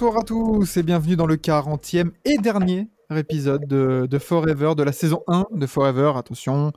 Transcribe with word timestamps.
Bonsoir 0.00 0.22
à 0.22 0.24
tous 0.24 0.78
et 0.78 0.82
bienvenue 0.82 1.14
dans 1.14 1.26
le 1.26 1.36
40e 1.36 2.12
et 2.24 2.38
dernier 2.38 2.88
épisode 3.14 3.66
de, 3.66 4.08
de 4.10 4.18
Forever, 4.18 4.72
de 4.74 4.82
la 4.82 4.92
saison 4.92 5.22
1 5.26 5.48
de 5.52 5.66
Forever. 5.66 6.12
Attention, 6.16 6.72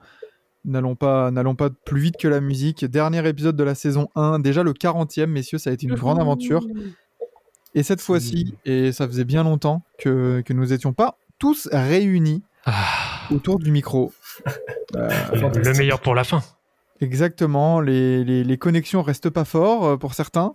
n'allons 0.66 0.98
pas, 0.98 1.32
n'allons 1.32 1.56
pas 1.56 1.70
plus 1.70 2.02
vite 2.02 2.18
que 2.18 2.28
la 2.28 2.42
musique. 2.42 2.84
Dernier 2.84 3.26
épisode 3.26 3.56
de 3.56 3.64
la 3.64 3.76
saison 3.76 4.10
1, 4.16 4.40
déjà 4.40 4.62
le 4.62 4.74
40e, 4.74 5.28
messieurs, 5.28 5.58
ça 5.58 5.70
a 5.70 5.74
été 5.74 5.88
une 5.88 5.96
grande 5.96 6.20
aventure. 6.20 6.68
Et 7.74 7.84
cette 7.84 8.02
fois-ci, 8.02 8.56
et 8.66 8.92
ça 8.92 9.08
faisait 9.08 9.24
bien 9.24 9.46
longtemps 9.46 9.84
que, 10.00 10.42
que 10.46 10.52
nous 10.52 10.66
n'étions 10.66 10.92
pas 10.92 11.18
tous 11.40 11.70
réunis 11.72 12.44
Ah, 12.66 12.74
autour 13.32 13.58
du 13.58 13.72
micro. 13.72 14.12
Euh, 14.96 15.10
le 15.56 15.74
meilleur 15.76 16.02
pour 16.02 16.14
la 16.14 16.24
fin. 16.24 16.44
exactement, 17.02 17.82
les, 17.82 18.24
les, 18.24 18.44
les 18.44 18.58
connexions 18.60 19.02
restent 19.02 19.32
pas 19.32 19.44
fortes 19.44 19.86
euh, 19.86 19.98
pour 19.98 20.14
certains. 20.14 20.54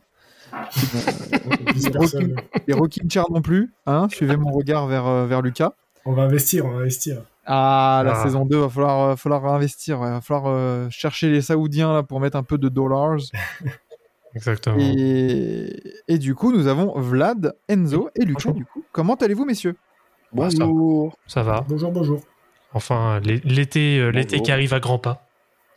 Les 2.66 2.74
rocking 2.74 3.10
chairs 3.10 3.30
non 3.30 3.42
plus. 3.42 3.72
Hein 3.86 4.08
Suivez 4.10 4.36
mon 4.36 4.50
regard 4.52 4.86
vers, 4.86 5.06
euh, 5.06 5.26
vers 5.26 5.42
Lucas. 5.42 5.72
On 6.04 6.12
va 6.12 6.22
investir, 6.22 6.64
on 6.66 6.70
va 6.70 6.78
investir. 6.80 7.22
Ah, 7.46 8.02
la 8.04 8.12
Ah. 8.18 8.22
saison 8.22 8.44
2, 8.44 8.56
va 8.58 8.68
falloir, 8.68 9.00
euh, 9.10 9.16
falloir 9.16 9.46
investir. 9.46 9.96
Il 10.02 10.10
va 10.10 10.20
falloir 10.20 10.46
euh, 10.52 10.88
chercher 10.90 11.30
les 11.30 11.40
Saoudiens 11.42 11.92
là, 11.92 12.02
pour 12.02 12.20
mettre 12.20 12.36
un 12.36 12.42
peu 12.42 12.58
de 12.58 12.68
dollars. 12.68 13.18
Exactement. 14.34 14.76
Et, 14.78 15.82
et 16.06 16.18
du 16.18 16.34
coup, 16.34 16.52
nous 16.52 16.66
avons 16.66 16.98
Vlad, 17.00 17.54
Enzo 17.68 18.10
et 18.14 18.24
Lucas. 18.24 18.50
Bonjour. 18.50 18.54
Du 18.54 18.64
coup, 18.66 18.84
comment 18.92 19.14
allez-vous, 19.14 19.44
messieurs? 19.46 19.76
Ah, 20.38 20.50
ça, 20.50 20.66
ça 21.26 21.42
va. 21.42 21.64
Bonjour, 21.66 21.90
bonjour. 21.90 22.20
Enfin, 22.74 23.18
l'é- 23.20 23.40
l'été, 23.44 23.98
euh, 23.98 24.10
l'été 24.10 24.32
Bonjour. 24.36 24.44
qui 24.44 24.52
arrive 24.52 24.74
à 24.74 24.80
grands 24.80 24.98
pas. 24.98 25.26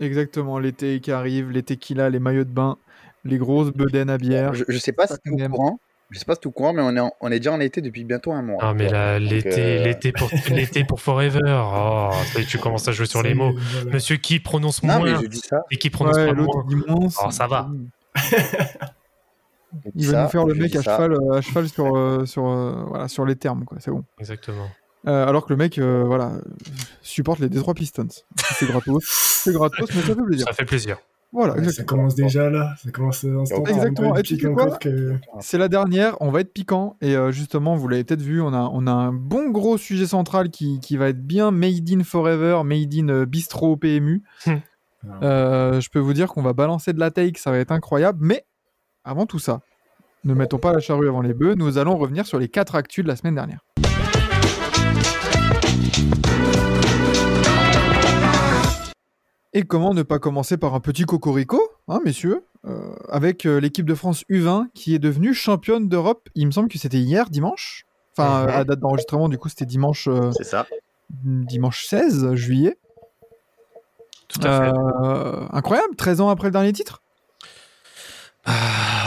Exactement, 0.01 0.59
l'été 0.59 0.99
qui 0.99 1.11
arrive, 1.11 1.51
les 1.51 1.63
tequilas, 1.63 2.09
les 2.09 2.19
maillots 2.19 2.43
de 2.43 2.49
bain, 2.51 2.77
les 3.23 3.37
grosses 3.37 3.71
bedaines 3.71 4.09
à 4.09 4.17
bière. 4.17 4.53
Je, 4.53 4.63
je 4.67 4.77
sais 4.77 4.91
pas 4.93 5.07
si 5.07 5.13
tu 5.23 5.33
es 5.37 5.45
au 5.45 5.49
courant. 5.49 5.79
Je 6.09 6.19
sais 6.19 6.25
pas 6.25 6.33
si 6.35 6.41
tu 6.41 6.47
es 6.47 6.49
au 6.49 6.51
courant, 6.51 6.73
mais 6.73 6.81
on 6.81 6.93
est, 6.95 6.99
en- 6.99 7.13
on 7.21 7.31
est 7.31 7.39
déjà 7.39 7.53
en 7.53 7.59
été 7.61 7.79
depuis 7.81 8.03
bientôt 8.03 8.33
un 8.33 8.41
mois. 8.41 8.57
Ah, 8.61 8.73
mais 8.73 8.89
là, 8.89 9.17
l'été, 9.17 9.49
euh, 9.79 9.83
l'été 9.85 10.11
pour, 10.11 10.29
l'été 10.49 10.83
pour 10.83 10.99
Forever. 10.99 11.39
Oh, 11.45 12.09
ça 12.33 12.43
tu 12.43 12.57
commences 12.57 12.87
à 12.87 12.91
jouer 12.91 13.05
sur 13.05 13.23
les 13.23 13.33
mots. 13.33 13.53
voilà. 13.57 13.91
Monsieur 13.93 14.17
qui 14.17 14.39
prononce 14.39 14.83
Non, 14.83 14.97
moins 14.99 15.05
mais 15.13 15.21
je 15.23 15.27
dis 15.27 15.39
ça. 15.39 15.61
et 15.71 15.77
qui 15.77 15.89
prononce 15.89 16.17
Ouais, 16.17 16.27
pas 16.27 16.33
l'autre 16.33 16.65
moins. 16.87 17.07
Oh, 17.25 17.31
ça 17.31 17.47
va. 17.47 17.69
Il 19.95 20.05
va 20.07 20.11
ça, 20.11 20.23
nous 20.23 20.29
faire 20.29 20.45
le 20.45 20.53
mec 20.53 20.75
à 20.75 20.81
cheval, 20.81 21.13
euh, 21.13 21.37
à 21.37 21.41
cheval 21.41 21.69
sur, 21.69 21.95
euh, 21.95 22.25
sur, 22.25 22.45
euh, 22.45 22.83
voilà, 22.87 23.07
sur 23.07 23.25
les 23.25 23.37
termes, 23.37 23.63
quoi. 23.63 23.77
C'est 23.79 23.91
bon. 23.91 24.03
Exactement. 24.19 24.67
Euh, 25.07 25.25
alors 25.25 25.45
que 25.45 25.53
le 25.53 25.57
mec, 25.57 25.77
euh, 25.77 26.03
voilà, 26.05 26.33
supporte 27.01 27.39
les 27.39 27.47
Detroit 27.49 27.73
Pistons. 27.73 28.07
C'est 28.35 28.65
gratos, 28.67 29.03
c'est 29.07 29.53
gratos, 29.53 29.89
mais 29.95 30.01
ça 30.01 30.13
fait 30.13 30.21
plaisir. 30.25 30.45
Ça 30.45 30.53
fait 30.53 30.65
plaisir. 30.65 30.97
Voilà, 31.33 31.53
Ouais, 31.53 31.59
ça 31.59 31.69
exactement. 31.69 31.99
commence 31.99 32.15
déjà 32.15 32.49
là. 32.49 32.73
Ça 32.83 32.91
commence 32.91 33.23
instant. 33.23 33.63
Exactement. 33.65 34.15
Et 34.17 34.23
tu 34.23 34.37
sais 34.37 34.51
quoi 34.51 34.77
que... 34.77 35.15
C'est 35.39 35.57
la 35.57 35.69
dernière, 35.69 36.17
on 36.19 36.29
va 36.29 36.41
être 36.41 36.51
piquant. 36.53 36.97
Et 37.01 37.15
euh, 37.15 37.31
justement, 37.31 37.75
vous 37.75 37.87
l'avez 37.87 38.03
peut-être 38.03 38.21
vu, 38.21 38.41
on 38.41 38.53
a, 38.53 38.69
on 38.73 38.85
a 38.85 38.91
un 38.91 39.13
bon 39.13 39.49
gros 39.49 39.77
sujet 39.77 40.07
central 40.07 40.49
qui, 40.49 40.79
qui 40.81 40.97
va 40.97 41.07
être 41.09 41.25
bien 41.25 41.51
made 41.51 41.89
in 41.89 42.03
forever, 42.03 42.61
made 42.65 42.93
in 42.93 43.07
euh, 43.09 43.25
bistro 43.25 43.77
PMU. 43.77 44.23
Euh, 45.23 45.81
je 45.81 45.89
peux 45.89 45.97
vous 45.97 46.13
dire 46.13 46.27
qu'on 46.27 46.43
va 46.43 46.53
balancer 46.53 46.93
de 46.93 46.99
la 46.99 47.09
take, 47.09 47.39
ça 47.39 47.49
va 47.49 47.57
être 47.57 47.71
incroyable. 47.71 48.19
Mais 48.21 48.45
avant 49.03 49.25
tout 49.25 49.39
ça, 49.39 49.61
ne 50.23 50.35
mettons 50.35 50.59
pas 50.59 50.73
la 50.73 50.79
charrue 50.79 51.07
avant 51.07 51.21
les 51.21 51.33
bœufs, 51.33 51.55
nous 51.55 51.79
allons 51.79 51.97
revenir 51.97 52.27
sur 52.27 52.37
les 52.37 52.49
quatre 52.49 52.75
actus 52.75 53.03
de 53.03 53.07
la 53.09 53.15
semaine 53.15 53.33
dernière. 53.33 53.65
Et 59.53 59.63
comment 59.63 59.93
ne 59.93 60.03
pas 60.03 60.19
commencer 60.19 60.57
par 60.57 60.73
un 60.75 60.79
petit 60.79 61.03
cocorico, 61.03 61.59
hein, 61.89 61.99
messieurs, 62.05 62.45
euh, 62.65 62.93
avec 63.09 63.45
euh, 63.45 63.59
l'équipe 63.59 63.85
de 63.85 63.95
France 63.95 64.23
U20 64.29 64.67
qui 64.73 64.95
est 64.95 64.99
devenue 64.99 65.33
championne 65.33 65.89
d'Europe. 65.89 66.29
Il 66.35 66.45
me 66.47 66.51
semble 66.51 66.69
que 66.69 66.77
c'était 66.77 66.99
hier, 66.99 67.29
dimanche. 67.29 67.85
Enfin, 68.17 68.43
Mhm. 68.43 68.49
euh, 68.49 68.57
à 68.59 68.63
date 68.63 68.79
d'enregistrement, 68.79 69.27
du 69.29 69.37
coup, 69.37 69.49
c'était 69.49 69.65
dimanche, 69.65 70.07
euh, 70.07 70.31
C'est 70.37 70.43
ça. 70.45 70.65
dimanche 71.23 71.85
16 71.85 72.33
juillet. 72.35 72.77
Tout 74.29 74.39
à 74.47 74.61
fait. 74.71 74.77
Incroyable, 75.53 75.95
13 75.97 76.21
ans 76.21 76.29
après 76.29 76.47
le 76.47 76.51
dernier 76.53 76.71
titre. 76.71 77.01
Ah, 78.45 78.53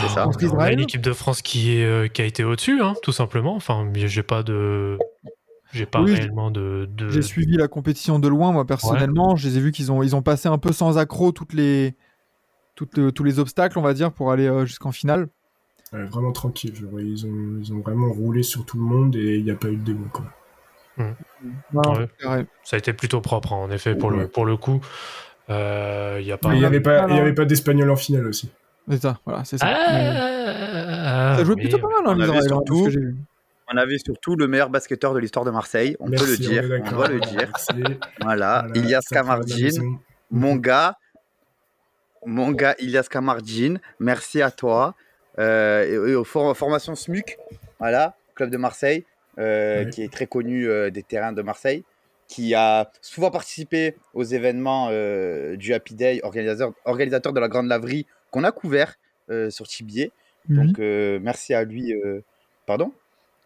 c'est 0.03 0.15
ça. 0.15 0.29
on- 0.29 0.59
a 0.61 0.71
une 0.71 0.81
équipe 0.81 1.01
de 1.01 1.13
France 1.13 1.43
qui, 1.43 1.77
est, 1.79 1.85
euh, 1.85 2.07
qui 2.09 2.23
a 2.23 2.25
été 2.25 2.45
au-dessus, 2.45 2.81
hein, 2.83 2.95
tout 3.03 3.11
simplement. 3.13 3.57
Enfin, 3.57 3.85
mais 3.93 4.07
j'ai 4.07 4.23
pas 4.23 4.43
de. 4.43 4.99
J'ai 5.75 5.87
pas 5.87 6.01
Oui, 6.01 6.15
réellement 6.15 6.51
de. 6.51 6.89
de- 6.97 7.09
J'ai 7.11 7.23
suivi 7.23 7.57
la 7.57 7.69
compétition 7.69 8.19
de 8.19 8.29
loin, 8.29 8.53
moi, 8.53 8.65
personnellement. 8.67 9.37
Je 9.37 9.49
les 9.49 9.59
ai 9.59 9.61
vus 9.61 9.73
qu'ils 9.73 9.91
ont, 9.93 10.03
ils 10.03 10.15
ont 10.15 10.23
passé 10.23 10.49
un 10.49 10.59
peu 10.59 10.73
sans 10.73 10.99
accroc 10.99 11.33
toutes 11.33 11.53
les, 11.53 11.95
toutes 12.77 12.97
le- 12.97 13.11
tous 13.13 13.25
les 13.25 13.39
obstacles, 13.39 13.79
on 13.79 13.83
va 13.83 13.93
dire, 13.95 14.13
pour 14.13 14.31
aller 14.33 14.47
euh, 14.47 14.65
jusqu'en 14.67 14.93
finale. 14.93 15.29
Ouais, 15.93 16.05
vraiment 16.05 16.33
tranquille. 16.33 16.73
je 16.75 16.87
vois, 16.87 17.03
ils, 17.03 17.25
ont, 17.27 17.59
ils 17.61 17.73
ont 17.73 17.81
vraiment 17.81 18.11
roulé 18.13 18.43
sur 18.43 18.65
tout 18.65 18.77
le 18.79 18.85
monde 18.85 19.15
et 19.17 19.37
il 19.37 19.45
n'y 19.45 19.51
a 19.51 19.55
pas 19.57 19.69
eu 19.69 19.77
de 19.77 19.85
démo. 19.85 20.07
Quoi. 20.13 20.25
Ouais. 20.99 22.09
carré. 22.21 22.47
Ça 22.63 22.77
a 22.77 22.79
été 22.79 22.93
plutôt 22.93 23.21
propre, 23.21 23.53
hein, 23.53 23.57
en 23.57 23.71
effet, 23.71 23.95
pour, 23.95 24.11
le, 24.11 24.19
Ouais. 24.19 24.29
pour 24.29 24.45
le 24.47 24.57
coup. 24.57 24.81
Euh, 25.51 26.19
Il 26.21 26.27
y 26.27 26.33
a 26.33 26.39
pas. 26.39 26.55
N'y 26.55 26.65
avait 26.65 26.81
pas, 26.81 27.07
Ah, 27.09 27.33
pas 27.33 27.45
d'espagnol 27.45 27.91
en 27.91 27.97
finale 27.97 28.27
aussi. 28.27 28.51
C'est 28.89 29.03
ça, 29.03 29.19
voilà, 29.27 29.45
c'est 29.45 29.59
ça. 29.59 29.67
Ah, 29.69 31.35
ça 31.37 31.45
jouait 31.45 31.55
mais- 31.57 31.63
plutôt 31.63 31.79
pas 31.79 31.89
mal, 32.03 32.21
hein, 32.21 32.35
ce 32.43 32.47
surtout- 32.49 32.85
que 32.85 32.91
j'ai 32.91 33.01
vu. 33.01 33.17
On 33.73 33.77
avait 33.77 33.99
surtout 33.99 34.37
le 34.37 34.47
meilleur 34.47 34.69
basketteur 34.71 35.15
de 35.15 35.19
l'histoire 35.19 35.45
de 35.45 35.51
Marseille. 35.51 35.97
On 36.01 36.09
Merci, 36.09 36.25
peut 36.25 36.31
le 36.33 36.37
dire. 36.37 36.63
On, 36.65 36.69
d'accord. 36.69 36.93
doit 36.99 37.09
le 37.09 37.21
dire. 37.21 37.51
Voilà. 38.21 38.67
Voilà, 38.67 38.67
Ilias 38.75 39.01
Kamardine. 39.11 39.99
Mon 40.31 40.57
gars. 40.57 40.97
Mon 42.27 42.51
gars 42.53 42.75
Ilias 42.79 43.07
Kamardine. 43.11 43.81
Merci 44.01 44.43
à 44.43 44.51
toi. 44.51 44.95
Euh, 45.39 46.07
et, 46.09 46.13
et 46.13 46.15
aux 46.15 46.25
for- 46.25 46.57
formations 46.57 46.95
SMUC. 46.95 47.39
Voilà. 47.79 48.17
Club 48.35 48.51
de 48.51 48.57
Marseille. 48.57 49.05
euh, 49.39 49.85
Ouais. 49.85 49.91
Qui 49.91 50.03
est 50.03 50.13
très 50.13 50.27
connu 50.27 50.69
euh, 50.69 50.91
des 50.91 51.03
terrains 51.03 51.33
de 51.33 51.43
Marseille. 51.43 51.85
Qui 52.29 52.55
a 52.55 52.91
souvent 53.01 53.31
participé 53.31 53.97
aux 54.15 54.25
événements 54.25 54.89
du 55.57 55.75
Happy 55.75 55.95
Day, 55.95 56.21
organisateur, 56.23 56.73
organisateur 56.87 57.33
de 57.35 57.41
la 57.41 57.49
Grande 57.49 57.67
Laverie 57.69 58.07
qu'on 58.31 58.45
a 58.45 58.53
couvert 58.53 58.95
sur 59.51 59.67
Tibier. 59.69 60.11
Oui, 60.49 60.57
Donc 60.57 60.79
merci 61.23 61.53
à 61.53 61.65
lui. 61.65 61.93
Pardon? 62.67 62.93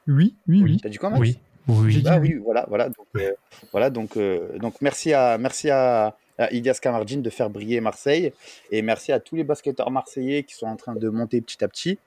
Oui, 0.09 0.35
oui, 0.49 0.63
oui. 0.63 0.79
T'as 0.83 0.89
dit 0.89 0.99
quoi 0.99 1.11
Max 1.11 1.21
Oui, 1.21 1.39
oui. 1.69 1.93
J'ai 1.93 2.01
dit 2.01 2.09
oui. 2.11 2.35
oui, 2.35 2.35
voilà, 2.43 2.65
voilà. 2.69 2.89
Donc, 2.89 3.07
euh, 3.17 3.33
voilà, 3.73 3.91
donc, 3.91 4.17
euh, 4.17 4.59
donc 4.59 4.75
merci 4.81 5.13
à 5.13 5.39
merci 5.39 5.71
à, 5.71 6.17
à 6.39 6.51
Ilias 6.53 6.79
Kamardine 6.83 7.23
de 7.23 7.31
faire 7.31 7.51
briller 7.51 7.81
Marseille 7.81 8.33
et 8.71 8.83
merci 8.83 9.13
à 9.13 9.21
tous 9.21 9.37
les 9.37 9.45
basketteurs 9.45 9.91
marseillais 9.91 10.43
qui 10.45 10.55
sont 10.55 10.67
en 10.67 10.77
train 10.77 10.95
de 10.95 11.09
monter 11.09 11.41
petit 11.41 11.63
à 11.63 11.69
petit. 11.69 11.99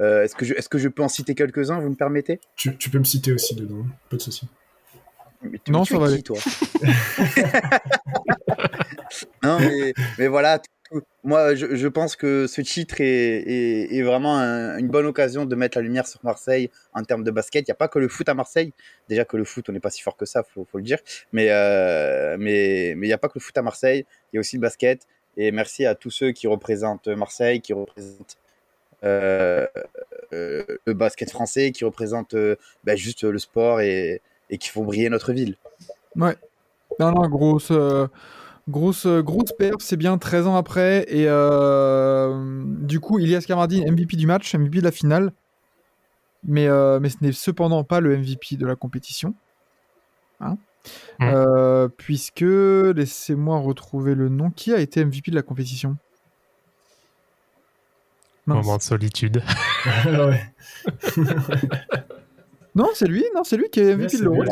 Euh, 0.00 0.22
est-ce 0.24 0.36
que 0.36 0.44
je 0.44 0.54
est-ce 0.54 0.68
que 0.68 0.78
je 0.78 0.88
peux 0.88 1.02
en 1.02 1.08
citer 1.08 1.34
quelques-uns 1.34 1.80
Vous 1.80 1.88
me 1.90 1.96
permettez? 1.96 2.38
Tu, 2.54 2.76
tu 2.76 2.88
peux 2.90 2.98
me 2.98 3.04
citer 3.04 3.32
aussi 3.32 3.54
dedans. 3.56 3.84
Pas 4.10 4.16
de 4.16 4.22
souci. 4.22 4.46
Mais 5.42 5.58
tu- 5.64 5.72
Non, 5.72 5.82
tu 5.84 5.94
ça 5.94 5.98
va 6.00 6.06
qui, 6.08 6.12
aller. 6.14 6.22
toi? 6.22 6.36
Non, 9.42 9.58
mais, 9.58 9.94
mais 10.18 10.26
voilà. 10.28 10.60
Moi, 11.24 11.54
je, 11.54 11.88
pense 11.88 12.16
que 12.16 12.46
ce 12.46 12.60
titre 12.60 12.96
est, 13.00 14.02
vraiment 14.02 14.38
un- 14.38 14.78
une 14.78 14.88
bonne 14.88 15.06
occasion 15.06 15.44
de 15.44 15.54
mettre 15.54 15.78
la 15.78 15.82
lumière 15.82 16.06
sur 16.06 16.20
Marseille 16.24 16.70
en 16.94 17.02
termes 17.02 17.24
de 17.24 17.30
basket. 17.30 17.66
Il 17.66 17.70
n'y 17.70 17.72
a 17.72 17.76
pas 17.76 17.88
que 17.88 17.98
le 17.98 18.08
foot 18.08 18.28
à 18.28 18.34
Marseille. 18.34 18.72
Déjà 19.08 19.24
que 19.24 19.36
le 19.36 19.44
foot, 19.44 19.68
on 19.68 19.72
n'est 19.72 19.80
pas 19.80 19.90
si 19.90 20.02
fort 20.02 20.16
que 20.16 20.24
ça, 20.24 20.42
faut, 20.42 20.66
faut 20.70 20.78
le 20.78 20.84
dire. 20.84 20.98
Mais 21.32 21.48
euh, 21.50 22.36
il 22.38 22.98
n'y 22.98 23.12
a 23.12 23.18
pas 23.18 23.28
que 23.28 23.34
le 23.36 23.40
foot 23.40 23.56
à 23.58 23.62
Marseille. 23.62 24.06
Il 24.32 24.36
y 24.36 24.38
a 24.38 24.40
aussi 24.40 24.56
le 24.56 24.62
basket. 24.62 25.06
Et 25.36 25.52
merci 25.52 25.84
à 25.86 25.94
tous 25.94 26.10
ceux 26.10 26.32
qui 26.32 26.46
représentent 26.46 27.08
Marseille, 27.08 27.60
qui 27.60 27.72
représentent 27.72 28.38
euh, 29.04 29.66
euh, 30.32 30.64
le 30.84 30.94
basket 30.94 31.30
français, 31.30 31.70
qui 31.70 31.84
représentent 31.84 32.36
bah, 32.84 32.96
juste 32.96 33.24
le 33.24 33.38
sport 33.38 33.80
et, 33.80 34.22
qui 34.58 34.68
font 34.68 34.84
briller 34.84 35.10
notre 35.10 35.32
ville. 35.32 35.56
Non, 36.98 37.12
non, 37.12 37.28
grosse, 37.28 37.70
grosse, 38.68 39.06
euh, 39.06 39.22
grosse 39.22 39.52
perf, 39.58 39.76
c'est 39.80 39.96
bien 39.96 40.18
13 40.18 40.46
ans 40.46 40.56
après. 40.56 41.04
Et 41.08 41.26
euh, 41.26 42.62
du 42.80 43.00
coup, 43.00 43.18
Ilias 43.18 43.44
Kamardine, 43.46 43.90
MVP 43.90 44.16
du 44.16 44.26
match, 44.26 44.54
MVP 44.54 44.78
de 44.78 44.84
la 44.84 44.92
finale. 44.92 45.32
Mais, 46.44 46.68
euh, 46.68 47.00
mais 47.00 47.08
ce 47.08 47.16
n'est 47.20 47.32
cependant 47.32 47.82
pas 47.84 48.00
le 48.00 48.16
MVP 48.16 48.56
de 48.56 48.66
la 48.66 48.76
compétition. 48.76 49.34
Hein 50.40 50.56
Mm. 51.18 51.24
Euh, 51.24 51.88
puisque, 51.88 52.40
laissez-moi 52.40 53.58
retrouver 53.58 54.14
le 54.14 54.28
nom. 54.28 54.50
Qui 54.50 54.72
a 54.72 54.78
été 54.78 55.04
MVP 55.04 55.30
de 55.30 55.36
la 55.36 55.42
compétition? 55.42 55.96
Mince. 58.46 58.64
Moment 58.64 58.76
de 58.78 58.82
solitude. 58.82 59.42
ouais. 60.06 60.54
Non, 62.74 62.88
c'est 62.94 63.08
lui, 63.08 63.24
non, 63.34 63.44
c'est 63.44 63.56
lui 63.56 63.68
qui 63.70 63.80
est 63.80 63.96
MVP 63.96 64.08
c'est 64.08 64.18
de 64.18 64.24
l'Euro. 64.24 64.44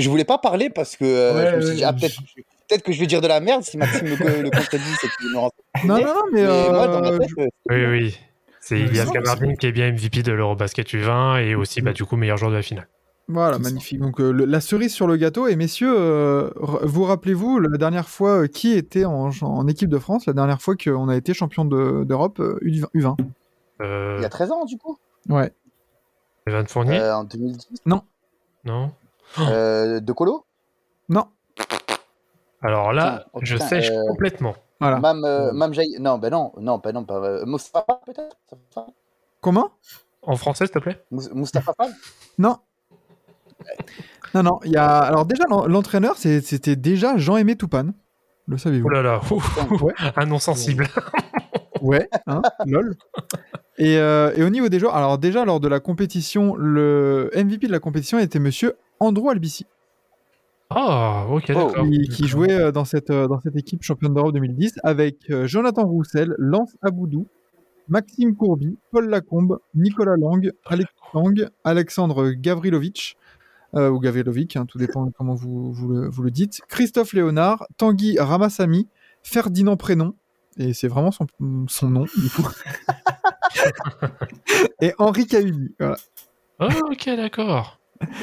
Je 0.00 0.10
voulais 0.10 0.24
pas 0.24 0.38
parler 0.38 0.70
parce 0.70 0.96
que 0.96 1.04
euh, 1.04 1.34
Ouais, 1.34 1.50
je 1.50 1.56
me 1.56 1.60
suis 1.62 1.76
dit, 1.76 1.84
ah, 1.84 1.92
peut-être 1.92 2.16
peut-être 2.68 2.82
que 2.82 2.92
je 2.92 3.00
vais 3.00 3.06
dire 3.06 3.20
de 3.20 3.26
la 3.28 3.40
merde 3.40 3.62
si 3.62 3.76
Maxime 3.76 4.06
le, 4.08 4.42
le 4.42 4.50
contredit, 4.50 4.84
c'est 5.00 5.08
qu'il 5.18 5.32
me 5.32 5.38
rend. 5.38 5.50
Non, 5.84 5.94
non, 5.98 6.04
non, 6.04 6.14
mais, 6.32 6.42
Mais 6.42 6.48
euh, 6.48 6.72
moi, 6.72 6.86
dans 6.88 7.00
ma 7.00 7.18
tête, 7.18 7.28
je- 7.36 7.42
euh, 7.42 7.48
Oui, 7.70 7.86
oui. 7.86 8.18
C'est 8.60 8.78
Ilias 8.78 9.06
Kamardine 9.06 9.56
qui 9.56 9.66
est 9.66 9.72
bien 9.72 9.88
MVP 9.92 10.22
de 10.22 10.32
l'Eurobasket 10.32 10.86
U20 10.92 11.42
et 11.42 11.54
aussi, 11.54 11.80
bah, 11.80 11.92
du 11.92 12.04
coup, 12.04 12.16
meilleur 12.16 12.36
joueur 12.36 12.50
de 12.50 12.56
la 12.56 12.62
finale. 12.62 12.88
Voilà, 13.26 13.58
magnifique. 13.60 14.00
Donc 14.00 14.20
euh, 14.20 14.32
le- 14.32 14.44
la 14.44 14.60
cerise 14.60 14.92
sur 14.92 15.06
le 15.06 15.16
gâteau. 15.16 15.46
Et 15.46 15.54
messieurs, 15.56 15.94
euh, 15.96 16.50
vous 16.82 17.04
rappelez-vous 17.04 17.60
la 17.60 17.78
dernière 17.78 18.08
fois 18.08 18.42
euh, 18.42 18.46
qui 18.48 18.72
était 18.72 19.04
en, 19.04 19.30
en 19.42 19.66
équipe 19.68 19.88
de 19.88 19.98
France, 19.98 20.26
la 20.26 20.32
dernière 20.32 20.60
fois 20.60 20.74
qu'on 20.76 21.08
a 21.08 21.16
été 21.16 21.32
champion 21.32 21.64
de- 21.64 22.02
d'Europe 22.04 22.40
euh, 22.40 22.58
U20, 22.62 22.86
U20 22.94 23.16
Euh, 23.82 24.16
il 24.18 24.22
y 24.22 24.26
a 24.26 24.28
13 24.28 24.50
ans, 24.50 24.64
du 24.64 24.76
coup, 24.78 24.98
Ouais. 25.28 25.52
Evan 26.46 26.66
Fournier? 26.66 26.98
Euh, 26.98 27.16
en 27.18 27.24
2010. 27.24 27.66
Non? 27.86 28.02
Euh, 29.38 30.00
de 30.00 30.12
Colo 30.12 30.44
Non. 31.08 31.26
Alors 32.62 32.92
là, 32.92 33.18
Putain, 33.18 33.30
oh, 33.34 33.40
je 33.42 33.54
putain, 33.54 33.68
sèche 33.68 33.90
euh, 33.90 34.06
complètement. 34.08 34.54
Voilà. 34.80 34.98
Mam, 34.98 35.24
euh, 35.24 35.46
Ouais. 35.46 35.52
Mam 35.52 35.72
Jaï- 35.72 35.98
Non, 36.00 36.18
ben 36.18 36.30
non, 36.30 36.52
non, 36.58 36.78
ben 36.78 36.92
non, 36.92 37.04
pas. 37.04 37.14
euh, 37.16 37.44
Moustapha, 37.46 38.00
peut-être 38.04 38.36
Comment? 39.40 39.70
En 40.22 40.36
français, 40.36 40.66
s'il 40.66 40.74
te 40.74 40.78
plaît? 40.78 41.02
Fall? 41.74 41.90
Non. 42.38 42.58
Non, 44.34 44.42
non. 44.42 44.60
Il 44.64 44.72
y 44.72 44.76
a... 44.76 44.98
Alors 44.98 45.24
déjà, 45.26 45.44
l'en- 45.48 45.66
l'entraîneur, 45.66 46.16
c'était 46.16 46.76
déjà 46.76 47.16
Jean-Aimé 47.16 47.56
Toupane. 47.56 47.94
Le 48.46 48.58
saviez-vous 48.58 48.86
Oh 48.86 48.90
là 48.90 49.02
là, 49.02 49.20
Ouais. 49.82 49.94
un 50.16 50.26
nom 50.26 50.38
sensible. 50.38 50.86
Ouais, 51.80 52.08
hein, 52.26 52.42
lol. 52.66 52.96
Et, 53.78 53.96
euh, 53.96 54.32
et 54.36 54.42
au 54.42 54.50
niveau 54.50 54.68
des 54.68 54.78
joueurs, 54.78 54.94
alors 54.94 55.18
déjà 55.18 55.44
lors 55.44 55.60
de 55.60 55.68
la 55.68 55.80
compétition, 55.80 56.54
le 56.56 57.30
MVP 57.34 57.66
de 57.66 57.72
la 57.72 57.78
compétition 57.78 58.18
était 58.18 58.38
monsieur 58.38 58.74
Andrew 58.98 59.28
Albici, 59.30 59.66
Oh, 60.72 61.36
ok, 61.36 61.48
d'accord. 61.48 61.84
qui, 62.12 62.28
jouait 62.28 62.52
euh, 62.52 62.70
dans 62.70 62.84
cette, 62.84 63.10
euh, 63.10 63.26
dans 63.26 63.40
cette 63.40 63.56
équipe 63.56 63.82
championne 63.82 64.14
d'Europe 64.14 64.34
2010 64.34 64.74
avec 64.84 65.16
Jonathan 65.46 65.84
Roussel, 65.84 66.34
Lance 66.38 66.76
Aboudou, 66.80 67.26
Maxime 67.90 68.36
Courby, 68.36 68.78
Paul 68.92 69.08
Lacombe, 69.08 69.58
Nicolas 69.74 70.16
Lang, 70.16 70.52
Alex 70.64 70.90
Lang, 71.12 71.48
Alexandre 71.64 72.30
Gavrilovic, 72.30 73.16
euh, 73.74 73.90
ou 73.90 73.98
Gavrilovic, 73.98 74.56
hein, 74.56 74.64
tout 74.64 74.78
dépend 74.78 75.06
de 75.06 75.10
comment 75.10 75.34
vous, 75.34 75.72
vous, 75.72 75.88
le, 75.88 76.08
vous 76.08 76.22
le 76.22 76.30
dites, 76.30 76.60
Christophe 76.68 77.12
Léonard, 77.12 77.66
Tanguy 77.76 78.16
Ramassamy, 78.18 78.86
Ferdinand 79.24 79.76
Prénom, 79.76 80.14
et 80.58 80.72
c'est 80.72 80.88
vraiment 80.88 81.10
son, 81.10 81.26
son 81.68 81.88
nom, 81.88 82.04
du 82.16 82.30
coup. 82.30 82.48
et 84.80 84.92
Henri 84.98 85.26
Cahuli. 85.26 85.74
Voilà. 85.78 85.96
Oh, 86.60 86.66
ok, 86.90 87.06
d'accord. 87.16 87.78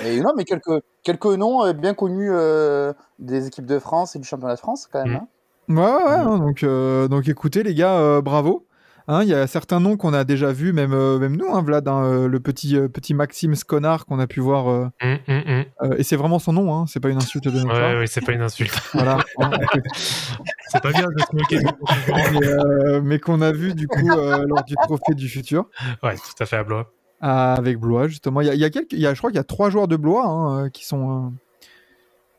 Et 0.06 0.20
non, 0.22 0.34
mais 0.36 0.44
quelques, 0.44 0.82
quelques 1.04 1.26
noms 1.26 1.66
euh, 1.66 1.74
bien 1.74 1.94
connus 1.94 2.30
euh, 2.32 2.94
des 3.20 3.48
équipes 3.48 3.66
de 3.66 3.80
France 3.80 4.16
et 4.16 4.20
du 4.20 4.28
championnat 4.28 4.56
de 4.56 4.60
France, 4.60 4.88
quand 4.92 5.04
même. 5.04 5.14
Mm. 5.14 5.16
hein. 5.18 5.28
Ouais, 5.70 5.76
ouais, 5.76 6.04
ouais, 6.04 6.16
hein, 6.16 6.38
donc, 6.40 6.64
euh, 6.64 7.08
donc 7.08 7.28
écoutez, 7.28 7.64
les 7.64 7.76
gars, 7.76 7.98
euh, 7.98 8.22
bravo. 8.22 8.68
Hein, 9.10 9.24
Il 9.24 9.30
y 9.30 9.34
a 9.34 9.48
certains 9.48 9.80
noms 9.80 9.96
qu'on 9.96 10.14
a 10.14 10.26
déjà 10.26 10.52
vus, 10.52 10.74
même, 10.74 10.92
euh, 10.94 11.18
même 11.18 11.38
nous, 11.38 11.48
hein, 11.48 11.62
Vlad, 11.62 11.88
hein, 11.88 12.28
le 12.28 12.40
petit, 12.42 12.76
euh, 12.76 12.90
petit 12.90 13.14
Maxime 13.14 13.56
Sconard 13.56 14.06
qu'on 14.06 14.20
a 14.20 14.28
pu 14.28 14.42
voir. 14.42 14.66
hum. 14.68 14.90
euh, 15.02 15.64
et 15.98 16.04
c'est 16.04 16.18
vraiment 16.18 16.40
son 16.40 16.52
nom, 16.54 16.74
hein, 16.74 16.86
c'est 16.88 17.00
pas 17.00 17.10
une 17.10 17.18
insulte 17.18 17.46
de 17.48 17.52
notre 17.52 17.74
Ouais, 17.74 18.00
oui, 18.00 18.08
c'est 18.10 18.26
pas 18.26 18.34
une 18.34 18.42
insulte. 18.42 18.78
Voilà. 18.94 19.20
C'est 20.70 20.82
pas 20.82 20.92
bien 20.92 21.08
de 21.08 21.20
se 21.20 21.36
moquer 21.36 21.60
de 21.60 22.40
mais 22.40 22.48
euh, 22.48 23.02
mais 23.02 23.20
qu'on 23.20 23.42
a 23.42 23.52
vu 23.52 23.74
du 23.74 23.88
coup 23.88 24.12
euh, 24.12 24.44
lors 24.48 24.64
du 24.64 24.76
trophée 24.76 25.14
du 25.16 25.28
futur 25.30 25.70
Ouais, 26.04 26.16
tout 26.16 26.44
à 26.44 26.46
fait 26.46 26.58
à 26.58 26.64
Blois. 26.64 26.92
à- 27.22 27.54
avec 27.56 27.78
Blois, 27.80 28.08
justement. 28.08 28.42
Il 28.42 28.48
y 28.48 28.50
a, 28.50 28.54
il 28.54 28.60
y 28.60 28.66
a 28.66 28.70
quelques, 28.70 28.94
il 28.94 29.00
y 29.00 29.08
a, 29.08 29.14
je 29.14 29.20
crois 29.20 29.30
qu'il 29.32 29.38
y 29.38 29.40
a 29.40 29.44
trois 29.46 29.70
joueurs 29.70 29.88
de 29.88 29.96
Blois 29.96 30.26
hein, 30.26 30.66
euh, 30.66 30.70
qui, 30.70 30.86
sont, 30.86 31.28
euh, 31.28 31.30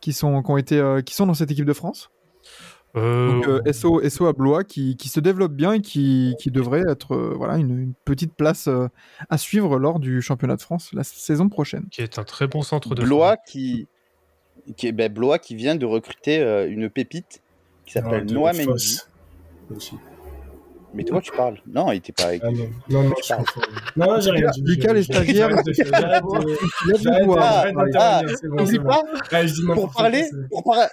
qui, 0.01 0.13
sont, 0.13 0.43
qui, 0.43 0.51
ont 0.51 0.57
été, 0.57 0.79
euh, 0.79 1.01
qui 1.03 1.15
sont 1.15 1.27
dans 1.27 1.35
cette 1.35 1.51
équipe 1.51 1.65
de 1.67 1.73
France. 1.73 2.11
Euh, 2.97 3.33
Donc 3.33 3.47
euh, 3.49 3.73
SO, 3.73 4.01
SO 4.09 4.27
à 4.27 4.33
Blois 4.33 4.65
qui, 4.65 4.97
qui 4.97 5.09
se 5.11 5.21
développe 5.21 5.53
bien 5.53 5.73
et 5.75 5.81
qui, 5.81 6.35
qui 6.41 6.51
devrait 6.51 6.83
être 6.89 7.15
euh, 7.15 7.35
voilà, 7.37 7.57
une, 7.59 7.79
une 7.79 7.93
petite 8.07 8.33
place 8.35 8.67
euh, 8.67 8.89
à 9.29 9.37
suivre 9.37 9.79
lors 9.79 10.01
du 10.01 10.23
championnat 10.23 10.57
de 10.57 10.63
France 10.63 10.91
la 10.95 11.05
saison 11.05 11.49
prochaine. 11.51 11.85
qui 11.91 12.01
est 12.01 12.19
un 12.19 12.25
très 12.25 12.47
bon 12.47 12.63
centre 12.63 12.95
de 12.95 13.03
Blois 13.03 13.37
qui, 13.47 13.87
qui, 14.77 14.87
est- 14.89 14.93
ben, 14.93 15.13
Blois 15.13 15.39
qui 15.39 15.55
vient 15.55 15.77
de 15.77 15.85
recruter 15.85 16.41
euh, 16.41 16.67
une 16.69 16.89
pépite 16.89 17.43
qui 17.88 17.93
s'appelle 17.94 18.26
Ah, 18.29 18.32
Noah 18.32 18.52
Mendy. 18.52 19.00
aussi. 19.70 19.96
Mais 20.94 21.05
de 21.05 21.11
quoi 21.11 21.20
tu 21.20 21.31
parles 21.32 21.61
Non, 21.67 21.93
il 21.93 21.96
était 21.99 22.12
pas 22.12 22.25
avec. 22.25 22.40
Ah 22.44 22.50
non, 22.50 22.69
non, 22.88 23.02
non, 23.05 23.14
je. 23.23 23.35
Non, 24.00 24.06
non, 24.06 24.20
j'ai 24.20 24.31
rien 24.31 24.50
dit. 24.50 24.62
Lucas, 24.64 24.93
les 24.94 25.02
stagiaires, 25.02 25.50
j'arrête 25.50 25.67
de- 25.67 25.73
Il 25.73 25.76
y 25.76 26.94
a 26.94 26.96
du 26.96 27.02
j'arrête 27.02 27.20
de- 27.20 27.25
Blois. 27.26 27.40
j'arrête 27.40 27.75
Ah, 27.79 27.93
pas, 27.93 28.23
Ah, 29.32 29.46
je 29.46 29.52
dis 29.52 29.67
pour 29.67 29.93
parler, 29.93 30.25
pour, 30.50 30.64
par- 30.64 30.88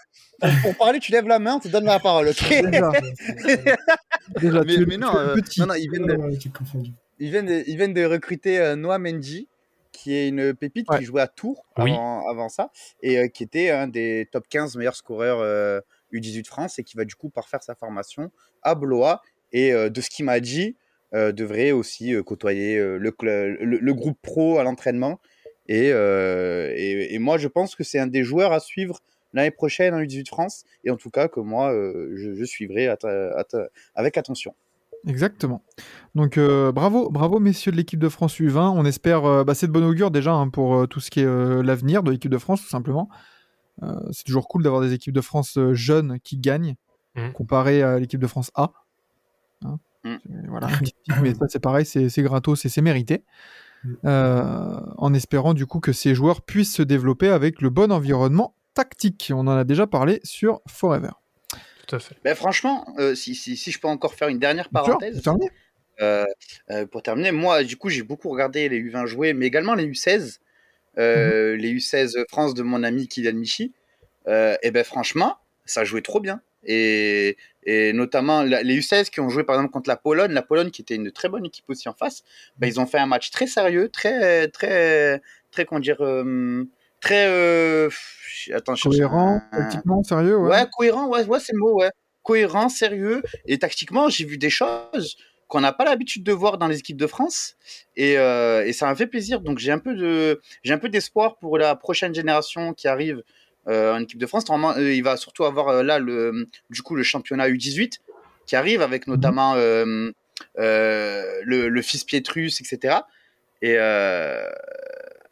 pour 0.64 0.76
parler, 0.76 1.00
tu 1.00 1.12
lèves 1.14 1.28
la 1.28 1.40
main, 1.40 1.56
on 1.56 1.60
te 1.60 1.70
donne 1.70 1.86
la 1.86 2.00
parole, 2.00 2.28
ok? 2.28 2.50
Déjà, 2.50 2.92
déjà, 4.42 4.64
mais, 4.64 4.76
tu 4.76 4.86
mais 4.86 4.98
non, 4.98 5.16
euh, 5.16 5.36
petit. 5.36 5.62
non, 5.62 5.68
non, 5.68 5.74
ils 5.76 5.90
viennent 5.90 6.06
de, 6.08 6.50
confondu. 6.58 6.92
ils 7.20 7.32
viennent 7.32 7.46
de, 7.46 7.64
ils 7.68 7.78
viennent 7.78 7.94
de 7.94 8.06
recruter 8.06 8.60
euh, 8.60 8.76
Noah 8.76 9.00
Mendy, 9.00 9.48
qui 9.94 10.14
est 10.14 10.28
une 10.28 10.54
pépite 10.54 10.90
Ouais. 10.90 11.00
qui 11.00 11.06
jouait 11.06 11.22
à 11.22 11.28
Tours 11.28 11.64
Oui. 11.78 11.92
avant, 11.94 12.28
avant 12.30 12.50
ça, 12.50 12.70
et 13.02 13.18
euh, 13.18 13.28
qui 13.28 13.44
était 13.44 13.70
un 13.72 13.88
des 13.88 14.28
top 14.32 14.46
15 14.50 14.76
meilleurs 14.76 14.96
scoreurs 14.98 15.40
euh, 15.40 15.80
U18 16.16 16.46
France, 16.46 16.80
et 16.80 16.84
qui 16.84 16.98
va 16.98 17.06
du 17.06 17.16
coup 17.16 17.30
parfaire 17.30 17.64
sa 17.64 17.76
formation 17.76 18.32
à 18.64 18.76
Blois, 18.76 19.22
et 19.52 19.74
euh, 19.74 19.90
de 19.90 20.02
ce 20.02 20.10
qu'il 20.10 20.26
m'a 20.26 20.40
dit, 20.40 20.76
euh, 21.14 21.32
devrait 21.32 21.72
aussi 21.72 22.14
euh, 22.14 22.24
côtoyer 22.24 22.78
le, 22.78 22.98
le, 23.00 23.78
le 23.80 23.94
groupe 23.94 24.20
pro 24.22 24.60
à 24.60 24.64
l'entraînement. 24.64 25.20
Et, 25.68 25.88
et, 25.88 27.18
moi, 27.18 27.40
je 27.40 27.48
pense 27.48 27.76
que 27.76 27.84
c'est 27.84 27.98
un 27.98 28.06
des 28.06 28.24
joueurs 28.24 28.52
à 28.52 28.60
suivre 28.60 29.00
l'année 29.34 29.50
prochaine 29.50 29.96
en 29.96 30.00
U18 30.00 30.28
France, 30.28 30.64
et 30.84 30.92
en 30.92 30.96
tout 30.96 31.10
cas 31.10 31.28
que 31.28 31.40
moi, 31.40 31.74
je, 32.14 32.44
suivrai 32.44 32.88
avec 33.96 34.18
attention. 34.18 34.54
Exactement. 35.08 35.64
Donc 36.14 36.38
bravo, 36.38 37.10
bravo 37.10 37.40
messieurs 37.40 37.72
de 37.72 37.78
l'équipe 37.78 38.00
de 38.00 38.10
France 38.10 38.40
U20. 38.40 38.74
On 38.76 38.86
espère, 38.86 39.26
euh, 39.26 39.44
bah, 39.44 39.56
c'est 39.56 39.66
de 39.66 39.72
bon 39.72 39.84
augure 39.84 40.12
déjà 40.12 40.34
hein, 40.34 40.50
pour 40.50 40.88
tout 40.88 41.00
ce 41.00 41.10
qui 41.10 41.22
est 41.22 41.64
l'avenir 41.64 42.04
de 42.04 42.12
l'équipe 42.12 42.32
de 42.32 42.38
France 42.38 42.62
tout 42.62 42.70
simplement. 42.70 43.10
Euh, 43.84 43.96
c'est 44.12 44.24
toujours 44.24 44.48
cool 44.48 44.64
d'avoir 44.64 44.82
des 44.82 44.94
équipes 44.94 45.14
de 45.14 45.22
France 45.22 45.58
euh, 45.58 45.74
jeunes 45.74 46.20
qui 46.24 46.38
gagnent 46.38 46.76
Mhm. 47.16 47.32
comparé 47.34 47.82
à 47.82 47.98
l'équipe 48.00 48.20
de 48.20 48.28
France 48.28 48.52
A. 48.56 48.72
Hein. 49.64 49.80
C'est- 50.04 50.20
Voilà, 50.50 50.68
mais 51.24 51.34
ça 51.34 51.46
c'est 51.48 51.60
pareil, 51.62 51.86
c'est 51.86 52.10
c'est 52.10 52.22
gratos 52.24 52.66
et 52.66 52.70
c'est 52.70 52.82
mérité. 52.82 53.24
Mhm. 53.84 53.98
Euh, 54.06 54.80
en 54.98 55.14
espérant 55.14 55.54
du 55.54 55.66
coup 55.66 55.80
que 55.80 55.94
ces 55.94 56.14
joueurs 56.16 56.42
puissent 56.42 56.74
se 56.76 56.82
développer 56.84 57.30
avec 57.30 57.62
le 57.62 57.70
bon 57.70 57.92
environnement 57.92 58.56
tactique. 58.74 59.32
On 59.34 59.48
en 59.48 59.58
a 59.58 59.64
déjà 59.64 59.88
parlé 59.88 60.20
sur 60.24 60.62
Forever. 60.68 61.12
Tout 61.88 61.96
à 61.96 62.00
fait. 62.00 62.16
Ben, 62.24 62.36
franchement, 62.36 62.86
euh, 63.00 63.14
si, 63.16 63.36
si, 63.36 63.56
si 63.56 63.72
je 63.72 63.80
peux 63.80 63.88
encore 63.88 64.14
faire 64.16 64.28
une 64.28 64.40
dernière 64.40 64.66
sûr, 64.66 64.72
parenthèse, 64.74 65.22
euh, 66.02 66.26
euh, 66.72 66.86
pour 66.88 67.04
terminer, 67.04 67.32
moi, 67.32 67.64
du 67.64 67.78
coup, 67.78 67.90
j'ai 67.90 68.02
beaucoup 68.04 68.30
regardé 68.30 68.68
les 68.70 68.80
U20 68.80 69.06
jouer, 69.06 69.34
mais 69.34 69.46
également 69.46 69.76
les 69.76 69.86
U16, 69.86 70.40
euh, 70.98 71.56
les 71.58 71.72
U16 71.74 72.16
France 72.30 72.54
de 72.54 72.64
mon 72.64 72.84
ami 72.84 73.08
Kylian 73.08 73.34
Michi. 73.34 73.74
Euh, 74.28 74.56
et 74.64 74.72
ben, 74.72 74.84
franchement, 74.84 75.38
ça 75.66 75.84
jouait 75.84 76.02
trop 76.02 76.20
bien. 76.20 76.42
Et, 76.64 77.38
et 77.64 77.94
notamment 77.94 78.42
la- 78.42 78.64
les 78.64 78.76
U16 78.80 79.10
qui 79.12 79.20
ont 79.20 79.30
joué 79.30 79.44
par 79.44 79.56
exemple 79.56 79.72
contre 79.72 79.88
la 79.90 79.98
Pologne, 79.98 80.32
la 80.32 80.42
Pologne 80.42 80.72
qui 80.72 80.82
était 80.82 80.96
une 80.96 81.12
très 81.12 81.30
bonne 81.30 81.46
équipe 81.46 81.66
aussi 81.70 81.88
en 81.90 81.94
face, 81.94 82.24
ben, 82.58 82.68
ils 82.68 82.80
ont 82.80 82.88
fait 82.88 82.98
un 82.98 83.06
match 83.06 83.30
très 83.30 83.46
sérieux, 83.48 83.90
très, 83.90 84.48
très, 84.48 85.22
très, 85.52 85.66
comment 85.66 85.80
dire, 85.80 85.98
euh, 86.02 86.64
très, 87.02 87.28
attends, 88.54 88.76
Cohérent, 88.76 89.42
un- 89.52 89.58
tactiquement, 89.62 90.04
sérieux. 90.04 90.38
Ouais. 90.38 90.50
Ouais, 90.50 90.66
cohérent, 90.76 91.08
ouais, 91.08 91.24
ouais 91.26 91.40
c'est 91.40 91.54
le 91.54 91.60
mot, 91.60 91.76
ouais. 91.80 91.92
Cohérent, 92.24 92.70
sérieux. 92.70 93.22
Et 93.46 93.60
tactiquement, 93.60 94.10
j'ai 94.10 94.26
vu 94.26 94.38
des 94.40 94.50
choses 94.50 95.18
qu'on 95.48 95.62
n'a 95.62 95.72
pas 95.74 95.86
l'habitude 95.86 96.24
de 96.24 96.32
voir 96.32 96.58
dans 96.58 96.68
les 96.68 96.80
équipes 96.80 96.98
de 96.98 97.08
France. 97.08 97.56
Et, 97.96 98.18
euh, 98.18 98.66
et 98.66 98.74
ça 98.74 98.88
m'a 98.88 98.96
fait 98.96 99.08
plaisir. 99.08 99.42
Donc 99.42 99.60
j'ai 99.60 99.72
un 99.72 99.80
peu 99.80 99.94
de, 99.96 100.42
j'ai 100.64 100.74
un 100.74 100.78
peu 100.80 100.90
d'espoir 100.90 101.38
pour 101.38 101.58
la 101.58 101.76
prochaine 101.76 102.14
génération 102.16 102.74
qui 102.74 102.88
arrive 102.88 103.24
euh, 103.68 103.94
en 103.96 104.02
équipe 104.02 104.20
de 104.20 104.26
France. 104.26 104.48
Normalement, 104.48 104.78
euh, 104.80 104.94
il 104.94 105.04
va 105.04 105.18
surtout 105.18 105.46
avoir 105.46 105.84
là 105.84 106.00
le, 106.00 106.48
du 106.70 106.82
coup, 106.82 106.96
le 106.96 107.04
championnat 107.04 107.48
U18 107.50 108.00
qui 108.46 108.56
arrive 108.56 108.82
avec 108.82 109.08
notamment 109.08 109.56
euh, 109.56 110.12
euh, 110.60 111.42
le, 111.44 111.70
le 111.70 111.82
fils 111.82 112.04
Pietrus, 112.04 112.62
etc. 112.62 112.98
Et, 113.62 113.78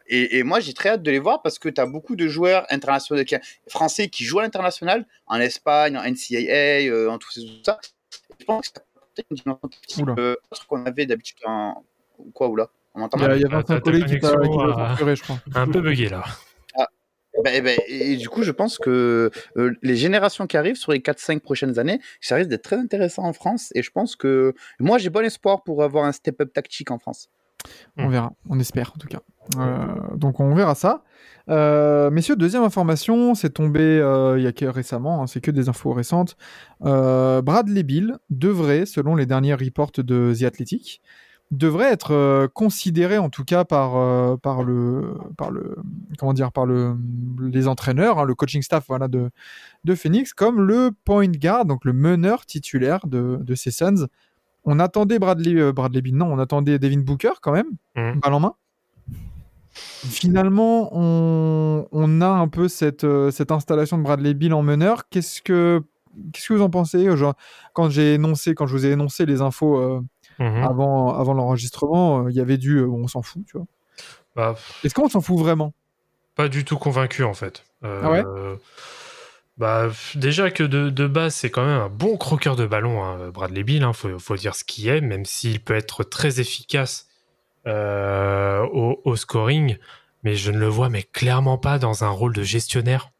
et, 0.07 0.37
et 0.39 0.43
moi, 0.43 0.59
j'ai 0.59 0.73
très 0.73 0.89
hâte 0.89 1.03
de 1.03 1.11
les 1.11 1.19
voir 1.19 1.41
parce 1.41 1.59
que 1.59 1.69
tu 1.69 1.79
as 1.79 1.85
beaucoup 1.85 2.15
de 2.15 2.27
joueurs 2.27 2.65
internationaux, 2.69 3.23
qui- 3.23 3.35
français 3.67 4.07
qui 4.09 4.25
jouent 4.25 4.39
à 4.39 4.43
l'international, 4.43 5.05
en 5.27 5.39
Espagne, 5.39 5.97
en 5.97 6.03
NCAA, 6.03 7.09
en 7.09 7.17
tout, 7.17 7.31
ça- 7.31 7.41
tout 7.41 7.63
ça. 7.63 7.79
Je 8.39 8.45
pense 8.45 8.69
que 8.69 8.79
c'est 9.15 9.25
une 9.29 9.37
dimension 9.37 9.67
tactique, 9.67 10.03
Oula. 10.03 10.15
euh, 10.17 10.35
qu'on 10.67 10.85
avait 10.85 11.05
d'habitude 11.05 11.37
en. 11.45 11.83
Quoi, 12.33 12.47
ou 12.49 12.55
là 12.55 12.69
On 12.93 12.99
m'entend 12.99 13.17
Il 13.17 13.41
y 13.41 13.45
a, 13.45 13.47
Vincent 13.47 13.63
ta 13.63 13.81
Collet 13.81 14.05
qui 14.05 14.19
t'a 14.19 14.29
censuré, 14.29 15.15
je 15.15 15.23
crois. 15.23 15.37
Un 15.55 15.67
peu 15.67 15.81
bugué 15.81 16.09
là. 16.09 16.23
Ben, 17.43 17.63
ben, 17.63 17.79
et 17.87 18.15
du 18.15 18.29
coup, 18.29 18.43
je 18.43 18.51
pense 18.51 18.77
que 18.77 19.31
euh, 19.57 19.73
les 19.81 19.95
générations 19.95 20.45
qui 20.45 20.55
arrivent 20.55 20.75
sur 20.75 20.91
les 20.91 20.99
4-5 20.99 21.39
prochaines 21.39 21.79
années, 21.79 21.99
ça 22.21 22.35
risque 22.35 22.49
d'être 22.49 22.61
très 22.61 22.77
intéressant 22.77 23.23
en 23.23 23.33
France. 23.33 23.71
Et 23.73 23.81
je 23.81 23.89
pense 23.89 24.15
que 24.15 24.53
moi, 24.79 24.99
j'ai 24.99 25.09
bon 25.09 25.25
espoir 25.25 25.63
pour 25.63 25.81
avoir 25.83 26.05
un 26.05 26.11
step-up 26.11 26.53
tactique 26.53 26.91
en 26.91 26.99
France. 26.99 27.29
On 27.97 28.09
verra, 28.09 28.33
on 28.49 28.59
espère 28.59 28.91
en 28.95 28.97
tout 28.97 29.07
cas. 29.07 29.19
Euh, 29.57 29.85
donc 30.15 30.39
on 30.39 30.53
verra 30.55 30.75
ça. 30.75 31.03
Euh, 31.49 32.09
messieurs, 32.09 32.35
deuxième 32.35 32.63
information, 32.63 33.35
c'est 33.35 33.49
tombé 33.49 33.81
euh, 33.81 34.39
il 34.39 34.43
y 34.43 34.47
a 34.47 34.53
que 34.53 34.65
récemment, 34.65 35.21
hein, 35.21 35.27
c'est 35.27 35.41
que 35.41 35.51
des 35.51 35.69
infos 35.69 35.91
récentes. 35.91 36.37
Bradley 36.79 37.83
Bill 37.83 38.17
devrait, 38.29 38.85
selon 38.85 39.15
les 39.15 39.25
derniers 39.25 39.53
reports 39.53 39.91
de 39.97 40.33
The 40.37 40.43
Athletic, 40.43 41.01
devrait 41.51 41.91
être 41.91 42.47
considéré 42.53 43.19
en 43.19 43.29
tout 43.29 43.43
cas 43.43 43.63
par, 43.63 44.39
par 44.39 44.63
le 44.63 45.13
par 45.37 45.51
le 45.51 45.75
comment 46.17 46.33
dire 46.33 46.51
par 46.51 46.65
le 46.65 46.95
les 47.39 47.67
entraîneurs, 47.67 48.19
hein, 48.19 48.23
le 48.23 48.33
coaching 48.33 48.63
staff 48.63 48.85
voilà 48.87 49.07
de 49.07 49.29
de 49.83 49.95
Phoenix 49.95 50.33
comme 50.33 50.61
le 50.61 50.91
point 51.05 51.27
guard, 51.27 51.65
donc 51.65 51.85
le 51.85 51.93
meneur 51.93 52.45
titulaire 52.45 53.05
de, 53.05 53.37
de 53.41 53.55
ces 53.55 53.69
Suns. 53.69 54.07
On 54.65 54.79
attendait 54.79 55.19
Bradley 55.19 55.55
euh, 55.59 55.71
Bradley 55.73 56.01
Beal, 56.01 56.15
non, 56.15 56.31
on 56.31 56.39
attendait 56.39 56.79
Devin 56.79 56.99
Booker 57.01 57.31
quand 57.41 57.51
même, 57.51 57.67
balle 57.95 58.33
en 58.33 58.39
main. 58.39 58.53
Finalement, 59.75 60.89
on, 60.91 61.87
on 61.91 62.21
a 62.21 62.27
un 62.27 62.47
peu 62.47 62.67
cette, 62.67 63.03
euh, 63.03 63.31
cette 63.31 63.51
installation 63.51 63.97
de 63.97 64.03
Bradley 64.03 64.33
Bill 64.33 64.53
en 64.53 64.61
meneur. 64.61 65.09
Qu'est-ce 65.09 65.41
que 65.41 65.81
qu'est-ce 66.31 66.49
que 66.49 66.53
vous 66.53 66.61
en 66.61 66.69
pensez 66.69 67.15
Genre, 67.17 67.33
Quand 67.73 67.89
j'ai 67.89 68.13
énoncé, 68.13 68.53
quand 68.53 68.67
je 68.67 68.73
vous 68.77 68.85
ai 68.85 68.91
énoncé 68.91 69.25
les 69.25 69.41
infos 69.41 69.77
euh, 69.79 70.01
Mhm. 70.39 70.63
avant, 70.63 71.13
avant 71.13 71.33
l'enregistrement, 71.35 72.23
euh, 72.25 72.31
il 72.31 72.35
y 72.35 72.39
avait 72.39 72.57
du 72.57 72.77
euh, 72.77 72.87
on 72.87 73.07
s'en 73.07 73.21
fout, 73.21 73.43
tu 73.45 73.55
vois. 73.57 73.67
Bah, 74.35 74.55
Est-ce 74.83 74.95
qu'on 74.95 75.07
s'en 75.07 75.21
fout 75.21 75.37
vraiment? 75.37 75.73
Pas 76.35 76.49
du 76.49 76.65
tout 76.65 76.77
convaincu 76.77 77.23
en 77.23 77.35
fait. 77.35 77.63
Euh, 77.83 78.01
Ah 78.03 78.09
ouais? 78.11 78.23
Bah 79.57 79.91
déjà 80.15 80.49
que 80.49 80.63
de, 80.63 80.89
de 80.89 81.05
base 81.05 81.35
c'est 81.35 81.51
quand 81.51 81.63
même 81.63 81.79
un 81.79 81.89
bon 81.89 82.17
croqueur 82.17 82.55
de 82.55 82.65
ballon, 82.65 83.03
hein, 83.03 83.29
Bradley 83.29 83.63
Bill. 83.63 83.83
Hein, 83.83 83.93
faut, 83.93 84.17
faut 84.17 84.35
dire 84.35 84.55
ce 84.55 84.63
qu'il 84.63 84.87
est, 84.87 85.01
même 85.01 85.25
s'il 85.25 85.59
peut 85.59 85.75
être 85.75 86.03
très 86.03 86.39
efficace 86.39 87.07
euh, 87.67 88.61
au, 88.73 88.99
au 89.05 89.15
scoring, 89.15 89.77
mais 90.23 90.35
je 90.35 90.51
ne 90.51 90.57
le 90.57 90.67
vois 90.67 90.89
mais 90.89 91.03
clairement 91.03 91.57
pas 91.57 91.77
dans 91.77 92.03
un 92.03 92.09
rôle 92.09 92.33
de 92.33 92.43
gestionnaire. 92.43 93.11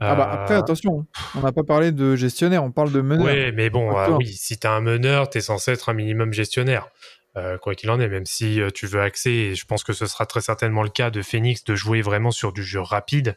Ah 0.00 0.14
bah 0.14 0.28
Euh, 0.28 0.34
après, 0.34 0.54
attention, 0.54 1.06
on 1.34 1.40
n'a 1.40 1.52
pas 1.52 1.62
parlé 1.62 1.92
de 1.92 2.16
gestionnaire, 2.16 2.64
on 2.64 2.72
parle 2.72 2.90
de 2.90 3.00
meneur. 3.00 3.24
Ouais, 3.24 3.52
mais 3.52 3.70
bon, 3.70 3.90
euh, 3.90 3.94
D'accord. 3.94 4.18
oui, 4.18 4.32
si 4.32 4.58
t'es 4.58 4.68
un 4.68 4.80
meneur, 4.80 5.30
t'es 5.30 5.40
censé 5.40 5.70
être 5.72 5.88
un 5.88 5.94
minimum 5.94 6.32
gestionnaire. 6.32 6.88
Euh, 7.36 7.58
quoi 7.58 7.74
qu'il 7.74 7.90
en 7.90 7.98
est, 8.00 8.08
même 8.08 8.26
si 8.26 8.60
euh, 8.60 8.70
tu 8.70 8.86
veux 8.86 9.00
axer, 9.00 9.30
et 9.30 9.54
je 9.54 9.66
pense 9.66 9.82
que 9.82 9.92
ce 9.92 10.06
sera 10.06 10.24
très 10.24 10.40
certainement 10.40 10.82
le 10.82 10.88
cas 10.88 11.10
de 11.10 11.20
Phoenix, 11.22 11.64
de 11.64 11.74
jouer 11.74 12.00
vraiment 12.00 12.30
sur 12.30 12.52
du 12.52 12.62
jeu 12.62 12.80
rapide, 12.80 13.36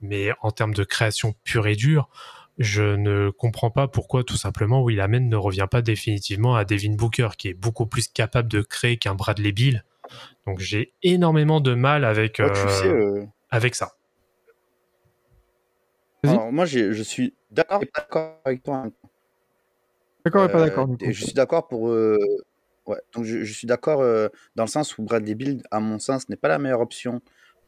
mais 0.00 0.30
en 0.42 0.50
termes 0.50 0.74
de 0.74 0.84
création 0.84 1.34
pure 1.44 1.66
et 1.66 1.76
dure, 1.76 2.08
je 2.58 2.82
ne 2.82 3.30
comprends 3.30 3.70
pas 3.70 3.88
pourquoi 3.88 4.22
tout 4.24 4.36
simplement 4.36 4.82
Will 4.82 5.00
Amen 5.00 5.28
ne 5.28 5.36
revient 5.36 5.66
pas 5.70 5.82
définitivement 5.82 6.56
à 6.56 6.64
Devin 6.64 6.94
Booker, 6.94 7.30
qui 7.38 7.48
est 7.48 7.54
beaucoup 7.54 7.86
plus 7.86 8.08
capable 8.08 8.48
de 8.48 8.60
créer 8.60 8.96
qu'un 8.98 9.14
Bradley 9.14 9.52
Bill. 9.52 9.84
Donc 10.46 10.58
j'ai 10.58 10.92
énormément 11.02 11.60
de 11.60 11.74
mal 11.74 12.04
avec, 12.04 12.40
euh, 12.40 12.52
sais, 12.68 12.88
euh, 12.88 13.24
avec 13.50 13.74
ça. 13.74 13.92
Alors, 16.22 16.52
moi, 16.52 16.66
je 16.66 17.02
suis 17.02 17.34
d'accord 17.50 17.82
et 17.82 17.86
pas 17.86 18.00
d'accord 18.02 18.40
avec 18.44 18.62
toi. 18.62 18.86
D'accord 20.24 20.44
et 20.44 20.52
pas 20.52 20.58
Euh, 20.58 20.66
d'accord. 20.66 20.88
et 21.00 21.12
Je 21.12 21.24
suis 21.24 21.32
d'accord 21.34 21.68
pour. 21.68 21.88
euh, 21.90 22.18
Ouais, 22.86 22.96
donc 23.12 23.24
je, 23.24 23.44
je 23.44 23.52
suis 23.52 23.66
d'accord 23.68 24.00
euh, 24.00 24.28
dans 24.56 24.64
le 24.64 24.68
sens 24.68 24.98
où 24.98 25.02
Bradley 25.04 25.34
Bill, 25.34 25.62
à 25.70 25.78
mon 25.80 25.98
sens, 25.98 26.28
n'est 26.28 26.36
pas 26.36 26.48
la 26.48 26.58
meilleure 26.58 26.80
option 26.80 27.20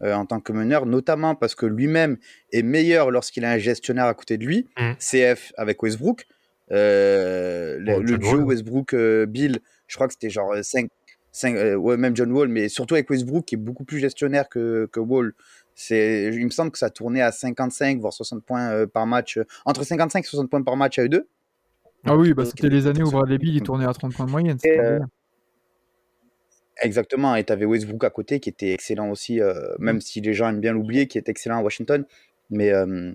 euh, 0.02 0.14
en 0.14 0.26
tant 0.26 0.40
que 0.40 0.52
meneur, 0.52 0.86
notamment 0.86 1.34
parce 1.34 1.54
que 1.54 1.66
lui-même 1.66 2.16
est 2.52 2.62
meilleur 2.62 3.10
lorsqu'il 3.10 3.44
a 3.44 3.52
un 3.52 3.58
gestionnaire 3.58 4.06
à 4.06 4.14
côté 4.14 4.38
de 4.38 4.44
lui, 4.44 4.68
Mm. 4.78 4.92
CF 4.98 5.52
avec 5.56 5.82
Westbrook. 5.82 6.26
Euh, 6.70 7.76
le, 7.78 7.96
Oh, 7.96 8.18
duo. 8.18 8.44
Westbrook-Bill, 8.44 9.58
je 9.86 9.94
crois 9.94 10.06
que 10.08 10.14
c'était 10.14 10.30
genre 10.30 10.54
5, 10.62 10.88
ouais, 11.76 11.96
même 11.96 12.16
John 12.16 12.32
Wall, 12.32 12.48
mais 12.48 12.68
surtout 12.68 12.94
avec 12.94 13.10
Westbrook 13.10 13.44
qui 13.44 13.56
est 13.56 13.58
beaucoup 13.58 13.84
plus 13.84 13.98
gestionnaire 13.98 14.48
que, 14.48 14.88
que 14.90 15.00
Wall. 15.00 15.34
C'est, 15.74 16.30
il 16.32 16.44
me 16.44 16.50
semble 16.50 16.70
que 16.70 16.78
ça 16.78 16.90
tournait 16.90 17.22
à 17.22 17.32
55 17.32 17.98
voire 17.98 18.12
60 18.12 18.44
points 18.44 18.70
euh, 18.70 18.86
par 18.86 19.06
match, 19.06 19.38
euh, 19.38 19.44
entre 19.64 19.84
55 19.84 20.20
et 20.24 20.28
60 20.28 20.50
points 20.50 20.62
par 20.62 20.76
match 20.76 20.98
à 20.98 21.04
eux 21.04 21.08
deux. 21.08 21.26
Ah 22.04 22.16
oui, 22.16 22.34
bah, 22.34 22.44
c'était 22.44 22.68
les 22.68 22.86
années 22.86 23.02
où 23.02 23.10
Bradley 23.10 23.38
Bill 23.38 23.54
il 23.56 23.62
tournait 23.62 23.86
à 23.86 23.92
30 23.92 24.14
points 24.14 24.26
de 24.26 24.30
moyenne. 24.30 24.58
Exactement, 26.80 27.36
et 27.36 27.44
tu 27.44 27.52
avais 27.52 27.64
Westbrook 27.66 28.02
à 28.04 28.10
côté 28.10 28.40
qui 28.40 28.48
était 28.48 28.72
excellent 28.72 29.10
aussi, 29.10 29.40
euh, 29.40 29.54
même 29.78 30.00
si 30.00 30.20
les 30.20 30.32
gens 30.32 30.48
aiment 30.48 30.60
bien 30.60 30.72
l'oublier, 30.72 31.06
qui 31.06 31.18
est 31.18 31.28
excellent 31.28 31.58
à 31.58 31.62
Washington. 31.62 32.04
Mais, 32.50 32.70
euh, 32.70 33.12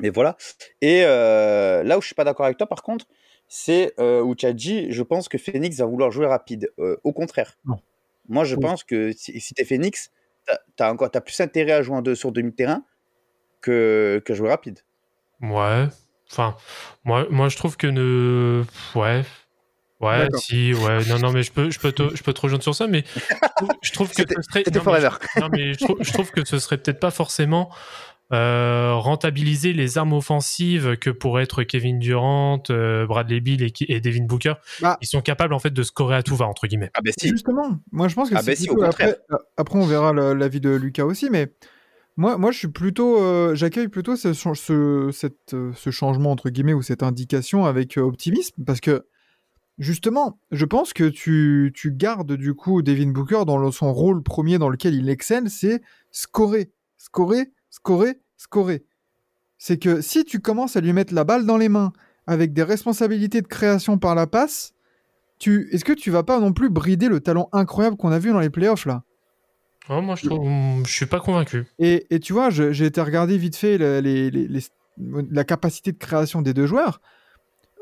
mais 0.00 0.10
voilà. 0.10 0.36
Et 0.80 1.02
euh, 1.04 1.82
là 1.82 1.98
où 1.98 2.00
je 2.00 2.06
suis 2.06 2.14
pas 2.14 2.24
d'accord 2.24 2.46
avec 2.46 2.58
toi, 2.58 2.66
par 2.66 2.82
contre, 2.82 3.06
c'est 3.48 3.92
euh, 4.00 4.20
où 4.20 4.34
tu 4.34 4.46
as 4.46 4.52
dit, 4.52 4.90
je 4.90 5.02
pense 5.02 5.28
que 5.28 5.38
Phoenix 5.38 5.76
va 5.76 5.86
vouloir 5.86 6.10
jouer 6.10 6.26
rapide. 6.26 6.70
Au 7.04 7.12
contraire. 7.12 7.56
Non. 7.66 7.76
Moi, 8.28 8.44
je 8.44 8.56
Oui. 8.56 8.62
pense 8.62 8.84
que 8.84 9.12
si, 9.12 9.40
si 9.40 9.54
tu 9.54 9.62
es 9.62 9.64
Phoenix, 9.64 10.10
tu 10.76 10.82
as, 10.82 11.20
plus 11.20 11.40
intérêt 11.40 11.72
à 11.72 11.82
jouer 11.82 11.96
en 11.96 12.02
deux, 12.02 12.14
sur 12.14 12.32
demi-terrain 12.32 12.84
que, 13.60 14.22
que 14.24 14.34
jouer 14.34 14.48
rapide. 14.48 14.80
Ouais. 15.40 15.86
Enfin, 16.30 16.56
moi, 17.04 17.26
moi, 17.30 17.48
je 17.48 17.56
trouve 17.56 17.76
que 17.76 17.86
ne. 17.86 18.64
Ouais. 18.94 19.22
Ouais, 20.02 20.28
si, 20.36 20.74
ouais. 20.74 21.04
Non, 21.08 21.18
non, 21.18 21.32
mais 21.32 21.42
je 21.42 21.52
peux, 21.52 21.70
je 21.70 21.78
peux, 21.78 21.92
te, 21.92 22.14
je 22.14 22.22
peux 22.22 22.32
te 22.32 22.40
rejoindre 22.40 22.62
sur 22.64 22.74
ça, 22.74 22.86
mais 22.88 23.04
je 23.82 23.92
trouve 23.92 24.08
que 24.10 24.16
ce 24.22 24.42
serait. 24.42 24.62
C'était 24.64 24.78
non, 24.80 24.84
mais 24.92 25.00
je- 25.00 25.08
forever. 25.08 25.16
non, 25.40 25.48
mais 25.52 25.72
je 25.74 25.78
trouve, 25.78 25.96
je 26.00 26.12
trouve 26.12 26.30
que 26.32 26.44
ce 26.44 26.58
serait 26.58 26.76
peut-être 26.78 26.98
pas 27.00 27.10
forcément 27.12 27.70
euh, 28.32 28.94
rentabiliser 28.94 29.72
les 29.74 29.98
armes 29.98 30.14
offensives 30.14 30.96
que 30.96 31.10
pourraient 31.10 31.42
être 31.42 31.62
Kevin 31.64 31.98
Durant, 31.98 32.62
euh, 32.70 33.06
Bradley 33.06 33.40
Bill 33.40 33.62
et, 33.62 34.00
Devin 34.00 34.24
Booker. 34.24 34.54
Bah. 34.80 34.96
Ils 35.02 35.06
sont 35.06 35.20
capables 35.20 35.52
en 35.52 35.58
fait 35.58 35.70
de 35.72 35.82
scorer 35.82 36.16
à 36.16 36.22
tout 36.22 36.34
va 36.34 36.46
entre 36.46 36.66
guillemets. 36.66 36.90
Ah 36.94 37.00
ben 37.04 37.12
si. 37.18 37.28
Justement, 37.28 37.78
moi 37.92 38.08
je 38.08 38.14
pense 38.14 38.30
que 38.30 38.34
Ah 38.36 38.42
c'est 38.42 38.56
si, 38.56 38.66
plutôt- 38.68 38.80
au 38.80 38.84
après, 38.84 39.18
euh, 39.32 39.36
après, 39.58 39.78
on 39.78 39.84
verra 39.86 40.12
l'avis 40.14 40.60
de 40.60 40.70
Lucas 40.70 41.04
aussi, 41.04 41.28
mais 41.30 41.52
moi, 42.16 42.38
moi 42.38 42.52
je 42.52 42.58
suis 42.58 42.68
plutôt, 42.68 43.22
euh, 43.22 43.54
j'accueille 43.54 43.88
plutôt 43.88 44.16
ce, 44.16 44.32
chan- 44.32 44.54
ce, 44.54 45.10
cette, 45.12 45.52
euh, 45.52 45.72
ce 45.76 45.90
changement 45.90 46.30
entre 46.30 46.48
guillemets 46.48 46.72
ou 46.74 46.80
cette 46.82 47.02
indication 47.02 47.66
avec 47.66 47.98
euh, 47.98 48.02
optimisme 48.02 48.64
parce 48.64 48.80
que 48.80 49.04
justement, 49.78 50.38
je 50.50 50.64
pense 50.64 50.92
que 50.92 51.08
tu, 51.08 51.72
tu 51.74 51.92
gardes 51.92 52.32
du 52.32 52.54
coup 52.54 52.82
Devin 52.82 53.10
Booker 53.10 53.44
dans 53.46 53.58
le- 53.58 53.70
son 53.70 53.92
rôle 53.92 54.22
premier 54.22 54.58
dans 54.58 54.68
lequel 54.68 54.94
il 54.94 55.08
excelle, 55.08 55.50
c'est 55.50 55.80
scorer, 56.10 56.70
scorer, 56.96 57.52
scorer, 57.70 58.20
scorer. 58.36 58.84
C'est 59.58 59.78
que 59.78 60.00
si 60.00 60.24
tu 60.24 60.40
commences 60.40 60.76
à 60.76 60.80
lui 60.80 60.92
mettre 60.92 61.14
la 61.14 61.24
balle 61.24 61.46
dans 61.46 61.56
les 61.56 61.68
mains 61.68 61.92
avec 62.26 62.52
des 62.52 62.62
responsabilités 62.62 63.42
de 63.42 63.46
création 63.46 63.98
par 63.98 64.14
la 64.14 64.26
passe, 64.26 64.74
tu, 65.38 65.68
est-ce 65.72 65.84
que 65.84 65.92
tu 65.92 66.10
vas 66.10 66.22
pas 66.22 66.38
non 66.38 66.52
plus 66.52 66.70
brider 66.70 67.08
le 67.08 67.20
talent 67.20 67.48
incroyable 67.52 67.96
qu'on 67.96 68.12
a 68.12 68.18
vu 68.18 68.30
dans 68.30 68.40
les 68.40 68.50
playoffs 68.50 68.86
là? 68.86 69.02
Oh, 69.88 70.00
moi, 70.00 70.14
je 70.14 70.26
trouve, 70.28 70.48
je 70.86 70.92
suis 70.92 71.06
pas 71.06 71.18
convaincu. 71.18 71.66
et, 71.80 72.06
et 72.14 72.20
tu 72.20 72.32
vois, 72.32 72.50
j'ai 72.50 72.84
été 72.86 73.00
regarder 73.00 73.36
vite 73.36 73.56
fait 73.56 73.78
le- 73.78 73.98
les- 74.00 74.30
les- 74.30 74.46
les- 74.46 74.62
la 75.30 75.42
capacité 75.42 75.90
de 75.90 75.98
création 75.98 76.42
des 76.42 76.54
deux 76.54 76.66
joueurs. 76.66 77.00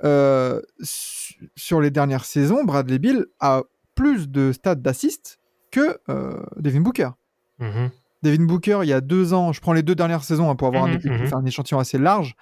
Euh, 0.04 0.60
su- 0.80 1.50
sur 1.56 1.80
les 1.80 1.90
dernières 1.90 2.24
saisons, 2.24 2.64
Bradley 2.64 2.98
Bill 2.98 3.26
a 3.40 3.62
plus 3.94 4.28
de 4.28 4.52
stats 4.52 4.74
d'assist 4.76 5.38
que 5.70 5.98
euh, 6.08 6.42
Devin 6.56 6.80
Booker. 6.80 7.10
Mhm. 7.58 7.90
Devin 8.22 8.44
Booker, 8.44 8.80
il 8.82 8.88
y 8.88 8.92
a 8.92 9.00
deux 9.00 9.32
ans, 9.34 9.52
je 9.52 9.60
prends 9.60 9.72
les 9.72 9.82
deux 9.82 9.94
dernières 9.94 10.24
saisons 10.24 10.50
hein, 10.50 10.56
pour 10.56 10.68
avoir 10.68 10.84
un, 10.84 10.94
Mhm, 10.94 11.00
mhm. 11.04 11.26
faire 11.26 11.38
un 11.38 11.44
échantillon 11.44 11.78
assez 11.78 11.98
large. 11.98 12.34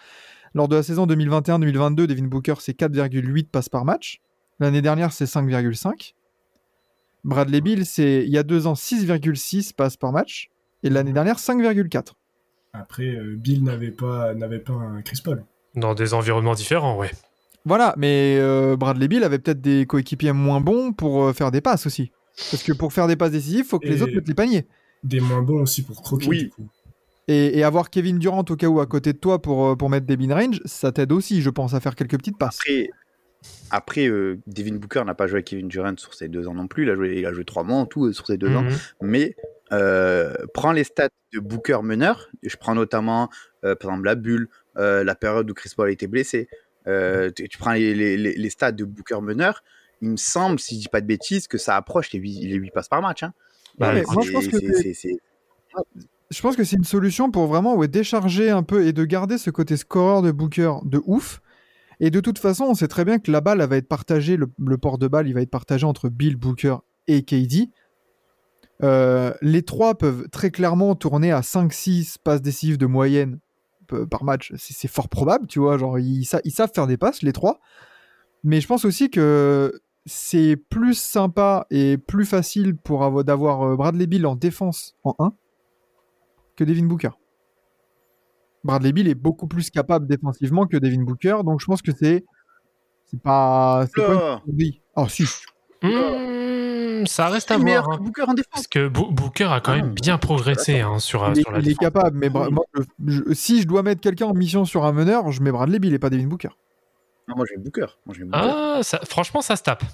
Lors 0.55 0.69
de 0.69 0.77
la 0.77 0.83
saison 0.83 1.07
2021-2022, 1.07 2.07
Devin 2.07 2.25
Booker, 2.27 2.55
c'est 2.61 2.73
4,8 2.75 3.51
passes 3.51 3.69
par 3.69 3.85
match. 3.85 4.21
L'année 4.61 4.83
dernière, 4.83 5.13
c'est 5.13 5.27
5,5. 5.27 6.15
Bradley 7.25 7.61
Bill, 7.61 7.85
c'est 7.85 8.25
il 8.25 8.31
y 8.31 8.39
a 8.39 8.43
deux 8.43 8.67
ans 8.67 8.75
6,6 8.75 9.73
passes 9.75 9.97
par 9.97 10.13
match. 10.13 10.49
Et 10.83 10.91
l'année 10.91 11.13
dernière, 11.13 11.39
5,4. 11.39 12.15
Après, 12.73 13.09
euh, 13.09 13.35
Bill 13.37 13.65
n'avait 13.65 13.91
pas, 13.91 14.35
n'avait 14.35 14.61
pas 14.61 14.73
un 14.75 15.03
Chris 15.03 15.21
Paul. 15.25 15.45
Dans 15.75 15.95
des 15.95 16.15
environnements 16.15 16.55
différents, 16.55 16.97
ouais. 16.97 17.11
Voilà, 17.69 17.95
mais 17.99 18.39
euh, 18.41 18.77
Bradley 18.77 19.09
Bill 19.09 19.23
avait 19.25 19.39
peut-être 19.39 19.61
des 19.61 19.85
coéquipiers 19.87 20.33
moins 20.33 20.61
bons 20.61 20.93
pour 20.93 21.25
euh, 21.25 21.33
faire 21.35 21.51
des 21.51 21.61
passes 21.61 21.87
aussi. 21.87 22.11
Parce 22.51 22.63
que 22.63 22.73
pour 22.73 22.93
faire 22.93 23.07
des 23.07 23.17
passes 23.17 23.33
décisives, 23.33 23.65
il 23.67 23.69
faut 23.69 23.79
que 23.79 23.87
les 23.87 24.01
autres 24.03 24.15
mettent 24.15 24.27
les 24.29 24.35
paniers. 24.35 24.67
Des 25.05 25.21
moins 25.21 25.43
bons 25.43 25.61
aussi 25.63 25.83
pour 25.83 26.01
croquer, 26.01 26.27
Oui. 26.29 26.39
du 26.45 26.51
coup. 26.51 26.69
Et, 27.29 27.59
et 27.59 27.63
avoir 27.65 27.91
Kevin 27.91 28.19
Durant 28.19 28.41
au 28.49 28.57
cas 28.57 28.69
où 28.69 28.81
à 28.81 28.87
côté 28.87 29.13
de 29.13 29.19
toi 29.19 29.43
pour, 29.43 29.67
euh, 29.67 29.77
pour 29.77 29.91
mettre 29.91 30.07
des 30.07 30.17
bin 30.17 30.35
range, 30.35 30.63
ça 30.65 30.93
t'aide 30.93 31.13
aussi, 31.13 31.43
je 31.43 31.51
pense, 31.51 31.75
à 31.75 31.81
faire 31.81 31.95
quelques 31.95 32.17
petites 32.17 32.39
passes. 32.39 32.59
Après, 32.61 32.89
après 33.71 34.09
euh, 34.09 34.41
Devin 34.47 34.77
Booker 34.77 35.05
n'a 35.05 35.15
pas 35.15 35.27
joué 35.27 35.37
avec 35.37 35.47
Kevin 35.47 35.69
Durant 35.69 35.95
sur 35.99 36.15
ses 36.15 36.29
deux 36.29 36.49
ans 36.49 36.55
non 36.55 36.69
plus. 36.69 36.85
Il 36.85 36.91
a 36.91 36.95
joué, 36.95 37.19
il 37.19 37.27
a 37.27 37.33
joué 37.35 37.45
trois 37.45 37.65
mois 37.65 37.77
en 37.77 37.85
tout 37.87 38.07
euh, 38.07 38.13
sur 38.15 38.27
ses 38.27 38.39
deux 38.39 38.55
ans. 38.57 38.63
Mhm. 38.63 38.77
Mais 39.03 39.37
euh, 39.73 40.33
prends 40.55 40.73
les 40.73 40.85
stats 40.85 41.11
de 41.35 41.41
Booker 41.41 41.81
meneur. 41.83 42.31
Je 42.43 42.57
prends 42.57 42.75
notamment, 42.75 43.29
euh, 43.65 43.75
par 43.75 43.91
exemple, 43.91 44.07
la 44.07 44.15
bulle, 44.15 44.49
euh, 44.79 45.05
la 45.05 45.15
période 45.15 45.51
où 45.51 45.55
Chris 45.55 45.73
Paul 45.77 45.89
a 45.89 45.93
été 45.93 46.07
blessé. 46.07 46.49
Euh, 46.89 47.31
tu, 47.35 47.49
tu 47.49 47.59
prends 47.59 47.73
les, 47.73 47.95
les- 48.17 48.51
stats 48.51 48.73
de 48.73 48.85
Booker 48.85 49.21
meneur. 49.21 49.63
Il 50.01 50.11
me 50.11 50.17
semble, 50.17 50.59
si 50.59 50.77
je 50.77 50.81
dis 50.81 50.89
pas 50.89 51.01
de 51.01 51.07
bêtises, 51.07 51.47
que 51.49 51.59
ça 51.59 51.77
approche 51.77 52.13
les 52.13 52.19
8, 52.19 52.41
les 52.47 52.55
huit 52.57 52.71
passes 52.71 52.89
par 52.89 53.03
match. 53.03 53.23
hein. 53.23 53.33
Bah, 53.79 53.93
moi, 54.15 54.23
je 54.25 54.33
pense 54.33 54.47
que 54.49 54.59
c'est- 54.59 54.67
c'est- 54.73 54.83
c'est- 54.83 54.95
c'est- 54.95 55.19
je 56.31 56.41
pense 56.41 56.57
que 56.57 56.65
c'est 56.65 56.77
une 56.77 56.85
solution 56.85 57.31
pour 57.31 57.47
vraiment 57.47 57.75
ouais, 57.77 57.89
décharger 57.89 58.51
un 58.51 58.63
peu 58.63 58.87
et 58.87 58.93
de 58.93 59.05
garder 59.05 59.39
ce 59.39 59.51
côté 59.51 59.77
scoreur 59.77 60.23
de 60.23 60.31
Booker 60.33 60.73
de 60.85 61.01
ouf. 61.07 61.41
Et 62.01 62.11
de 62.11 62.21
toute 62.21 62.39
façon, 62.39 62.65
on 62.65 62.75
sait 62.75 62.89
très 62.89 63.05
bien 63.05 63.19
que 63.19 63.31
la 63.31 63.41
balle 63.41 63.61
elle 63.61 63.69
va 63.69 63.77
être 63.77 63.89
partagée, 63.89 64.37
le, 64.37 64.47
le 64.59 64.79
port 64.79 64.99
de 64.99 65.09
balle, 65.09 65.27
il 65.29 65.35
va 65.35 65.41
être 65.43 65.51
partagé 65.51 65.85
entre 65.85 66.09
Bill, 66.09 66.37
Booker 66.37 66.77
et 67.09 67.23
KD. 67.23 67.71
Euh, 68.85 69.33
les 69.43 69.63
trois 69.63 69.97
peuvent 69.99 70.29
très 70.31 70.51
clairement 70.51 70.95
tourner 70.95 71.33
à 71.33 71.43
5-6 71.43 72.17
passes 72.23 72.43
décisives 72.43 72.79
de 72.79 72.87
moyenne 72.87 73.41
par 74.11 74.25
match. 74.25 74.53
C'est 74.57 74.89
fort 74.89 75.09
probable, 75.09 75.47
tu 75.47 75.59
vois. 75.59 75.79
Genre, 75.79 75.99
ils, 75.99 76.25
sa- 76.25 76.41
ils 76.45 76.51
savent 76.53 76.71
faire 76.75 76.87
des 76.87 76.97
passes, 76.97 77.23
les 77.23 77.33
trois. 77.33 77.61
Mais 78.45 78.61
je 78.61 78.67
pense 78.67 78.85
aussi 78.85 79.11
que 79.11 79.81
c'est 80.07 80.57
plus 80.57 80.95
sympa 80.95 81.67
et 81.71 81.99
plus 81.99 82.25
facile 82.25 82.77
pour 82.77 83.05
avoir- 83.05 83.25
d'avoir 83.25 83.63
euh, 83.63 83.77
Bradley 83.77 84.07
Bill 84.07 84.27
en 84.27 84.37
défense 84.37 84.97
en 85.05 85.15
1 85.19 85.33
que 86.57 86.65
Devin 86.65 86.87
Booker. 86.87 87.11
Bradley 88.65 88.93
Bill 88.93 89.09
est 89.09 89.15
beaucoup 89.15 89.47
plus 89.47 89.71
capable 89.71 90.07
défensivement 90.07 90.67
que 90.67 90.77
Devin 90.77 91.03
Booker, 91.03 91.39
donc 91.45 91.61
je 91.61 91.67
pense 91.67 91.83
que 91.83 91.93
c'est 91.93 92.25
c'est 93.07 93.21
pas 93.23 93.87
c'est 93.95 94.05
pas 94.05 94.43
une 94.47 94.55
oui. 94.57 94.81
Oh 94.97 95.07
si. 95.09 95.25
Ça 97.07 97.29
reste 97.29 97.51
à 97.51 97.57
voir. 97.59 97.89
que 97.89 97.95
hein. 97.95 97.99
Booker 98.01 98.23
en 98.27 98.35
défense. 98.35 98.51
Parce 98.53 98.67
que 98.67 98.89
Bo- 98.89 99.11
Booker 99.11 99.45
a 99.53 99.61
quand 99.61 99.73
Ah, 99.73 99.77
même 99.77 99.95
bien 99.95 100.19
progressé 100.19 100.81
hein, 100.81 100.99
sur, 100.99 101.27
Il 101.35 101.41
sur 101.43 101.51
la 101.53 101.59
il 101.61 101.69
est 101.69 101.75
capable, 101.79 102.17
mais 102.19 102.29
Bra- 102.29 102.47
Oui. 102.49 102.53
moi, 102.55 102.65
je- 103.07 103.13
je- 103.29 103.35
si 103.35 103.63
je 103.63 103.67
dois 103.67 103.83
mettre 103.83 104.01
quelqu'un 104.01 104.27
en 104.27 104.35
mission 104.35 104.65
sur 104.65 104.85
un 104.85 104.93
meneur, 104.93 105.31
je 105.33 105.43
mets 105.43 105.53
Bradley 105.53 105.79
Bill 105.79 105.95
et 105.95 105.99
pas 105.99 106.11
Devin 106.11 106.27
Booker. 106.27 106.49
Non, 107.29 107.35
moi, 107.37 107.45
j'ai 107.49 107.57
Booker. 107.59 107.87
Moi, 108.07 108.15
Booker. 108.19 108.29
Ah, 108.33 108.81
ça- 108.83 109.01
franchement, 109.09 109.43
ça 109.43 109.57
se 109.57 109.63
tape. 109.63 109.85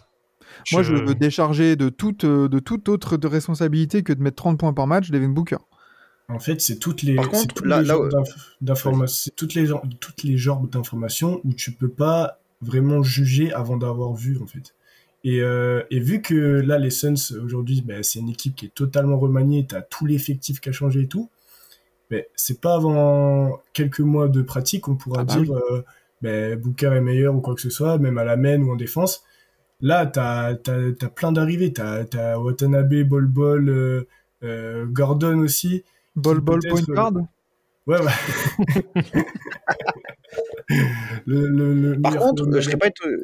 Moi, 0.73 0.82
je 0.82 0.94
veux 0.94 1.14
décharger 1.14 1.75
de 1.76 1.88
toute, 1.88 2.25
euh, 2.25 2.49
de 2.49 2.58
toute 2.61 2.88
autre 2.88 3.16
de 3.16 3.26
responsabilité 3.26 4.02
que 4.04 4.12
de 4.12 4.23
mettre 4.23 4.37
30 4.37 4.58
points 4.58 4.73
par 4.73 4.87
match 4.87 5.11
Devin 5.11 5.28
Booker. 5.30 5.56
En 6.28 6.38
fait, 6.38 6.61
c'est 6.61 6.78
toutes 6.78 7.02
les, 7.02 7.16
Par 7.16 7.28
contre, 7.28 7.66
là- 7.66 7.82
les 7.82 7.88
là 7.88 7.96
toutes 9.37 9.54
les, 9.54 9.66
genres- 9.66 9.82
toutes 10.00 10.23
les 10.23 10.37
genres 10.38 10.61
d'informations 10.66 11.40
où 11.44 11.52
tu 11.52 11.73
peux 11.73 11.88
pas 11.90 12.38
vraiment 12.62 13.02
juger 13.02 13.52
avant 13.52 13.76
d'avoir 13.76 14.14
vu, 14.14 14.38
en 14.42 14.46
fait. 14.46 14.75
Et, 15.25 15.40
euh, 15.40 15.83
et 15.90 16.00
vu 16.00 16.21
que 16.21 16.35
là, 16.35 16.78
les 16.78 16.90
Suns, 16.90 17.35
aujourd'hui, 17.43 17.81
ben, 17.81 18.02
c'est 18.02 18.19
une 18.19 18.28
équipe 18.28 18.54
qui 18.54 18.66
est 18.66 18.75
totalement 18.75 19.19
remaniée, 19.19 19.66
tu 19.66 19.75
as 19.75 19.81
tout 19.81 20.04
l'effectif 20.04 20.61
qui 20.61 20.69
a 20.69 20.73
changé 20.73 21.00
et 21.00 21.09
tout, 21.09 21.31
ben, 22.11 22.23
c'est 22.37 22.61
pas 22.61 22.75
avant 22.75 23.59
quelques 23.73 24.00
mois 24.00 24.28
de 24.28 24.43
pratique 24.43 24.83
qu'on 24.83 24.97
pourra 24.97 25.23
Ah 25.23 25.25
bah 25.25 25.35
dire 25.37 25.52
euh, 25.54 25.83
ben, 26.21 26.59
Booker 26.61 26.93
est 26.95 27.00
meilleur 27.00 27.35
ou 27.35 27.40
quoi 27.40 27.54
que 27.54 27.62
ce 27.62 27.71
soit, 27.71 27.97
même 27.97 28.19
à 28.19 28.25
la 28.25 28.37
main 28.37 28.61
ou 28.61 28.73
en 28.73 28.76
défense. 28.76 29.25
Là, 29.81 30.07
tu 30.07 30.21
as, 30.21 30.57
plein 31.14 31.33
d'arrivées. 31.33 31.73
Tu 31.73 31.81
as, 31.81 32.38
Watanabe, 32.38 33.02
Bol 33.04 33.26
Bol, 33.26 33.69
euh, 33.71 34.07
euh, 34.43 34.85
Gordon 34.87 35.38
aussi. 35.38 35.85
Ball, 36.16 36.40
ball, 36.40 36.61
point 36.69 36.83
guard. 36.83 37.12
Ouais, 37.87 37.99
ouais. 38.00 38.12
le, 41.26 41.49
le, 41.49 41.75
le 41.75 42.00
Par 42.00 42.16
contre, 42.16 42.47
je 42.52 42.61
serais 42.61 42.76
pas 42.76 42.88
étonné. 42.88 43.16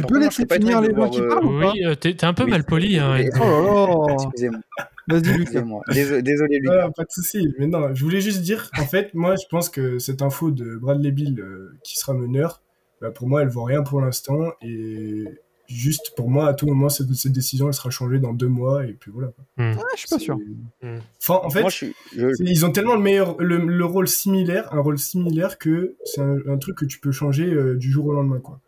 Bah, 0.00 0.06
Tu 0.06 0.12
peux 0.12 0.20
laisser 0.20 0.46
finir 0.50 0.80
les 0.80 0.94
gens 0.94 1.08
qui 1.10 1.20
euh, 1.20 1.28
parlent 1.28 1.44
ou 1.46 1.60
pas 1.60 1.72
Oui, 1.72 1.84
euh, 1.84 1.94
t'es 1.94 2.24
un 2.24 2.34
peu 2.34 2.44
Oui, 2.44 2.50
mal 2.50 2.64
poli. 2.64 2.98
Hein. 2.98 3.16
Oh 3.40 4.06
là 4.08 4.14
là. 4.14 4.16
Excusez-moi. 4.28 5.82
Vas-y. 5.88 6.22
Désolé. 6.22 6.60
Ouais, 6.66 6.82
pas 6.96 7.04
de 7.04 7.10
souci. 7.10 7.52
Mais 7.58 7.66
non, 7.66 7.94
je 7.94 8.04
voulais 8.04 8.20
juste 8.20 8.42
dire, 8.42 8.70
en 8.78 8.84
fait, 8.84 9.12
moi, 9.14 9.34
je 9.36 9.44
pense 9.50 9.68
que 9.68 9.98
cette 9.98 10.22
info 10.22 10.50
de 10.50 10.76
Bradley 10.76 11.10
Bill 11.10 11.40
euh, 11.40 11.76
qui 11.84 11.98
sera 11.98 12.14
meneur, 12.14 12.62
bah, 13.00 13.10
pour 13.10 13.28
moi, 13.28 13.42
elle 13.42 13.48
vaut 13.48 13.64
rien 13.64 13.82
pour 13.82 14.00
l'instant. 14.00 14.52
Et 14.62 15.24
juste, 15.68 16.12
pour 16.16 16.30
moi, 16.30 16.46
à 16.48 16.54
tout 16.54 16.66
moment, 16.66 16.88
cette, 16.88 17.12
cette 17.14 17.32
décision, 17.32 17.66
elle 17.66 17.74
sera 17.74 17.90
changée 17.90 18.20
dans 18.20 18.32
deux 18.32 18.46
mois. 18.46 18.86
Et 18.86 18.92
puis 18.92 19.10
voilà. 19.12 19.28
Hmm. 19.56 19.72
Ah, 19.78 19.82
je 19.94 20.00
suis 20.00 20.08
pas 20.08 20.18
sûr. 20.20 20.36
Hmm. 20.82 20.98
Enfin, 21.20 21.40
en 21.44 21.50
fait, 21.50 21.60
Moi, 21.62 21.70
je 21.70 21.76
suis. 21.76 21.94
je- 22.16 22.32
c'est- 22.34 22.44
ils 22.46 22.64
ont 22.64 22.70
tellement 22.70 22.94
le 22.94 23.00
meilleur, 23.02 23.36
le, 23.40 23.56
le 23.58 23.84
rôle 23.84 24.06
similaire, 24.06 24.72
un 24.72 24.80
rôle 24.80 24.98
similaire 24.98 25.58
que 25.58 25.96
c'est 26.04 26.20
un, 26.20 26.36
un 26.48 26.58
truc 26.58 26.76
que 26.78 26.84
tu 26.84 27.00
peux 27.00 27.12
changer 27.12 27.46
euh, 27.52 27.74
du 27.76 27.90
jour 27.90 28.06
au 28.06 28.12
lendemain, 28.12 28.38
quoi. 28.38 28.60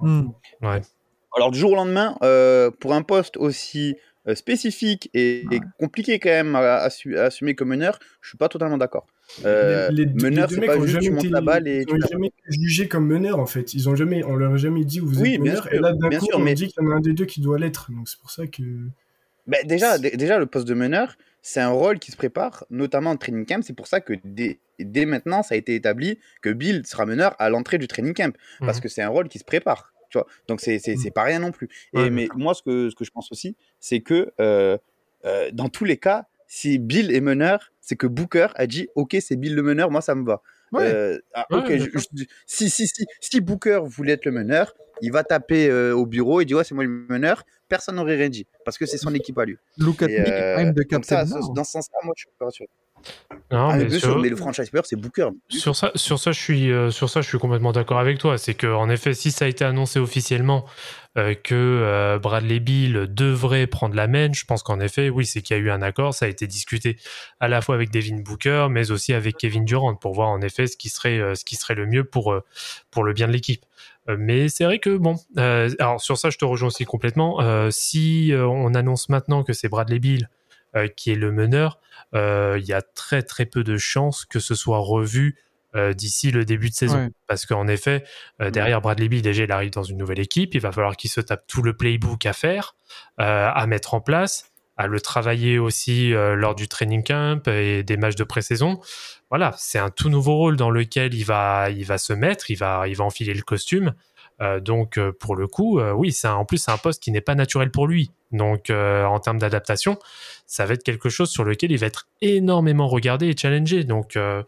Hmm. 0.00 0.28
Ouais. 0.62 0.80
Alors, 1.36 1.50
du 1.50 1.58
jour 1.58 1.72
au 1.72 1.76
lendemain, 1.76 2.16
euh, 2.22 2.70
pour 2.70 2.94
un 2.94 3.02
poste 3.02 3.36
aussi 3.36 3.96
euh, 4.28 4.34
spécifique 4.34 5.10
et, 5.14 5.44
et 5.50 5.60
compliqué 5.78 6.18
quand 6.18 6.30
même 6.30 6.54
à, 6.56 6.86
assu- 6.86 7.16
à 7.18 7.24
assumer 7.24 7.54
comme 7.54 7.68
meneur, 7.68 7.98
je 8.22 8.28
suis 8.30 8.38
pas 8.38 8.48
totalement 8.48 8.78
d'accord. 8.78 9.06
Euh, 9.44 9.90
les, 9.90 10.04
les 10.04 10.06
deux- 10.06 10.24
meneur, 10.30 10.48
les 10.48 10.48
deux 10.48 10.54
c'est 10.54 10.60
mecs 10.60 10.70
pas 10.70 10.76
ont 10.78 10.86
juste 10.86 10.98
tu 10.98 11.04
jamais 11.04 11.14
montes 11.16 11.24
été- 11.24 11.32
la 11.34 11.40
balle 11.40 11.68
et 11.68 11.80
ils 11.80 11.86
tu 11.86 11.94
ont 11.94 12.08
jamais 12.10 12.26
été 12.28 12.36
jugés 12.60 12.88
comme 12.88 13.06
meneurs 13.06 13.38
en 13.38 13.46
fait. 13.46 13.74
Ils 13.74 13.88
ont 13.88 13.94
jamais, 13.96 14.22
on 14.24 14.36
leur 14.36 14.52
a 14.52 14.56
jamais 14.56 14.84
dit 14.84 14.98
vous 15.00 15.20
Oui, 15.20 15.34
êtes 15.34 15.40
bien 15.40 15.52
meneur. 15.52 15.64
sûr, 15.64 15.72
et 15.74 15.78
là 15.78 15.92
d'un 15.92 16.08
bien 16.08 16.18
coup 16.20 16.26
sûr, 16.26 16.36
on 16.38 16.40
mais- 16.40 16.54
dit 16.54 16.68
qu'il 16.68 16.82
y 16.82 16.86
en 16.86 16.90
a 16.90 16.94
un 16.94 17.00
des 17.00 17.12
deux 17.14 17.24
qui 17.24 17.40
doit 17.40 17.58
l'être. 17.58 17.90
Donc 17.92 18.08
c'est 18.08 18.18
pour 18.18 18.30
ça 18.30 18.46
que. 18.46 18.62
Ben, 19.46 19.66
déjà, 19.66 19.98
déjà, 19.98 20.38
le 20.38 20.46
poste 20.46 20.66
de 20.68 20.72
meneur, 20.74 21.16
c'est 21.42 21.60
un 21.60 21.68
rôle 21.70 21.98
qui 21.98 22.10
se 22.12 22.16
prépare, 22.16 22.64
notamment 22.70 23.10
en 23.10 23.16
training 23.16 23.44
camp. 23.44 23.62
C'est 23.62 23.74
pour 23.76 23.86
ça 23.88 24.00
que 24.00 24.14
dès, 24.24 24.58
dès 24.78 25.04
maintenant, 25.04 25.42
ça 25.42 25.54
a 25.54 25.58
été 25.58 25.74
établi 25.74 26.18
que 26.40 26.48
Bill 26.50 26.86
sera 26.86 27.04
meneur 27.04 27.34
à 27.38 27.50
l'entrée 27.50 27.76
du 27.76 27.86
training 27.88 28.14
camp. 28.14 28.34
Parce 28.60 28.78
Mhm. 28.78 28.82
que 28.82 28.88
c'est 28.88 29.02
un 29.02 29.08
rôle 29.08 29.28
qui 29.28 29.38
se 29.38 29.44
prépare. 29.44 29.92
Tu 30.14 30.18
vois? 30.18 30.26
Donc, 30.46 30.60
c'est 30.60 30.78
c'est- 30.78 30.96
c'est 30.96 31.10
pas 31.10 31.24
rien 31.24 31.40
non 31.40 31.50
plus. 31.50 31.68
Et, 31.92 31.98
Ouais, 31.98 32.10
mais 32.10 32.28
moi, 32.36 32.54
ce 32.54 32.62
que, 32.62 32.88
ce 32.88 32.94
que 32.94 33.04
je 33.04 33.10
pense 33.10 33.32
aussi, 33.32 33.56
c'est 33.80 34.00
que 34.00 34.32
euh, 34.40 34.78
euh, 35.24 35.50
dans 35.52 35.68
tous 35.68 35.84
les 35.84 35.96
cas, 35.96 36.26
si 36.46 36.78
Bill 36.78 37.12
est 37.12 37.20
meneur, 37.20 37.72
c'est 37.80 37.96
que 37.96 38.06
Booker 38.06 38.48
a 38.54 38.66
dit 38.68 38.86
Ok, 38.94 39.16
c'est 39.20 39.34
Bill 39.34 39.56
le 39.56 39.62
meneur, 39.62 39.90
moi 39.90 40.00
ça 40.02 40.14
me 40.14 40.24
va. 40.24 40.40
Ouais. 40.70 40.82
Euh, 40.86 41.18
ah, 41.34 41.46
Ouais, 41.50 41.58
ok, 41.58 41.66
bien 41.66 41.78
je- 41.78 41.98
je- 41.98 42.24
si, 42.46 42.70
si, 42.70 42.86
si, 42.86 43.04
si 43.20 43.40
Booker 43.40 43.80
voulait 43.84 44.12
être 44.12 44.24
le 44.24 44.30
meneur, 44.32 44.74
il 45.00 45.10
va 45.10 45.24
taper 45.24 45.68
euh, 45.68 45.96
au 45.96 46.06
bureau 46.06 46.40
et 46.40 46.44
dit 46.44 46.54
Ouais, 46.54 46.62
c'est 46.64 46.74
moi 46.76 46.84
le 46.84 46.90
meneur. 47.08 47.42
Personne 47.68 47.96
n'aurait 47.96 48.16
rien 48.16 48.28
dit 48.28 48.46
parce 48.64 48.78
que 48.78 48.86
c'est 48.86 48.98
son 48.98 49.12
équipe 49.14 49.38
à 49.38 49.44
lui. 49.46 49.56
Look 49.78 50.02
at 50.02 50.08
Et, 50.08 50.20
me, 50.20 50.60
I'm 50.60 50.74
the 50.74 50.88
donc 50.88 51.04
ça, 51.06 51.16
captain. 51.22 51.26
ce- 51.26 51.46
now. 51.48 51.54
dans 51.54 51.64
ce 51.64 51.72
sens-là, 51.72 51.98
moi, 52.04 52.14
je 52.16 52.20
suis 52.22 52.30
pas 52.38 52.44
rassuré. 52.44 52.68
Non, 53.50 53.68
Ah, 53.70 53.76
mais 53.76 53.98
sur- 53.98 54.18
mais 54.18 54.30
le 54.30 54.36
franchise 54.36 54.70
player, 54.70 54.82
c'est 54.84 54.96
Booker. 54.96 55.28
Sur 55.48 55.76
ça, 55.76 55.92
sur 55.94 56.18
ça, 56.18 56.32
je 56.32 56.40
suis, 56.40 56.72
euh, 56.72 56.90
sur 56.90 57.10
ça, 57.10 57.20
je 57.20 57.28
suis 57.28 57.38
complètement 57.38 57.72
d'accord 57.72 57.98
avec 57.98 58.18
toi. 58.18 58.38
C'est 58.38 58.54
que, 58.54 58.66
en 58.66 58.88
effet, 58.88 59.12
si 59.14 59.30
ça 59.30 59.44
a 59.44 59.48
été 59.48 59.64
annoncé 59.64 59.98
officiellement 60.00 60.64
euh, 61.18 61.34
que 61.34 61.54
euh, 61.54 62.18
Bradley 62.18 62.58
Bill 62.58 63.06
devrait 63.08 63.66
prendre 63.66 63.94
la 63.94 64.08
main, 64.08 64.32
je 64.32 64.44
pense 64.44 64.62
qu'en 64.62 64.80
effet, 64.80 65.10
oui, 65.10 65.26
c'est 65.26 65.42
qu'il 65.42 65.56
y 65.56 65.60
a 65.60 65.62
eu 65.62 65.70
un 65.70 65.82
accord. 65.82 66.14
Ça 66.14 66.24
a 66.24 66.28
été 66.28 66.46
discuté 66.46 66.96
à 67.38 67.46
la 67.48 67.60
fois 67.60 67.74
avec 67.74 67.90
Devin 67.90 68.16
Booker, 68.24 68.68
mais 68.70 68.90
aussi 68.90 69.12
avec 69.12 69.36
Kevin 69.36 69.64
Durant 69.64 69.94
pour 69.94 70.14
voir 70.14 70.28
en 70.30 70.40
effet 70.40 70.66
ce 70.66 70.76
qui 70.76 70.88
serait, 70.88 71.34
ce 71.36 71.44
qui 71.44 71.56
serait 71.56 71.74
le 71.74 71.86
mieux 71.86 72.02
pour 72.04 72.34
pour 72.90 73.04
le 73.04 73.12
bien 73.12 73.28
de 73.28 73.32
l'équipe. 73.32 73.64
Mais 74.08 74.48
c'est 74.48 74.64
vrai 74.64 74.78
que 74.80 74.96
bon, 74.96 75.16
alors 75.36 76.00
sur 76.00 76.18
ça, 76.18 76.30
je 76.30 76.38
te 76.38 76.44
rejoins 76.44 76.68
aussi 76.68 76.84
complètement. 76.84 77.38
Si 77.70 78.32
on 78.36 78.74
annonce 78.74 79.08
maintenant 79.08 79.44
que 79.44 79.52
c'est 79.52 79.68
Bradley 79.68 79.98
Bill 80.00 80.28
qui 80.96 81.12
est 81.12 81.16
le 81.16 81.32
meneur, 81.32 81.78
euh, 82.14 82.58
il 82.60 82.66
y 82.66 82.72
a 82.72 82.82
très 82.82 83.22
très 83.22 83.46
peu 83.46 83.64
de 83.64 83.76
chances 83.76 84.24
que 84.24 84.38
ce 84.38 84.54
soit 84.54 84.78
revu 84.78 85.36
euh, 85.74 85.92
d'ici 85.92 86.30
le 86.30 86.44
début 86.44 86.70
de 86.70 86.74
saison. 86.74 87.06
Ouais. 87.06 87.10
Parce 87.26 87.46
qu'en 87.46 87.66
effet, 87.66 88.04
euh, 88.40 88.50
derrière 88.50 88.80
Bradley 88.80 89.08
Bill, 89.08 89.22
déjà, 89.22 89.42
il 89.42 89.50
arrive 89.50 89.72
dans 89.72 89.82
une 89.82 89.96
nouvelle 89.96 90.20
équipe. 90.20 90.54
Il 90.54 90.60
va 90.60 90.70
falloir 90.70 90.96
qu'il 90.96 91.10
se 91.10 91.20
tape 91.20 91.46
tout 91.48 91.62
le 91.62 91.76
playbook 91.76 92.26
à 92.26 92.32
faire, 92.32 92.76
euh, 93.20 93.50
à 93.52 93.66
mettre 93.66 93.94
en 93.94 94.00
place, 94.00 94.52
à 94.76 94.86
le 94.86 95.00
travailler 95.00 95.58
aussi 95.58 96.14
euh, 96.14 96.36
lors 96.36 96.54
du 96.54 96.68
training 96.68 97.02
camp 97.02 97.48
et 97.48 97.82
des 97.82 97.96
matchs 97.96 98.14
de 98.14 98.24
pré-saison. 98.24 98.80
Voilà, 99.30 99.52
c'est 99.58 99.80
un 99.80 99.90
tout 99.90 100.08
nouveau 100.08 100.36
rôle 100.36 100.56
dans 100.56 100.70
lequel 100.70 101.12
il 101.12 101.24
va, 101.24 101.70
il 101.70 101.84
va 101.84 101.98
se 101.98 102.12
mettre, 102.12 102.52
il 102.52 102.56
va, 102.56 102.86
il 102.86 102.96
va 102.96 103.04
enfiler 103.04 103.34
le 103.34 103.42
costume. 103.42 103.94
Euh, 104.40 104.58
donc, 104.60 104.98
euh, 104.98 105.12
pour 105.12 105.36
le 105.36 105.46
coup, 105.46 105.78
euh, 105.78 105.92
oui, 105.92 106.10
c'est 106.12 106.26
en 106.28 106.44
plus, 106.44 106.58
c'est 106.58 106.70
un 106.72 106.76
poste 106.78 107.02
qui 107.02 107.10
n'est 107.12 107.20
pas 107.20 107.34
naturel 107.34 107.70
pour 107.70 107.86
lui. 107.86 108.10
Donc, 108.32 108.68
euh, 108.70 109.04
en 109.04 109.20
termes 109.20 109.38
d'adaptation, 109.38 109.96
ça 110.46 110.66
va 110.66 110.74
être 110.74 110.82
quelque 110.82 111.08
chose 111.08 111.30
sur 111.30 111.44
lequel 111.44 111.70
il 111.70 111.78
va 111.78 111.86
être 111.86 112.08
énormément 112.20 112.88
regardé 112.88 113.28
et 113.28 113.36
challengé. 113.36 113.84
Donc, 113.84 114.16
euh, 114.16 114.42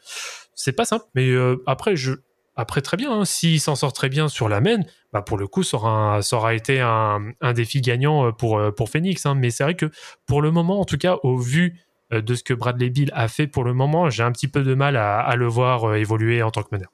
c'est 0.55 0.73
pas 0.73 0.85
simple. 0.85 1.05
Mais 1.15 1.29
euh, 1.29 1.63
après, 1.67 1.95
je, 1.95 2.13
après 2.57 2.81
très 2.83 2.97
bien. 2.97 3.13
hein, 3.13 3.25
S'il 3.25 3.61
s'en 3.61 3.77
sort 3.77 3.93
très 3.93 4.09
bien 4.09 4.27
sur 4.29 4.49
la 4.49 4.61
main, 4.61 4.79
bah 5.13 5.23
pour 5.23 5.39
le 5.39 5.47
coup, 5.47 5.63
ça 5.63 5.77
aura, 5.77 6.21
ça 6.23 6.37
aura 6.37 6.55
été 6.55 6.81
un, 6.81 7.31
un 7.41 7.53
défi 7.53 7.81
gagnant 7.81 8.33
pour, 8.33 8.61
pour 8.75 8.89
Phoenix. 8.91 9.25
hein. 9.25 9.37
Mais 9.37 9.51
c'est 9.51 9.63
vrai 9.63 9.77
que 9.77 9.91
pour 10.27 10.43
le 10.43 10.51
moment, 10.51 10.81
en 10.81 10.85
tout 10.85 10.99
cas, 10.99 11.17
au 11.23 11.37
vu 11.37 11.79
de 12.11 12.35
ce 12.35 12.43
que 12.43 12.55
Bradley 12.55 12.91
Bill 12.91 13.11
a 13.15 13.29
fait 13.29 13.47
pour 13.47 13.63
le 13.65 13.73
moment, 13.73 14.11
j'ai 14.11 14.23
un 14.25 14.33
petit 14.33 14.49
peu 14.49 14.63
de 14.63 14.75
mal 14.75 14.97
à, 14.97 15.19
à 15.21 15.37
le 15.37 15.47
voir 15.47 15.95
évoluer 15.95 16.43
en 16.43 16.51
tant 16.51 16.63
que 16.63 16.69
meneur. 16.73 16.91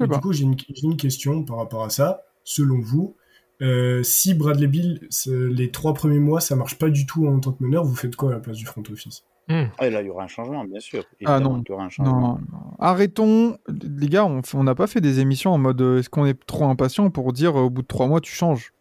Et 0.00 0.06
du 0.06 0.18
coup, 0.20 0.32
j'ai 0.32 0.44
une, 0.44 0.96
question 0.96 1.44
par 1.44 1.58
rapport 1.58 1.84
à 1.84 1.90
ça. 1.90 2.22
Selon 2.42 2.80
vous, 2.80 3.16
euh, 3.62 4.02
si 4.02 4.34
Bradley 4.34 4.66
Bill, 4.66 5.08
les 5.26 5.70
trois 5.70 5.94
premiers 5.94 6.18
mois, 6.18 6.40
ça 6.40 6.56
marche 6.56 6.78
pas 6.78 6.90
du 6.90 7.06
tout 7.06 7.26
en 7.26 7.38
tant 7.40 7.52
que 7.52 7.62
meneur, 7.62 7.84
vous 7.84 7.94
faites 7.94 8.16
quoi 8.16 8.30
à 8.30 8.32
la 8.32 8.40
place 8.40 8.56
du 8.56 8.66
front 8.66 8.82
office? 8.90 9.24
Hmm. 9.48 9.64
Ah, 9.78 9.86
et 9.86 9.90
là, 9.90 10.00
il 10.00 10.06
y 10.06 10.10
aura 10.10 10.24
un 10.24 10.28
changement, 10.28 10.64
bien 10.64 10.80
sûr. 10.80 11.04
Ah, 11.24 11.38
non. 11.38 11.62
y 11.68 11.72
aura 11.72 11.84
un 11.84 11.88
changement. 11.90 12.20
Non, 12.20 12.28
non. 12.50 12.58
Arrêtons. 12.78 13.58
Les 13.68 14.08
gars, 14.08 14.24
on 14.24 14.64
n'a 14.64 14.74
pas 14.74 14.86
fait 14.86 15.00
des 15.00 15.20
émissions 15.20 15.52
en 15.52 15.58
mode 15.58 15.80
euh, 15.82 15.98
est-ce 15.98 16.08
qu'on 16.08 16.24
est 16.24 16.38
trop 16.46 16.64
impatient 16.64 17.10
pour 17.10 17.32
dire 17.32 17.56
euh, 17.56 17.64
au 17.64 17.70
bout 17.70 17.82
de 17.82 17.86
trois 17.86 18.06
mois 18.06 18.20
tu 18.20 18.32
changes? 18.32 18.72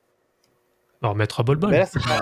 Alors, 1.02 1.16
mettre 1.16 1.42
à 1.42 1.44
bol 1.44 1.58
bol. 1.58 1.72
Là, 1.72 1.86
c'est 1.86 2.02
pas. 2.02 2.22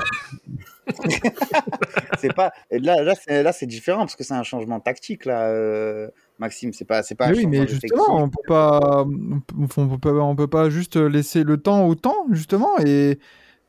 c'est 2.17 2.33
pas. 2.33 2.51
Là, 2.71 3.03
là, 3.03 3.13
là, 3.27 3.53
c'est 3.53 3.67
différent 3.67 3.99
parce 3.99 4.15
que 4.15 4.23
c'est 4.23 4.33
un 4.33 4.41
changement 4.41 4.79
tactique, 4.79 5.25
là, 5.25 5.47
euh, 5.49 6.09
Maxime. 6.41 6.73
C'est 6.73 6.85
pas, 6.85 7.03
c'est 7.03 7.15
pas 7.15 7.29
Mais 7.29 7.37
oui, 7.37 7.45
mais 7.45 7.67
justement, 7.67 8.03
on 8.09 8.27
peut 8.29 8.41
pas, 8.47 9.05
on 9.05 9.87
peut, 9.87 9.97
pas, 9.97 10.11
on 10.11 10.35
peut 10.35 10.47
pas 10.47 10.69
juste 10.69 10.97
laisser 10.97 11.43
le 11.43 11.57
temps 11.57 11.87
au 11.87 11.95
temps, 11.95 12.25
justement, 12.31 12.77
et 12.85 13.19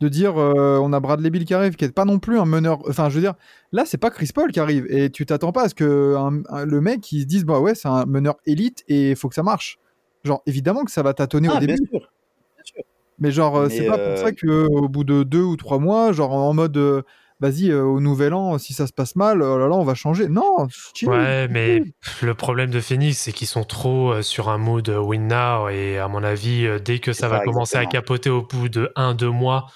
de 0.00 0.08
dire 0.08 0.36
euh, 0.36 0.78
on 0.82 0.92
a 0.92 0.98
Bradley 0.98 1.30
Bill 1.30 1.44
qui 1.44 1.54
arrive, 1.54 1.76
qui 1.76 1.84
est 1.84 1.92
pas 1.92 2.04
non 2.04 2.18
plus 2.18 2.38
un 2.40 2.44
meneur. 2.44 2.80
Enfin, 2.88 3.08
je 3.08 3.14
veux 3.16 3.20
dire, 3.20 3.34
là, 3.70 3.84
c'est 3.86 3.98
pas 3.98 4.10
Chris 4.10 4.30
Paul 4.34 4.50
qui 4.50 4.58
arrive. 4.58 4.86
Et 4.88 5.10
tu 5.10 5.24
t'attends 5.26 5.52
pas 5.52 5.64
à 5.64 5.68
ce 5.68 5.74
que 5.74 6.16
un- 6.16 6.42
un- 6.48 6.64
le 6.64 6.80
mec, 6.80 7.12
il 7.12 7.20
se 7.20 7.26
dise, 7.26 7.44
bah 7.44 7.60
ouais, 7.60 7.74
c'est 7.76 7.88
un 7.88 8.04
meneur 8.06 8.36
élite 8.46 8.82
et 8.88 9.10
il 9.10 9.16
faut 9.16 9.28
que 9.28 9.34
ça 9.36 9.42
marche. 9.44 9.78
Genre, 10.24 10.42
évidemment 10.46 10.84
que 10.84 10.90
ça 10.90 11.02
va 11.02 11.14
tâtonner 11.14 11.48
Ah, 11.50 11.56
au 11.56 11.58
bien 11.58 11.68
début. 11.68 11.86
sûr. 11.86 12.00
Bien 12.00 12.64
sûr. 12.64 12.82
Mais 13.18 13.30
genre, 13.30 13.56
euh, 13.56 13.68
c'est 13.68 13.86
pas 13.86 13.98
euh, 13.98 14.08
pour 14.08 14.18
ça 14.18 14.32
que 14.32 14.66
au 14.66 14.88
bout 14.88 15.04
de 15.04 15.22
deux 15.22 15.42
ou 15.42 15.56
trois 15.56 15.78
mois, 15.78 16.12
genre 16.12 16.32
en 16.32 16.54
mode, 16.54 16.76
euh, 16.76 17.02
vas-y, 17.42 17.70
euh, 17.70 17.82
au 17.82 18.00
nouvel 18.00 18.32
an, 18.32 18.56
si 18.56 18.72
ça 18.72 18.86
se 18.86 18.92
passe 18.92 19.16
mal, 19.16 19.42
oh 19.42 19.58
là 19.58 19.68
là, 19.68 19.74
on 19.74 19.84
va 19.84 19.94
changer. 19.94 20.28
Non, 20.28 20.68
chill. 20.94 21.08
Ouais, 21.08 21.48
mais 21.48 21.82
le 22.22 22.34
problème 22.34 22.70
de 22.70 22.80
Phoenix, 22.80 23.18
c'est 23.18 23.32
qu'ils 23.32 23.48
sont 23.48 23.64
trop 23.64 24.12
euh, 24.12 24.22
sur 24.22 24.48
un 24.48 24.58
mood 24.58 24.88
euh, 24.88 24.98
win 24.98 25.26
now. 25.26 25.68
Et 25.68 25.98
à 25.98 26.08
mon 26.08 26.22
avis, 26.22 26.64
euh, 26.66 26.78
dès 26.78 27.00
que 27.00 27.12
ça 27.12 27.28
va 27.28 27.38
ça, 27.38 27.44
commencer 27.44 27.76
à 27.76 27.84
capoter 27.86 28.30
au 28.30 28.42
bout 28.42 28.68
de 28.68 28.90
un, 28.96 29.14
deux 29.14 29.30
mois, 29.30 29.66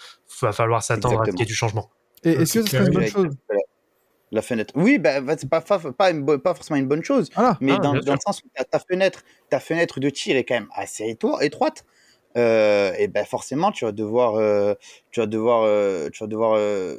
va 0.40 0.52
falloir 0.52 0.82
s'attendre 0.82 1.20
à 1.20 1.24
ce 1.26 1.30
qu'il 1.32 1.40
y 1.40 1.42
ait 1.42 1.46
du 1.46 1.54
changement. 1.54 1.90
Et 2.24 2.30
est-ce 2.30 2.54
que 2.54 2.62
c'est 2.62 2.68
ce 2.68 2.76
serait 2.76 2.86
une 2.86 2.94
bonne 2.94 3.06
chose 3.06 3.36
La 4.30 4.42
fenêtre. 4.42 4.72
Oui, 4.76 4.98
bah, 4.98 5.20
bah, 5.20 5.34
c'est 5.36 5.50
pas, 5.50 5.60
pas, 5.60 5.90
pas 5.92 6.54
forcément 6.54 6.78
une 6.78 6.88
bonne 6.88 7.04
chose, 7.04 7.28
Voilà. 7.34 7.58
mais 7.60 7.72
Ah, 7.72 7.78
dans, 7.78 7.94
dans 7.94 8.14
le 8.14 8.20
sens 8.24 8.40
où 8.44 8.48
ta, 8.54 8.64
ta 8.64 8.78
fenêtre, 8.78 9.22
ta 9.50 9.60
fenêtre 9.60 10.00
de 10.00 10.08
tir 10.10 10.36
est 10.36 10.44
quand 10.44 10.54
même 10.54 10.68
assez 10.74 11.16
étroite. 11.40 11.84
Euh, 12.36 12.92
et 12.98 13.08
ben 13.08 13.24
forcément, 13.24 13.72
tu 13.72 13.86
vas 13.86 13.92
devoir, 13.92 14.34
euh, 14.34 14.74
tu 15.10 15.20
vas 15.20 15.26
devoir, 15.26 15.62
euh, 15.62 16.10
tu 16.12 16.22
vas 16.22 16.26
devoir, 16.28 16.52
euh, 16.56 16.96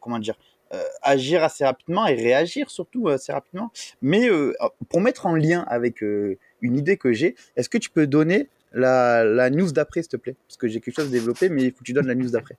comment 0.00 0.18
dire, 0.18 0.36
euh, 0.74 0.82
agir 1.02 1.42
assez 1.42 1.64
rapidement 1.64 2.06
et 2.06 2.14
réagir 2.14 2.70
surtout 2.70 3.08
assez 3.08 3.32
rapidement. 3.32 3.70
Mais 4.02 4.28
euh, 4.28 4.54
pour 4.88 5.00
mettre 5.00 5.26
en 5.26 5.34
lien 5.34 5.64
avec 5.68 6.02
euh, 6.02 6.38
une 6.60 6.76
idée 6.76 6.96
que 6.96 7.12
j'ai, 7.12 7.36
est-ce 7.56 7.68
que 7.68 7.78
tu 7.78 7.90
peux 7.90 8.06
donner 8.06 8.48
la, 8.72 9.24
la 9.24 9.48
news 9.48 9.72
d'après, 9.72 10.02
s'il 10.02 10.10
te 10.10 10.16
plaît? 10.16 10.36
Parce 10.46 10.58
que 10.58 10.68
j'ai 10.68 10.80
quelque 10.80 10.96
chose 10.96 11.08
à 11.08 11.10
développer, 11.10 11.48
mais 11.48 11.64
il 11.64 11.72
faut 11.72 11.78
que 11.78 11.84
tu 11.84 11.94
donnes 11.94 12.06
la 12.06 12.14
news 12.14 12.30
d'après. 12.30 12.56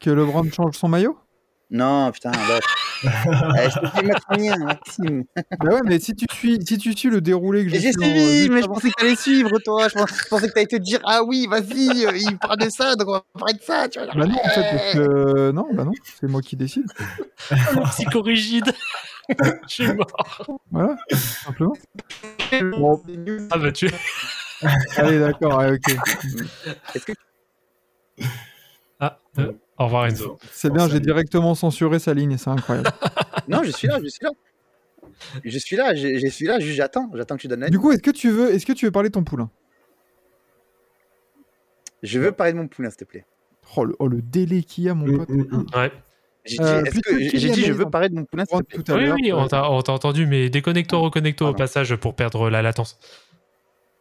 Que 0.00 0.10
LeBron 0.10 0.50
change 0.50 0.76
son 0.76 0.88
maillot? 0.88 1.18
Non, 1.70 2.10
putain, 2.12 2.30
là. 2.30 2.60
Je 3.02 3.80
te 3.80 3.86
fais 3.86 4.02
mettre 4.02 4.22
en 4.28 4.34
lien, 4.36 4.56
Maxime. 4.58 5.24
Bah 5.58 5.74
ouais, 5.74 5.80
mais 5.84 5.98
si 5.98 6.14
tu 6.14 6.26
suis, 6.32 6.58
si 6.64 6.78
tu 6.78 6.96
suis 6.96 7.10
le 7.10 7.20
déroulé 7.20 7.64
que 7.64 7.70
j'ai 7.70 7.88
en- 7.88 7.92
suivi, 7.92 8.48
mais 8.50 8.62
je 8.62 8.66
pensais 8.66 8.88
que 8.90 8.94
t'allais 8.98 9.16
suivre, 9.16 9.58
toi. 9.58 9.88
Je, 9.88 9.94
pense- 9.94 10.10
je 10.22 10.28
pensais 10.28 10.48
que 10.48 10.52
t'allais 10.54 10.66
te 10.66 10.76
dire, 10.76 11.00
ah 11.04 11.22
oui, 11.22 11.46
vas-y, 11.48 12.06
euh, 12.06 12.16
il 12.16 12.38
parle 12.38 12.58
de 12.58 12.68
ça, 12.70 12.94
donc 12.96 13.08
on 13.08 13.12
va 13.12 13.24
parler 13.38 13.54
de 13.54 13.62
ça. 13.62 13.88
Tu 13.88 13.98
vois. 13.98 14.08
Bah 14.14 14.26
non, 14.26 14.36
en 14.42 14.48
fait, 14.48 14.62
parce 14.70 14.92
que 14.94 15.50
non, 15.50 15.66
bah 15.74 15.84
non, 15.84 15.92
c'est 16.20 16.28
moi 16.28 16.40
qui 16.40 16.56
décide. 16.56 16.86
Le 17.50 17.90
psychorigide 17.90 18.72
Je 19.68 19.68
suis 19.68 19.92
mort. 19.92 20.60
Voilà, 20.70 20.96
simplement. 21.42 21.72
Bon, 22.76 23.02
Ah 23.50 23.58
bah 23.58 23.72
tu... 23.72 23.90
allez, 24.96 25.18
d'accord, 25.18 25.58
ouais, 25.58 25.72
ok. 25.72 25.88
Est-ce 26.94 27.04
que 27.06 27.12
Ah, 29.00 29.18
euh, 29.38 29.52
au 29.78 29.84
revoir 29.84 30.06
Enzo. 30.06 30.38
C'est 30.50 30.72
bien, 30.72 30.88
j'ai 30.88 31.00
directement 31.00 31.54
censuré 31.54 31.98
sa 31.98 32.14
ligne, 32.14 32.36
c'est 32.38 32.50
incroyable. 32.50 32.90
Non, 33.48 33.62
je 33.62 33.72
suis 33.72 33.86
là, 33.88 33.98
je 34.02 34.08
suis 34.08 34.24
là. 34.24 34.30
Je 35.44 35.58
suis 35.58 35.76
là, 35.76 35.94
je, 35.94 36.18
je 36.18 36.26
suis 36.28 36.46
là, 36.46 36.58
juste 36.60 36.76
j'attends, 36.76 37.10
j'attends 37.14 37.36
que 37.36 37.42
tu 37.42 37.48
donnes 37.48 37.60
la 37.60 37.68
Du 37.68 37.78
coup, 37.78 37.92
est-ce 37.92 38.00
que 38.02 38.10
tu 38.10 38.30
veux, 38.30 38.54
est-ce 38.54 38.64
que 38.64 38.72
tu 38.72 38.86
veux 38.86 38.90
parler 38.90 39.10
de 39.10 39.14
ton 39.14 39.24
poulain? 39.24 39.50
Je 42.02 42.18
veux 42.20 42.32
parler 42.32 42.52
de 42.52 42.58
mon 42.58 42.68
poulain, 42.68 42.90
s'il 42.90 42.98
te 42.98 43.04
plaît. 43.04 43.26
oh 43.76 43.84
le, 43.84 43.96
oh, 43.98 44.08
le 44.08 44.22
délai 44.22 44.62
qu'il 44.62 44.84
y 44.84 44.88
a, 44.88 44.94
mon 44.94 45.06
Mm, 45.06 45.16
pote. 45.18 45.28
mm, 45.28 45.42
mm. 45.42 45.66
Ouais. 45.74 45.92
J'ai 46.46 46.56
dit, 46.56 46.62
Euh, 46.62 46.82
dit, 47.52 47.64
je 47.64 47.72
veux 47.72 47.88
parler 47.90 48.08
de 48.10 48.14
mon 48.14 48.24
poulain, 48.24 48.44
s'il 48.44 48.58
te 48.58 48.62
plaît. 48.64 48.82
Tout 48.82 48.92
à 48.92 48.96
Oui, 48.96 49.10
oui, 49.22 49.32
on 49.32 49.46
t'a 49.46 49.92
entendu, 49.92 50.26
mais 50.26 50.50
déconnecte-toi, 50.50 50.98
reconnecte-toi 50.98 51.50
au 51.50 51.54
passage 51.54 51.96
pour 51.96 52.14
perdre 52.14 52.50
la 52.50 52.62
latence. 52.62 52.98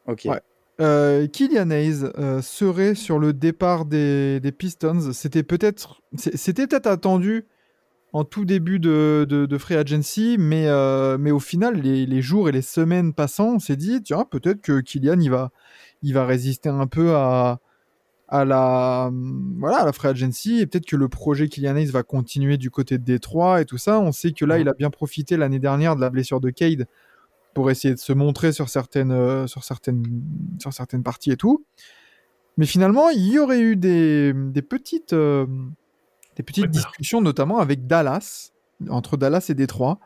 Ok. 0.05 0.23
Ouais. 0.25 0.39
Euh, 0.81 1.27
Kylian 1.27 1.69
Hayes 1.69 2.03
euh, 2.17 2.41
serait 2.41 2.95
sur 2.95 3.19
le 3.19 3.31
départ 3.31 3.85
des, 3.85 4.39
des 4.39 4.51
Pistons. 4.51 5.11
C'était 5.13 5.43
peut-être, 5.43 6.01
c'était 6.15 6.65
peut-être 6.67 6.87
attendu 6.87 7.45
en 8.11 8.23
tout 8.23 8.45
début 8.45 8.79
de, 8.79 9.25
de, 9.27 9.45
de 9.45 9.57
free 9.57 9.75
agency, 9.75 10.35
mais, 10.39 10.67
euh, 10.67 11.17
mais 11.19 11.31
au 11.31 11.39
final, 11.39 11.81
les, 11.81 12.05
les 12.05 12.21
jours 12.21 12.47
et 12.47 12.51
les 12.51 12.61
semaines 12.61 13.13
passant, 13.13 13.55
on 13.55 13.59
s'est 13.59 13.75
dit, 13.75 14.01
tiens, 14.03 14.25
peut-être 14.29 14.61
que 14.61 14.81
Kylian, 14.81 15.19
il 15.19 15.31
va, 15.31 15.51
il 16.03 16.13
va 16.13 16.25
résister 16.25 16.69
un 16.69 16.85
peu 16.85 17.15
à, 17.15 17.59
à 18.27 18.45
la, 18.45 19.11
voilà, 19.57 19.77
à 19.77 19.85
la 19.85 19.93
free 19.93 20.09
agency, 20.09 20.59
et 20.59 20.67
peut-être 20.67 20.85
que 20.85 20.95
le 20.95 21.07
projet 21.07 21.47
Kylian 21.47 21.75
Hayes 21.75 21.91
va 21.91 22.03
continuer 22.03 22.57
du 22.57 22.69
côté 22.69 22.99
de 22.99 23.03
Détroit 23.03 23.61
et 23.61 23.65
tout 23.65 23.79
ça. 23.79 23.99
On 23.99 24.11
sait 24.11 24.31
que 24.31 24.45
là, 24.45 24.59
il 24.59 24.69
a 24.69 24.73
bien 24.73 24.91
profité 24.91 25.35
l'année 25.35 25.59
dernière 25.59 25.95
de 25.95 26.01
la 26.01 26.11
blessure 26.11 26.39
de 26.39 26.51
Cade 26.51 26.85
pour 27.53 27.69
essayer 27.71 27.93
de 27.93 27.99
se 27.99 28.13
montrer 28.13 28.51
sur 28.51 28.69
certaines, 28.69 29.11
euh, 29.11 29.47
sur 29.47 29.63
certaines, 29.63 30.03
sur 30.59 30.73
certaines 30.73 31.03
parties 31.03 31.31
et 31.31 31.37
tout. 31.37 31.65
Mais 32.57 32.65
finalement, 32.65 33.09
il 33.09 33.27
y 33.31 33.39
aurait 33.39 33.61
eu 33.61 33.75
des, 33.75 34.33
des 34.33 34.61
petites, 34.61 35.13
euh, 35.13 35.45
des 36.35 36.43
petites 36.43 36.63
Ouais, 36.65 36.67
bah. 36.67 36.73
discussions, 36.73 37.21
notamment 37.21 37.59
avec 37.59 37.87
Dallas, 37.87 38.51
entre 38.89 39.17
Dallas 39.17 39.45
et 39.49 39.53
Détroit, 39.55 39.99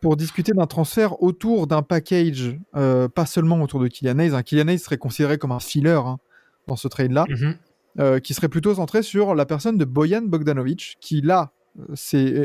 pour 0.00 0.16
discuter 0.16 0.52
d'un 0.52 0.66
transfert 0.66 1.22
autour 1.22 1.66
d'un 1.66 1.82
package, 1.82 2.58
euh, 2.76 3.08
pas 3.08 3.26
seulement 3.26 3.60
autour 3.62 3.80
de 3.80 3.88
Kylian 3.88 4.18
Hayes. 4.18 4.34
hein. 4.34 4.42
Kylian 4.42 4.68
Hayes 4.68 4.78
serait 4.78 4.96
considéré 4.98 5.38
comme 5.38 5.52
un 5.52 5.60
filler 5.60 6.00
hein, 6.04 6.18
dans 6.66 6.76
ce 6.76 6.88
trade-là, 6.88 7.24
Mhm. 7.28 7.56
euh, 8.00 8.18
qui 8.20 8.34
serait 8.34 8.48
plutôt 8.48 8.74
centré 8.74 9.02
sur 9.02 9.34
la 9.34 9.44
personne 9.46 9.76
de 9.78 9.84
Bojan 9.84 10.22
Bogdanovic, 10.22 10.96
qui 11.00 11.20
là 11.20 11.52
euh, 11.90 11.94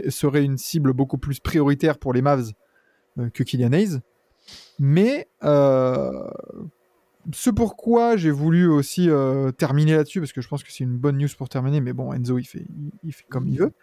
serait 0.10 0.44
une 0.44 0.58
cible 0.58 0.94
beaucoup 0.94 1.18
plus 1.18 1.40
prioritaire 1.40 1.98
pour 1.98 2.14
les 2.14 2.22
Mavs 2.22 2.52
euh, 3.20 3.30
que 3.30 3.44
Kylian 3.44 3.72
Hayes. 3.74 4.00
Mais 4.80 5.28
euh, 5.44 6.12
ce 7.34 7.50
pourquoi 7.50 8.16
j'ai 8.16 8.32
voulu 8.32 8.68
aussi 8.68 9.10
euh, 9.10 9.52
terminer 9.52 9.96
là-dessus, 9.96 10.20
parce 10.20 10.32
que 10.34 10.42
je 10.42 10.48
pense 10.48 10.64
que 10.64 10.72
c'est 10.72 10.84
une 10.84 10.98
bonne 10.98 11.18
news 11.18 11.28
pour 11.38 11.50
terminer, 11.50 11.82
mais 11.82 11.94
bon, 11.94 12.14
Enzo, 12.14 12.38
il 12.38 12.46
fait, 12.46 12.66
il, 12.70 12.92
il 13.04 13.14
fait 13.14 13.26
comme 13.30 13.48
il 13.48 13.60
veut. 13.60 13.74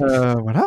Euh, 0.00 0.34
voilà. 0.42 0.66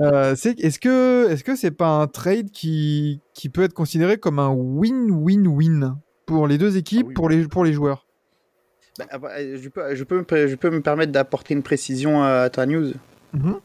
Euh, 0.00 0.34
c'est 0.36 0.58
est-ce 0.60 0.78
que 0.78 1.28
est-ce 1.30 1.44
que 1.44 1.56
c'est 1.56 1.70
pas 1.70 1.88
un 1.88 2.06
trade 2.06 2.50
qui, 2.50 3.20
qui 3.34 3.48
peut 3.48 3.62
être 3.62 3.74
considéré 3.74 4.18
comme 4.18 4.38
un 4.38 4.50
win-win-win 4.50 5.96
pour 6.26 6.46
les 6.46 6.58
deux 6.58 6.76
équipes, 6.76 7.04
Ah 7.04 7.08
oui. 7.08 7.14
pour, 7.14 7.28
les, 7.28 7.46
pour 7.46 7.64
les 7.64 7.72
joueurs? 7.72 8.06
Bah, 8.98 9.04
après, 9.10 9.42
euh, 9.42 9.58
je, 9.60 9.68
peux, 9.68 9.94
je, 9.94 10.04
peux 10.04 10.18
me, 10.18 10.46
je 10.46 10.54
peux 10.54 10.70
me 10.70 10.80
permettre 10.80 11.12
d'apporter 11.12 11.54
une 11.54 11.62
précision 11.62 12.22
à 12.22 12.48
ta 12.50 12.66
news? 12.66 12.92
Mhm. 13.32 13.60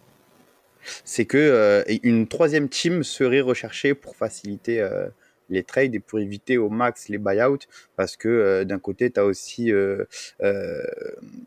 C'est 1.06 1.26
que 1.26 1.38
euh, 1.38 1.84
une 2.04 2.28
troisième 2.28 2.70
team 2.70 3.04
serait 3.04 3.42
recherchée 3.42 3.94
pour 3.94 4.16
faciliter 4.16 4.80
euh, 4.82 5.08
les 5.50 5.64
trades 5.64 5.94
et 5.96 6.00
pour 6.00 6.20
éviter 6.20 6.58
au 6.58 6.70
max 6.70 7.10
les 7.10 7.18
buyouts 7.18 7.58
parce 7.98 8.16
que 8.16 8.30
euh, 8.30 8.64
d'un 8.64 8.80
côté 8.80 9.12
tu 9.12 9.20
as 9.20 9.26
aussi 9.26 9.72
euh, 9.72 10.06
euh, 10.42 10.82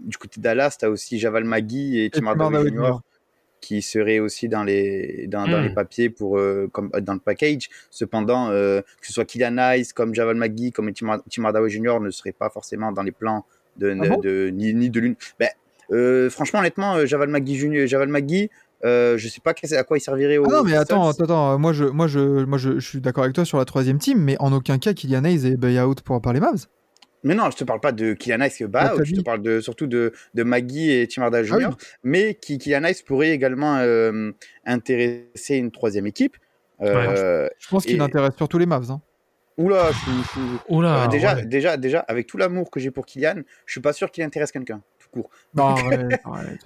du 0.01 0.17
côté 0.19 0.39
de 0.41 0.43
Dallas 0.43 0.77
tu 0.79 0.85
as 0.85 0.91
aussi 0.91 1.19
Javal 1.19 1.45
Magui 1.45 2.01
et 2.01 2.11
Tim 2.11 2.21
Tim 2.21 2.27
Hardaway 2.27 2.69
Jr. 2.69 2.77
Jr. 2.87 2.99
qui 3.63 3.81
seraient 3.81 4.19
aussi 4.19 4.49
dans 4.49 4.63
les 4.63 5.27
dans, 5.29 5.49
dans 5.49 5.59
Hmm. 5.59 5.63
les 5.63 5.71
papiers 5.71 6.11
pour 6.11 6.39
comme 6.73 6.91
dans 7.01 7.15
le 7.15 7.19
package 7.21 7.71
cependant 7.91 8.49
que 8.51 8.83
ce 9.01 9.13
soit 9.13 9.25
Kylian 9.25 9.57
comme 9.95 10.15
Javal 10.15 10.37
Magui 10.37 10.71
comme 10.71 10.93
Tim, 10.93 11.09
Har- 11.09 11.23
Tim 11.31 11.45
Hardaway 11.47 11.71
Jr. 11.71 11.99
ne 12.01 12.11
seraient 12.11 12.33
pas 12.33 12.51
forcément 12.51 12.93
dans 12.93 13.03
les 13.03 13.13
plans 13.13 13.47
de, 13.79 13.91
Ah 13.99 14.05
bon? 14.07 14.21
de, 14.21 14.51
ni, 14.53 14.75
ni 14.75 14.91
de 14.91 15.01
l'une 15.01 15.17
ben, 15.41 15.49
franchement 16.31 16.61
honnêtement 16.61 17.07
Javal 17.07 17.29
Magui 17.31 17.57
Junior 17.57 17.87
Javal 17.87 18.09
Magui 18.09 18.51
euh, 18.85 19.17
je 19.19 19.29
sais 19.29 19.41
pas 19.41 19.51
à 19.73 19.85
quoi 19.85 19.97
il 19.99 20.01
servirait 20.01 20.37
au 20.39 20.45
Ah 20.47 20.53
non, 20.53 20.63
mais 20.65 20.75
attends, 20.75 21.09
attends, 21.09 21.25
attends, 21.25 21.59
moi 21.59 21.73
je, 21.73 21.85
moi 21.85 22.07
je, 22.07 22.45
moi 22.45 22.59
je, 22.59 22.79
je 22.79 22.87
suis 22.89 23.01
d'accord 23.01 23.25
avec 23.25 23.35
toi 23.35 23.45
sur 23.45 23.59
la 23.59 23.65
troisième 23.65 23.99
team, 23.99 24.19
mais 24.21 24.37
en 24.41 24.53
aucun 24.53 24.79
cas 24.79 24.93
Kylian 24.95 25.25
Hayes 25.25 25.47
est 25.47 25.57
buyout 25.57 25.95
pour 26.05 26.21
par 26.21 26.33
les 26.33 26.41
Mavs. 26.41 26.67
Mais 27.27 27.35
non, 27.35 27.51
je 27.51 27.57
te 27.57 27.65
parle 27.65 27.81
pas 27.81 27.93
de 27.93 28.13
Kylian 28.13 28.41
Hayes 28.43 28.53
Ah, 28.63 28.67
buyout, 28.67 28.97
t'as 28.99 29.05
je 29.05 29.15
te 29.15 29.21
parle 29.23 29.41
de, 29.41 29.61
surtout 29.61 29.87
de, 29.87 30.13
de 30.35 30.43
Maggie 30.43 30.91
et 30.91 31.09
Tim 31.09 31.23
Hardaway 31.23 31.49
Ah 31.51 31.57
oui. 31.57 31.65
Mais 32.03 32.35
qui, 32.35 32.59
Kylian 32.59 32.85
Hayes 32.85 33.03
pourrait 33.07 33.31
également 33.31 33.77
euh, 33.79 34.31
intéresser 34.67 35.57
une 35.57 35.71
troisième 35.71 36.07
équipe. 36.07 36.37
Euh, 36.83 37.49
Je 37.59 37.69
pense 37.69 37.85
qu'il 37.87 38.01
intéresse 38.01 38.35
surtout 38.37 38.59
les 38.59 38.67
Mavs. 38.67 38.91
hein. 38.91 39.01
Oula, 39.57 39.91
je, 39.93 39.97
je- 40.41 40.75
Oula, 40.75 41.05
euh, 41.05 41.07
déjà, 41.07 41.37
ouais. 41.37 41.47
déjà, 41.47 41.77
déjà, 41.77 42.01
avec 42.01 42.27
tout 42.27 42.37
l'amour 42.37 42.73
que 42.73 42.81
j'ai 42.81 42.91
pour 42.91 43.07
Kylian, 43.07 43.37
je 43.67 43.73
suis 43.73 43.81
pas 43.81 43.93
sûr 43.93 44.11
qu'il 44.11 44.25
intéresse 44.25 44.51
quelqu'un, 44.51 44.83
court. 45.15 45.31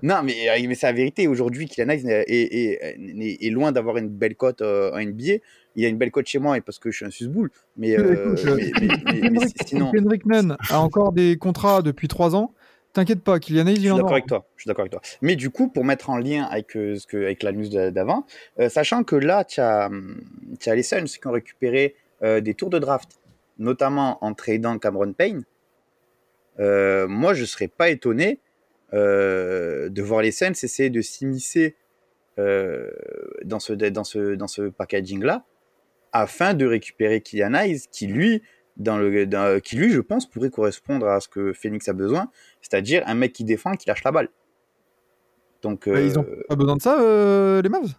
Non, 0.03 0.23
mais, 0.25 0.49
euh, 0.49 0.67
mais 0.69 0.75
c'est 0.75 0.87
la 0.87 0.93
vérité. 0.93 1.27
Aujourd'hui, 1.29 1.67
Kylian 1.67 1.89
Hayes 1.91 2.07
est, 2.09 2.25
est- 2.29 2.99
est- 3.21 3.47
est 3.47 3.51
loin 3.51 3.73
d'avoir 3.73 3.97
une 3.99 4.09
belle 4.09 4.35
cote 4.35 4.63
euh, 4.63 4.91
en 4.93 5.01
NBA. 5.01 5.35
Il 5.77 5.85
a 5.85 5.89
une 5.89 5.97
belle 5.99 6.11
cote 6.11 6.27
chez 6.27 6.39
moi 6.39 6.57
et 6.57 6.61
parce 6.61 6.79
que 6.79 6.91
je 6.91 6.97
suis 6.97 7.07
un 7.07 7.11
susboule. 7.11 7.51
Mais, 7.77 7.99
euh, 7.99 8.35
mais, 8.45 8.71
mais- 8.81 8.89
mais- 8.89 9.21
mais 9.21 9.21
Kendrick, 9.29 9.57
sinon, 9.67 9.93
Kendrick 9.93 10.27
Nunn 10.27 10.57
a 10.71 10.81
encore 10.81 11.13
des 11.13 11.37
contrats 11.37 11.83
depuis 11.83 12.09
3 12.09 12.35
ans. 12.35 12.53
T'inquiète 12.95 13.21
pas, 13.23 13.39
Kylian 13.39 13.67
Hayes, 13.67 13.77
Je 13.77 13.81
il 13.81 13.83
suis 13.83 13.91
en 13.91 13.97
d'accord 13.97 14.09
aura. 14.11 14.17
avec 14.17 14.27
toi. 14.27 14.47
Je 14.57 14.63
suis 14.63 14.69
d'accord 14.69 14.83
avec 14.83 14.93
toi. 14.93 15.01
Mais 15.23 15.37
du 15.37 15.51
coup, 15.51 15.69
pour 15.69 15.85
mettre 15.85 16.11
en 16.11 16.17
lien 16.17 16.45
avec 16.45 16.75
euh, 16.77 16.97
ce 16.97 17.07
que 17.07 17.17
avec 17.19 17.43
la 17.43 17.53
news 17.53 17.69
d'a- 17.69 17.91
d'avant, 17.91 18.25
euh, 18.59 18.69
sachant 18.69 19.05
que 19.05 19.15
là, 19.15 19.45
tu 19.45 19.61
as, 19.61 19.91
as 20.67 20.75
les 20.75 20.83
Suns 20.83 21.05
qui 21.05 21.27
ont 21.27 21.33
récupéré 21.33 21.95
des 22.23 22.55
tours 22.55 22.71
de 22.71 22.81
draft, 22.81 23.11
notamment 23.59 24.19
en 24.25 24.35
tradant 24.35 24.77
Cameron 24.79 25.13
Payne. 25.13 25.45
Euh, 26.61 27.07
moi, 27.09 27.35
je 27.35 27.45
serais 27.45 27.69
pas 27.69 27.89
étonné 27.91 28.41
euh, 28.95 29.89
de 29.89 30.03
voir 30.03 30.23
les 30.23 30.33
Suns 30.33 30.53
essayer 30.63 30.91
de 30.91 31.01
s'immiscer 31.01 31.77
euh, 32.39 32.91
dans 33.45 33.61
ce 33.61 33.73
dans 33.73 34.05
ce 34.05 34.35
dans 34.35 34.47
ce 34.49 34.63
packaging 34.69 35.23
là, 35.23 35.45
afin 36.13 36.55
de 36.55 36.65
récupérer 36.67 37.21
Kylian 37.21 37.55
Hayes, 37.55 37.83
qui 37.91 38.07
lui 38.07 38.43
dans 38.77 38.97
le 38.97 39.27
dans- 39.27 39.61
qui 39.61 39.77
lui, 39.77 39.91
je 39.91 40.01
pense, 40.01 40.29
pourrait 40.29 40.51
correspondre 40.51 41.09
à 41.09 41.21
ce 41.21 41.29
que 41.29 41.53
Phoenix 41.53 41.89
a 41.89 41.93
besoin, 41.93 42.31
c'est-à-dire 42.61 43.03
un 43.07 43.15
mec 43.15 43.33
qui 43.33 43.45
défend, 43.45 43.73
qui 43.73 43.89
lâche 43.89 44.05
la 44.05 44.13
balle. 44.13 44.29
Donc, 45.63 45.89
Bah, 45.89 46.01
ils 46.01 46.17
ont 46.19 46.23
euh, 46.25 46.43
pas 46.49 46.55
besoin 46.55 46.77
de 46.77 46.83
ça, 46.83 47.01
euh, 47.03 47.61
les 47.61 47.69
Mavs? 47.69 47.93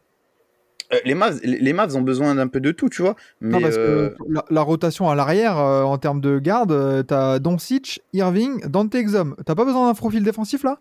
Les 1.06 1.14
Mavs, 1.14 1.40
les 1.44 1.74
Mavs 1.74 1.96
ont 1.96 2.02
besoin 2.02 2.36
d'un 2.36 2.48
peu 2.48 2.60
de 2.60 2.72
tout, 2.72 2.90
tu 2.90 3.02
vois. 3.02 3.16
Mais 3.42 3.52
Non, 3.52 3.62
parce 3.62 3.76
euh, 3.78 4.10
que 4.10 4.16
la, 4.30 4.46
la 4.50 4.62
rotation 4.62 5.10
à 5.10 5.16
l'arrière, 5.16 5.58
euh, 5.58 5.84
en 5.84 5.98
termes 5.98 6.22
de 6.22 6.40
garde, 6.40 6.72
euh, 6.72 7.04
t'as 7.04 7.40
Doncic, 7.40 8.02
Irving, 8.14 8.62
Dante 8.68 8.96
Exum. 8.96 9.36
T'as 9.46 9.56
pas 9.56 9.66
besoin 9.66 9.88
d'un 9.88 9.94
profil 9.94 10.24
défensif 10.24 10.64
là? 10.64 10.80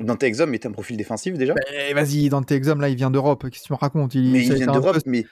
Dante 0.00 0.22
Exum 0.22 0.54
est 0.54 0.64
un 0.66 0.70
profil 0.70 0.96
défensif 0.96 1.34
déjà? 1.34 1.54
Eh, 1.88 1.92
Vas-y, 1.92 2.28
Dante 2.28 2.50
Exum, 2.52 2.80
là, 2.80 2.88
il 2.88 2.96
vient 2.96 3.10
d'Europe. 3.10 3.44
Qu'est-ce 3.50 3.62
que 3.62 3.66
tu 3.68 3.72
me 3.72 3.78
racontes? 3.78 4.14
Il, 4.14 4.32
mais 4.32 4.46
il 4.46 4.54
vient 4.54 4.72
d'Europe, 4.72 4.96
mais 5.06 5.24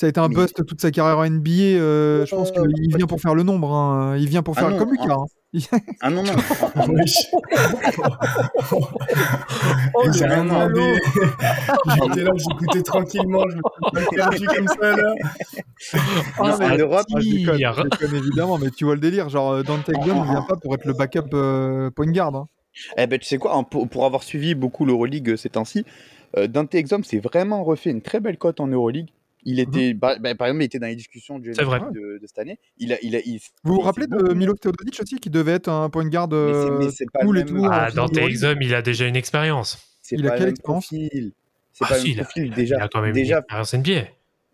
ça 0.00 0.06
a 0.06 0.08
été 0.08 0.18
un 0.20 0.28
mais- 0.28 0.34
bust 0.34 0.64
toute 0.64 0.80
sa 0.80 0.90
carrière 0.90 1.18
en 1.18 1.24
NBA. 1.24 1.50
euh, 1.78 2.24
je 2.26 2.34
pense 2.34 2.50
Oh, 2.56 2.62
qu'il 2.64 2.96
vient 2.96 3.06
pour 3.06 3.20
faire 3.20 3.34
le 3.34 3.42
nombre. 3.42 3.72
hein. 3.74 4.16
Il 4.16 4.28
vient 4.28 4.42
pour 4.42 4.54
Ah 4.56 4.60
faire 4.62 4.70
non, 4.70 4.78
comme 4.78 4.90
Lucas. 4.92 5.04
ah. 5.10 5.14
hein. 5.74 5.78
ah 6.00 6.10
non 6.10 6.22
non. 6.22 6.32
Ah. 6.76 6.86
Oh, 9.94 10.04
J'ai 10.12 10.26
le 10.26 10.32
rien 10.32 10.44
demandé. 10.44 10.94
J'étais 12.04 12.22
là, 12.22 12.30
j'écoutais 12.36 12.82
tranquillement. 12.82 13.44
Je 13.50 13.56
me 13.56 14.00
suis 14.00 14.16
perdu 14.16 14.46
comme 14.46 14.68
ça 14.68 14.96
là. 14.96 15.14
Ah, 16.38 16.56
mais 16.58 16.64
en 16.66 16.76
Europe, 16.78 17.06
si, 17.20 17.30
je 17.30 17.36
déconne, 17.38 17.56
tire. 17.56 17.74
je 17.74 17.82
déconne, 17.82 18.14
évidemment, 18.16 18.58
mais 18.58 18.70
tu 18.70 18.84
vois 18.84 18.94
le 18.94 19.00
délire. 19.00 19.28
Genre, 19.28 19.50
euh, 19.52 19.62
Dante 19.62 19.88
Exum, 19.88 20.16
il 20.24 20.30
vient 20.30 20.42
pas 20.48 20.56
pour 20.56 20.74
être 20.74 20.84
le 20.84 20.92
backup 20.94 21.34
euh, 21.34 21.90
point 21.90 22.10
guard. 22.10 22.34
hein. 22.34 22.46
Eh 22.96 23.06
ben, 23.06 23.18
tu 23.18 23.26
sais 23.26 23.38
quoi, 23.38 23.56
hein, 23.56 23.64
pour, 23.64 23.88
pour 23.88 24.04
avoir 24.06 24.22
suivi 24.22 24.54
beaucoup 24.54 24.84
l'Euroleague 24.84 25.30
euh, 25.30 25.36
ces 25.36 25.48
temps-ci, 25.50 25.84
euh, 26.36 26.46
Dante 26.46 26.74
Exum 26.74 27.02
s'est 27.04 27.18
vraiment 27.18 27.64
refait 27.64 27.90
une 27.90 28.02
très 28.02 28.20
belle 28.20 28.38
cote 28.38 28.60
en 28.60 28.68
Euroleague. 28.68 29.08
Il 29.44 29.58
était, 29.60 29.94
bah, 29.94 30.16
bah, 30.18 30.34
par 30.34 30.48
exemple, 30.48 30.62
il 30.62 30.66
était 30.66 30.78
dans 30.78 30.86
les 30.86 30.96
discussions 30.96 31.38
du 31.38 31.52
vrai. 31.52 31.80
De, 31.92 32.18
de 32.18 32.26
cette 32.26 32.38
année. 32.38 32.58
Il 32.78 32.92
a, 32.92 32.96
il 33.02 33.16
a, 33.16 33.20
il- 33.20 33.40
Vous 33.64 33.74
vous 33.74 33.80
il 33.80 33.84
rappelez 33.84 34.06
de 34.06 34.34
Milo 34.34 34.54
Teodosic 34.54 35.00
aussi, 35.00 35.16
qui 35.18 35.30
devait 35.30 35.52
être 35.52 35.68
un 35.68 35.88
point 35.90 36.04
euh, 36.32 36.90
c'est 36.90 37.10
pas 37.10 37.20
cool 37.20 37.38
et 37.38 37.44
tout. 37.44 37.66
Ah, 37.70 37.88
en 37.90 37.94
Dante 37.94 38.10
finale 38.14 38.30
Exum, 38.30 38.58
il 38.62 38.74
a 38.74 38.82
déjà 38.82 39.06
une 39.06 39.16
expérience. 39.16 39.78
C'est 40.02 40.16
Il 40.16 40.26
a 40.26 40.30
pas 40.30 40.38
quelle 40.38 40.48
expérience? 40.48 40.86
profil. 40.86 41.32
C'est 41.72 41.84
Ah, 41.84 41.88
pas 41.88 41.94
si, 41.98 42.06
le 42.06 42.10
il 42.10 42.16
même 42.16 42.20
a- 42.20 42.24
profil 42.24 42.50
déjà. 42.54 42.76
il 42.76 42.82
a 42.82 42.88
quand 42.88 43.00
même 43.00 43.12
déjà- 43.12 43.36
une 43.36 43.40
expérience 43.40 43.74
NBA. 43.74 44.08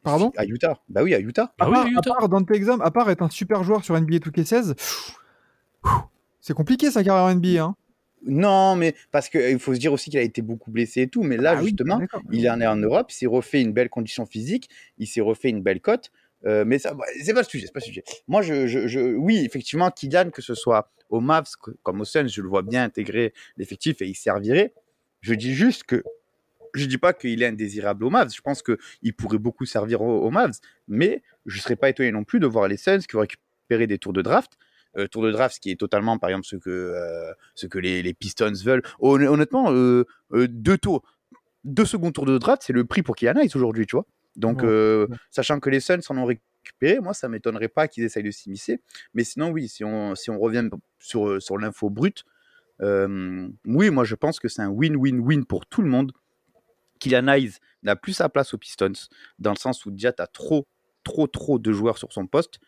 Pardon 0.05 0.33
À 0.37 0.45
Utah. 0.45 0.79
Bah 0.89 1.03
oui, 1.03 1.15
à 1.15 1.19
Utah. 1.19 1.53
Ah 1.59 1.65
à, 1.65 1.69
oui, 1.69 1.75
part, 1.75 1.87
Utah. 1.89 1.99
à 1.99 2.15
part 2.21 2.29
Dante 2.29 2.51
Exum, 2.53 2.81
à 2.81 2.91
part 2.93 3.11
être 3.11 3.23
un 3.23 3.31
super 3.31 3.65
joueur 3.65 3.85
sur 3.85 3.97
NBA 4.01 4.19
2K16, 4.19 4.75
c'est 6.41 6.55
compliqué 6.55 6.91
sa 6.93 7.03
carrière 7.03 7.25
en 7.25 7.35
NBA. 7.35 7.63
Hein. 7.65 7.75
Non, 8.27 8.77
mais 8.77 8.95
parce 9.13 9.29
qu'il 9.29 9.59
faut 9.59 9.75
se 9.75 9.79
dire 9.81 9.93
aussi 9.93 10.11
qu'il 10.11 10.19
a 10.19 10.23
été 10.23 10.43
beaucoup 10.43 10.71
blessé 10.71 11.03
et 11.03 11.09
tout. 11.09 11.23
Mais 11.23 11.37
là, 11.37 11.53
Ah 11.53 11.63
justement, 11.69 11.99
il 12.33 12.51
en 12.51 12.61
est 12.61 12.67
en 12.67 12.77
Europe, 12.77 13.11
il 13.11 13.15
s'est 13.15 13.27
refait 13.27 13.61
une 13.63 13.73
belle 13.73 13.89
condition 13.89 14.27
physique, 14.27 14.69
il 14.99 15.07
s'est 15.07 15.21
refait 15.21 15.49
une 15.49 15.63
belle 15.63 15.81
cote. 15.81 16.11
Euh, 16.45 16.65
mais 16.67 16.79
ça, 16.79 16.93
bah, 16.95 17.05
c'est 17.23 17.33
pas 17.33 17.41
le 17.41 17.47
sujet, 17.47 17.67
c'est 17.67 17.73
pas 17.73 17.81
le 17.81 17.85
sujet. 17.87 18.05
Moi, 18.29 18.43
je, 18.43 18.67
je, 18.67 18.87
je- 18.87 19.15
oui, 19.15 19.43
effectivement, 19.45 19.91
Kylian, 19.91 20.31
que 20.31 20.43
ce 20.43 20.55
soit 20.55 20.91
au 21.09 21.21
Mavs 21.21 21.47
comme 21.83 22.01
au 22.01 22.05
Suns, 22.05 22.27
je 22.29 22.43
le 22.43 22.49
vois 22.49 22.63
bien 22.63 22.85
intégrer 22.85 23.33
l'effectif 23.57 24.03
et 24.03 24.07
il 24.07 24.15
servirait. 24.15 24.75
Je 25.23 25.35
dis 25.35 25.55
juste 25.55 25.85
que, 25.85 26.03
je 26.75 26.85
dis 26.87 26.99
pas 26.99 27.13
qu'il 27.15 27.43
est 27.43 27.47
indésirable 27.47 28.05
au 28.05 28.11
Mavs. 28.11 28.33
Je 28.35 28.41
pense 28.43 28.61
que 28.63 28.79
il 29.03 29.15
pourrait 29.15 29.39
beaucoup 29.39 29.65
servir 29.65 30.03
au, 30.03 30.21
au 30.27 30.31
Mavs, 30.31 30.59
mais 30.89 31.23
je 31.47 31.61
serais 31.61 31.77
pas 31.77 31.89
étonné 31.89 32.13
non 32.13 32.25
plus 32.25 32.39
de 32.41 32.47
voir 32.47 32.69
les 32.69 32.77
Suns 32.77 32.99
qui 32.99 33.13
vont 33.15 33.21
récupérer 33.21 33.87
des 33.87 33.99
tours 33.99 34.13
de 34.13 34.23
draft. 34.23 34.53
Euh, 34.97 35.07
tour 35.09 35.23
de 35.23 35.31
draft, 35.31 35.57
ce 35.57 35.61
qui 35.61 35.71
est 35.71 35.79
totalement, 35.79 36.19
par 36.19 36.31
exemple, 36.31 36.47
ce 36.47 36.57
que, 36.57 36.71
euh, 36.71 37.33
ce 37.55 37.67
que 37.67 37.79
les, 37.79 38.03
les 38.03 38.15
Pistons 38.15 38.53
veulent. 38.65 38.83
Hon- 38.99 39.21
Honnêtement, 39.27 39.71
euh, 39.73 40.05
deux 40.33 40.79
tours, 40.79 41.03
deux 41.65 41.85
secondes 41.85 42.15
tours 42.15 42.25
de 42.27 42.39
draft, 42.39 42.63
c'est 42.65 42.73
le 42.73 42.85
prix 42.85 43.03
pour 43.03 43.15
Kylian 43.17 43.37
Hayes 43.37 43.51
aujourd'hui, 43.55 43.87
tu 43.87 43.97
vois. 43.97 44.07
Donc, 44.37 44.63
Ouais. 44.63 45.07
sachant 45.31 45.61
que 45.61 45.69
les 45.71 45.81
Suns 45.81 46.01
en 46.09 46.17
ont 46.19 46.25
récupéré, 46.25 46.99
moi, 47.01 47.13
ça 47.15 47.29
m'étonnerait 47.29 47.69
pas 47.69 47.89
qu'ils 47.89 48.05
essayent 48.05 48.23
de 48.23 48.31
s'immiscer. 48.31 48.81
Mais 49.15 49.23
sinon, 49.25 49.51
oui, 49.51 49.69
si 49.69 49.85
on, 49.85 50.15
si 50.15 50.31
on 50.31 50.39
revient 50.39 50.69
sur, 50.99 51.43
sur 51.43 51.59
l'info 51.59 51.91
brute, 51.91 52.25
oui, 52.81 53.91
moi, 53.91 54.05
je 54.05 54.15
pense 54.15 54.39
que 54.41 54.49
c'est 54.49 54.63
un 54.63 54.69
win-win-win 54.71 55.45
pour 55.45 55.67
tout 55.67 55.83
le 55.83 55.89
monde. 55.89 56.13
Kylian 57.01 57.29
Hayes 57.29 57.53
n'a 57.83 57.97
plus 57.97 58.15
sa 58.15 58.29
place 58.29 58.55
aux 58.55 58.59
Pistons, 58.59 58.93
dans 59.39 59.51
le 59.53 59.59
sens 59.59 59.85
où 59.85 59.91
déjà, 59.91 60.13
tu 60.13 60.23
as 60.23 60.27
trop, 60.27 60.67
trop, 61.05 61.27
trop 61.27 61.59
de 61.59 61.73
joueurs 61.73 61.99
sur 61.99 62.13
son 62.13 62.27
poste. 62.27 62.59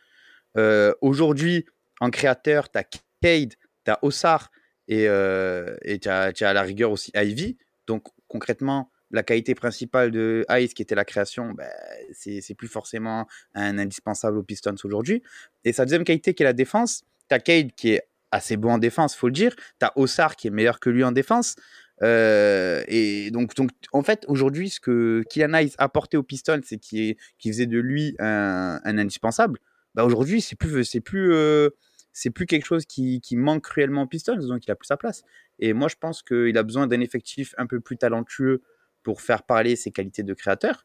Euh, 0.56 0.92
Aujourd'hui, 1.00 1.64
en 2.00 2.10
créateur, 2.10 2.70
tu 2.70 2.78
as 2.78 2.84
Cade, 3.22 3.54
tu 3.84 3.90
as 3.90 3.98
Ossar 4.02 4.50
et 4.86 5.08
euh, 5.08 5.76
tu 5.84 6.08
as, 6.08 6.32
à 6.40 6.52
la 6.52 6.62
rigueur 6.62 6.90
aussi 6.90 7.10
Ivy. 7.14 7.56
Donc, 7.86 8.06
concrètement, 8.28 8.90
la 9.10 9.22
qualité 9.22 9.54
principale 9.54 10.10
de 10.10 10.44
Hayes, 10.48 10.68
qui 10.68 10.82
était 10.82 10.94
la 10.94 11.04
création, 11.04 11.52
ben, 11.52 11.68
c'est 12.12 12.54
plus 12.54 12.68
forcément 12.68 13.26
un 13.54 13.78
indispensable 13.78 14.38
aux 14.38 14.42
Pistons 14.42 14.76
aujourd'hui. 14.84 15.22
Et 15.64 15.72
sa 15.72 15.84
deuxième 15.84 16.04
qualité, 16.04 16.34
qui 16.34 16.42
est 16.42 16.44
la 16.44 16.52
défense, 16.52 17.04
tu 17.28 17.34
as 17.34 17.38
Cade 17.38 17.72
qui 17.72 17.92
est 17.92 18.02
assez 18.30 18.56
bon 18.56 18.72
en 18.72 18.78
défense, 18.78 19.16
faut 19.16 19.28
le 19.28 19.32
dire. 19.32 19.56
Tu 19.56 19.86
as 19.86 19.92
Ossar 19.96 20.36
qui 20.36 20.48
est 20.48 20.50
meilleur 20.50 20.80
que 20.80 20.90
lui 20.90 21.04
en 21.04 21.12
défense. 21.12 21.56
Euh, 22.02 22.84
et 22.86 23.30
donc, 23.30 23.54
donc, 23.56 23.70
en 23.92 24.02
fait, 24.02 24.24
aujourd'hui, 24.28 24.70
ce 24.70 24.80
que 24.80 25.24
Kylian 25.30 25.54
Hayes 25.54 25.72
apportait 25.78 26.16
aux 26.16 26.22
Pistons, 26.22 26.60
c'est 26.64 26.78
qui 26.78 27.16
qui 27.38 27.48
faisait 27.50 27.66
de 27.66 27.78
lui 27.78 28.14
un, 28.18 28.80
un 28.84 28.98
indispensable. 28.98 29.58
Bah 29.94 30.04
aujourd'hui, 30.04 30.40
c'est 30.40 30.54
plus, 30.54 30.84
c'est 30.84 31.00
plus, 31.00 31.32
euh, 31.32 31.70
c'est 32.18 32.30
plus 32.30 32.46
quelque 32.46 32.66
chose 32.66 32.84
qui, 32.84 33.22
manque 33.32 33.62
cruellement 33.62 34.02
aux 34.02 34.06
Pistons, 34.06 34.34
donc 34.38 34.66
il 34.66 34.70
a 34.72 34.74
plus 34.74 34.88
sa 34.88 34.96
place. 34.96 35.22
Et 35.60 35.72
moi, 35.72 35.86
je 35.86 35.94
pense 35.94 36.24
qu'il 36.24 36.58
a 36.58 36.64
besoin 36.64 36.88
d'un 36.88 37.00
effectif 37.00 37.54
un 37.58 37.66
peu 37.68 37.78
plus 37.78 37.96
talentueux 37.96 38.62
pour 39.04 39.20
faire 39.20 39.44
parler 39.44 39.76
ses 39.76 39.92
qualités 39.92 40.24
de 40.24 40.34
créateur, 40.34 40.84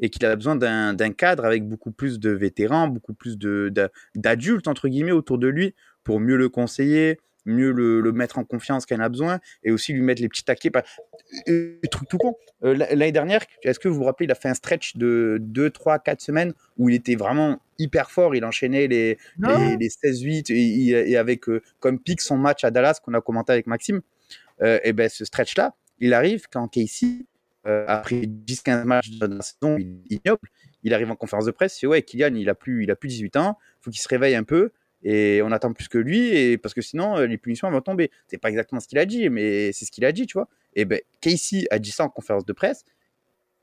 et 0.00 0.10
qu'il 0.10 0.26
a 0.26 0.36
besoin 0.36 0.54
d'un 0.54 1.12
cadre 1.12 1.46
avec 1.46 1.66
beaucoup 1.66 1.92
plus 1.92 2.20
de 2.20 2.28
vétérans, 2.28 2.88
beaucoup 2.88 3.14
plus 3.14 3.38
d'adultes 3.38 4.68
entre 4.68 4.88
guillemets 4.88 5.12
autour 5.12 5.38
de 5.38 5.48
lui 5.48 5.74
pour 6.04 6.20
mieux 6.20 6.36
le 6.36 6.50
conseiller, 6.50 7.20
mieux 7.46 7.72
le, 7.72 8.00
le 8.00 8.12
mettre 8.12 8.38
en 8.38 8.44
confiance 8.44 8.84
quand 8.84 8.94
il 8.94 9.00
en 9.00 9.04
a 9.04 9.08
besoin, 9.08 9.40
et 9.64 9.70
aussi 9.70 9.92
lui 9.92 10.02
mettre 10.02 10.20
les 10.20 10.28
petits 10.28 10.44
taquets. 10.44 10.70
Euh, 11.48 11.78
truc 11.90 12.08
tout 12.08 12.18
con. 12.18 12.36
Euh, 12.64 12.74
L'année 12.74 13.12
dernière, 13.12 13.40
est-ce 13.62 13.78
que 13.78 13.88
vous 13.88 13.96
vous 13.96 14.04
rappelez, 14.04 14.26
il 14.26 14.32
a 14.32 14.34
fait 14.34 14.48
un 14.48 14.54
stretch 14.54 14.96
de 14.96 15.38
2, 15.40 15.70
3, 15.70 15.98
4 15.98 16.20
semaines 16.20 16.52
où 16.76 16.88
il 16.88 16.94
était 16.94 17.16
vraiment 17.16 17.60
hyper 17.78 18.10
fort. 18.10 18.34
Il 18.34 18.44
enchaînait 18.44 18.86
les, 18.86 19.18
les, 19.38 19.76
les 19.76 19.88
16-8 19.88 20.52
et, 20.52 21.16
avec 21.16 21.48
euh, 21.48 21.62
comme 21.80 21.98
pic 21.98 22.20
son 22.20 22.36
match 22.36 22.64
à 22.64 22.70
Dallas 22.70 23.00
qu'on 23.02 23.14
a 23.14 23.20
commenté 23.20 23.52
avec 23.52 23.66
Maxime. 23.66 24.00
Et 24.62 24.94
ben 24.94 25.10
ce 25.10 25.26
stretch-là, 25.26 25.74
il 25.98 26.14
arrive 26.14 26.44
quand 26.50 26.66
Casey, 26.68 27.26
euh, 27.66 27.84
après 27.88 28.20
10-15 28.20 28.84
matchs 28.84 29.10
de 29.10 29.26
la 29.26 29.42
saison, 29.42 29.76
il, 29.76 30.00
ignoble, 30.08 30.48
il 30.84 30.94
arrive 30.94 31.10
en 31.10 31.16
conférence 31.16 31.46
de 31.46 31.50
presse, 31.50 31.76
il 31.78 31.80
fait 31.80 31.86
ouais, 31.88 32.02
Kylian, 32.02 32.34
il 32.34 32.48
a 32.48 32.54
plus, 32.54 32.84
il 32.84 32.90
a 32.90 32.96
plus 32.96 33.08
18 33.08 33.36
ans, 33.36 33.58
faut 33.80 33.90
qu'il 33.90 34.00
se 34.00 34.08
réveille 34.08 34.36
un 34.36 34.44
peu 34.44 34.70
et 35.02 35.40
on 35.42 35.52
attend 35.52 35.72
plus 35.72 35.88
que 35.88 35.98
lui 35.98 36.28
et 36.36 36.58
parce 36.58 36.74
que 36.74 36.80
sinon 36.80 37.16
euh, 37.18 37.26
les 37.26 37.38
punitions 37.38 37.70
vont 37.70 37.80
tomber. 37.80 38.10
C'est 38.28 38.38
pas 38.38 38.48
exactement 38.50 38.80
ce 38.80 38.88
qu'il 38.88 38.98
a 38.98 39.04
dit, 39.06 39.28
mais 39.30 39.72
c'est 39.72 39.84
ce 39.84 39.90
qu'il 39.90 40.04
a 40.04 40.12
dit, 40.12 40.26
tu 40.26 40.34
vois. 40.34 40.48
Et 40.74 40.84
ben 40.84 41.00
Casey 41.20 41.66
a 41.70 41.78
dit 41.78 41.90
ça 41.90 42.04
en 42.04 42.08
conférence 42.08 42.44
de 42.44 42.52
presse. 42.52 42.84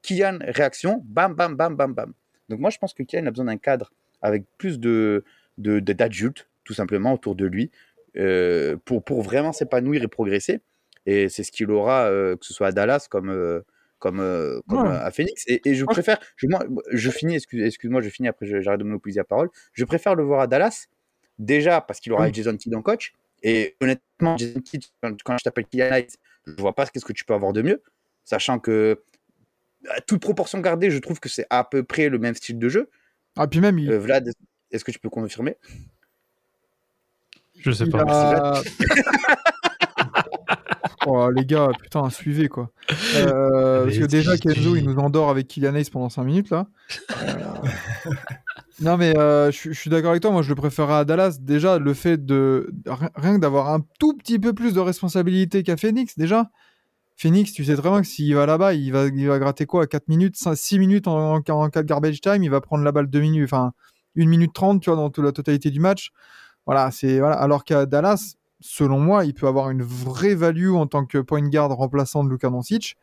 Kylian 0.02 0.40
réaction, 0.42 1.02
bam 1.06 1.34
bam 1.34 1.56
bam 1.56 1.76
bam 1.76 1.94
bam. 1.94 2.14
Donc 2.50 2.60
moi 2.60 2.70
je 2.70 2.78
pense 2.78 2.94
que 2.94 3.04
Kylian 3.04 3.26
a 3.28 3.32
besoin 3.32 3.46
d'un 3.46 3.58
cadre 3.58 3.92
avec 4.22 4.46
plus 4.58 4.80
de 4.80 5.24
d'adultes 5.58 6.48
tout 6.64 6.74
simplement 6.74 7.14
autour 7.14 7.36
de 7.36 7.46
lui 7.46 7.72
euh, 8.18 8.76
pour 8.86 9.04
pour 9.04 9.22
vraiment 9.22 9.54
s'épanouir 9.54 10.04
et 10.04 10.08
progresser. 10.08 10.62
Et 11.06 11.30
c'est 11.30 11.44
ce 11.44 11.52
qu'il 11.52 11.70
aura 11.72 12.06
euh, 12.10 12.36
que 12.38 12.46
ce 12.46 12.54
soit 12.54 12.68
à 12.68 12.72
Dallas 12.72 13.08
comme 13.10 13.30
euh, 13.30 13.62
comme 14.00 14.20
euh, 14.20 14.60
comme 14.68 14.84
Ouais. 14.84 14.90
à 14.90 15.12
Phoenix. 15.12 15.44
Et, 15.48 15.62
et 15.66 15.76
je 15.76 15.86
préfère, 15.86 16.18
je, 16.36 16.48
moi, 16.48 16.66
je 16.92 17.10
finis, 17.10 17.36
excuse, 17.36 17.64
excuse-moi, 17.66 18.02
je 18.02 18.10
finis 18.10 18.28
après, 18.28 18.46
j'arrête 18.46 18.80
de 18.80 18.84
monopoliser 18.86 19.20
la 19.22 19.24
parole. 19.24 19.50
Je 19.74 19.86
préfère 19.86 20.16
le 20.16 20.24
voir 20.24 20.42
à 20.42 20.48
Dallas, 20.48 20.88
déjà 21.40 21.82
parce 21.82 22.00
qu'il 22.00 22.12
aura 22.14 22.26
Oui. 22.26 22.34
Jason 22.34 22.56
Kidd 22.58 22.76
en 22.76 22.82
coach. 22.82 23.14
Et 23.42 23.76
honnêtement, 23.82 24.38
Jason 24.38 24.62
Kidd, 24.62 24.86
quand, 25.02 25.38
je 25.38 25.44
t'appelle 25.44 25.66
Kylian 25.66 25.92
Hayes, 25.92 26.08
je 26.46 26.54
vois 26.54 26.74
pas 26.74 26.86
qu'est-ce 26.86 27.06
que 27.06 27.14
tu 27.14 27.26
peux 27.26 27.34
avoir 27.34 27.54
de 27.54 27.62
mieux, 27.62 27.82
sachant 28.24 28.60
que 28.60 29.04
à 29.90 30.00
toute 30.02 30.22
proportion 30.22 30.60
gardée, 30.62 30.90
je 30.92 30.98
trouve 30.98 31.20
que 31.20 31.28
c'est 31.28 31.46
à 31.50 31.64
peu 31.64 31.84
près 31.84 32.08
le 32.10 32.18
même 32.18 32.36
style 32.36 32.58
de 32.58 32.70
jeu. 32.70 32.90
Ah, 33.36 33.48
puis 33.48 33.60
même, 33.60 33.80
il, 33.80 33.92
Euh, 33.92 34.00
Vlad, 34.00 34.32
est-ce 34.72 34.86
que 34.86 34.92
tu 34.92 35.00
peux 35.00 35.10
confirmer? 35.10 35.58
Je 37.60 37.72
sais 37.72 37.84
il 37.86 37.92
pas. 37.92 38.04
a... 38.04 38.62
oh, 41.06 41.30
les 41.32 41.46
gars, 41.46 41.70
putain, 41.82 42.10
suivez 42.10 42.48
quoi. 42.50 42.70
Euh, 43.16 43.84
parce 43.86 43.98
que 43.98 44.06
déjà, 44.06 44.38
Kenzo, 44.38 44.76
il 44.76 44.84
nous 44.86 44.96
endort 44.98 45.30
avec 45.30 45.48
Kylian 45.48 45.76
Hayes 45.76 45.90
pendant 45.92 46.10
5 46.10 46.24
minutes 46.24 46.50
là. 46.50 46.68
Euh, 47.24 47.34
non, 48.82 48.98
mais 48.98 49.18
euh, 49.18 49.52
je 49.52 49.72
suis- 49.72 49.90
d'accord 49.90 50.12
avec 50.12 50.22
toi. 50.22 50.32
Moi, 50.32 50.42
je 50.42 50.50
le 50.50 50.56
préférerais 50.56 50.96
à 50.96 51.06
Dallas. 51.06 51.38
Déjà, 51.40 51.78
le 51.80 51.94
fait 51.94 52.24
de 52.26 52.72
ri- 52.88 53.08
rien 53.16 53.36
que 53.36 53.40
d'avoir 53.42 53.70
un 53.74 53.82
tout 54.00 54.16
petit 54.18 54.40
peu 54.40 54.54
plus 54.54 54.74
de 54.74 54.80
responsabilité 54.80 55.64
qu'à 55.64 55.78
Phoenix, 55.78 56.18
déjà. 56.18 56.50
Phoenix, 57.16 57.54
tu 57.54 57.64
sais 57.64 57.76
très 57.76 57.90
bien 57.90 58.02
que 58.02 58.08
s'il 58.08 58.34
va 58.36 58.46
là-bas, 58.48 58.74
il 58.74 58.92
va, 58.92 59.06
il 59.06 59.28
va 59.28 59.38
gratter 59.40 59.66
quoi? 59.68 59.86
4 59.86 60.08
minutes, 60.08 60.36
6 60.36 60.80
minutes 60.80 61.08
en, 61.08 61.36
en, 61.36 61.44
en 61.48 61.70
cas 61.70 61.84
de 61.84 61.88
garbage 61.88 62.20
time, 62.22 62.44
il 62.44 62.50
va 62.50 62.60
prendre 62.60 62.84
la 62.84 62.92
balle 62.92 63.08
2 63.08 63.20
minutes, 63.22 63.46
enfin 63.46 63.72
1 64.18 64.26
minute 64.28 64.52
30, 64.54 64.82
tu 64.82 64.90
vois, 64.90 64.98
dans 64.98 65.10
toute 65.12 65.24
la 65.24 65.32
totalité 65.32 65.70
du 65.70 65.80
match. 65.80 66.10
Voilà, 66.66 66.90
c'est 66.92 67.20
voilà. 67.20 67.36
Alors 67.36 67.64
qu'à 67.66 67.86
Dallas, 67.86 68.34
selon 68.66 69.00
moi, 69.00 69.26
il 69.26 69.34
peut 69.34 69.48
avoir 69.48 69.70
une 69.70 69.84
vraie 69.84 70.36
value 70.36 70.72
en 70.72 70.88
tant 70.88 71.06
que 71.06 71.18
point 71.18 71.42
guard 71.50 71.70
remplaçant 71.72 72.24
de 72.24 72.30
Luka 72.30 72.50
Doncic. 72.50 72.96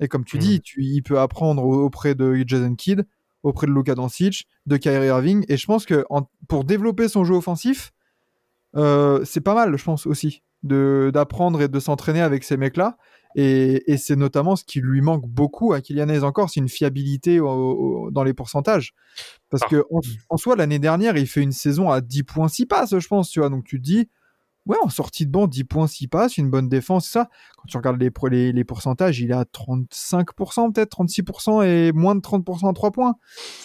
Et 0.00 0.08
comme 0.08 0.24
tu 0.24 0.36
Mhm. 0.36 0.42
dis, 0.42 0.60
tu, 0.60 0.82
il 0.82 1.02
peut 1.02 1.20
apprendre 1.20 1.62
au- 1.64 1.84
auprès 1.84 2.14
de 2.14 2.42
Jason 2.46 2.74
Kidd, 2.74 3.06
auprès 3.42 3.66
de 3.66 3.72
Luka 3.72 3.94
Doncic, 3.94 4.48
de 4.66 4.76
Kyrie 4.78 5.06
Irving. 5.08 5.44
Et 5.48 5.56
je 5.56 5.66
pense 5.66 5.84
que 5.86 6.04
en- 6.10 6.28
pour 6.48 6.64
développer 6.64 7.08
son 7.08 7.24
jeu 7.24 7.34
offensif, 7.34 7.92
euh, 8.76 9.24
c'est 9.24 9.40
pas 9.40 9.54
mal, 9.54 9.76
je 9.76 9.84
pense 9.84 10.06
aussi. 10.06 10.42
de 10.66 11.10
d'apprendre 11.12 11.60
et 11.60 11.68
de 11.68 11.78
s'entraîner 11.78 12.22
avec 12.22 12.42
ces 12.42 12.56
mecs-là. 12.56 12.96
Et, 13.36 13.92
et 13.92 13.98
c'est 13.98 14.16
notamment 14.16 14.56
ce 14.56 14.64
qui 14.64 14.80
lui 14.80 15.02
manque 15.02 15.28
beaucoup 15.28 15.74
à 15.74 15.82
Kylian 15.82 16.08
encore, 16.22 16.48
c'est 16.48 16.60
une 16.60 16.70
fiabilité 16.70 17.38
au- 17.38 17.48
au- 18.06 18.10
dans 18.10 18.24
les 18.24 18.32
pourcentages. 18.32 18.94
Parce 19.50 19.62
Ah. 19.66 19.68
que 19.68 19.84
en, 19.92 20.00
en 20.30 20.36
soi, 20.38 20.56
l'année 20.56 20.78
dernière, 20.78 21.18
il 21.18 21.26
fait 21.26 21.42
une 21.42 21.52
saison 21.52 21.90
à 21.90 22.00
10 22.00 22.22
points 22.22 22.48
6 22.48 22.64
passes, 22.64 22.98
je 22.98 23.06
pense, 23.08 23.28
tu 23.28 23.40
vois. 23.40 23.50
Donc 23.50 23.64
tu 23.64 23.76
te 23.78 23.82
dis, 23.84 24.08
ouais, 24.66 24.76
en 24.82 24.88
sortie 24.88 25.26
de 25.26 25.30
banc, 25.30 25.46
10 25.46 25.64
points 25.64 25.86
6 25.86 26.08
passes, 26.08 26.36
une 26.38 26.50
bonne 26.50 26.68
défense, 26.68 27.08
ça. 27.08 27.28
Quand 27.56 27.64
tu 27.68 27.76
regardes 27.76 28.00
les, 28.00 28.10
les, 28.30 28.52
les 28.52 28.64
pourcentages, 28.64 29.20
il 29.20 29.30
est 29.30 29.34
à 29.34 29.44
35%, 29.44 30.72
peut-être 30.72 30.96
36% 30.96 31.64
et 31.66 31.92
moins 31.92 32.14
de 32.14 32.20
30% 32.20 32.70
à 32.70 32.72
3 32.72 32.90
points. 32.90 33.14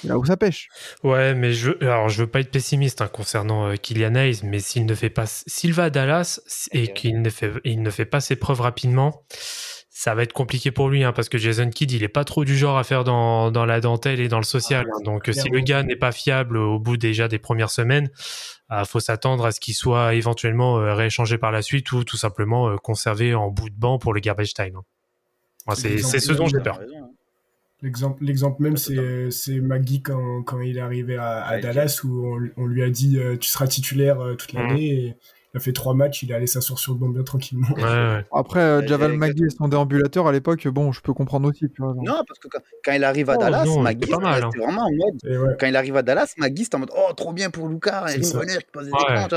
C'est 0.02 0.08
là 0.08 0.18
où 0.18 0.26
ça 0.26 0.38
pêche. 0.38 0.70
Ouais, 1.04 1.34
mais 1.36 1.54
je, 1.54 1.72
alors 1.82 2.10
je 2.10 2.22
veux 2.24 2.30
pas 2.30 2.40
être 2.42 2.52
pessimiste 2.52 3.02
hein, 3.02 3.08
concernant 3.08 3.68
euh, 3.68 3.76
Kylian 3.76 4.16
Hayes, 4.16 4.42
mais 4.44 4.60
s'il 4.60 4.86
ne 4.86 4.96
fait 4.96 5.10
pas, 5.10 5.26
s'il 5.26 5.74
va 5.74 5.86
à 5.86 5.90
Dallas 5.90 6.40
et 6.72 6.84
Ok. 6.90 6.94
qu'il 6.94 7.22
ne 7.22 7.30
fait, 7.30 7.52
il 7.66 7.82
ne 7.82 7.90
fait 7.90 8.06
pas 8.06 8.20
ses 8.22 8.36
preuves 8.36 8.62
rapidement, 8.62 9.24
ça 10.00 10.16
va 10.16 10.24
être 10.24 10.32
compliqué 10.32 10.72
pour 10.72 10.88
lui, 10.88 11.04
hein, 11.04 11.12
parce 11.12 11.28
que 11.28 11.38
Jason 11.38 11.70
Kidd, 11.70 11.92
il 11.92 12.04
est 12.04 12.08
pas 12.08 12.24
trop 12.24 12.46
du 12.46 12.56
genre 12.56 12.78
à 12.78 12.86
faire 12.86 13.04
dans, 13.04 13.52
dans 13.52 13.66
la 13.66 13.82
dentelle 13.82 14.22
et 14.22 14.30
dans 14.30 14.38
le 14.38 14.46
social. 14.46 14.86
Ah, 14.88 14.96
hein. 14.96 15.02
donc, 15.04 15.28
euh, 15.28 15.34
si 15.34 15.50
le 15.50 15.60
gars 15.60 15.84
n'est 15.84 15.98
pas 15.98 16.14
fiable 16.14 16.56
au 16.56 16.80
bout 16.80 16.96
déjà 16.96 17.28
des 17.28 17.38
premières 17.38 17.70
semaines, 17.70 18.10
il 18.72 18.86
faut 18.86 19.02
s'attendre 19.02 19.46
à 19.46 19.52
ce 19.52 19.60
qu'il 19.60 19.74
soit 19.74 20.14
éventuellement 20.14 20.80
euh, 20.80 20.94
rééchangé 20.94 21.38
par 21.38 21.52
la 21.52 21.62
suite 21.62 21.92
ou 21.92 22.06
tout 22.06 22.16
simplement 22.16 22.70
euh, 22.70 22.78
conservé 22.78 23.36
en 23.36 23.50
bout 23.50 23.70
de 23.70 23.76
banc 23.76 24.00
pour 24.00 24.14
le 24.14 24.22
garbage 24.22 24.54
time. 24.54 24.78
hein. 25.68 25.76
C'est 25.76 25.98
ce 25.98 26.32
dont 26.32 26.48
j'ai 26.48 26.60
peur. 26.60 26.80
hein. 26.80 27.10
L'exemple, 27.82 28.24
l'exemple 28.24 28.62
même, 28.62 28.78
c'est, 28.78 29.32
c'est 29.32 29.60
Magui 29.60 30.02
quand, 30.02 30.44
quand 30.44 30.60
il 30.60 30.78
est 30.78 30.82
arrivé 30.82 31.18
à, 31.18 31.60
Dallas, 31.60 32.02
où 32.04 32.26
on, 32.26 32.50
on 32.58 32.66
lui 32.66 32.84
a 32.84 32.90
dit 32.90 33.18
euh, 33.18 33.38
tu 33.38 33.50
seras 33.50 33.68
titulaire 33.68 34.20
euh, 34.20 34.36
toute 34.36 34.54
l'année. 34.54 34.88
Et 34.88 35.16
il 35.54 35.58
a 35.58 35.60
fait 35.60 35.74
trois 35.74 35.96
matchs, 35.96 36.22
il 36.24 36.32
a 36.32 36.36
allé 36.36 36.46
s'asseoir 36.46 36.78
sur 36.78 36.94
le 36.94 37.00
banc 37.00 37.10
bien 37.10 37.24
tranquillement. 37.24 37.68
Ouais, 37.76 37.82
ouais. 37.84 38.26
Après, 38.32 38.60
euh, 38.60 38.86
Javal 38.88 39.14
Magui 39.18 39.46
et 39.46 39.50
son 39.50 39.68
déambulateur 39.68 40.28
à 40.28 40.32
l'époque, 40.32 40.68
bon, 40.68 40.92
je 40.92 41.02
peux 41.02 41.14
comprendre 41.14 41.50
aussi. 41.50 41.70
Tu 41.72 41.82
vois, 41.82 41.94
genre. 41.96 42.04
Non, 42.04 42.24
parce 42.28 42.38
que 42.40 42.48
quand, 42.48 42.60
quand 42.86 42.92
il 42.92 43.04
arrive 43.04 43.30
à 43.32 43.36
Oh, 43.36 43.40
Dallas, 43.42 43.66
non, 43.66 43.82
Magui, 43.82 44.14
hein. 44.14 44.50
vraiment 44.56 44.84
en 44.86 44.92
mode. 44.92 45.20
Ouais, 45.24 45.56
Quand 45.60 45.66
il 45.68 45.76
arrive 45.76 45.96
à 45.96 46.04
Dallas, 46.04 46.34
Magui, 46.38 46.66
c'était 46.66 46.76
en 46.76 46.80
mode 46.80 46.92
Oh, 46.96 47.14
trop 47.14 47.34
bien 47.34 47.50
pour 47.50 47.68
Lucas, 47.68 48.06
il 48.16 48.22
venir, 48.24 48.60
passe 48.72 48.84
des 48.86 48.90
écrans, 48.90 49.28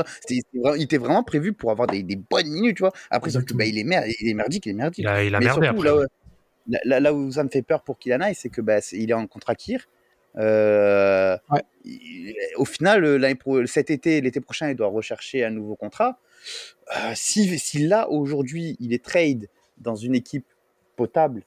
vraiment- 0.53 0.75
il 0.75 0.83
était 0.83 0.97
vraiment 0.97 1.23
prévu 1.23 1.53
pour 1.53 1.71
avoir 1.71 1.87
des, 1.87 2.03
des 2.03 2.15
bonnes 2.15 2.47
minutes, 2.47 2.77
tu 2.77 2.83
vois. 2.83 2.93
Après, 3.09 3.29
Exactement. 3.29 3.57
bah, 3.57 3.65
il, 3.65 3.77
est 3.79 3.83
mer- 3.83 4.03
il 4.21 4.29
est 4.29 4.33
merdique, 4.35 4.65
il 4.67 4.69
est 4.69 4.73
merdique. 4.73 4.99
Il 5.03 5.07
a, 5.07 5.23
il 5.23 5.33
a 5.33 5.39
Mais 5.39 5.45
merdé 5.45 5.65
surtout, 5.65 5.81
après. 5.81 5.95
là, 5.97 6.05
là, 6.67 6.79
là- 6.85 6.99
là 6.99 7.13
où 7.13 7.31
ça 7.31 7.43
me 7.43 7.49
fait 7.49 7.63
peur 7.63 7.81
pour 7.81 7.97
Kylian 7.97 8.21
Hayes, 8.21 8.35
c'est 8.35 8.49
que 8.49 8.61
bah, 8.61 8.81
c'est- 8.81 8.97
il 8.97 9.09
est 9.09 9.15
en 9.15 9.25
contrat 9.25 9.55
Kir. 9.55 9.87
Euh, 10.37 11.37
Ouais. 11.49 11.61
il- 11.85 12.33
au 12.57 12.65
final, 12.65 13.03
euh, 13.05 13.65
cet 13.65 13.89
été, 13.91 14.21
l'été 14.21 14.39
prochain, 14.41 14.69
il 14.69 14.75
doit 14.75 14.87
rechercher 14.87 15.43
un 15.45 15.51
nouveau 15.51 15.75
contrat. 15.75 16.17
Euh, 16.95 17.11
si, 17.15 17.57
si 17.59 17.85
là, 17.87 18.09
aujourd'hui, 18.09 18.75
il 18.79 18.93
est 18.93 19.03
trade 19.03 19.47
dans 19.77 19.95
une 19.95 20.15
équipe 20.15 20.45
potable 20.95 21.43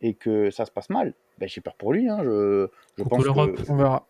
et 0.00 0.14
que 0.14 0.50
ça 0.50 0.64
se 0.64 0.70
passe 0.70 0.90
mal, 0.90 1.14
ben, 1.38 1.48
j'ai 1.48 1.60
peur 1.60 1.74
pour 1.76 1.92
lui. 1.92 2.08
Hein. 2.08 2.18
Je, 2.22 2.68
je 2.96 3.02
Coucou 3.02 3.16
pense 3.16 3.24
l'Europe. 3.24 3.56
que 3.56 3.70
On 3.72 3.76
verra. 3.76 4.06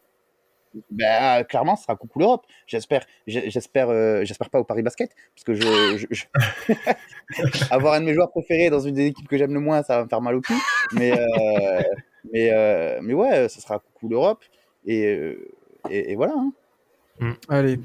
ben, 0.91 1.45
clairement, 1.45 1.77
ce 1.77 1.85
sera 1.85 1.97
coucou 1.97 2.19
l'Europe. 2.19 2.47
J'espère, 2.67 3.05
j'espère, 3.27 3.91
euh, 3.91 4.25
j'espère 4.25 4.51
pas 4.51 4.59
au 4.61 4.65
Paris 4.65 4.83
Basket, 4.83 5.11
parce 5.35 5.45
que 5.45 5.55
je, 5.55 5.97
je- 5.99 6.07
je- 6.11 6.25
avoir 7.71 7.95
un 7.95 8.01
de 8.01 8.07
mes 8.07 8.15
joueurs 8.15 8.31
préférés 8.31 8.71
dans 8.71 8.81
une 8.81 8.95
des 8.95 9.07
équipes 9.07 9.29
que 9.29 9.39
j'aime 9.39 9.55
le 9.55 9.61
moins, 9.61 9.83
ça 9.83 9.99
va 9.99 10.05
me 10.05 10.09
faire 10.09 10.21
mal 10.21 10.35
au 10.35 10.41
cul. 10.41 10.55
Mais, 10.93 11.13
mais, 12.33 12.51
euh, 12.53 12.99
mais 13.03 13.15
ouais, 13.15 13.49
ce 13.49 13.61
sera 13.61 13.79
coucou 13.79 14.09
l'Europe. 14.09 14.43
Et, 14.87 15.07
euh, 15.07 15.49
et, 15.91 16.13
et 16.13 16.17
voilà. 16.17 16.35
hein. 17.21 17.35
Allez. 17.49 17.79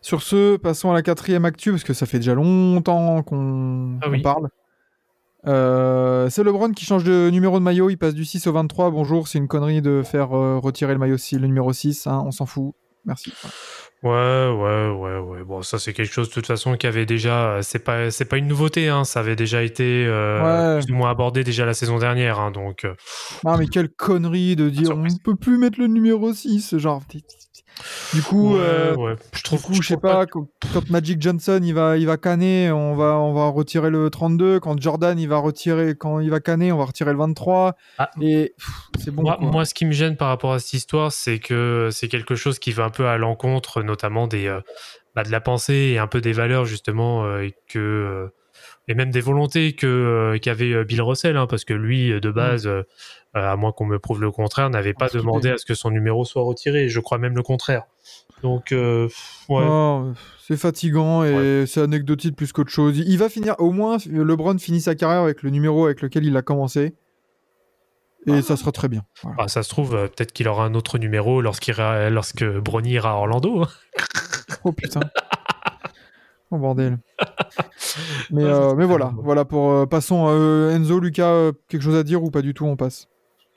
Sur 0.00 0.22
ce, 0.22 0.56
passons 0.56 0.90
à 0.90 0.94
la 0.94 1.02
quatrième 1.02 1.44
actu, 1.44 1.70
parce 1.70 1.82
que 1.84 1.92
ça 1.92 2.06
fait 2.06 2.18
déjà 2.18 2.34
longtemps 2.34 3.22
qu'on 3.22 3.98
Ah 4.02 4.08
oui. 4.08 4.22
parle. 4.22 4.48
Euh, 5.46 6.28
c'est 6.28 6.42
LeBron 6.42 6.72
qui 6.72 6.84
change 6.84 7.04
de 7.04 7.30
numéro 7.30 7.58
de 7.58 7.64
maillot, 7.64 7.88
il 7.90 7.96
passe 7.96 8.14
du 8.14 8.24
6 8.24 8.46
au 8.48 8.52
23. 8.52 8.90
Bonjour, 8.90 9.28
c'est 9.28 9.38
une 9.38 9.46
connerie 9.48 9.80
de 9.82 10.02
faire 10.04 10.36
euh, 10.36 10.58
retirer 10.58 10.92
le 10.92 10.98
maillot 10.98 11.16
6, 11.18 11.38
le 11.38 11.46
numéro 11.46 11.72
6, 11.72 12.06
hein, 12.06 12.22
on 12.26 12.30
s'en 12.32 12.46
fout. 12.46 12.74
Merci. 13.04 13.32
Ouais, 14.06 14.48
ouais, 14.50 14.88
ouais, 14.90 15.18
ouais. 15.18 15.44
Bon, 15.44 15.62
ça 15.62 15.78
c'est 15.78 15.92
quelque 15.92 16.12
chose 16.12 16.28
de 16.28 16.32
toute 16.34 16.46
façon 16.46 16.76
qui 16.76 16.86
avait 16.86 17.06
déjà. 17.06 17.58
C'est 17.62 17.78
pas, 17.80 18.10
c'est 18.10 18.24
pas 18.24 18.36
une 18.36 18.46
nouveauté. 18.46 18.88
Hein. 18.88 19.04
Ça 19.04 19.20
avait 19.20 19.36
déjà 19.36 19.62
été 19.62 20.04
euh, 20.06 20.76
Ouais. 20.76 20.82
plus 20.84 20.92
ou 20.92 20.96
moins 20.96 21.10
abordé 21.10 21.44
déjà 21.44 21.64
la 21.66 21.74
saison 21.74 21.98
dernière. 21.98 22.38
Hein, 22.40 22.50
donc, 22.50 22.84
euh, 22.84 22.94
Non, 23.44 23.56
mais 23.56 23.66
quelle 23.66 23.88
connerie 23.88 24.56
de 24.56 24.68
dire 24.68 24.96
on 24.96 25.04
peut 25.24 25.36
plus 25.36 25.58
mettre 25.58 25.78
le 25.80 25.86
numéro 25.86 26.32
6. 26.32 26.76
Genre, 26.78 27.02
du 28.14 28.22
coup, 28.22 28.54
ouais, 28.54 28.60
euh, 28.62 28.94
ouais. 28.96 29.16
Je 29.32 29.38
du 29.38 29.42
trouve. 29.42 29.62
coup, 29.62 29.74
je 29.74 29.88
sais 29.88 29.96
pas, 29.96 30.26
quand, 30.26 30.46
quand 30.72 30.88
Magic 30.90 31.20
Johnson 31.20 31.60
il 31.62 31.74
va, 31.74 31.96
il 31.96 32.06
va 32.06 32.16
canner, 32.16 32.70
on 32.70 32.94
va, 32.94 33.18
on 33.18 33.32
va 33.32 33.48
retirer 33.48 33.90
le 33.90 34.08
32. 34.10 34.60
Quand 34.60 34.80
Jordan 34.80 35.18
il 35.18 35.28
va 35.28 35.38
retirer, 35.38 35.94
quand 35.94 36.20
il 36.20 36.30
va 36.30 36.40
canner, 36.40 36.72
on 36.72 36.78
va 36.78 36.84
retirer 36.84 37.12
le 37.12 37.18
23. 37.18 37.74
Ah. 37.98 38.10
Et 38.20 38.54
c'est 38.98 39.10
bon. 39.10 39.24
moi, 39.40 39.64
ce 39.64 39.74
qui 39.74 39.84
me 39.84 39.92
gêne 39.92 40.16
par 40.16 40.28
rapport 40.28 40.52
à 40.52 40.58
cette 40.58 40.74
histoire, 40.74 41.12
c'est 41.12 41.38
que 41.38 41.90
c'est 41.92 42.08
quelque 42.08 42.34
chose 42.34 42.58
qui 42.58 42.72
va 42.72 42.84
un 42.84 42.90
peu 42.90 43.06
à 43.06 43.18
l'encontre, 43.18 43.82
notamment 43.82 44.26
des, 44.26 44.46
euh, 44.46 44.60
bah, 45.14 45.22
de 45.22 45.30
la 45.30 45.40
pensée 45.40 45.92
et 45.94 45.98
un 45.98 46.06
peu 46.06 46.20
des 46.20 46.32
valeurs 46.32 46.64
justement 46.64 47.24
euh, 47.24 47.48
que 47.68 48.30
et 48.88 48.94
même 48.94 49.10
des 49.10 49.20
volontés 49.20 49.74
que 49.74 49.86
euh, 49.86 50.38
qu'avait 50.38 50.72
euh, 50.72 50.84
Bill 50.84 51.02
Russell, 51.02 51.36
hein, 51.36 51.46
parce 51.46 51.64
que 51.64 51.74
lui, 51.74 52.12
euh, 52.12 52.20
de 52.20 52.30
base, 52.30 52.66
euh, 52.66 52.82
euh, 53.36 53.52
à 53.52 53.56
moins 53.56 53.72
qu'on 53.72 53.86
me 53.86 53.98
prouve 53.98 54.20
le 54.20 54.30
contraire, 54.30 54.70
n'avait 54.70 54.94
pas 54.94 55.08
demandé 55.08 55.50
à 55.50 55.58
ce 55.58 55.66
que 55.66 55.74
son 55.74 55.90
numéro 55.90 56.24
soit 56.24 56.42
retiré. 56.42 56.88
Je 56.88 57.00
crois 57.00 57.18
même 57.18 57.34
le 57.34 57.42
contraire. 57.42 57.82
Donc, 58.42 58.70
euh, 58.72 59.08
ouais. 59.48 59.64
Non, 59.64 60.14
c'est 60.46 60.56
fatigant 60.56 61.24
et 61.24 61.64
c'est 61.66 61.80
anecdotique 61.80 62.36
plus 62.36 62.52
qu'autre 62.52 62.70
chose. 62.70 62.98
Il 62.98 63.18
va 63.18 63.28
finir, 63.28 63.56
au 63.58 63.72
moins, 63.72 63.96
LeBron 64.08 64.58
finit 64.58 64.80
sa 64.80 64.94
carrière 64.94 65.22
avec 65.22 65.42
le 65.42 65.50
numéro 65.50 65.86
avec 65.86 66.02
lequel 66.02 66.24
il 66.24 66.36
a 66.36 66.42
commencé. 66.42 66.94
Et 68.28 68.42
ça 68.42 68.56
sera 68.56 68.72
très 68.72 68.88
bien. 68.88 69.04
Voilà. 69.22 69.36
Ah, 69.40 69.48
ça 69.48 69.62
se 69.62 69.68
trouve, 69.68 69.90
peut-être 69.92 70.32
qu'il 70.32 70.48
aura 70.48 70.64
un 70.64 70.74
autre 70.74 70.98
numéro 70.98 71.40
lorsqu'il 71.40 71.76
lorsque 72.10 72.44
Bronny 72.44 72.90
ira 72.90 73.12
à 73.12 73.14
Orlando. 73.14 73.62
hein. 73.62 73.68
Oh 74.64 74.72
putain. 74.72 75.00
Oh 76.50 76.58
bordel. 76.58 76.98
Mais, 78.30 78.44
euh, 78.44 78.74
mais 78.74 78.84
voilà, 78.84 79.12
voilà 79.22 79.44
pour 79.44 79.70
euh, 79.70 79.86
passons 79.86 80.26
euh, 80.28 80.70
Enzo, 80.74 81.00
Lucas, 81.00 81.28
euh, 81.30 81.52
quelque 81.68 81.82
chose 81.82 81.96
à 81.96 82.02
dire 82.02 82.22
ou 82.22 82.30
pas 82.30 82.42
du 82.42 82.54
tout, 82.54 82.64
on 82.66 82.76
passe. 82.76 83.08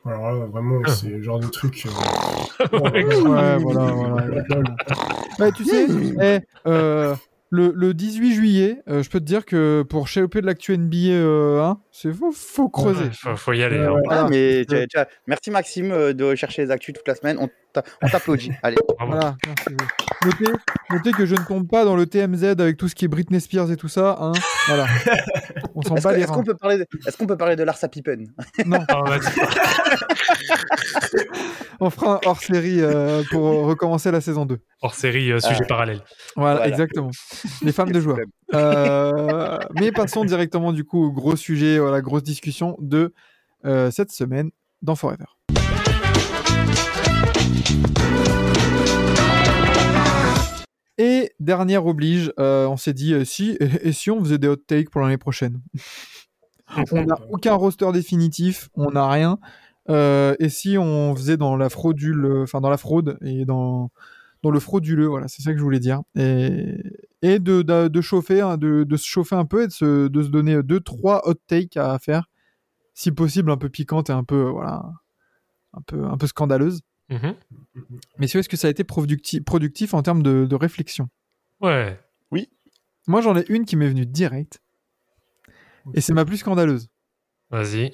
Alors 0.05 0.31
là, 0.31 0.45
vraiment, 0.45 0.79
Ah. 0.85 0.89
c'est 0.91 1.09
le 1.09 1.21
genre 1.21 1.39
de 1.39 1.47
truc. 1.47 1.85
euh, 1.85 2.65
Ouais, 2.79 3.03
Ouais, 3.05 3.57
voilà, 3.57 3.91
voilà. 3.91 4.27
Ouais, 5.39 5.51
tu 5.51 5.65
sais, 5.65 5.85
eh, 6.21 6.39
euh, 6.67 7.15
le, 7.49 7.71
le 7.75 7.93
18 7.93 8.33
juillet, 8.33 8.81
euh, 8.89 9.03
je 9.03 9.09
peux 9.09 9.19
te 9.19 9.25
dire 9.25 9.45
que 9.45 9.83
pour 9.87 10.07
choper 10.07 10.41
de 10.41 10.45
l'actu 10.45 10.73
NBA, 10.73 10.97
euh, 11.11 11.61
hein, 11.61 11.79
c'est 12.01 12.13
faut, 12.13 12.31
faut 12.31 12.69
creuser. 12.69 13.09
faut, 13.13 13.35
faut 13.35 13.53
y 13.53 13.61
aller. 13.63 13.77
Ouais, 13.79 13.85
hein. 13.85 13.91
ouais. 13.93 14.01
Voilà. 14.05 14.21
Ah, 14.25 14.27
mais 14.29 14.65
tu- 14.67 14.75
Euh, 14.75 14.85
tu 14.89 14.97
merci 15.27 15.51
Maxime 15.51 15.91
euh, 15.91 16.13
de 16.13 16.33
chercher 16.35 16.63
les 16.63 16.71
actus 16.71 16.93
toute 16.95 17.07
la 17.07 17.15
semaine. 17.15 17.37
On 17.39 17.49
t'a- 17.73 17.83
on 18.01 18.07
t'applaudit. 18.07 18.51
Allez. 18.63 18.77
Voilà. 18.99 19.35
merci. 19.45 19.65
Notez, 20.25 20.51
notez 20.91 21.11
que 21.11 21.25
je 21.25 21.35
ne 21.35 21.45
tombe 21.45 21.67
pas 21.69 21.85
dans 21.85 21.95
le 21.95 22.05
TMZ 22.05 22.43
avec 22.59 22.75
tout 22.77 22.87
ce 22.89 22.95
qui 22.95 23.05
est 23.05 23.07
Britney 23.07 23.39
Spears 23.39 23.71
et 23.71 23.77
tout 23.77 23.87
ça. 23.87 24.17
Hein. 24.19 24.31
Voilà. 24.67 24.85
On 25.75 25.81
s'en 25.81 25.95
Est-ce 25.95 26.03
bat 26.03 26.13
les 26.13 26.23
est-ce 26.23 26.31
qu'on 26.31 26.43
peut 26.43 26.55
parler 26.55 26.77
de, 26.77 26.85
est-ce 27.07 27.15
qu'on 27.17 27.25
peut 27.27 27.37
parler 27.37 27.55
de 27.55 27.63
Larsa 27.63 27.87
Pippen 27.87 28.25
Non, 28.65 28.79
Ah, 28.89 29.01
on 31.79 31.89
fera 31.89 32.15
un 32.15 32.19
hors 32.25 32.39
série 32.41 32.81
euh, 32.81 33.23
pour 33.31 33.65
recommencer 33.65 34.11
la 34.11 34.19
saison 34.19 34.45
2. 34.45 34.59
Hors 34.81 34.93
série, 34.93 35.31
euh, 35.31 35.39
sujet 35.39 35.61
Ah. 35.63 35.67
parallèle. 35.67 36.01
Voilà, 36.35 36.55
Voilà. 36.57 36.67
exactement. 36.69 37.11
Les 37.61 37.71
femmes 37.71 37.91
de 37.91 37.99
joueurs. 38.01 38.17
Euh, 38.53 39.57
mais 39.79 39.91
passons 39.91 40.25
directement 40.25 40.73
du 40.73 40.83
coup 40.83 41.05
au 41.05 41.11
gros 41.11 41.35
sujet, 41.37 41.77
la 41.91 42.01
grosse 42.01 42.23
discussion 42.23 42.75
de 42.79 43.13
euh, 43.65 43.91
cette 43.91 44.11
semaine 44.11 44.51
dans 44.81 44.95
Forever. 44.95 45.25
Et 50.99 51.31
dernière 51.39 51.85
oblige, 51.85 52.33
euh, 52.39 52.67
on 52.67 52.75
s'est 52.75 52.93
dit 52.93 53.13
euh, 53.13 53.23
si 53.23 53.57
et, 53.61 53.69
et 53.87 53.91
si 53.93 54.11
on 54.11 54.19
faisait 54.19 54.37
des 54.37 54.49
hot 54.49 54.57
takes 54.57 54.89
pour 54.89 55.01
l'année 55.01 55.17
prochaine? 55.17 55.61
on 56.91 57.05
n'a 57.05 57.17
aucun 57.31 57.53
roster 57.53 57.91
définitif, 57.93 58.69
on 58.75 58.91
n'a 58.91 59.09
rien. 59.09 59.39
Euh, 59.89 60.35
et 60.39 60.49
si 60.49 60.77
on 60.77 61.15
faisait 61.15 61.37
dans 61.37 61.55
la 61.55 61.69
fraudule, 61.69 62.41
enfin 62.43 62.59
dans 62.61 62.69
la 62.69 62.77
fraude 62.77 63.17
et 63.21 63.45
dans 63.45 63.89
dans 64.43 64.51
le 64.51 64.59
frauduleux, 64.59 65.07
voilà, 65.07 65.27
c'est 65.27 65.41
ça 65.41 65.51
que 65.51 65.57
je 65.57 65.63
voulais 65.63 65.79
dire. 65.79 66.01
Et, 66.15 66.77
et 67.21 67.39
de, 67.39 67.61
de, 67.61 67.87
de 67.87 68.01
chauffer, 68.01 68.41
hein, 68.41 68.57
de, 68.57 68.83
de 68.83 68.97
se 68.97 69.05
chauffer 69.05 69.35
un 69.35 69.45
peu 69.45 69.63
et 69.63 69.67
de 69.67 69.71
se, 69.71 70.07
de 70.07 70.23
se 70.23 70.29
donner 70.29 70.61
deux, 70.63 70.79
trois 70.79 71.27
hot 71.27 71.35
takes 71.47 71.77
à 71.77 71.97
faire, 71.99 72.29
si 72.93 73.11
possible 73.11 73.51
un 73.51 73.57
peu 73.57 73.69
piquantes 73.69 74.09
et 74.09 74.13
un 74.13 74.23
peu, 74.23 74.43
voilà, 74.43 74.83
un 75.73 75.81
peu, 75.81 76.05
un 76.05 76.17
peu 76.17 76.27
scandaleuses. 76.27 76.81
Mhm. 77.09 77.35
Messieurs, 78.19 78.39
est-ce 78.39 78.49
que 78.49 78.57
ça 78.57 78.67
a 78.67 78.71
été 78.71 78.83
producti- 78.83 79.41
productif 79.41 79.93
en 79.93 80.01
termes 80.01 80.21
de, 80.23 80.45
de 80.45 80.55
réflexion? 80.55 81.09
Ouais. 81.61 81.99
Moi, 83.07 83.21
j'en 83.21 83.35
ai 83.35 83.43
une 83.49 83.65
qui 83.65 83.75
m'est 83.75 83.87
venue 83.87 84.05
direct. 84.05 84.61
Et 85.95 86.01
c'est 86.01 86.13
ma 86.13 86.25
plus 86.25 86.37
scandaleuse. 86.37 86.89
Vas-y. 87.49 87.91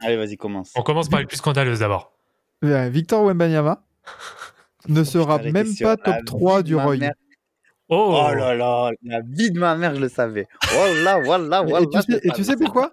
Allez, 0.00 0.16
vas-y, 0.16 0.38
commence. 0.38 0.72
On 0.74 0.82
commence 0.82 1.10
par 1.10 1.20
les 1.20 1.26
plus 1.26 1.36
scandaleuses 1.36 1.80
d'abord. 1.80 2.16
Euh, 2.64 2.88
Victor 2.88 3.24
Wembanyama 3.24 3.84
ne 4.88 5.04
sera 5.04 5.38
même 5.38 5.66
pas 5.82 5.98
top 5.98 6.06
la 6.14 6.22
3 6.22 6.58
vie 6.58 6.64
du 6.64 6.76
Roy. 6.76 6.96
Oh, 7.90 8.16
Oh 8.18 8.34
là 8.34 8.54
là, 8.54 8.90
la 9.02 9.20
vie 9.28 9.50
de 9.50 9.58
ma 9.58 9.76
mère, 9.76 9.94
je 9.94 10.00
le 10.00 10.08
savais. 10.08 10.46
Voilà, 10.72 11.20
voilà, 11.20 11.60
Et- 11.62 11.66
voilà. 11.70 11.84
et, 11.84 11.88
tu 11.88 12.00
sais, 12.12 12.20
et 12.22 12.30
tu 12.32 12.44
sais 12.44 12.56
pourquoi? 12.56 12.92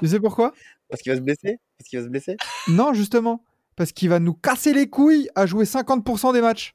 Tu 0.00 0.08
sais 0.08 0.18
pourquoi? 0.20 0.52
Parce 0.88 1.02
qu'il 1.02 1.12
va 1.12 1.16
se 1.18 1.22
blesser? 1.22 1.58
Parce 1.78 1.88
qu'il 1.90 1.98
va 1.98 2.04
se 2.06 2.10
blesser? 2.10 2.36
Non, 2.68 2.94
justement. 2.94 3.44
Parce 3.76 3.92
qu'il 3.92 4.08
va 4.08 4.18
nous 4.18 4.32
casser 4.34 4.72
les 4.72 4.88
couilles 4.88 5.28
à 5.34 5.44
jouer 5.46 5.64
50% 5.66 6.32
des 6.32 6.40
matchs. 6.40 6.74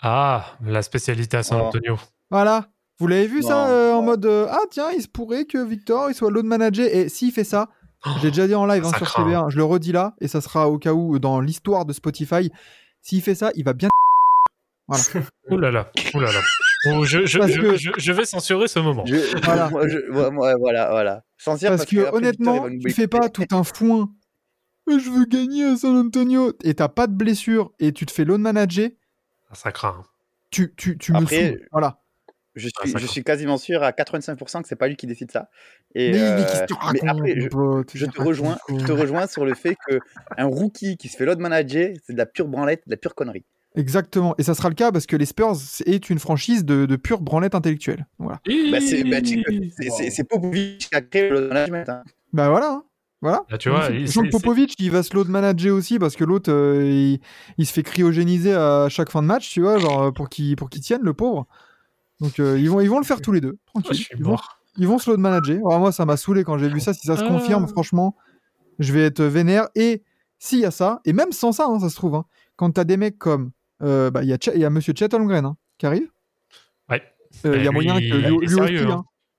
Ah, 0.00 0.56
la 0.62 0.82
spécialité 0.82 1.36
à 1.36 1.42
San 1.42 1.60
Oh. 1.60 1.64
Antonio. 1.66 1.96
Voilà. 2.30 2.66
Vous 2.98 3.06
l'avez 3.06 3.26
vu 3.26 3.42
ça 3.42 3.68
euh, 3.68 3.92
en 3.92 4.02
mode 4.02 4.26
euh, 4.26 4.46
Ah 4.50 4.60
tiens, 4.70 4.90
il 4.94 5.02
se 5.02 5.08
pourrait 5.08 5.44
que 5.46 5.58
Victor 5.58 6.10
il 6.10 6.14
soit 6.14 6.30
load 6.30 6.44
manager. 6.46 6.86
Et 6.92 7.08
s'il 7.08 7.32
fait 7.32 7.44
ça, 7.44 7.68
j'ai 8.20 8.30
déjà 8.30 8.46
dit 8.46 8.54
en 8.54 8.66
live 8.66 8.84
hein, 8.84 8.90
sur 8.96 9.06
craint. 9.06 9.24
TV1, 9.24 9.50
je 9.50 9.56
le 9.56 9.64
redis 9.64 9.92
là, 9.92 10.14
et 10.20 10.28
ça 10.28 10.40
sera 10.40 10.68
au 10.68 10.78
cas 10.78 10.92
où 10.92 11.18
dans 11.18 11.40
l'histoire 11.40 11.86
de 11.86 11.92
Spotify. 11.92 12.50
S'il 13.00 13.22
fait 13.22 13.34
ça, 13.34 13.50
il 13.54 13.64
va 13.64 13.72
bien. 13.72 13.88
Ouh 14.88 14.94
là 15.58 15.70
là, 15.70 15.90
ouh 16.14 16.20
là 16.20 16.32
là. 16.32 16.40
Oh, 16.86 17.04
je, 17.04 17.24
je, 17.26 17.38
Parce 17.38 17.50
je- 17.52 17.60
que- 17.60 17.76
je- 17.76 17.90
je 17.96 18.12
vais 18.12 18.24
censurer 18.26 18.68
ce 18.68 18.78
moment. 18.78 19.04
je, 19.06 19.14
Voilà. 19.44 19.70
moi, 19.70 19.88
je- 19.88 19.98
ouais, 20.10 20.26
ouais, 20.28 20.54
voilà, 20.58 20.90
voilà. 20.90 21.24
Dire 21.56 21.70
Parce 21.70 21.86
que 21.86 22.14
honnêtement, 22.14 22.68
tu 22.68 22.90
fais 22.90 23.08
pas 23.08 23.28
tout 23.28 23.46
un 23.52 23.64
foin. 23.64 24.10
Mais 24.86 24.98
Je 24.98 25.08
veux 25.10 25.24
gagner 25.24 25.64
à 25.64 25.76
San 25.76 25.96
Antonio. 25.96 26.52
Et 26.62 26.74
t'as 26.74 26.88
pas 26.88 27.06
de 27.06 27.14
blessure 27.14 27.72
et 27.78 27.92
tu 27.92 28.04
te 28.04 28.12
fais 28.12 28.24
load 28.24 28.40
manager. 28.40 28.90
Ah, 29.50 29.54
Ça 29.54 29.72
craint. 29.72 30.02
Tu, 30.50 30.74
tu, 30.76 30.98
tu 30.98 31.12
me 31.12 31.18
Après, 31.18 31.48
saoules. 31.52 31.68
Voilà. 31.72 32.00
Je 32.54 32.68
Ah, 32.80 32.86
suis, 32.86 32.98
je 32.98 33.06
suis 33.06 33.24
quasiment 33.24 33.56
sûr 33.56 33.82
à 33.82 33.90
85% 33.92 34.62
que 34.62 34.68
c'est 34.68 34.76
pas 34.76 34.86
lui 34.86 34.94
qui 34.96 35.06
décide 35.08 35.30
ça. 35.32 35.48
Et, 35.94 36.12
mais, 36.12 36.20
euh, 36.20 36.36
mais 36.36 36.66
tu 36.66 36.74
racontes, 36.74 37.08
après, 37.08 37.34
je, 37.34 37.40
je 37.94 38.04
te 38.04 38.10
raconte 38.10 38.26
rejoins, 38.26 38.58
je 38.68 38.84
te 38.86 38.92
rejoins 38.92 39.26
sur 39.26 39.44
le 39.44 39.54
fait 39.54 39.76
que 39.88 39.98
un 40.36 40.44
rookie 40.44 40.96
qui 40.96 41.08
se 41.08 41.16
fait 41.16 41.24
load 41.24 41.40
manager, 41.40 41.90
c'est 42.04 42.12
de 42.12 42.18
la 42.18 42.26
pure 42.26 42.46
branlette, 42.46 42.82
de 42.86 42.92
la 42.92 42.96
pure 42.96 43.14
connerie. 43.16 43.44
Exactement. 43.76 44.34
Et 44.38 44.42
ça 44.44 44.54
sera 44.54 44.68
le 44.68 44.74
cas 44.74 44.92
parce 44.92 45.06
que 45.06 45.16
les 45.16 45.26
Spurs 45.26 45.54
est 45.86 46.08
une 46.10 46.18
franchise 46.18 46.64
de, 46.64 46.86
de 46.86 46.96
pure 46.96 47.20
branlette 47.20 47.54
intellectuelle. 47.54 48.06
Voilà. 48.18 48.40
Bah, 48.70 48.78
c'est 48.80 49.02
bah, 49.04 49.18
Popovic 50.28 50.88
qui 50.88 50.94
a 50.94 51.00
créé 51.00 51.28
le 51.28 51.40
load 51.40 51.48
management. 51.48 51.88
hein. 51.88 52.02
Bah 52.32 52.48
voilà. 52.50 52.70
hein. 52.72 52.84
Voilà. 53.20 53.42
Ah, 53.50 53.56
tu 53.58 53.70
vois, 53.70 53.88
il- 53.90 54.06
c'est- 54.10 54.28
Popovic, 54.30 54.74
il 54.78 54.90
va 54.90 55.02
se 55.02 55.14
load 55.14 55.28
manager 55.28 55.74
aussi 55.74 55.98
parce 55.98 56.14
que 56.14 56.24
l'autre, 56.24 56.52
euh, 56.52 56.84
il, 56.84 57.20
il 57.56 57.66
se 57.66 57.72
fait 57.72 57.82
cryogéniser 57.82 58.52
à 58.52 58.88
chaque 58.90 59.10
fin 59.10 59.22
de 59.22 59.26
match, 59.26 59.50
tu 59.50 59.62
vois, 59.62 59.78
genre 59.78 60.02
euh, 60.02 60.10
pour 60.10 60.28
qu'il 60.28 60.54
pour 60.56 60.68
qu'il 60.68 60.82
tienne, 60.82 61.00
le 61.02 61.14
pauvre. 61.14 61.46
Donc 62.20 62.38
euh, 62.38 62.58
ils, 62.60 62.68
vont, 62.68 62.80
ils 62.80 62.90
vont 62.90 62.98
le 62.98 63.04
faire 63.04 63.20
tous 63.22 63.32
les 63.32 63.40
deux. 63.40 63.56
Oh, 63.74 63.80
Tranquille. 63.80 63.96
je 63.98 64.02
suis 64.04 64.14
ils, 64.18 64.24
vont, 64.24 64.36
ils 64.76 64.86
vont 64.86 64.98
se 64.98 65.10
load 65.10 65.20
manager. 65.20 65.56
Alors, 65.66 65.80
moi, 65.80 65.90
ça 65.90 66.04
m'a 66.04 66.16
saoulé 66.18 66.44
quand 66.44 66.58
j'ai 66.58 66.68
vu 66.68 66.80
ça. 66.80 66.92
Si 66.92 67.06
ça 67.06 67.16
se 67.16 67.24
Ah. 67.24 67.28
confirme, 67.28 67.66
franchement, 67.66 68.14
je 68.78 68.92
vais 68.92 69.04
être 69.04 69.22
vénère. 69.24 69.68
Et 69.74 70.02
s'il 70.38 70.58
y 70.60 70.64
a 70.66 70.70
ça, 70.70 71.00
et 71.06 71.12
même 71.14 71.32
sans 71.32 71.52
ça, 71.52 71.64
hein, 71.66 71.80
ça 71.80 71.88
se 71.88 71.96
trouve, 71.96 72.14
hein, 72.16 72.26
quand 72.56 72.70
t'as 72.72 72.84
des 72.84 72.96
mecs 72.98 73.18
comme. 73.18 73.50
Euh, 73.82 74.10
bah, 74.10 74.22
Il 74.22 74.28
y, 74.28 74.32
a 74.32 74.38
y 74.56 74.70
monsieur 74.70 74.92
Chet 74.96 75.14
Holmgren 75.14 75.44
hein, 75.44 75.56
qui 75.78 75.86
arrive. 75.86 76.08
Ouais. 76.90 77.02
Euh, 77.46 77.56
Il 77.56 77.64
y 77.64 77.68
a 77.68 77.72
moyen 77.72 77.98
lui, 77.98 78.08
que 78.10 78.14
lui, 78.16 78.24
est 78.24 78.30
lui 78.30 78.48
sérieux, 78.48 78.86
aussi, 78.86 78.92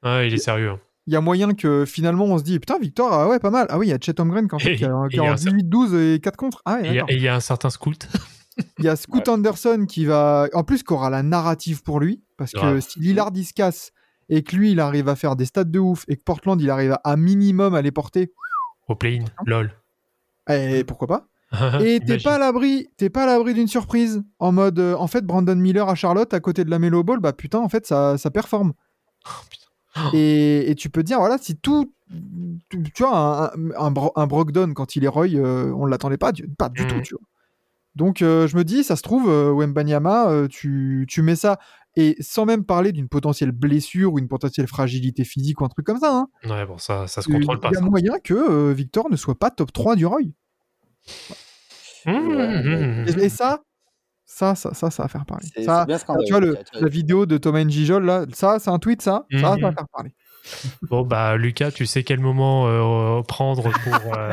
hein. 0.04 0.22
il 0.24 0.34
est 0.34 0.38
sérieux. 0.38 0.74
il 1.08 1.14
y 1.14 1.16
a 1.16 1.22
moyen 1.22 1.54
que 1.54 1.86
finalement 1.86 2.26
on 2.26 2.38
se 2.38 2.44
dit 2.44 2.60
putain 2.60 2.78
Victor 2.80 3.14
ah 3.14 3.28
ouais 3.30 3.40
pas 3.40 3.52
mal 3.52 3.68
ah 3.70 3.78
oui 3.78 3.88
il 3.88 3.90
y 3.92 3.94
a 3.94 3.98
Chet 4.02 4.20
Holmgren 4.20 4.48
qui 4.50 4.56
en 4.56 4.60
fait, 4.60 4.74
Et- 4.74 4.76
qui 4.76 4.86
a, 4.86 5.08
qui 5.10 5.16
et 5.18 5.20
a 5.20 5.24
en 5.24 5.32
un 5.32 5.36
cer- 5.36 5.54
18-12 5.70 6.16
et 6.16 6.20
4 6.20 6.36
contre 6.36 6.62
ah 6.66 6.76
ouais 6.76 6.88
Et 6.88 6.90
il 6.90 6.96
y 6.96 7.00
a- 7.00 7.06
et 7.34 7.36
un 7.36 7.40
certain 7.40 7.70
Scout. 7.70 8.08
il 8.80 8.86
y 8.86 8.90
a 8.90 8.96
Scoot 8.96 9.28
Anderson 9.30 9.86
qui 9.88 10.06
va 10.06 10.48
en 10.54 10.64
plus 10.64 10.84
qui 10.84 10.92
aura 10.94 11.10
la 11.10 11.24
narrative 11.24 11.84
pour 11.84 12.00
lui 12.00 12.24
parce 12.38 12.52
que 12.52 12.80
si 12.82 13.00
Lillard 13.00 13.32
il 13.36 13.46
se 13.46 13.54
casse 13.54 13.92
et 14.30 14.44
que 14.44 14.56
lui 14.56 14.72
il 14.72 14.80
arrive 14.80 15.08
à 15.08 15.16
faire 15.16 15.36
des 15.36 15.46
stats 15.46 15.64
de 15.64 15.80
ouf 15.80 16.04
et 16.08 16.18
que 16.18 16.24
Portland 16.24 16.60
il 16.62 16.70
arrive 16.70 16.92
à, 16.94 17.02
à 17.04 17.16
minimum 17.16 17.76
à 17.76 17.82
les 17.82 17.92
porter 17.92 18.34
Au 18.88 18.96
play-in. 18.96 19.24
LOL. 19.46 19.72
eh, 20.50 20.84
pourquoi 20.86 21.08
pas 21.08 21.28
et 21.82 22.00
t'es 22.00 22.18
pas 22.18 22.36
à 22.36 22.38
l'abri 22.40 22.88
t'es 22.98 23.10
pas 23.10 23.24
à 23.24 23.26
l'abri 23.26 23.54
d'une 23.54 23.68
surprise. 23.68 24.24
En 24.40 24.52
mode 24.52 24.80
euh, 24.80 24.96
en 24.96 25.08
fait 25.08 25.26
Brandon 25.26 25.56
Miller 25.56 25.88
à 25.90 25.96
Charlotte 25.96 26.34
à 26.34 26.40
côté 26.40 26.64
de 26.66 26.70
la 26.70 26.80
Melo 26.80 27.04
Ball 27.04 27.20
bah 27.20 27.34
putain 27.34 27.60
en 27.60 27.70
fait 27.70 27.86
ça, 27.86 28.18
ça 28.18 28.32
performe. 28.32 28.74
Et, 30.14 30.70
et 30.70 30.76
tu 30.76 30.90
peux 30.90 31.04
dire 31.04 31.20
voilà 31.20 31.38
si 31.38 31.56
tout 31.56 31.92
tu, 32.70 32.84
tu 32.94 33.04
vois 33.04 33.18
un, 33.18 33.46
un, 33.46 33.72
un, 33.78 33.92
Bro- 33.92 34.12
un 34.16 34.28
Brogdon 34.28 34.74
quand 34.74 34.96
il 34.96 35.06
est 35.06 35.08
Roy 35.10 35.28
euh, 35.36 35.72
on 35.76 35.86
l'attendait 35.86 36.18
pas 36.18 36.32
du, 36.34 36.48
pas 36.50 36.70
du 36.70 36.86
tout 36.86 37.00
tu 37.02 37.14
vois. 37.16 37.24
Donc 37.96 38.22
euh, 38.22 38.46
je 38.48 38.58
me 38.58 38.64
dis 38.66 38.84
ça 38.84 38.98
se 38.98 39.02
trouve 39.02 39.30
euh, 39.30 39.52
Wembanyama 39.54 40.48
tu, 40.50 41.06
tu 41.10 41.22
mets 41.22 41.36
ça. 41.38 41.60
Et 41.98 42.18
sans 42.20 42.46
même 42.46 42.66
parler 42.66 42.92
d'une 42.92 43.08
potentielle 43.08 43.54
blessure 43.54 44.12
ou 44.12 44.20
une 44.20 44.28
potentielle 44.28 44.68
fragilité 44.68 45.24
physique 45.24 45.62
ou 45.62 45.64
un 45.66 45.70
truc 45.70 45.86
comme 45.86 45.98
ça 46.00 46.14
hein, 46.14 46.28
Ouais, 46.44 46.66
bon, 46.66 46.78
ça, 46.78 47.08
ça 47.08 47.22
se 47.22 47.30
il 47.30 47.36
contrôle 47.36 47.62
pas. 47.62 47.70
y 47.72 47.76
a 47.78 47.80
ça. 47.80 47.86
moyen 47.86 48.20
que 48.22 48.34
euh, 48.34 48.74
Victor 48.74 49.10
ne 49.10 49.16
soit 49.16 49.40
pas 49.40 49.50
top 49.50 49.72
3 49.72 49.96
du 49.96 50.06
Roy 50.06 50.24
Mmh, 52.06 52.12
mmh, 52.12 53.06
et, 53.20 53.24
et 53.26 53.30
ça 53.30 53.62
ça 54.26 54.54
ça 54.56 54.74
ça 54.74 54.92
ça 54.92 55.04
va 55.04 55.10
faire 55.10 55.26
parler 55.26 55.48
ça 55.64 55.86
bien 55.86 55.98
ça, 55.98 56.14
tu 56.26 56.32
vois, 56.32 56.40
le, 56.40 56.58
la 56.80 56.88
vidéo 56.88 57.26
de 57.26 57.38
Thomas 57.38 57.64
Njijol, 57.64 58.06
là, 58.06 58.26
ça, 58.34 58.60
c'est 58.60 58.70
un 58.70 58.80
tweet, 58.80 59.02
ça, 59.02 59.26
ça, 59.32 59.40
ça 59.40 59.56
va 59.58 59.72
faire 59.72 59.88
parler. 59.92 60.12
Bon, 60.84 61.02
bah, 61.02 61.38
Lucas, 61.38 61.72
tu 61.72 61.88
sais 61.88 62.04
quel 62.04 62.20
moment 62.20 62.68
euh, 62.68 63.24
prendre 63.24 63.64
pour, 63.64 64.16
euh, 64.16 64.32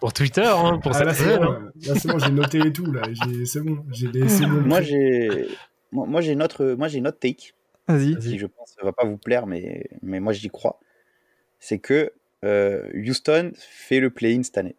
pour 0.00 0.12
Twitter, 0.14 0.46
hein, 0.46 0.78
pour 0.82 0.92
Ah, 0.94 0.98
cette 0.98 1.06
là, 1.06 1.12
c'est 1.14 1.24
semaine, 1.24 1.38
bon, 1.40 1.52
hein. 1.52 1.70
là, 1.86 1.94
c'est 1.96 2.08
bon, 2.08 2.18
j'ai 2.18 2.30
noté 2.30 2.58
et 2.60 2.72
tout. 2.72 2.90
Là, 2.90 3.02
c'est 3.44 3.60
bon, 3.60 3.84
j'ai 3.90 4.08
des 4.08 4.26
c'est 4.30 4.46
bon. 4.46 4.62
Moi, 4.62 4.80
j'ai 4.80 5.48
moi, 5.92 6.20
j'ai 6.22 6.32
une 6.32 6.42
autre 6.42 6.64
moi 6.78 6.88
j'ai 6.88 6.96
une 6.98 7.08
autre 7.08 7.18
take 7.18 7.52
Vas-y. 7.88 8.14
Vas-y. 8.14 8.22
qui 8.22 8.38
je 8.38 8.46
pense 8.46 8.74
ne 8.80 8.84
va 8.86 8.92
pas 8.92 9.04
vous 9.04 9.18
plaire 9.18 9.46
mais 9.46 9.84
mais 10.02 10.18
moi 10.20 10.32
j'y 10.32 10.48
crois. 10.48 10.80
C'est 11.58 11.78
que 11.78 12.12
euh, 12.42 12.88
Houston 12.94 13.52
fait 13.58 14.00
le 14.00 14.08
play-in 14.08 14.42
cette 14.42 14.56
année. 14.56 14.76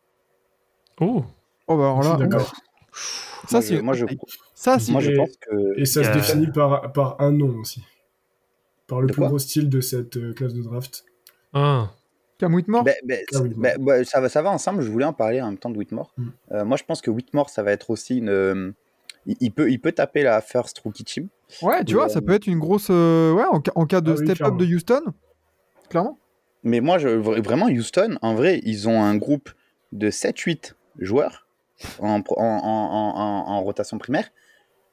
Oh, 1.00 1.24
Oh, 1.74 1.78
bah, 1.78 1.84
alors 2.00 2.04
là, 2.20 2.26
d'accord. 2.26 2.54
ça, 3.48 3.58
moi, 3.58 3.62
c'est. 3.62 3.82
moi, 3.82 3.94
je, 3.94 4.06
Ça, 4.56 4.80
c'est. 4.80 4.92
moi, 4.92 5.02
je 5.02 5.12
Et- 5.12 5.16
pense 5.18 5.30
que 5.38 5.80
Et 5.80 5.86
ça 5.86 6.04
se 6.04 6.10
a- 6.10 6.14
définit 6.14 6.48
par, 6.52 6.92
par 6.94 7.20
un 7.22 7.32
nom 7.32 7.56
aussi. 7.60 7.84
Par 8.88 9.02
le 9.02 9.08
De 9.08 9.14
plus 9.14 9.22
gros 9.24 9.40
style 9.40 9.70
de 9.70 9.80
cette 9.82 10.18
euh, 10.18 10.34
classe 10.34 10.54
de 10.54 10.62
draft. 10.62 11.06
un. 11.54 11.90
Cam 12.38 12.56
Whitmore 12.56 12.84
Ben, 12.84 12.96
ben, 13.06 13.20
Ah 13.36 13.40
ben, 13.80 14.04
ça, 14.04 14.20
va, 14.20 14.28
ça 14.28 14.42
va 14.42 14.50
ensemble, 14.50 14.82
je 14.82 14.90
voulais 14.90 15.06
en 15.06 15.14
parler 15.14 15.40
en 15.44 15.46
même 15.50 15.60
temps 15.60 15.70
de 15.70 15.78
Whitmore. 15.78 16.12
Mm. 16.18 16.28
Euh, 16.54 16.66
moi, 16.66 16.76
je 16.76 16.84
pense 16.84 17.00
que 17.00 17.12
Whitmore, 17.12 17.52
ça 17.52 17.62
va 17.62 17.72
être 17.72 17.92
aussi 17.92 18.18
une. 18.18 18.30
euh, 18.30 18.72
il, 19.28 19.38
il 19.42 19.52
peut, 19.52 19.70
il 19.70 19.80
peut 19.80 19.92
taper 19.92 20.24
la 20.24 20.42
first 20.42 20.80
rookie 20.80 21.04
team. 21.04 21.28
Ouais, 21.62 21.84
tu 21.86 21.94
vois, 21.94 22.10
ça 22.10 22.20
peut 22.20 22.34
être 22.34 22.48
une 22.48 22.58
grosse. 22.58 22.88
euh, 22.90 23.32
Ouais, 23.34 23.44
en, 23.46 23.62
ca- 23.64 23.74
en 23.76 23.86
cas 23.86 24.02
de 24.02 24.12
Ah 24.12 24.16
oui, 24.18 24.26
step-up 24.26 24.58
de 24.58 24.66
Houston, 24.66 25.02
clairement. 25.90 26.18
Mais 26.64 26.80
moi, 26.80 26.98
je, 26.98 27.10
vraiment, 27.10 27.68
Houston, 27.68 28.18
en 28.24 28.34
vrai, 28.34 28.60
ils 28.64 28.90
ont 28.90 29.04
un 29.04 29.16
groupe 29.18 29.50
de 29.92 30.10
7-8 30.10 30.74
joueurs 31.00 31.48
en, 32.00 33.62
rotation 33.64 33.98
primaire 33.98 34.30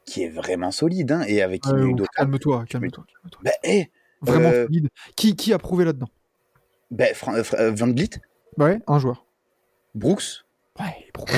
qui 0.05 0.23
est 0.23 0.29
vraiment 0.29 0.71
solide. 0.71 1.11
Hein, 1.11 1.23
et 1.27 1.41
avec 1.41 1.65
Euh, 1.67 1.93
calme-toi, 2.15 2.65
calme-toi. 2.65 2.65
calme-toi. 2.67 3.05
Ben, 3.43 3.53
hey, 3.63 3.89
Vraiment 4.21 4.49
Euh, 4.49 4.65
solide. 4.65 4.89
Qui, 5.15 5.35
qui 5.35 5.53
a 5.53 5.57
prouvé 5.57 5.85
là-dedans? 5.85 6.09
Fran- 7.13 7.35
euh, 7.35 7.43
euh, 7.53 7.71
Van 7.71 7.87
Vliet, 7.87 8.09
Ouais, 8.57 8.81
un 8.87 8.99
joueur. 8.99 9.25
Brooks. 9.95 10.43
Ouais, 10.79 11.07
Brooks, 11.13 11.29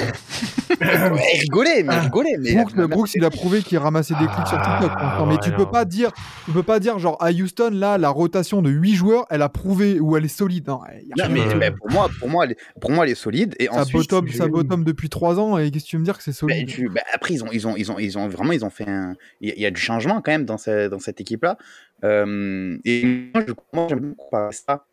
Ouais, 0.80 1.40
rigolez, 1.42 1.84
mais 1.84 2.00
rigolez. 2.00 2.38
Mais 2.40 2.54
Brooks, 2.54 2.76
Brooks, 2.90 3.16
il 3.16 3.26
a 3.26 3.30
prouvé 3.32 3.62
qu'il 3.64 3.78
ramassait 3.80 4.14
des 4.14 4.28
clics 4.28 4.48
sur 4.48 4.58
Ah, 4.62 4.80
TikTok. 4.80 5.26
mais 5.28 5.34
ouais, 5.34 5.40
tu 5.42 5.52
peux 5.52 5.64
non. 5.64 5.72
pas 5.72 5.84
dire, 5.86 6.12
tu 6.46 6.52
peux 6.52 6.62
pas 6.64 6.80
dire 6.80 7.00
genre 7.00 7.18
à 7.22 7.32
Houston 7.32 7.72
là, 7.74 7.98
la 7.98 8.10
rotation 8.10 8.62
de 8.62 8.70
8 8.70 8.94
joueurs, 8.94 9.26
elle 9.30 9.42
a 9.42 9.50
prouvé 9.50 10.00
ou 10.00 10.16
elle 10.16 10.26
est 10.26 10.28
solide. 10.28 10.68
Non, 10.68 10.82
a 10.84 10.92
Non, 11.18 11.26
rien. 11.26 11.30
mais, 11.30 11.56
mais 11.56 11.72
pour, 11.72 11.90
moi, 11.90 12.10
pour, 12.20 12.30
moi, 12.30 12.46
elle 12.46 12.52
est- 12.52 12.58
pour 12.80 12.92
moi, 12.92 13.06
elle 13.06 13.12
est 13.12 13.16
solide. 13.16 13.56
Et 13.60 13.66
ça 13.66 13.82
ensuite, 13.82 14.10
bottom, 14.12 14.28
je- 14.28 14.38
ça 14.38 14.48
bottom 14.48 14.84
depuis 14.84 15.10
3 15.10 15.40
ans 15.40 15.58
et 15.58 15.72
qu'est-ce 15.72 15.86
que 15.86 15.90
tu 15.90 15.96
veux 15.96 16.02
me 16.02 16.06
dire 16.06 16.18
que 16.18 16.24
c'est 16.24 16.32
Ben, 16.32 16.38
solide? 16.56 16.68
tu- 16.68 16.90
ben, 16.90 17.02
après, 17.14 17.34
ils 17.34 17.44
ont, 17.44 17.50
ils 17.52 17.68
ont, 17.68 17.76
ils 17.76 17.92
ont, 17.92 17.98
ils 18.00 18.18
ont 18.20 18.28
vraiment, 18.28 18.52
ils 18.54 18.64
ont 18.64 18.70
fait 18.70 18.88
un. 18.88 19.16
Il 19.42 19.60
y, 19.60 19.66
a- 19.66 19.72
du 19.72 19.82
changement 19.82 20.22
quand 20.22 20.32
même 20.32 20.46
dans, 20.46 20.58
ce- 20.60 20.88
dans 20.88 21.00
cette 21.00 21.20
équipe-là. 21.20 21.58
Euh, 22.04 22.78
et 22.86 23.30
moi, 23.34 23.44
je- 23.48 23.54
moi, 23.74 23.88
j'aime 23.90 24.00
beaucoup 24.00 24.26
comparer 24.26 24.54
ça 24.54 24.86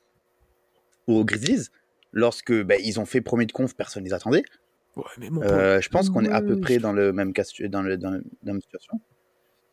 aux 1.07 1.25
Grizzlies. 1.25 1.69
Lorsque 2.13 2.53
ben, 2.53 2.81
ils 2.83 2.99
ont 3.01 3.05
fait 3.07 3.21
premier 3.21 3.47
de 3.47 3.53
conf, 3.53 3.75
personne 3.77 4.03
ne 4.03 4.09
les 4.09 4.15
attendait. 4.15 4.43
Ouais, 4.97 5.05
mais 5.19 5.31
mon 5.31 5.43
Euh, 5.43 5.81
je 5.81 5.89
pense 5.91 6.11
qu'on 6.11 6.25
est 6.25 6.31
à 6.33 6.41
peu 6.41 6.59
près 6.61 6.79
dans 6.79 6.93
le 6.93 7.13
même 7.13 7.33
cas, 7.33 7.45
dans, 7.69 7.83
le, 7.83 7.97
dans, 7.97 8.11
la 8.45 8.61
situation. 8.61 9.01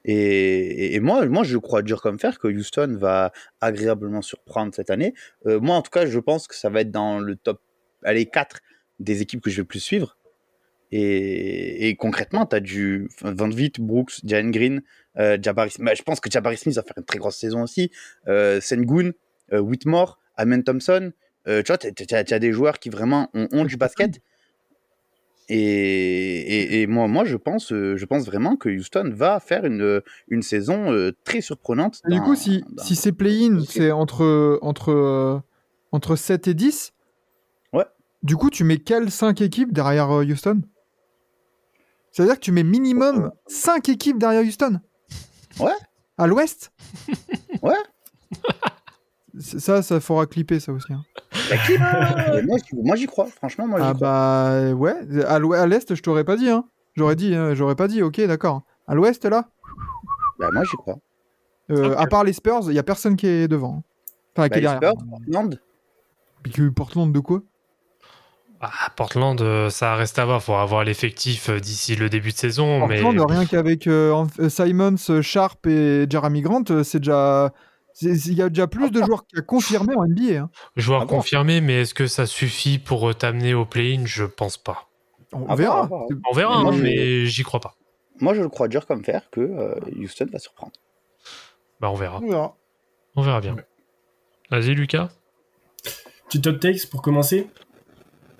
Et, 0.03 0.13
et- 0.13 0.95
et 0.95 0.99
moi, 0.99 1.25
moi, 1.25 1.43
je 1.43 1.57
crois 1.57 1.81
dur 1.81 2.01
comme 2.01 2.19
fer 2.19 2.37
que 2.37 2.47
Houston 2.47 2.95
va 2.99 3.31
agréablement 3.61 4.21
surprendre 4.21 4.73
cette 4.75 4.89
année. 4.91 5.13
Euh, 5.47 5.59
moi, 5.59 5.75
en 5.75 5.81
tout 5.81 5.89
cas, 5.91 6.05
je 6.05 6.19
pense 6.19 6.47
que 6.47 6.55
ça 6.55 6.69
va 6.69 6.81
être 6.81 6.91
dans 6.91 7.19
le 7.19 7.35
top 7.35 7.59
allez, 8.03 8.25
4 8.27 8.59
des 8.99 9.21
équipes 9.21 9.41
que 9.41 9.49
je 9.49 9.55
vais 9.57 9.61
le 9.63 9.67
plus 9.67 9.79
suivre. 9.79 10.17
Et, 10.91 11.89
et 11.89 11.95
concrètement, 11.95 12.45
tu 12.45 12.55
as 12.55 12.59
du 12.59 13.09
Van 13.21 13.49
Vliet, 13.49 13.71
Brooks, 13.79 14.19
Jalen 14.23 14.51
Green, 14.51 14.81
euh, 15.17 15.37
Jabari 15.41 15.71
Smith. 15.71 15.85
Bah, 15.87 15.93
je 15.95 16.03
pense 16.03 16.19
que 16.19 16.29
Jabari 16.29 16.57
Smith 16.57 16.75
va 16.75 16.83
faire 16.83 16.93
une 16.97 17.03
très 17.05 17.17
grosse 17.17 17.37
saison 17.37 17.63
aussi. 17.63 17.91
Euh, 18.27 18.61
Sengun, 18.61 19.11
euh, 19.53 19.59
Whitmore, 19.59 20.19
Amen 20.35 20.63
Thompson. 20.63 21.11
Euh, 21.47 21.61
tu 21.61 21.71
vois, 21.71 21.77
tu 21.77 22.15
as, 22.15 22.39
des 22.39 22.51
joueurs 22.51 22.79
qui 22.79 22.89
vraiment 22.89 23.29
ont, 23.33 23.47
ont 23.51 23.65
du 23.65 23.77
basket. 23.77 24.19
Et, 25.47 25.57
et, 25.57 26.81
et 26.81 26.87
moi, 26.87 27.07
moi 27.07 27.23
je, 27.23 27.37
pense, 27.37 27.71
euh, 27.71 27.95
je 27.97 28.05
pense 28.05 28.25
vraiment 28.25 28.55
que 28.55 28.67
Houston 28.67 29.11
va 29.13 29.39
faire 29.39 29.65
une, 29.65 30.01
une 30.27 30.41
saison 30.41 30.91
euh, 30.91 31.11
très 31.23 31.41
surprenante. 31.41 32.01
Du 32.07 32.19
coup, 32.21 32.35
si, 32.35 32.63
dans- 32.71 32.83
si 32.83 32.95
c'est 32.95 33.11
play-in, 33.11 33.61
c'est 33.67 33.91
entre, 33.91 34.57
entre, 34.63 34.91
euh, 34.91 35.39
entre 35.91 36.15
7 36.15 36.47
et 36.47 36.55
10. 36.55 36.93
Ouais. 37.73 37.85
Du 38.23 38.35
coup, 38.35 38.49
tu 38.49 38.63
mets 38.63 38.77
quelles 38.77 39.11
5 39.11 39.41
équipes 39.41 39.71
derrière 39.71 40.09
euh, 40.11 40.23
Houston? 40.25 40.61
C'est-à-dire 42.11 42.35
que 42.35 42.39
tu 42.39 42.51
mets 42.51 42.63
minimum 42.63 43.31
5 43.45 43.89
équipes 43.89 44.17
derrière 44.17 44.41
Houston? 44.41 44.79
À 46.17 46.27
l'ouest? 46.27 46.71
Ouais. 47.61 47.75
Ça, 49.39 49.81
ça 49.81 49.99
faudra 49.99 50.25
clipper 50.25 50.59
ça 50.59 50.71
aussi. 50.71 50.93
hein. 50.93 51.03
Mais 52.33 52.41
moi, 52.43 52.95
j'y- 52.95 53.05
crois. 53.07 53.25
Franchement, 53.27 53.67
moi, 53.67 53.79
j'y 53.79 53.85
Ah 53.87 53.93
crois. 53.93 54.07
bah 54.07 54.73
ouais, 54.73 55.23
à 55.25 55.65
l'est, 55.67 55.93
je 55.95 56.01
t'aurais 56.01 56.23
pas 56.23 56.35
dit. 56.37 56.49
Hein. 56.49 56.65
J'aurais 56.95 57.15
dit, 57.15 57.35
hein, 57.35 57.53
j'aurais 57.53 57.75
pas 57.75 57.87
dit. 57.87 58.01
Ok, 58.01 58.21
d'accord. 58.21 58.61
À 58.87 58.95
l'ouest 58.95 59.25
là, 59.25 59.49
Bah, 60.39 60.49
moi, 60.53 60.63
j'y 60.63 60.77
crois. 60.77 60.97
euh, 61.71 61.95
à 61.97 62.07
part 62.07 62.23
les 62.23 62.33
Spurs, 62.33 62.61
il 62.69 62.73
y 62.75 62.79
a 62.79 62.83
personne 62.83 63.15
qui 63.15 63.27
est 63.27 63.47
devant. 63.47 63.79
hein. 63.79 63.83
Enfin, 64.37 64.43
Bah, 64.43 64.49
qui 64.49 64.53
est 64.59 64.61
les 64.61 64.67
derrière. 64.67 64.91
Spurs, 64.91 65.05
Portland. 65.09 65.59
Puis 66.43 66.71
Portland 66.71 67.11
de 67.11 67.19
quoi? 67.19 67.41
Ah, 68.61 68.89
Portland, 68.95 69.39
euh, 69.41 69.69
ça 69.69 69.95
reste 69.95 70.17
à 70.17 70.25
voir. 70.25 70.39
Il 70.39 70.43
faudra 70.43 70.61
avoir 70.61 70.83
l'effectif 70.85 71.49
euh, 71.49 71.59
d'ici 71.59 71.95
le 71.95 72.09
début 72.09 72.31
de 72.31 72.37
saison. 72.37 72.87
mais... 72.87 73.01
Portland, 73.01 73.29
rien 73.29 73.45
qu'avec 73.45 73.85
euh, 73.87 74.25
Simons, 74.47 74.95
Sharp 75.21 75.67
et 75.67 76.05
Jeremy 76.09 76.41
Grant, 76.41 76.63
c'est 76.83 76.99
déjà. 76.99 77.51
Il 78.01 78.33
y 78.33 78.41
a 78.41 78.49
déjà 78.49 78.67
plus 78.67 78.91
de 78.91 79.01
joueurs 79.03 79.25
qui 79.25 79.37
a 79.37 79.41
confirmé 79.41 79.95
en 79.95 80.05
NBA. 80.05 80.39
hein. 80.41 80.49
Joueur 80.75 81.01
Ah 81.03 81.05
bon? 81.05 81.15
confirmé, 81.17 81.61
mais 81.61 81.81
est-ce 81.81 81.93
que 81.93 82.07
ça 82.07 82.25
suffit 82.25 82.77
pour 82.77 83.09
euh, 83.09 83.13
t'amener 83.13 83.53
au 83.53 83.65
play-in? 83.65 84.05
Je 84.05 84.25
pense 84.25 84.57
pas. 84.57 84.89
On 85.31 85.47
À 85.47 85.55
verra. 85.55 85.83
à 85.83 85.85
voir. 85.87 86.03
On 86.29 86.33
verra, 86.35 86.57
Mais 86.57 86.63
moi, 86.63 86.71
hein, 86.73 86.77
je- 86.77 86.83
mais 86.83 87.25
j'y 87.25 87.43
crois 87.43 87.59
pas. 87.61 87.75
Moi, 88.19 88.33
je 88.33 88.41
le 88.41 88.49
crois 88.49 88.67
dur 88.67 88.85
comme 88.85 89.03
fer 89.03 89.29
que 89.31 89.39
euh, 89.41 89.75
Houston 89.97 90.27
va 90.31 90.39
surprendre. 90.39 90.73
Bah, 91.79 91.89
on 91.89 91.95
verra. 91.95 92.19
On 92.21 92.27
verra. 92.29 92.55
On 93.15 93.21
verra 93.21 93.41
bien. 93.41 93.55
Vas-y, 94.51 94.73
Lucas. 94.75 95.09
Petit 96.29 96.47
hot 96.49 96.53
takes 96.53 96.85
pour 96.89 97.01
commencer. 97.01 97.47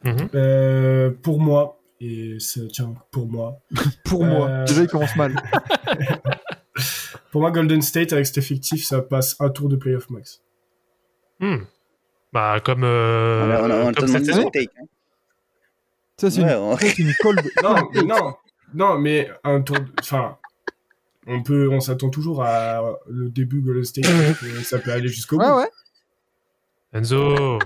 Mhm. 0.04 0.30
Euh, 0.36 1.12
pour 1.24 1.40
moi, 1.40 1.80
et 2.02 2.38
tiens, 2.72 2.94
pour 3.12 3.26
moi, 3.28 3.60
Pour 4.06 4.24
moi, 4.26 4.64
déjà 4.66 4.84
il 4.84 4.88
commence 4.88 5.16
mal. 5.16 5.34
pour 7.36 7.42
moi, 7.42 7.52
Golden 7.52 7.82
State 7.82 8.14
avec 8.14 8.26
cet 8.26 8.38
effectif, 8.38 8.86
ça 8.86 9.02
passe 9.02 9.36
un 9.42 9.50
tour 9.50 9.68
de 9.68 9.76
playoff 9.76 10.10
max. 10.10 10.42
Hmm. 11.42 11.64
Bah, 12.32 12.62
comme, 12.64 12.86
euh, 12.86 13.46
on 13.46 13.52
a, 13.52 13.62
on 13.62 13.70
a- 13.72 13.84
on 13.88 13.92
te 13.92 14.00
comme 14.00 14.08
cette 14.08 14.24
saison. 14.26 14.50
take. 14.52 14.70
hein. 14.80 14.86
Ça, 16.16 16.32
c'est 16.32 16.42
Ouais, 16.42 16.54
une, 16.98 17.14
cold. 17.20 17.42
Non, 17.62 17.76
mais 17.94 18.04
non, 18.04 18.34
non, 18.74 18.98
mais 18.98 19.30
un 19.44 19.60
tour. 19.60 19.76
de- 19.82 19.86
Enfin, 20.00 20.38
on 21.28 21.44
peut, 21.44 21.68
on 21.70 21.82
s'attend 21.82 22.10
toujours 22.10 22.42
à 22.42 22.82
le 23.10 23.30
début 23.30 23.60
Golden 23.60 23.84
State. 23.84 24.06
ça 24.64 24.80
peut 24.80 24.94
aller 24.94 25.10
jusqu'au 25.10 25.38
bout. 25.38 25.44
Ouais, 25.44 25.52
ouais. 25.52 25.70
Enzo, 26.94 27.60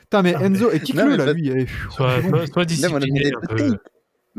Putain, 0.00 0.22
mais 0.22 0.34
Ah, 0.34 0.44
Enzo, 0.44 0.70
et 0.70 0.78
Non, 0.78 0.84
kick-le 0.84 1.04
mais 1.04 1.16
là, 1.18 1.32
lui. 1.34 1.48
Là, 1.50 1.66
on 1.98 2.60
a 2.60 2.64
discipliné 2.64 3.30
un 3.34 3.40
peu. 3.46 3.76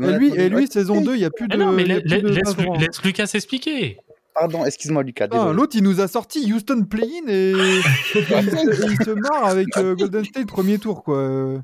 et 0.02 0.18
lui, 0.18 0.34
et 0.34 0.48
lui 0.48 0.66
saison 0.66 0.94
take. 0.94 1.06
2, 1.06 1.14
il 1.14 1.18
n'y 1.20 1.24
a 1.26 1.30
plus 1.30 1.46
de. 1.46 1.54
Ah 1.54 1.58
non, 1.58 1.70
mais 1.70 1.84
de 1.84 2.00
laisse, 2.08 2.56
Vincent. 2.56 2.72
laisse 2.74 3.04
Lucas 3.04 3.28
s'expliquer. 3.28 3.98
Pardon, 4.34 4.64
excuse-moi, 4.64 5.02
Lucas. 5.04 5.28
Désolé. 5.28 5.54
L'autre, 5.54 5.76
il 5.76 5.82
nous 5.84 6.00
a 6.00 6.08
sorti 6.08 6.52
Houston 6.52 6.84
play-in 6.84 7.28
et... 7.28 7.50
et 7.52 7.54
il, 8.14 8.24
se, 8.50 8.90
il 8.90 8.96
se 9.04 9.10
marre 9.10 9.44
avec 9.46 9.76
euh, 9.76 9.94
Golden 9.94 10.24
State 10.24 10.46
premier 10.46 10.78
tour, 10.78 11.04
quoi. 11.04 11.62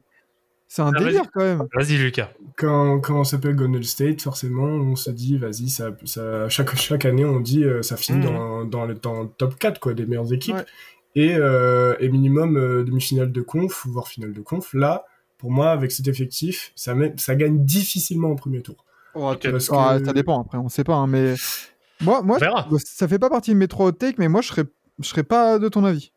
C'est 0.68 0.83
un 0.83 0.93
Ah, 0.95 0.99
délire, 1.01 1.25
quand 1.35 1.41
même. 1.41 1.66
Vas-y, 1.75 1.97
Lucas. 1.97 2.31
Quand, 2.57 3.01
quand 3.01 3.18
on 3.18 3.25
s'appelle 3.25 3.57
Golden 3.57 3.83
State, 3.83 4.23
forcément, 4.23 4.62
on 4.66 4.95
se 4.95 5.11
dit, 5.11 5.37
vas-y, 5.37 5.68
ça, 5.68 5.91
ça, 6.05 6.49
chaque, 6.49 6.77
chaque 6.77 7.05
année, 7.05 7.25
on 7.25 7.41
dit, 7.41 7.64
euh, 7.64 7.83
ça 7.83 7.97
finit 7.97 8.18
Mhm. 8.18 8.25
dans, 8.25 8.64
dans, 8.66 8.87
le, 8.87 8.95
dans 8.95 9.23
le 9.23 9.29
top 9.37 9.59
4 9.59 9.81
quoi, 9.81 9.95
des 9.95 10.07
meilleures 10.07 10.33
équipes. 10.33 10.55
Ouais. 10.55 10.64
Et, 11.16 11.35
euh, 11.35 11.97
et 11.99 12.09
minimum 12.09 12.57
euh, 12.57 12.85
demi-finale 12.85 13.33
de 13.33 13.41
conf, 13.41 13.85
voire 13.89 14.07
finale 14.07 14.33
de 14.33 14.41
conf. 14.43 14.73
Là, 14.75 15.05
pour 15.39 15.51
moi, 15.51 15.71
avec 15.73 15.91
cet 15.91 16.07
effectif, 16.07 16.71
ça, 16.77 16.95
met- 16.95 17.14
ça 17.16 17.35
gagne 17.35 17.64
difficilement 17.64 18.29
au 18.29 18.37
premier 18.37 18.62
tour. 18.62 18.85
Ok. 19.14 19.51
Parce 19.51 19.68
Ah, 19.73 19.97
que- 19.99 20.05
Ça 20.07 20.12
dépend, 20.12 20.41
après, 20.41 20.59
on 20.59 20.68
sait 20.68 20.85
pas. 20.85 20.95
hein, 20.95 21.09
mais 21.09 21.35
moi, 22.01 22.23
moi 22.23 22.39
ça 22.85 23.09
fait 23.09 23.19
pas 23.19 23.31
partie 23.31 23.51
de 23.53 23.57
mes 23.57 23.69
trois 23.69 23.87
hot 23.87 23.93
takes, 23.93 24.19
mais 24.19 24.29
moi, 24.29 24.41
je 24.41 24.49
serais, 24.49 24.65
je 24.99 25.09
serais 25.09 25.23
pas 25.23 25.59
de 25.59 25.69
ton 25.69 25.85
avis. 25.85 26.13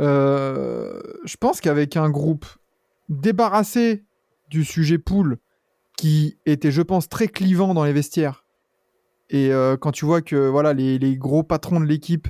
Euh, 0.00 1.00
je 1.24 1.36
pense 1.36 1.60
qu'avec 1.60 1.96
un 1.96 2.10
groupe 2.10 2.46
débarrassé 3.08 4.04
du 4.48 4.64
sujet 4.64 4.98
pool, 4.98 5.38
qui 5.96 6.38
était, 6.46 6.70
je 6.70 6.82
pense, 6.82 7.08
très 7.08 7.28
clivant 7.28 7.74
dans 7.74 7.84
les 7.84 7.92
vestiaires, 7.92 8.42
et 9.32 9.52
euh, 9.52 9.76
quand 9.76 9.92
tu 9.92 10.04
vois 10.04 10.20
que 10.20 10.48
voilà 10.48 10.74
les, 10.74 10.98
les 10.98 11.16
gros 11.16 11.42
patrons 11.42 11.80
de 11.80 11.86
l'équipe 11.86 12.28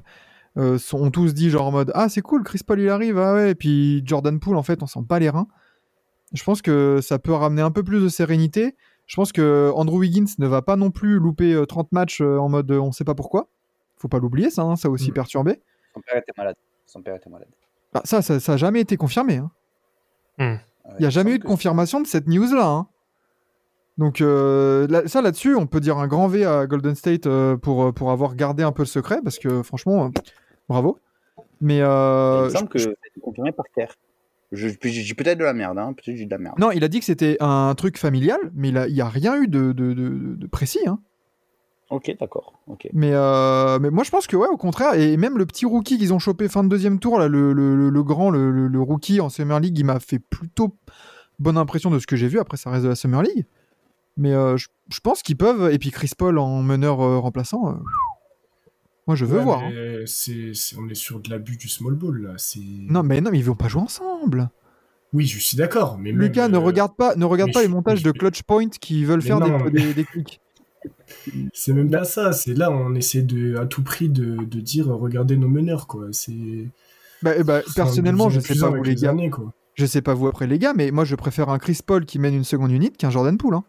euh, 0.57 0.79
sont, 0.79 0.99
ont 0.99 1.11
tous 1.11 1.35
dit 1.35 1.51
genre 1.51 1.67
en 1.67 1.73
mode 1.73 1.91
ah 1.95 2.09
c'est 2.09 2.21
cool 2.21 2.45
Chris 2.45 2.61
Paul 2.65 2.81
il 2.81 2.89
arrive 2.89 3.19
ah 3.19 3.35
ouais 3.35 3.51
et 3.51 3.55
puis 3.55 4.03
Jordan 4.07 4.39
Poole 4.39 4.57
en 4.57 4.63
fait 4.63 4.83
on 4.83 4.87
s'en 4.87 5.03
bat 5.03 5.19
les 5.19 5.31
reins 5.31 5.49
je 6.33 6.45
pense 6.45 6.63
que 6.63 7.01
ça 7.03 7.19
peut 7.19 7.33
ramener 7.33 7.63
un 7.63 7.71
peu 7.71 7.83
plus 7.83 8.01
de 8.01 8.09
sérénité 8.09 8.77
je 9.13 9.17
pense 9.17 9.31
que 9.31 9.71
Andrew 9.75 9.99
Wiggins 9.99 10.25
ne 10.39 10.47
va 10.47 10.63
pas 10.63 10.77
non 10.77 10.91
plus 10.91 11.19
louper 11.19 11.53
euh, 11.53 11.67
30 11.67 11.93
matchs 11.93 12.23
euh, 12.23 12.39
en 12.39 12.49
mode 12.49 12.71
euh, 12.71 12.79
on 12.81 12.93
sait 12.93 13.05
pas 13.05 13.15
pourquoi 13.15 13.47
faut 13.99 14.09
pas 14.09 14.19
l'oublier 14.19 14.49
ça 14.49 14.63
hein, 14.63 14.75
ça 14.75 14.89
a 14.89 14.91
aussi 14.91 15.11
Mm. 15.11 15.15
perturbé 15.15 15.61
Son 15.95 16.01
père 16.01 16.17
était 16.17 16.33
malade. 16.39 16.57
Son 16.87 17.03
père 17.03 17.17
était 17.17 17.29
malade. 17.29 17.49
Bah, 17.93 18.01
ça, 18.05 18.23
ça 18.23 18.41
ça 18.41 18.55
a 18.55 18.57
jamais 18.57 18.81
été 18.81 18.97
confirmé 18.97 19.37
hein. 19.37 19.51
Ouais, 20.39 20.59
il 20.99 21.01
n'y 21.01 21.07
a 21.07 21.11
jamais 21.11 21.33
eu 21.33 21.39
de 21.39 21.43
que- 21.43 21.49
confirmation 21.49 22.01
de 22.01 22.07
cette 22.07 22.27
news 22.27 22.55
là 22.55 22.67
hein. 22.69 22.87
donc 23.99 24.23
euh, 24.23 24.87
là- 24.89 25.07
ça 25.07 25.21
là-dessus 25.21 25.55
on 25.57 25.67
peut 25.67 25.81
dire 25.81 25.99
un 25.99 26.07
grand 26.07 26.27
V 26.29 26.47
à 26.47 26.67
Golden 26.67 26.95
State 26.95 27.27
euh, 27.27 27.59
pour, 27.59 27.85
euh, 27.85 27.93
pour 27.93 28.13
avoir 28.13 28.35
gardé 28.35 28.63
un 28.63 28.73
peu 28.73 28.81
le 28.83 28.87
secret 28.87 29.21
parce 29.23 29.39
que 29.39 29.63
franchement 29.63 30.07
euh, 30.07 30.09
bravo 30.71 30.99
mais 31.61 31.83
euh, 31.83 32.45
Il 32.49 32.53
me 32.55 32.57
semble 32.57 32.69
que 32.71 32.79
je- 32.79 32.85
ça 32.85 32.91
a 32.91 33.07
été 33.09 33.21
confirmé 33.21 33.53
par 33.53 33.67
Kerr. 33.77 33.95
Je, 34.53 34.68
dis 34.68 35.14
peut-être 35.14 35.38
de 35.38 35.44
la 35.44 35.55
merde, 35.55 35.78
hein. 35.78 35.94
Peut-être 35.94 36.16
j'ai 36.16 36.26
de 36.26 36.30
la 36.30 36.38
merde. 36.38 36.59
Non, 36.59 36.70
il 36.70 36.84
a 36.84 36.88
dit 36.88 36.98
que 36.98 37.05
c'était 37.07 37.36
un 37.40 37.74
truc 37.74 37.96
familial, 37.98 38.38
mais 38.55 38.68
il 38.68 38.92
n'y 38.92 39.00
a, 39.00 39.09
rien 39.09 39.40
eu 39.40 39.48
de, 39.48 39.72
de- 39.72 39.92
de- 39.94 40.34
de 40.36 40.46
précis. 40.46 40.86
hein. 40.86 40.98
Ok, 41.90 42.14
d'accord. 42.20 42.55
Ok. 42.68 42.88
Mais, 42.92 43.12
euh, 43.12 43.78
mais 43.78 43.90
moi, 43.90 44.05
je 44.05 44.11
pense 44.11 44.26
que, 44.26 44.36
ouais, 44.36 44.48
au 44.48 44.57
contraire, 44.57 44.94
et 44.94 45.16
même 45.16 45.36
le 45.36 45.44
petit 45.46 45.66
rookie 45.66 45.98
qu'ils 45.98 46.14
ont 46.14 46.18
chopé 46.18 46.48
fin 46.48 46.64
de 46.64 46.68
deuxième 46.68 46.98
tour, 46.98 47.18
là, 47.18 47.28
le, 47.28 47.53
le- 47.53 47.90
le- 47.90 48.03
grand, 48.03 48.30
le, 48.30 48.50
le- 48.66 48.80
rookie 48.80 49.20
en 49.20 49.28
Summer 49.28 49.59
League, 49.61 49.78
il 49.78 49.84
m'a 49.84 50.00
fait 50.00 50.18
plutôt 50.18 50.74
bonne 51.38 51.57
impression 51.59 51.90
de 51.90 51.98
ce 51.98 52.07
que 52.07 52.16
j'ai 52.16 52.28
vu. 52.28 52.38
Après, 52.38 52.57
ça 52.57 52.70
reste 52.70 52.84
de 52.84 52.88
la 52.90 52.94
Summer 52.94 53.22
League. 53.22 53.44
Mais 54.16 54.32
euh, 54.32 54.57
je, 54.59 54.68
je 54.90 55.00
pense 55.00 55.22
qu'ils 55.22 55.36
peuvent. 55.36 55.70
Et 55.72 55.78
puis 55.78 55.90
Chris 55.90 56.11
Paul 56.16 56.38
en 56.38 56.62
meneur 56.62 57.00
euh, 57.00 57.18
remplaçant, 57.18 57.78
moi, 59.07 59.16
je 59.16 59.24
veux 59.24 59.38
Ouais, 59.38 59.44
voir. 59.44 59.61
hein. 59.64 59.70
on 60.78 60.88
est 60.88 60.94
sur 60.94 61.20
de 61.20 61.30
l'abus 61.30 61.57
du 61.57 61.68
small 61.68 61.94
ball, 61.94 62.22
là. 62.22 62.30
c'est- 62.36 62.61
Non, 62.88 63.03
mais 63.03 63.20
non, 63.20 63.30
mais 63.30 63.38
ils 63.38 63.44
vont 63.44 63.55
pas 63.55 63.68
jouer 63.68 63.82
ensemble. 63.82 64.50
Oui, 65.12 65.26
je 65.26 65.38
suis 65.38 65.57
d'accord. 65.57 65.98
Mais 65.98 66.12
même, 66.12 66.20
Lucas, 66.22 66.48
ne 66.48 66.57
euh, 66.57 66.61
regarde 66.61 66.96
pas, 66.96 67.16
ne 67.16 67.24
regarde 67.24 67.48
mais 67.48 67.53
pas 67.55 67.62
les 67.62 67.68
montages 67.68 68.03
de 68.03 68.11
clutch 68.12 68.42
point 68.44 68.68
qui 68.68 69.05
veulent 69.05 69.20
Mais 69.20 69.26
faire 69.26 69.40
des- 69.40 69.50
mais- 69.50 69.70
des, 69.70 69.94
des 69.94 70.05
clics. 70.05 70.40
C'est 71.53 71.72
même 71.72 71.90
pas 71.90 72.05
ça. 72.05 72.32
C'est 72.32 72.55
là, 72.55 72.70
on 72.70 72.94
essaie 72.94 73.22
de, 73.22 73.57
à 73.57 73.66
tout 73.66 73.82
prix 73.82 74.09
de, 74.09 74.36
de 74.44 74.61
dire, 74.61 74.86
regardez 74.88 75.36
nos 75.36 75.48
meneurs, 75.48 75.86
quoi. 75.86 76.07
C'est. 76.12 76.68
Bah, 77.22 77.32
eh 77.36 77.44
bah, 77.44 77.61
personnellement, 77.76 78.30
je 78.30 78.40
sais 78.40 78.59
pas 78.59 78.70
vous 78.70 78.82
les 78.82 78.94
gars. 78.96 79.11
années, 79.11 79.30
quoi. 79.30 79.53
Je 79.74 79.86
sais 79.86 80.03
pas 80.03 80.12
vous 80.14 80.26
après 80.26 80.46
les 80.46 80.59
gars, 80.59 80.72
mais 80.74 80.90
moi 80.90 81.05
je 81.07 81.14
préfère 81.14 81.48
un 81.48 81.59
Chris 81.59 81.78
Paul 81.86 82.05
qui 82.05 82.18
mène 82.18 82.34
une 82.34 82.44
seconde 82.44 82.72
unit 82.72 82.90
qu'un 82.92 83.09
Jordan 83.11 83.38
Poole. 83.38 83.55
hein. 83.55 83.64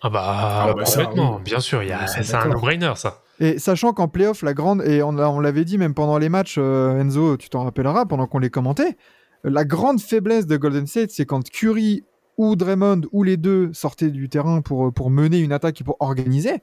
Ah 0.00 0.08
bah, 0.10 0.22
Ah 0.24 0.74
bah, 0.74 0.84
ça, 0.86 1.00
complètement, 1.02 1.36
oui. 1.36 1.42
bien 1.44 1.60
sûr, 1.60 1.82
c'est 2.06 2.34
un 2.34 2.46
no-brainer 2.48 2.92
ça. 2.96 3.22
Et 3.44 3.58
sachant 3.58 3.92
qu'en 3.92 4.06
playoff, 4.06 4.42
la 4.42 4.54
grande, 4.54 4.82
et 4.82 5.02
on, 5.02 5.10
l'a- 5.12 5.28
on 5.30 5.40
l'avait 5.40 5.64
dit 5.64 5.76
même 5.76 5.94
pendant 5.94 6.16
les 6.18 6.28
matchs, 6.28 6.56
euh, 6.58 7.00
Enzo, 7.00 7.36
tu 7.36 7.48
t'en 7.48 7.64
rappelleras, 7.64 8.06
pendant 8.06 8.26
qu'on 8.26 8.38
les 8.38 8.50
commentait, 8.50 8.96
la 9.42 9.64
grande 9.64 10.00
faiblesse 10.00 10.46
de 10.46 10.56
Golden 10.56 10.86
State, 10.86 11.10
c'est 11.10 11.26
quand 11.26 11.50
Curry 11.50 12.04
ou 12.38 12.54
Draymond 12.54 13.00
ou 13.10 13.24
les 13.24 13.36
deux 13.36 13.72
sortaient 13.72 14.10
du 14.10 14.28
terrain 14.28 14.60
pour, 14.60 14.92
pour 14.92 15.10
mener 15.10 15.38
une 15.40 15.52
attaque 15.52 15.80
et 15.80 15.84
pour 15.84 15.96
organiser. 15.98 16.60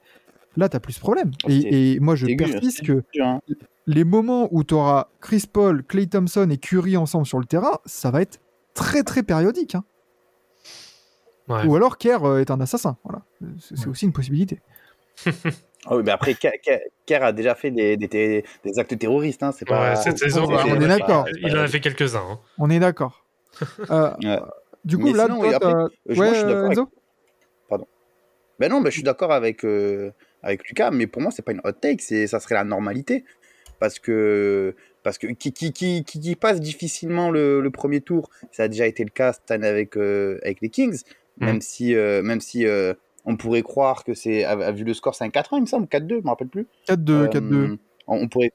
Là, 0.56 0.68
t'as 0.70 0.80
plus 0.80 0.94
de 0.94 1.00
problème. 1.00 1.30
Et, 1.48 1.94
et 1.96 2.00
moi, 2.00 2.14
je 2.16 2.26
persiste 2.36 2.82
que 2.84 3.02
Dur, 3.12 3.26
hein. 3.26 3.40
les 3.86 4.04
moments 4.04 4.48
où 4.50 4.64
tu 4.64 4.72
auras 4.74 5.08
Chris 5.20 5.44
Paul, 5.52 5.84
Clay 5.84 6.06
Thompson 6.06 6.48
et 6.50 6.56
Curry 6.56 6.96
ensemble 6.96 7.26
sur 7.26 7.38
le 7.38 7.44
terrain, 7.44 7.78
ça 7.84 8.10
va 8.10 8.22
être 8.22 8.40
très 8.74 9.02
très 9.02 9.22
périodique. 9.22 9.74
hein. 9.74 9.84
Ouais. 11.48 11.66
Ou 11.66 11.76
alors 11.76 11.98
Kerr 11.98 12.24
euh, 12.24 12.40
est 12.40 12.50
un 12.50 12.60
assassin. 12.60 12.96
Voilà. 13.04 13.22
C'est 13.58 13.76
c'est 13.76 13.88
aussi 13.88 14.06
une 14.06 14.12
possibilité. 14.12 14.60
Ah 15.86 15.96
oui, 15.96 16.02
mais 16.04 16.10
après, 16.12 16.34
Kerr, 16.34 17.22
a 17.24 17.32
déjà 17.32 17.54
fait 17.54 17.70
des, 17.70 17.96
des, 17.96 18.06
des- 18.08 18.44
actes 18.78 18.98
terroristes, 18.98 19.42
hein. 19.42 19.52
C'est 19.52 19.64
pas. 19.66 19.90
Ouais, 19.90 19.96
cette 19.96 20.18
saison, 20.18 20.44
on 20.46 20.58
est 20.58 20.76
il- 20.82 20.88
d'accord. 20.88 21.26
Il 21.42 21.56
en 21.56 21.62
a 21.62 21.68
fait 21.68 21.80
quelques-uns. 21.80 22.22
hein. 22.32 22.38
On 22.58 22.68
est 22.70 22.78
d'accord. 22.78 23.24
Euh, 23.90 24.10
Ouais. 24.22 24.38
Du 24.84 24.96
coup, 24.96 25.04
Mais 25.04 25.12
là, 25.12 25.24
sinon, 25.26 25.40
toi, 25.40 25.54
après, 25.54 25.72
je- 26.06 26.20
ouais, 26.20 26.26
moi, 26.26 26.28
je 26.28 26.34
suis 26.38 26.44
d'accord 26.44 26.64
avec- 26.66 26.78
Enzo 26.78 26.90
Ben 28.58 28.68
non, 28.68 28.80
ben, 28.82 28.90
je 28.90 28.94
suis 28.94 29.02
d'accord 29.02 29.32
avec, 29.32 29.64
euh, 29.64 30.10
avec 30.42 30.66
Lucas, 30.68 30.90
mais 30.90 31.06
pour 31.06 31.22
moi, 31.22 31.30
c'est 31.30 31.42
pas 31.42 31.52
une 31.52 31.60
hot 31.64 31.72
take, 31.72 32.02
c'est, 32.02 32.26
ça 32.26 32.40
serait 32.40 32.54
la 32.56 32.64
normalité. 32.64 33.24
Parce 33.78 33.98
que, 33.98 34.74
parce 35.02 35.16
que 35.16 35.28
qui, 35.28 35.52
qui, 35.52 35.72
qui, 35.72 36.04
qui, 36.04 36.20
qui 36.20 36.36
passe 36.36 36.60
difficilement 36.60 37.30
le, 37.30 37.62
le 37.62 37.70
premier 37.70 38.02
tour, 38.02 38.28
ça 38.52 38.64
a 38.64 38.68
déjà 38.68 38.86
été 38.86 39.02
le 39.02 39.08
cas 39.10 39.32
cette 39.32 39.50
année 39.50 39.66
avec, 39.66 39.96
euh, 39.96 40.38
avec 40.42 40.60
les 40.60 40.68
Kings, 40.68 41.00
même 41.38 41.62
si, 41.62 41.94
euh, 41.94 42.20
même 42.22 42.42
si 42.42 42.66
euh, 42.66 42.92
on 43.24 43.36
pourrait 43.36 43.62
croire 43.62 44.04
que 44.04 44.14
c'est, 44.14 44.44
à- 44.44 44.52
à- 44.52 44.72
vu 44.72 44.84
le 44.84 44.94
score, 44.94 45.14
c'est 45.14 45.24
un 45.24 45.28
4-1, 45.30 45.56
il 45.58 45.60
me 45.62 45.66
semble, 45.66 45.86
4-2, 45.86 46.16
je 46.20 46.24
me 46.24 46.28
rappelle 46.28 46.48
plus. 46.48 46.66
4-2, 46.86 47.12
Euh, 47.12 47.28
4-2. 47.28 47.78
On, 48.06 48.16
on 48.22 48.28
pourrait. 48.28 48.52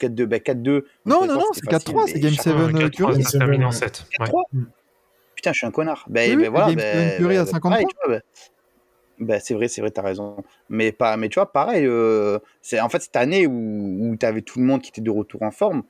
4-2, 0.00 0.26
ben 0.26 0.40
4-2. 0.40 0.84
on 1.06 1.10
Non, 1.10 1.26
non, 1.26 1.34
non, 1.34 1.40
c'est 1.52 1.64
facile, 1.70 1.94
4-3, 1.94 2.06
c'est 2.06 2.14
mais 2.14 2.20
Game 2.20 2.32
chaque- 2.32 2.42
7 2.44 2.54
4-3, 2.56 2.90
Curry. 2.90 3.22
ça 3.22 3.28
se 3.30 3.38
termine 3.38 3.62
en 3.64 3.66
Ouais. 3.68 3.72
7. 3.72 4.06
4-3 4.18 4.42
Putain, 5.36 5.52
je 5.52 5.58
suis 5.58 5.66
un 5.66 5.70
connard. 5.70 6.04
Ben, 6.08 6.30
Oui, 6.30 6.36
ben 6.36 6.42
oui, 6.42 6.48
voilà. 6.50 6.66
Game 6.68 6.76
ben, 6.76 7.08
seven 7.10 7.18
Curry 7.18 7.36
à 7.36 7.44
ben, 7.44 7.50
50 7.50 7.70
pareil, 7.72 7.86
points. 8.04 8.14
ben. 8.16 8.22
Bah, 9.18 9.38
c'est 9.40 9.54
vrai, 9.54 9.68
c'est 9.68 9.80
vrai, 9.80 9.90
t'as 9.90 10.02
raison. 10.02 10.36
Mais, 10.68 10.90
pas, 10.90 11.16
mais 11.16 11.28
tu 11.28 11.34
vois, 11.34 11.52
pareil, 11.52 11.86
euh, 11.86 12.38
c'est 12.60 12.80
en 12.80 12.88
fait 12.88 13.00
cette 13.02 13.14
année 13.16 13.46
où, 13.46 13.52
où 14.10 14.16
tu 14.16 14.26
avais 14.26 14.42
tout 14.42 14.58
le 14.58 14.64
monde 14.64 14.82
qui 14.82 14.88
était 14.90 15.00
de 15.00 15.10
retour 15.10 15.42
en 15.42 15.50
forme, 15.52 15.82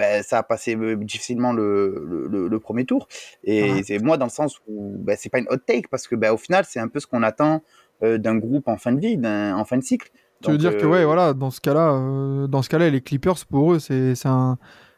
bah, 0.00 0.22
ça 0.22 0.38
a 0.38 0.42
passé 0.42 0.74
euh, 0.76 0.96
difficilement 0.96 1.52
le, 1.52 2.26
le, 2.30 2.58
premier 2.58 2.86
tour. 2.86 3.06
Et 3.44 3.82
c'est 3.82 3.98
moi 3.98 4.16
dans 4.16 4.24
le 4.24 4.30
sens 4.30 4.58
où 4.66 4.96
bah, 4.98 5.12
c'est 5.14 5.28
pas 5.28 5.40
une 5.40 5.46
hot 5.50 5.58
take 5.58 5.88
parce 5.90 6.08
que 6.08 6.14
bah, 6.14 6.32
au 6.32 6.38
final, 6.38 6.64
c'est 6.66 6.80
un 6.80 6.88
peu 6.88 7.00
ce 7.00 7.06
qu'on 7.06 7.22
attend 7.22 7.60
euh, 8.02 8.16
d'un 8.16 8.36
groupe 8.36 8.66
en 8.66 8.78
fin 8.78 8.92
de 8.92 8.98
vie, 8.98 9.20
en 9.22 9.64
fin 9.66 9.76
de 9.76 9.82
cycle. 9.82 10.10
Tu 10.42 10.50
veux 10.50 10.56
dire 10.56 10.78
que 10.78 10.86
euh, 10.86 10.88
ouais, 10.88 11.04
voilà, 11.04 11.34
dans 11.34 11.50
ce 11.50 11.60
cas-là, 11.60 11.92
euh, 11.92 12.46
dans 12.46 12.62
ce 12.62 12.70
cas-là, 12.70 12.88
les 12.88 13.02
Clippers 13.02 13.44
pour 13.50 13.74
eux, 13.74 13.78
c'est 13.78 14.14
un 14.24 14.56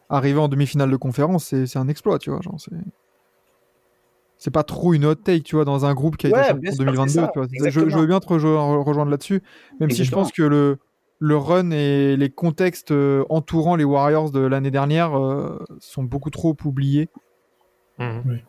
arriver 0.08 0.38
en 0.38 0.46
demi-finale 0.46 0.90
de 0.90 0.96
conférence, 0.96 1.46
c'est 1.46 1.76
un 1.78 1.88
exploit, 1.88 2.20
tu 2.20 2.30
vois, 2.30 2.40
genre 2.40 2.60
c'est 2.60 2.76
c'est 4.38 4.52
pas 4.52 4.64
trop 4.64 4.92
une 4.94 5.04
hot 5.04 5.14
take, 5.16 5.42
tu 5.42 5.56
vois, 5.56 5.64
dans 5.64 5.84
un 5.84 5.94
groupe 5.94 6.16
qui 6.16 6.26
a 6.26 6.30
Ouais, 6.30 6.40
été 6.40 6.52
en 6.52 6.56
sûr, 6.56 6.72
2022, 6.78 7.12
c'est 7.12 7.20
ça, 7.20 7.28
tu 7.32 7.38
vois. 7.38 7.70
Je, 7.70 7.80
veux 7.80 8.06
bien 8.06 8.20
te 8.20 8.26
rejo- 8.26 8.82
rejoindre 8.84 9.10
là-dessus, 9.10 9.42
même 9.80 9.90
si 9.90 10.04
je 10.04 10.12
pense 10.12 10.30
que 10.32 10.42
le 10.42 10.78
le 11.24 11.36
run 11.36 11.70
et 11.70 12.16
les 12.16 12.30
contextes 12.30 12.90
euh, 12.90 13.24
entourant 13.28 13.76
les 13.76 13.84
Warriors 13.84 14.32
de 14.32 14.40
l'année 14.40 14.72
dernière 14.72 15.16
euh, 15.16 15.64
sont 15.78 16.02
beaucoup 16.02 16.30
trop 16.30 16.56
oubliés. 16.64 17.08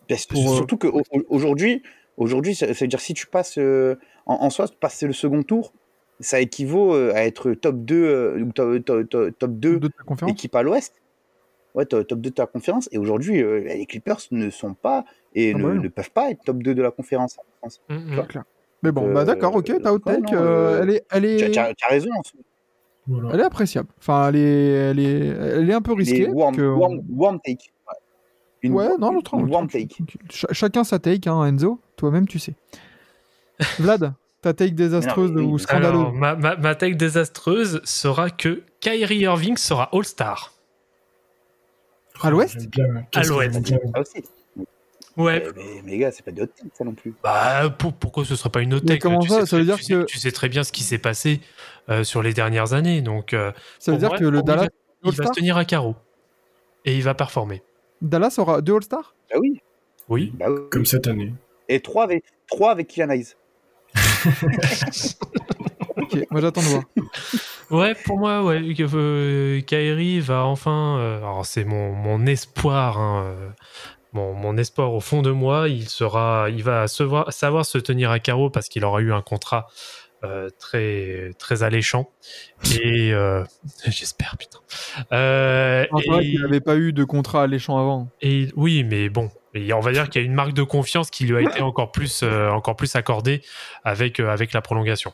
C'est- 0.10 0.28
Pour, 0.30 0.52
euh, 0.52 0.56
surtout 0.56 0.78
qu'aujourd'hui, 0.78 1.84
aujourd'hui, 2.18 2.56
ça, 2.56 2.66
veut 2.66 2.88
dire 2.88 3.00
si 3.00 3.14
tu 3.14 3.28
passes 3.28 3.60
euh, 3.60 3.96
en, 4.26 4.36
en 4.36 4.50
soi, 4.50 4.66
passer 4.80 5.06
le 5.06 5.14
second 5.14 5.44
tour, 5.44 5.72
ça 6.20 6.40
équivaut 6.42 6.94
à 6.96 7.24
être 7.26 7.54
top 7.54 7.76
2 7.86 8.04
euh, 8.04 8.40
ou 8.42 8.52
top, 8.52 8.84
top, 8.86 9.08
top- 9.10 9.38
top 9.38 9.52
2 9.52 9.80
de 9.80 9.88
ta 9.90 10.04
conférence. 10.04 10.32
équipe 10.32 10.56
à 10.56 10.64
l'ouest. 10.64 10.96
Ouais, 11.76 11.86
top, 11.86 12.08
top 12.08 12.20
2 12.22 12.30
de 12.32 12.36
ta 12.36 12.48
conférence. 12.48 12.90
Et 12.92 12.98
aujourd'hui, 12.98 13.44
euh, 13.44 13.60
les 13.60 13.86
Clippers 13.86 14.20
ne 14.32 14.50
sont 14.50 14.74
pas 14.74 15.06
et 15.36 15.54
Ah 15.54 15.58
ne, 15.60 15.64
bah 15.64 15.74
ne 15.76 15.88
peuvent 15.90 16.12
pas 16.12 16.32
être 16.32 16.44
top 16.44 16.64
2 16.64 16.74
de 16.74 16.82
la 16.82 16.90
conférence. 16.90 17.38
en 17.38 17.44
France. 17.60 17.82
Mhm. 17.90 18.24
Mais 18.82 18.92
bon, 18.92 19.08
Euh, 19.10 19.14
bah 19.14 19.26
d'accord, 19.26 19.56
ok, 19.56 19.82
ta 19.82 19.94
hot 19.94 20.00
take, 20.00 20.34
euh, 20.34 20.40
euh, 20.40 20.80
elle 20.82 20.90
est, 20.90 21.06
elle 21.12 21.22
Tu 21.38 21.44
as, 21.44 21.70
est, 21.70 21.76
tu 21.76 21.86
as- 21.86 21.90
raison. 21.90 22.10
en 22.18 22.24
soi. 22.24 22.40
Voilà. 23.08 23.30
elle 23.34 23.39
est 23.41 23.43
appréciable. 23.43 23.89
Enfin, 23.99 24.30
elle 24.30 24.36
est, 24.38 24.70
elle 24.91 24.99
est, 24.99 25.28
elle 25.60 25.70
est 25.70 25.74
un 25.74 25.82
peu 25.82 25.93
risquée. 25.93 26.30
Warm, 26.30 26.56
que 26.56 26.62
warm- 26.62 27.01
warm 27.10 27.39
take. 27.43 27.72
Ouais, 27.88 27.95
Une 28.62 28.74
Ouais, 28.74 28.88
non, 28.97 29.12
l'autre, 29.12 29.36
warm 29.38 29.68
take. 29.68 29.97
Ch- 30.30 30.45
chacun 30.51 30.84
sa 30.86 30.99
take, 30.99 31.28
hein, 31.30 31.43
Enzo. 31.45 31.80
Toi-même, 31.97 32.28
tu 32.28 32.39
sais. 32.39 32.54
Vlad, 33.80 34.14
ta 34.41 34.54
take 34.54 34.72
désastreuse 34.72 35.32
ou 35.32 35.58
scandaleuse 35.58 35.89
Alors, 36.01 36.14
ma, 36.14 36.36
ma, 36.36 36.56
ma 36.56 36.76
take 36.76 36.95
désastreuse 36.95 37.82
sera 37.84 38.30
que 38.30 38.64
Kyrie 38.80 39.20
Irving 39.20 39.58
sera 39.58 39.89
All-Star. 39.93 40.54
À 42.22 42.30
l'ouest 42.30 42.70
que 42.72 42.80
l'ouest. 43.28 43.54
j'aime 43.54 43.64
bien. 43.64 43.80
Ah 43.93 43.99
aussi. 44.01 44.24
Ouais, 45.16 45.43
Mais, 45.55 45.64
mais, 45.64 45.82
mais 45.86 45.97
gars, 45.99 46.11
c'est 46.11 46.24
pas 46.26 46.32
de 46.32 46.41
hot 46.41 46.47
take 46.47 46.70
ça 46.74 46.84
non 46.84 46.93
plus. 46.93 47.14
Bah, 47.24 47.70
pour- 47.78 47.93
pourquoi 47.93 48.26
ce 48.26 48.36
serait 48.36 48.49
pas 48.49 48.61
une 48.61 48.74
autre 48.74 48.86
Mais 48.88 48.93
take 48.95 48.99
comment 49.01 49.20
tu 49.20 49.30
ça 49.30 49.41
sais 49.41 49.45
Ça 49.45 49.57
veut 49.57 49.64
dire 49.66 49.78
tu 49.78 49.84
sais- 49.84 49.93
que- 49.93 50.05
tu 50.05 50.18
sais 50.18 50.32
très 50.32 50.49
bien 50.49 50.64
ce 50.64 50.72
qui 50.72 50.82
s'est 50.84 50.97
passé 50.97 51.39
euh, 51.89 52.03
sur 52.03 52.24
les 52.24 52.34
dernières 52.34 52.74
années. 52.74 53.01
Donc, 53.01 53.34
euh, 53.34 53.51
Ça 53.80 53.91
veut 53.91 53.97
dire 53.99 54.11
que 54.14 54.24
le 54.24 54.30
il 54.30 54.36
va- 54.38 54.41
Dallas, 54.41 54.68
il 55.03 55.11
va 55.11 55.28
se 55.28 55.32
tenir 55.32 55.57
à 55.57 55.66
carreau. 55.66 55.95
Et 56.86 56.95
il 56.95 57.03
va 57.03 57.14
performer. 57.14 57.61
Dallas 58.01 58.36
aura 58.39 58.61
deux 58.61 58.76
All-Stars? 58.76 59.14
Bah 59.32 59.38
oui. 59.39 59.61
Oui. 60.09 60.34
Bah 60.36 60.47
oui. 60.49 60.61
Comme 60.72 60.86
cette 60.86 61.07
année. 61.07 61.34
Et 61.70 61.80
3 61.80 62.03
avec, 62.05 62.24
3 62.47 62.72
avec 62.72 62.88
Kylian 62.88 63.09
Hayes. 63.11 63.36
Ok, 65.95 66.18
moi 66.32 66.41
j'attends 66.41 66.61
de 66.61 66.66
voir. 66.68 66.84
Ouais, 67.72 67.95
pour 68.05 68.18
moi, 68.18 68.43
ouais, 68.43 68.61
euh, 68.80 69.61
Kyrie 69.61 70.20
va 70.20 70.45
enfin. 70.45 70.97
euh, 70.99 71.18
alors, 71.20 71.45
c'est 71.45 71.64
mon, 71.64 71.93
mon 71.93 72.26
espoir, 72.26 72.99
hein, 72.99 73.36
mon, 74.14 74.57
espoir 74.57 74.93
au 74.93 74.99
fond 74.99 75.22
de 75.22 75.32
moi. 75.32 75.68
Il 75.70 75.89
sera, 75.89 76.47
il 76.49 76.64
va 76.64 76.88
savoir 76.88 77.66
se 77.66 77.78
tenir 77.78 78.11
à 78.11 78.20
carreau 78.20 78.49
parce 78.49 78.70
qu'il 78.70 78.86
aura 78.86 79.01
eu 79.01 79.11
un 79.11 79.22
contrat 79.22 79.68
euh, 80.24 80.49
très, 80.57 81.32
très 81.38 81.64
alléchant. 81.64 82.09
Et 82.82 83.14
euh, 83.14 83.43
j'espère, 83.88 84.38
putain. 84.38 84.59
Euh, 85.11 85.86
et- 85.97 86.20
qu'il 86.22 86.41
n'avait 86.41 86.61
pas 86.61 86.78
eu 86.78 86.93
de 86.93 87.03
contrat 87.03 87.43
alléchant 87.43 87.78
avant. 87.78 88.09
Et 88.22 88.47
oui, 88.55 88.86
mais 88.86 89.09
bon, 89.09 89.30
et 89.53 89.74
on 89.74 89.82
va 89.82 89.91
dire 89.91 90.09
qu'il 90.09 90.22
y 90.22 90.24
a 90.24 90.26
une 90.26 90.34
marque 90.34 90.53
de 90.53 90.64
confiance 90.64 91.09
qui 91.09 91.26
lui 91.26 91.36
a 91.36 91.41
été 91.41 91.61
encore 91.61 91.91
plus, 91.91 92.24
encore 92.24 92.78
plus 92.78 92.95
accordée 92.95 93.41
avec, 93.84 94.22
avec 94.22 94.53
la 94.53 94.61
prolongation. 94.61 95.14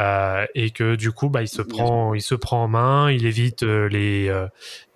Euh, 0.00 0.46
et 0.54 0.70
que 0.70 0.94
du 0.96 1.12
coup, 1.12 1.28
bah, 1.28 1.42
il 1.42 1.48
se 1.48 1.60
prend, 1.60 2.14
il 2.14 2.22
se 2.22 2.34
prend 2.34 2.64
en 2.64 2.68
main, 2.68 3.10
il 3.10 3.26
évite 3.26 3.64
euh, 3.64 3.86
les, 3.88 4.28
euh, 4.28 4.46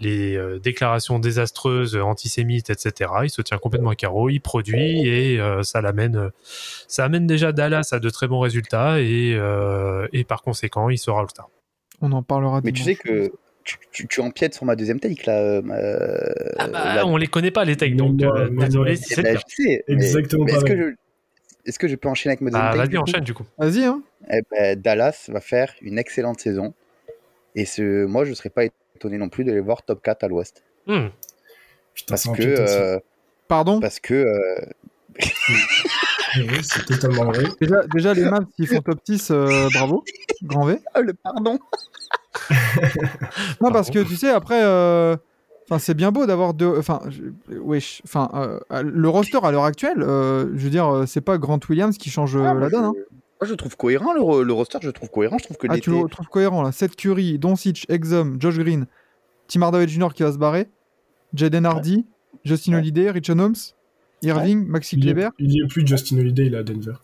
les 0.01 0.35
euh, 0.37 0.59
déclarations 0.59 1.19
désastreuses, 1.19 1.97
antisémites, 1.97 2.71
etc. 2.71 3.11
Il 3.25 3.29
se 3.31 3.43
tient 3.43 3.59
complètement 3.59 3.91
à 3.91 3.97
carreau, 3.97 4.31
il 4.31 4.41
produit 4.41 5.07
et 5.07 5.39
euh, 5.41 5.63
ça 5.63 5.83
l'amène, 5.83 6.31
ça 6.89 7.05
amène 7.05 7.27
déjà 7.27 7.53
Dallas 7.53 7.91
à 7.93 7.99
de 7.99 8.09
très 8.09 8.29
bons 8.29 8.41
résultats 8.41 9.01
et, 9.01 9.35
euh, 9.37 10.07
et 10.15 10.25
par 10.25 10.41
conséquent, 10.43 10.89
il 10.89 10.99
sera 10.99 11.21
All-Star. 11.21 11.49
On 12.01 12.11
en 12.13 12.23
parlera 12.23 12.61
Mais 12.65 12.73
tu 12.73 12.83
sais 12.83 12.95
que 12.95 13.31
tu, 13.65 13.79
tu, 13.93 14.07
tu 14.09 14.21
empiètes 14.21 14.55
sur 14.55 14.65
ma 14.65 14.77
deuxième 14.77 15.01
take 15.01 15.25
là. 15.27 15.39
euh, 15.39 15.63
Ah 16.59 16.69
bah, 16.69 16.95
là. 16.97 17.07
on 17.07 17.17
les 17.17 17.27
connaît 17.27 17.51
pas 17.51 17.65
les 17.65 17.77
takes, 17.77 17.97
donc 17.97 18.23
euh, 18.23 18.49
désolé 18.51 18.97
je 18.97 19.15
sais. 19.47 19.85
Exactement 19.89 20.47
Est-ce 20.47 20.65
que, 20.65 20.95
est-ce 21.67 21.79
que 21.79 21.89
je 21.89 21.97
peux 21.97 22.09
enchaîner 22.09 22.33
avec 22.33 22.41
ma 22.41 22.51
deuxième 22.51 22.69
Ah, 22.73 22.77
vas-y, 22.77 22.97
enchaîne 22.99 23.25
du 23.25 23.35
coup. 23.35 23.45
Vas-y, 23.59 23.85
hein. 23.85 24.03
Eh 24.31 24.41
ben, 24.51 24.81
Dallas 24.81 25.27
va 25.29 25.41
faire 25.41 25.73
une 25.83 25.99
excellente 25.99 26.41
saison. 26.41 26.75
Et 27.55 27.65
ce, 27.67 28.05
moi, 28.07 28.25
je 28.25 28.31
ne 28.31 28.35
serais 28.35 28.51
pas 28.51 28.63
étonné 28.97 29.19
non 29.19 29.29
plus 29.29 29.45
de 29.45 29.53
les 29.53 29.61
voir 29.61 29.83
top 29.83 30.03
4 30.03 30.25
à 30.25 30.29
l'ouest. 30.29 30.63
Hmm. 30.87 31.09
Putain, 31.95 32.13
Parce 32.15 32.25
que, 32.25 32.43
euh, 32.43 32.99
Pardon? 33.49 33.81
parce 33.81 34.01
que 34.01 34.15
euh, 34.15 34.57
Oui, 36.37 36.59
c'est 36.63 36.85
totalement 36.85 37.25
vrai. 37.27 37.45
déjà, 37.61 37.83
déjà, 37.95 38.15
les 38.15 38.25
Mavs, 38.25 38.47
s'ils 38.57 38.67
font 38.67 38.81
top 38.83 38.99
6, 39.07 39.31
euh, 39.31 39.69
bravo. 39.73 40.05
Grand 40.43 40.65
V. 40.67 40.79
ah, 40.95 41.01
le 41.01 41.15
pardon. 41.15 41.59
Non, 43.61 43.71
parce 43.71 43.91
que 43.91 44.01
tu 44.03 44.17
sais, 44.17 44.31
après, 44.31 44.63
euh, 44.65 45.17
enfin, 45.65 45.79
c'est 45.79 45.95
bien 45.95 46.13
beau 46.13 46.27
d'avoir 46.27 46.55
deux. 46.55 46.77
Enfin, 46.79 47.01
je- 47.09 47.57
wesh, 47.59 48.03
enfin, 48.05 48.29
euh, 48.35 48.83
le 48.83 49.09
roster 49.09 49.39
à 49.43 49.51
l'heure 49.51 49.65
actuelle, 49.65 50.03
euh, 50.03 50.49
je 50.55 50.65
veux 50.65 50.71
dire, 50.71 50.89
euh, 50.89 51.07
c'est 51.07 51.21
pas 51.21 51.39
Grant 51.39 51.61
Williams 51.69 51.97
qui 51.99 52.11
change 52.11 52.37
Ah, 52.37 52.55
la 52.55 52.67
je, 52.69 52.73
donne. 52.73 52.85
hein. 52.85 52.93
moi, 52.95 53.49
je 53.49 53.55
trouve 53.55 53.77
cohérent, 53.77 54.13
le, 54.15 54.21
ro- 54.21 54.43
le 54.43 54.53
roster, 54.53 54.79
je 54.83 54.91
trouve 54.91 55.11
cohérent. 55.11 55.39
Je 55.39 55.45
trouve 55.45 55.57
que 55.57 55.67
Ah, 55.71 55.79
tu 55.79 55.91
le 55.91 56.09
trouves 56.09 56.29
cohérent 56.29 56.63
là. 56.63 56.73
Seth 56.73 56.97
Curry, 56.97 57.39
Doncic, 57.39 57.87
Exum, 57.89 58.37
Josh 58.41 58.59
Green, 58.59 58.87
Tim 59.49 59.63
Hardaway 59.63 59.89
Jr. 59.89 60.09
qui 60.15 60.23
va 60.23 60.33
se 60.33 60.39
barrer, 60.39 60.69
Jaden 61.35 61.67
Hardy, 61.67 62.07
Justin 62.45 62.73
Ouais. 62.73 62.79
Holiday, 62.79 63.11
Richard 63.11 63.39
Holmes, 63.39 63.55
Irving, 64.23 64.67
Maxi 64.67 64.97
Il 64.97 65.01
y, 65.01 65.03
Kleber. 65.03 65.29
il 65.39 65.53
y 65.53 65.61
est 65.63 65.67
plus 65.67 65.87
Justin 65.87 66.19
Holiday, 66.19 66.47
il 66.47 66.55
est 66.55 66.59
à 66.59 66.63
Denver. 66.63 66.95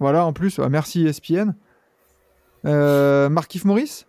Voilà, 0.00 0.26
en 0.26 0.32
plus, 0.32 0.58
ah, 0.58 0.68
merci 0.68 1.06
ESPN. 1.06 1.54
Euh, 2.64 3.28
Markif 3.28 3.64
Morris, 3.64 4.04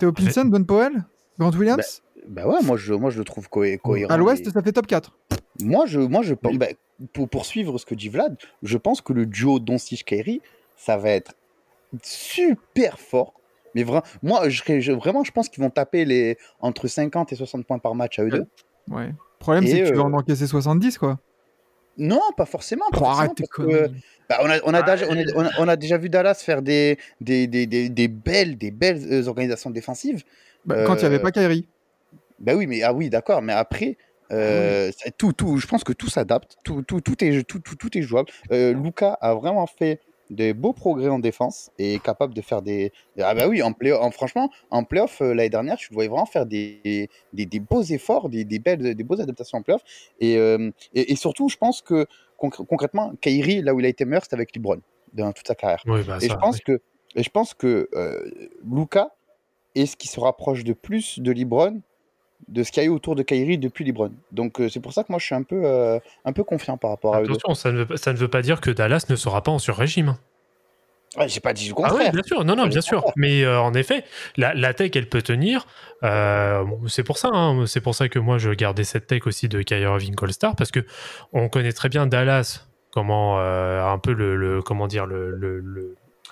Theo 0.00 0.12
Pinson, 0.12 0.46
Don 0.46 0.64
Powell, 0.64 1.04
Grant 1.38 1.52
Williams. 1.52 2.02
Bah 2.02 2.07
ouais, 2.46 2.62
moi 2.62 2.76
je, 2.76 2.92
moi, 2.94 3.10
je 3.10 3.18
le 3.18 3.24
trouve 3.24 3.48
cohé- 3.48 3.78
cohérent. 3.78 4.12
à 4.12 4.16
l'ouest, 4.16 4.46
et- 4.46 4.50
ça 4.50 4.62
fait 4.62 4.72
top 4.72 4.86
4. 4.86 5.16
Moi, 5.60 5.86
je, 5.86 6.00
moi, 6.00 6.22
je 6.22 6.34
pense, 6.34 6.56
bah, 6.56 6.66
pour 7.12 7.28
poursuivre 7.28 7.78
ce 7.78 7.86
que 7.86 7.94
dit 7.94 8.08
Vlad, 8.08 8.36
je 8.62 8.76
pense 8.78 9.00
que 9.00 9.12
le 9.12 9.26
duo 9.26 9.58
Doncic 9.58 10.04
Kairi, 10.04 10.40
ça 10.76 10.96
va 10.96 11.10
être 11.10 11.34
super 12.02 12.98
fort. 12.98 13.34
Mais 13.74 13.82
vra- 13.82 14.04
moi, 14.22 14.48
je, 14.48 14.92
vraiment, 14.92 15.24
je 15.24 15.30
pense 15.32 15.48
qu'ils 15.48 15.62
vont 15.62 15.70
taper 15.70 16.04
les 16.04 16.36
entre 16.60 16.86
50 16.88 17.32
et 17.32 17.36
60 17.36 17.66
points 17.66 17.78
par 17.78 17.94
match 17.94 18.18
à 18.18 18.24
eux 18.24 18.30
deux. 18.30 18.46
Ouais. 18.90 19.08
Le 19.08 19.14
problème, 19.38 19.66
c'est 19.66 19.82
que 19.82 19.88
tu 19.88 19.94
vas 19.94 20.00
euh, 20.00 20.04
en 20.04 20.12
encaisser 20.14 20.46
70, 20.46 20.98
quoi. 20.98 21.18
Non, 21.96 22.20
pas 22.36 22.46
forcément. 22.46 22.84
pas 22.90 22.98
Oh, 22.98 23.04
forcément, 23.04 23.18
arrête 23.18 23.34
tes 23.34 23.42
parce 23.42 23.50
que, 23.50 23.62
conneries. 23.62 24.00
bah, 24.28 24.38
on, 24.42 24.50
a, 24.50 24.58
on, 24.64 24.74
a 24.74 24.78
Ah, 24.84 24.96
déjà, 24.96 25.06
on, 25.10 25.44
a, 25.44 25.72
on 25.72 25.76
déjà 25.76 25.98
vu 25.98 26.08
Dallas 26.08 26.34
faire 26.44 26.62
des, 26.62 26.98
des, 27.20 27.46
des, 27.46 27.66
des, 27.66 27.88
des 27.88 28.08
belles, 28.08 28.56
des 28.56 28.70
belles 28.70 29.02
euh, 29.12 29.26
organisations 29.28 29.70
défensives. 29.70 30.22
Bah, 30.64 30.84
Quand 30.84 30.94
il 30.96 31.00
n'y 31.00 31.04
avait 31.06 31.16
euh, 31.16 31.22
pas 31.22 31.32
Kyrie. 31.32 31.66
Bah 32.38 32.54
oui, 32.54 32.66
mais 32.66 32.82
ah 32.82 32.92
oui, 32.92 33.10
d'accord. 33.10 33.42
Mais 33.42 33.52
après, 33.52 33.96
euh, 34.30 34.90
c'est 34.96 35.16
tout, 35.16 35.32
tout, 35.32 35.58
je 35.58 35.66
pense 35.66 35.84
que 35.84 35.92
tout 35.92 36.08
s'adapte, 36.08 36.56
tout, 36.64 36.82
tout, 36.82 37.00
tout 37.00 37.24
est, 37.24 37.42
tout, 37.44 37.60
tout, 37.60 37.76
tout 37.76 37.96
est 37.96 38.02
jouable. 38.02 38.30
Euh, 38.52 38.72
Luca 38.72 39.12
a 39.20 39.34
vraiment 39.34 39.66
fait 39.66 40.00
des 40.30 40.52
beaux 40.52 40.74
progrès 40.74 41.08
en 41.08 41.18
défense 41.18 41.70
et 41.78 41.94
est 41.94 42.02
capable 42.02 42.34
de 42.34 42.42
faire 42.42 42.60
des. 42.60 42.92
Ah 43.18 43.34
bah 43.34 43.48
oui, 43.48 43.62
en 43.62 43.72
play, 43.72 43.92
en 43.92 44.10
franchement, 44.10 44.50
en 44.70 44.84
playoff 44.84 45.22
euh, 45.22 45.32
l'année 45.32 45.48
dernière, 45.48 45.78
tu 45.78 45.88
le 45.90 45.94
voyais 45.94 46.10
vraiment 46.10 46.26
faire 46.26 46.44
des, 46.44 47.08
des, 47.32 47.46
des 47.46 47.60
beaux 47.60 47.82
efforts, 47.82 48.28
des, 48.28 48.44
des 48.44 48.58
belles, 48.58 48.94
des 48.94 49.04
beaux 49.04 49.18
adaptations 49.18 49.58
en 49.58 49.62
playoff. 49.62 49.82
Et, 50.20 50.36
euh, 50.36 50.70
et, 50.94 51.12
et 51.12 51.16
surtout, 51.16 51.48
je 51.48 51.56
pense 51.56 51.80
que 51.80 52.06
concr- 52.38 52.66
concrètement, 52.66 53.14
Kyrie, 53.22 53.62
là 53.62 53.72
où 53.74 53.80
il 53.80 53.86
a 53.86 53.88
été 53.88 54.04
meilleur, 54.04 54.22
c'était 54.22 54.36
avec 54.36 54.54
LeBron 54.54 54.80
dans 55.14 55.32
toute 55.32 55.46
sa 55.46 55.54
carrière. 55.54 55.82
Oui, 55.86 56.02
bah, 56.06 56.18
Et 56.20 56.28
je 56.28 56.36
pense 56.36 56.56
oui. 56.56 56.60
que, 56.66 56.82
et 57.14 57.22
je 57.22 57.30
pense 57.30 57.54
que 57.54 57.88
euh, 57.94 58.30
Luca 58.70 59.14
est 59.74 59.86
ce 59.86 59.96
qui 59.96 60.08
se 60.08 60.20
rapproche 60.20 60.62
de 60.62 60.74
plus 60.74 61.20
de 61.20 61.32
LeBron, 61.32 61.80
de 62.48 62.62
ce 62.62 62.72
qu'il 62.72 62.82
y 62.82 62.86
a 62.86 62.88
eu 62.88 62.92
autour 62.92 63.14
de 63.14 63.22
Kyrie 63.22 63.58
depuis 63.58 63.84
LeBron. 63.84 64.10
Donc 64.32 64.60
euh, 64.60 64.68
c'est 64.68 64.80
pour 64.80 64.92
ça 64.92 65.02
que 65.04 65.08
moi 65.12 65.18
je 65.18 65.24
suis 65.26 65.34
un 65.34 65.42
peu, 65.42 65.62
euh, 65.64 65.98
un 66.24 66.32
peu 66.32 66.44
confiant 66.44 66.76
par 66.76 66.90
rapport 66.90 67.14
à 67.14 67.20
eux 67.22 67.26
deux. 67.26 67.34
Attention, 67.34 67.54
ça 67.54 67.70
ne, 67.72 67.78
veut, 67.78 67.86
pas- 67.86 67.96
ça 67.96 68.12
ne 68.12 68.18
veut 68.18 68.28
pas 68.28 68.42
dire 68.42 68.60
que 68.60 68.70
Dallas 68.70 69.04
ne 69.08 69.16
sera 69.16 69.42
pas 69.42 69.50
en 69.52 69.58
sur-régime. 69.58 70.16
Ouais, 71.16 71.26
J'ai 71.28 71.40
pas 71.40 71.54
dit 71.54 71.68
le 71.68 71.74
Ah 71.78 71.88
contraire. 71.88 72.12
bien 72.12 72.22
sûr, 72.22 72.44
non, 72.44 72.54
non, 72.54 72.66
bien 72.66 72.82
sûr. 72.82 73.02
Mais 73.16 73.42
euh, 73.42 73.58
en 73.60 73.72
effet, 73.72 74.04
la, 74.36 74.52
la 74.54 74.74
tech, 74.74 74.90
elle 74.94 75.08
peut 75.08 75.22
tenir. 75.22 75.66
Euh, 76.02 76.64
c'est 76.86 77.02
pour 77.02 77.16
ça, 77.18 77.28
hein, 77.32 77.66
c'est 77.66 77.80
pour 77.80 77.94
ça 77.94 78.08
que 78.10 78.18
moi 78.18 78.36
je 78.38 78.50
gardais 78.50 78.84
cette 78.84 79.06
tech 79.06 79.26
aussi 79.26 79.48
de 79.48 79.62
Kyrie 79.62 79.82
Irving 79.82 80.14
All-Star 80.20 80.54
parce 80.54 80.70
que 80.70 80.80
on 81.32 81.48
connaît 81.48 81.72
très 81.72 81.88
bien 81.88 82.06
Dallas 82.06 82.66
comment 82.92 83.38
euh, 83.40 83.82
un 83.84 83.98
peu 83.98 84.12
le, 84.12 84.36
le- 84.36 84.62
comment 84.62 84.86
dire 84.86 85.06
le, 85.06 85.30
le, 85.30 85.60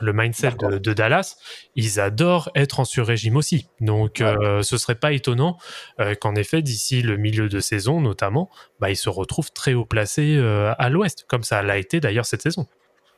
le, 0.01 0.13
mindset 0.13 0.53
de, 0.53 0.79
de 0.79 0.93
Dallas, 0.93 1.37
ils 1.75 2.01
adorent 2.01 2.51
être 2.55 2.81
en 2.81 2.85
sur-régime 2.85 3.37
aussi. 3.37 3.69
Donc, 3.81 4.21
euh, 4.21 4.63
ce 4.63 4.79
serait 4.79 4.95
pas 4.95 5.13
étonnant 5.13 5.59
euh, 6.01 6.15
qu'en 6.15 6.35
effet, 6.35 6.63
d'ici 6.63 7.03
le 7.03 7.17
milieu 7.17 7.49
de 7.49 7.61
saison, 7.61 8.01
notamment, 8.01 8.51
bah, 8.81 8.91
ils 8.91 8.97
se 8.97 9.09
retrouvent 9.09 9.53
très 9.53 9.75
haut 9.75 9.85
placés 9.85 10.37
euh, 10.37 10.73
à 10.79 10.89
l'Ouest, 10.89 11.27
comme 11.29 11.43
ça 11.43 11.63
l'a 11.63 11.79
été 11.79 12.01
d'ailleurs 12.01 12.27
cette 12.27 12.43
saison. 12.43 12.67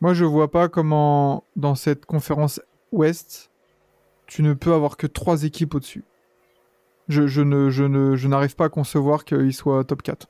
Moi, 0.00 0.14
je 0.14 0.24
vois 0.24 0.50
pas 0.50 0.68
comment, 0.68 1.44
dans 1.56 1.74
cette 1.74 2.06
conférence 2.06 2.60
Ouest, 2.92 3.50
tu 4.26 4.42
ne 4.42 4.54
peux 4.54 4.72
avoir 4.72 4.96
que 4.96 5.06
trois 5.06 5.44
équipes 5.44 5.74
au-dessus. 5.74 6.04
Je, 7.08 7.26
je 7.26 7.40
ne, 7.40 7.70
je 7.70 7.84
ne, 7.84 8.16
je 8.16 8.28
n'arrive 8.28 8.54
pas 8.54 8.66
à 8.66 8.68
concevoir 8.68 9.24
qu'ils 9.24 9.54
soient 9.54 9.82
top 9.84 10.02
4. 10.02 10.28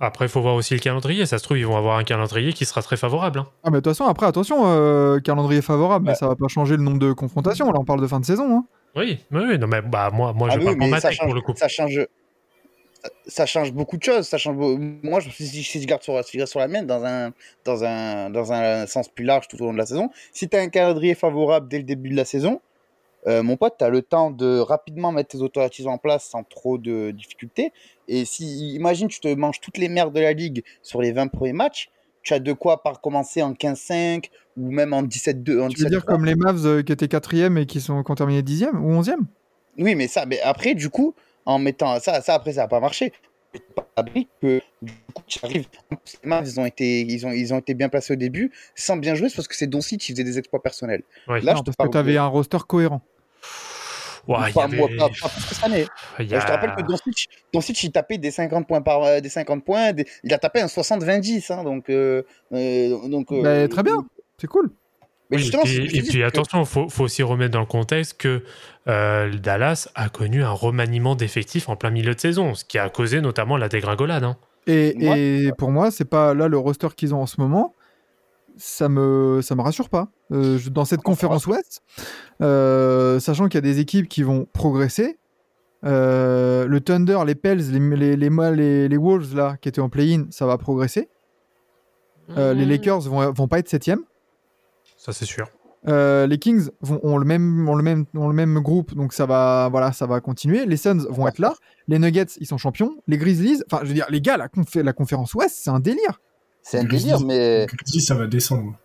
Après, 0.00 0.26
il 0.26 0.28
faut 0.28 0.40
voir 0.40 0.54
aussi 0.54 0.74
le 0.74 0.80
calendrier. 0.80 1.26
Ça 1.26 1.38
se 1.38 1.42
trouve, 1.44 1.58
ils 1.58 1.66
vont 1.66 1.76
avoir 1.76 1.98
un 1.98 2.04
calendrier 2.04 2.52
qui 2.52 2.64
sera 2.64 2.82
très 2.82 2.96
favorable. 2.96 3.40
hein. 3.40 3.46
Ah, 3.64 3.70
mais 3.70 3.78
de 3.78 3.80
toute 3.82 3.92
façon, 3.92 4.04
après, 4.08 4.26
attention, 4.26 4.62
euh, 4.66 5.18
calendrier 5.20 5.62
favorable, 5.62 6.04
mais 6.04 6.10
Ouais. 6.12 6.16
ça 6.16 6.28
va 6.28 6.36
pas 6.36 6.48
changer 6.48 6.76
le 6.76 6.82
nombre 6.82 6.98
de 6.98 7.12
confrontations. 7.12 7.66
Là, 7.70 7.78
on 7.80 7.84
parle 7.84 8.00
de 8.00 8.06
fin 8.06 8.20
de 8.20 8.24
saison. 8.24 8.58
hein. 8.58 8.64
Oui, 8.94 9.18
oui, 9.30 9.42
oui, 9.48 9.58
non, 9.58 9.66
mais 9.66 9.82
bah, 9.82 10.10
moi, 10.12 10.32
moi 10.32 10.48
Ah 10.50 10.54
je 10.54 10.58
oui, 10.60 10.64
parle 10.64 10.76
mais 10.78 11.00
ça 11.00 11.08
tech 11.08 11.18
pour 11.18 11.26
change, 11.28 11.34
le 11.34 11.40
coup. 11.42 11.52
ça 11.56 11.68
change, 11.68 12.06
ça, 13.26 13.44
change 13.46 13.72
beaucoup 13.72 13.96
de 13.98 14.02
choses. 14.02 14.26
Ça 14.26 14.38
change. 14.38 14.56
Moi, 15.02 15.20
je, 15.20 15.30
si, 15.30 15.46
si 15.62 15.82
je 15.82 15.86
garde 15.86 16.02
sur, 16.02 16.22
si 16.24 16.32
je 16.34 16.38
garde 16.38 16.48
sur 16.48 16.60
la 16.60 16.68
mienne 16.68 16.86
dans 16.86 17.04
un, 17.04 17.32
dans 17.64 17.84
un, 17.84 18.30
dans 18.30 18.52
un 18.52 18.86
sens 18.86 19.08
plus 19.08 19.24
large 19.24 19.48
tout 19.48 19.60
au 19.60 19.66
long 19.66 19.72
de 19.72 19.78
la 19.78 19.86
saison. 19.86 20.10
Si 20.32 20.48
tu 20.48 20.56
as 20.56 20.60
un 20.60 20.68
calendrier 20.68 21.14
favorable 21.14 21.68
dès 21.68 21.78
le 21.78 21.84
début 21.84 22.08
de 22.10 22.16
la 22.16 22.24
saison, 22.24 22.60
euh, 23.28 23.42
mon 23.42 23.56
pote, 23.56 23.74
tu 23.78 23.84
as 23.84 23.88
le 23.88 24.02
temps 24.02 24.30
de 24.30 24.58
rapidement 24.58 25.12
mettre 25.12 25.30
tes 25.30 25.42
automatismes 25.42 25.88
en 25.88 25.98
place 25.98 26.24
sans 26.28 26.42
trop 26.44 26.78
de 26.78 27.10
difficultés. 27.10 27.72
Et 28.08 28.24
si, 28.24 28.74
imagine, 28.74 29.08
tu 29.08 29.20
te 29.20 29.28
manges 29.34 29.60
toutes 29.60 29.78
les 29.78 29.88
merdes 29.88 30.14
de 30.14 30.20
la 30.20 30.32
ligue 30.32 30.62
sur 30.82 31.02
les 31.02 31.12
20 31.12 31.26
premiers 31.28 31.52
matchs, 31.52 31.90
tu 32.22 32.34
as 32.34 32.38
de 32.40 32.52
quoi 32.52 32.82
par 32.82 33.00
commencer 33.00 33.42
en 33.42 33.52
15-5 33.52 34.30
ou 34.56 34.70
même 34.70 34.92
en 34.92 35.02
17-2. 35.02 35.60
en 35.60 35.68
Tu 35.68 35.82
veux 35.82 35.88
dire 35.90 36.00
17-3. 36.00 36.04
comme 36.06 36.24
les 36.24 36.34
Mavs 36.34 36.66
euh, 36.66 36.82
qui 36.82 36.92
étaient 36.92 37.08
quatrième 37.08 37.56
et 37.58 37.66
qui, 37.66 37.80
sont, 37.80 38.02
qui 38.02 38.10
ont 38.10 38.14
terminé 38.16 38.42
dixième 38.42 38.84
ou 38.84 38.90
onzième? 38.92 39.26
Oui, 39.78 39.94
mais 39.94 40.08
ça, 40.08 40.24
mais 40.26 40.40
après, 40.40 40.74
du 40.74 40.88
coup, 40.90 41.14
en 41.44 41.58
mettant 41.58 42.00
ça, 42.00 42.20
ça 42.22 42.34
après, 42.34 42.54
ça 42.54 42.62
n'a 42.62 42.68
pas 42.68 42.80
marché. 42.80 43.12
Que 44.42 44.60
du 44.82 44.92
coup, 45.14 45.22
tu 45.26 45.38
arrives. 45.42 45.66
Les 46.22 46.28
Mavs, 46.28 46.46
ils 46.46 46.60
ont 46.60 46.66
été, 46.66 47.00
ils 47.00 47.26
ont, 47.26 47.30
ils 47.32 47.54
ont 47.54 47.58
été 47.58 47.74
bien 47.74 47.88
placés 47.88 48.12
au 48.12 48.16
début, 48.16 48.52
sans 48.74 48.96
bien 48.96 49.14
jouer, 49.14 49.28
parce 49.34 49.48
que 49.48 49.54
c'est 49.56 49.66
Doncic 49.66 50.00
qui 50.00 50.12
faisait 50.12 50.24
des 50.24 50.38
exploits 50.38 50.62
personnels. 50.62 51.02
Ouais. 51.28 51.40
Là, 51.40 51.52
Non, 51.52 51.58
je 51.58 51.62
te 51.62 51.66
parce 51.66 51.76
parle 51.76 51.88
que 51.88 51.92
tu 51.92 51.98
avais 51.98 52.12
de- 52.14 52.18
un 52.18 52.26
roster 52.26 52.58
cohérent. 52.66 53.00
Pas, 54.26 54.50
moi, 54.54 54.64
avait- 54.64 54.96
pas, 54.96 55.08
pas 55.08 55.28
plus 55.28 55.44
que 55.48 55.54
cette 55.54 55.64
année. 55.64 55.82
Euh, 56.18 56.24
Je 56.40 56.46
te 56.46 56.50
rappelle 56.50 56.74
que 56.76 56.82
Doncic, 56.82 57.28
Doncic, 57.54 57.82
il 57.84 57.92
tapait 57.92 58.18
des 58.18 58.32
50 58.32 58.66
points 58.66 58.80
par, 58.82 59.04
euh, 59.04 59.20
des 59.20 59.28
50 59.28 59.64
points, 59.64 59.92
des- 59.92 60.06
il 60.24 60.34
a 60.34 60.38
tapé 60.38 60.60
un 60.60 60.66
60-20-10, 60.68 61.50
hein, 61.52 61.62
donc, 61.62 61.88
euh, 61.90 62.22
donc. 62.50 63.28
Bah, 63.30 63.68
très 63.68 63.82
bien. 63.84 64.04
C'est 64.40 64.48
cool. 64.48 64.70
Mais 65.30 65.36
Oui, 65.38 65.42
justement, 65.42 65.62
et 65.64 66.02
puis, 66.02 66.18
et 66.20 66.24
attention, 66.24 66.60
il 66.60 66.66
faut, 66.66 66.88
faut 66.88 67.04
aussi 67.04 67.22
remettre 67.24 67.50
dans 67.52 67.60
le 67.60 67.66
contexte 67.66 68.16
que 68.20 68.42
euh, 68.88 69.32
Dallas 69.38 69.88
a 69.96 70.08
connu 70.08 70.42
un 70.44 70.50
remaniement 70.52 71.14
d'effectifs 71.16 71.68
en 71.68 71.74
plein 71.76 71.90
milieu 71.90 72.14
de 72.14 72.20
saison, 72.20 72.54
ce 72.54 72.64
qui 72.64 72.78
a 72.78 72.88
causé 72.90 73.20
notamment 73.20 73.56
la 73.56 73.68
dégringolade. 73.68 74.22
hein. 74.24 74.36
Et 74.68 75.50
pour 75.58 75.70
moi, 75.70 75.90
c'est 75.92 76.04
pas 76.04 76.34
là 76.34 76.46
le 76.48 76.58
roster 76.58 76.88
qu'ils 76.96 77.12
ont 77.14 77.22
en 77.22 77.26
ce 77.26 77.40
moment. 77.40 77.74
Ça 78.56 78.88
me, 78.88 79.40
ça 79.42 79.54
me 79.54 79.62
rassure 79.62 79.88
pas. 79.88 80.08
Euh, 80.32 80.58
dans 80.72 80.84
cette 80.84 81.02
conférence 81.02 81.46
Ouest, 81.46 81.82
euh, 82.42 83.20
sachant 83.20 83.44
qu'il 83.46 83.54
y 83.54 83.58
a 83.58 83.60
des 83.60 83.78
équipes 83.78 84.08
qui 84.08 84.22
vont 84.24 84.46
progresser, 84.52 85.18
euh, 85.84 86.66
le 86.66 86.80
Thunder, 86.80 87.18
les 87.24 87.36
Pels, 87.36 87.58
les, 87.70 87.78
les, 87.78 88.16
les, 88.16 88.28
les- 88.56 88.88
les 88.88 88.96
Wolves 88.96 89.36
là, 89.36 89.56
qui 89.60 89.68
étaient 89.68 89.80
en 89.80 89.88
play-in, 89.88 90.26
ça 90.30 90.44
va 90.46 90.58
progresser. 90.58 91.08
Euh, 92.36 92.54
Les 92.54 92.64
Lakers 92.66 93.02
vont, 93.02 93.30
vont 93.32 93.46
pas 93.46 93.60
être 93.60 93.68
septième. 93.68 94.00
Ça, 94.96 95.12
c'est 95.12 95.26
sûr. 95.26 95.48
Euh, 95.86 96.26
les 96.26 96.38
Kings 96.38 96.70
vont, 96.80 96.98
ont, 97.04 97.18
le 97.18 97.24
même, 97.24 97.68
ont, 97.68 97.76
le 97.76 97.84
même, 97.84 98.04
ont 98.16 98.26
le 98.26 98.34
même 98.34 98.58
groupe, 98.58 98.96
donc 98.96 99.12
ça 99.12 99.26
va, 99.26 99.68
voilà, 99.70 99.92
ça 99.92 100.06
va 100.06 100.20
continuer. 100.20 100.66
Les 100.66 100.76
Suns 100.76 101.06
vont 101.08 101.28
être 101.28 101.38
là. 101.38 101.54
Les 101.86 102.00
Nuggets, 102.00 102.26
ils 102.40 102.46
sont 102.46 102.58
champions. 102.58 102.96
Les 103.06 103.16
Grizzlies, 103.18 103.62
enfin, 103.70 103.84
je 103.84 103.88
veux 103.88 103.94
dire, 103.94 104.06
les 104.10 104.20
gars, 104.20 104.36
la, 104.36 104.48
confé- 104.48 104.82
la 104.82 104.92
conférence 104.92 105.34
Ouest, 105.34 105.54
c'est 105.62 105.70
un 105.70 105.78
délire. 105.78 106.20
C'est 106.62 106.78
un 106.80 106.84
délire, 106.84 107.20
mais. 107.20 107.60
les 107.60 107.66
Grizzlies, 107.66 108.00
ça 108.00 108.16
va 108.16 108.26
descendre. 108.26 108.76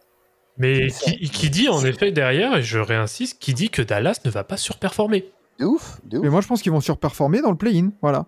Mais 0.58 0.88
qui, 0.90 1.30
qui 1.30 1.50
dit 1.50 1.70
en 1.70 1.84
effet 1.86 2.12
derrière, 2.12 2.56
et 2.58 2.62
je 2.64 2.78
réinsiste, 2.80 3.40
qui 3.40 3.54
dit 3.54 3.70
que 3.70 3.82
Dallas 3.82 4.20
ne 4.26 4.30
va 4.30 4.44
pas 4.44 4.58
surperformer 4.58 5.30
De 5.60 5.66
ouf, 5.66 6.00
de 6.06 6.18
ouf. 6.18 6.24
Mais 6.24 6.30
moi, 6.30 6.42
je 6.42 6.48
pense 6.48 6.62
qu'ils 6.62 6.72
vont 6.72 6.82
surperformer 6.82 7.42
dans 7.42 7.52
le 7.52 7.58
play-in. 7.58 7.92
Voilà. 8.02 8.26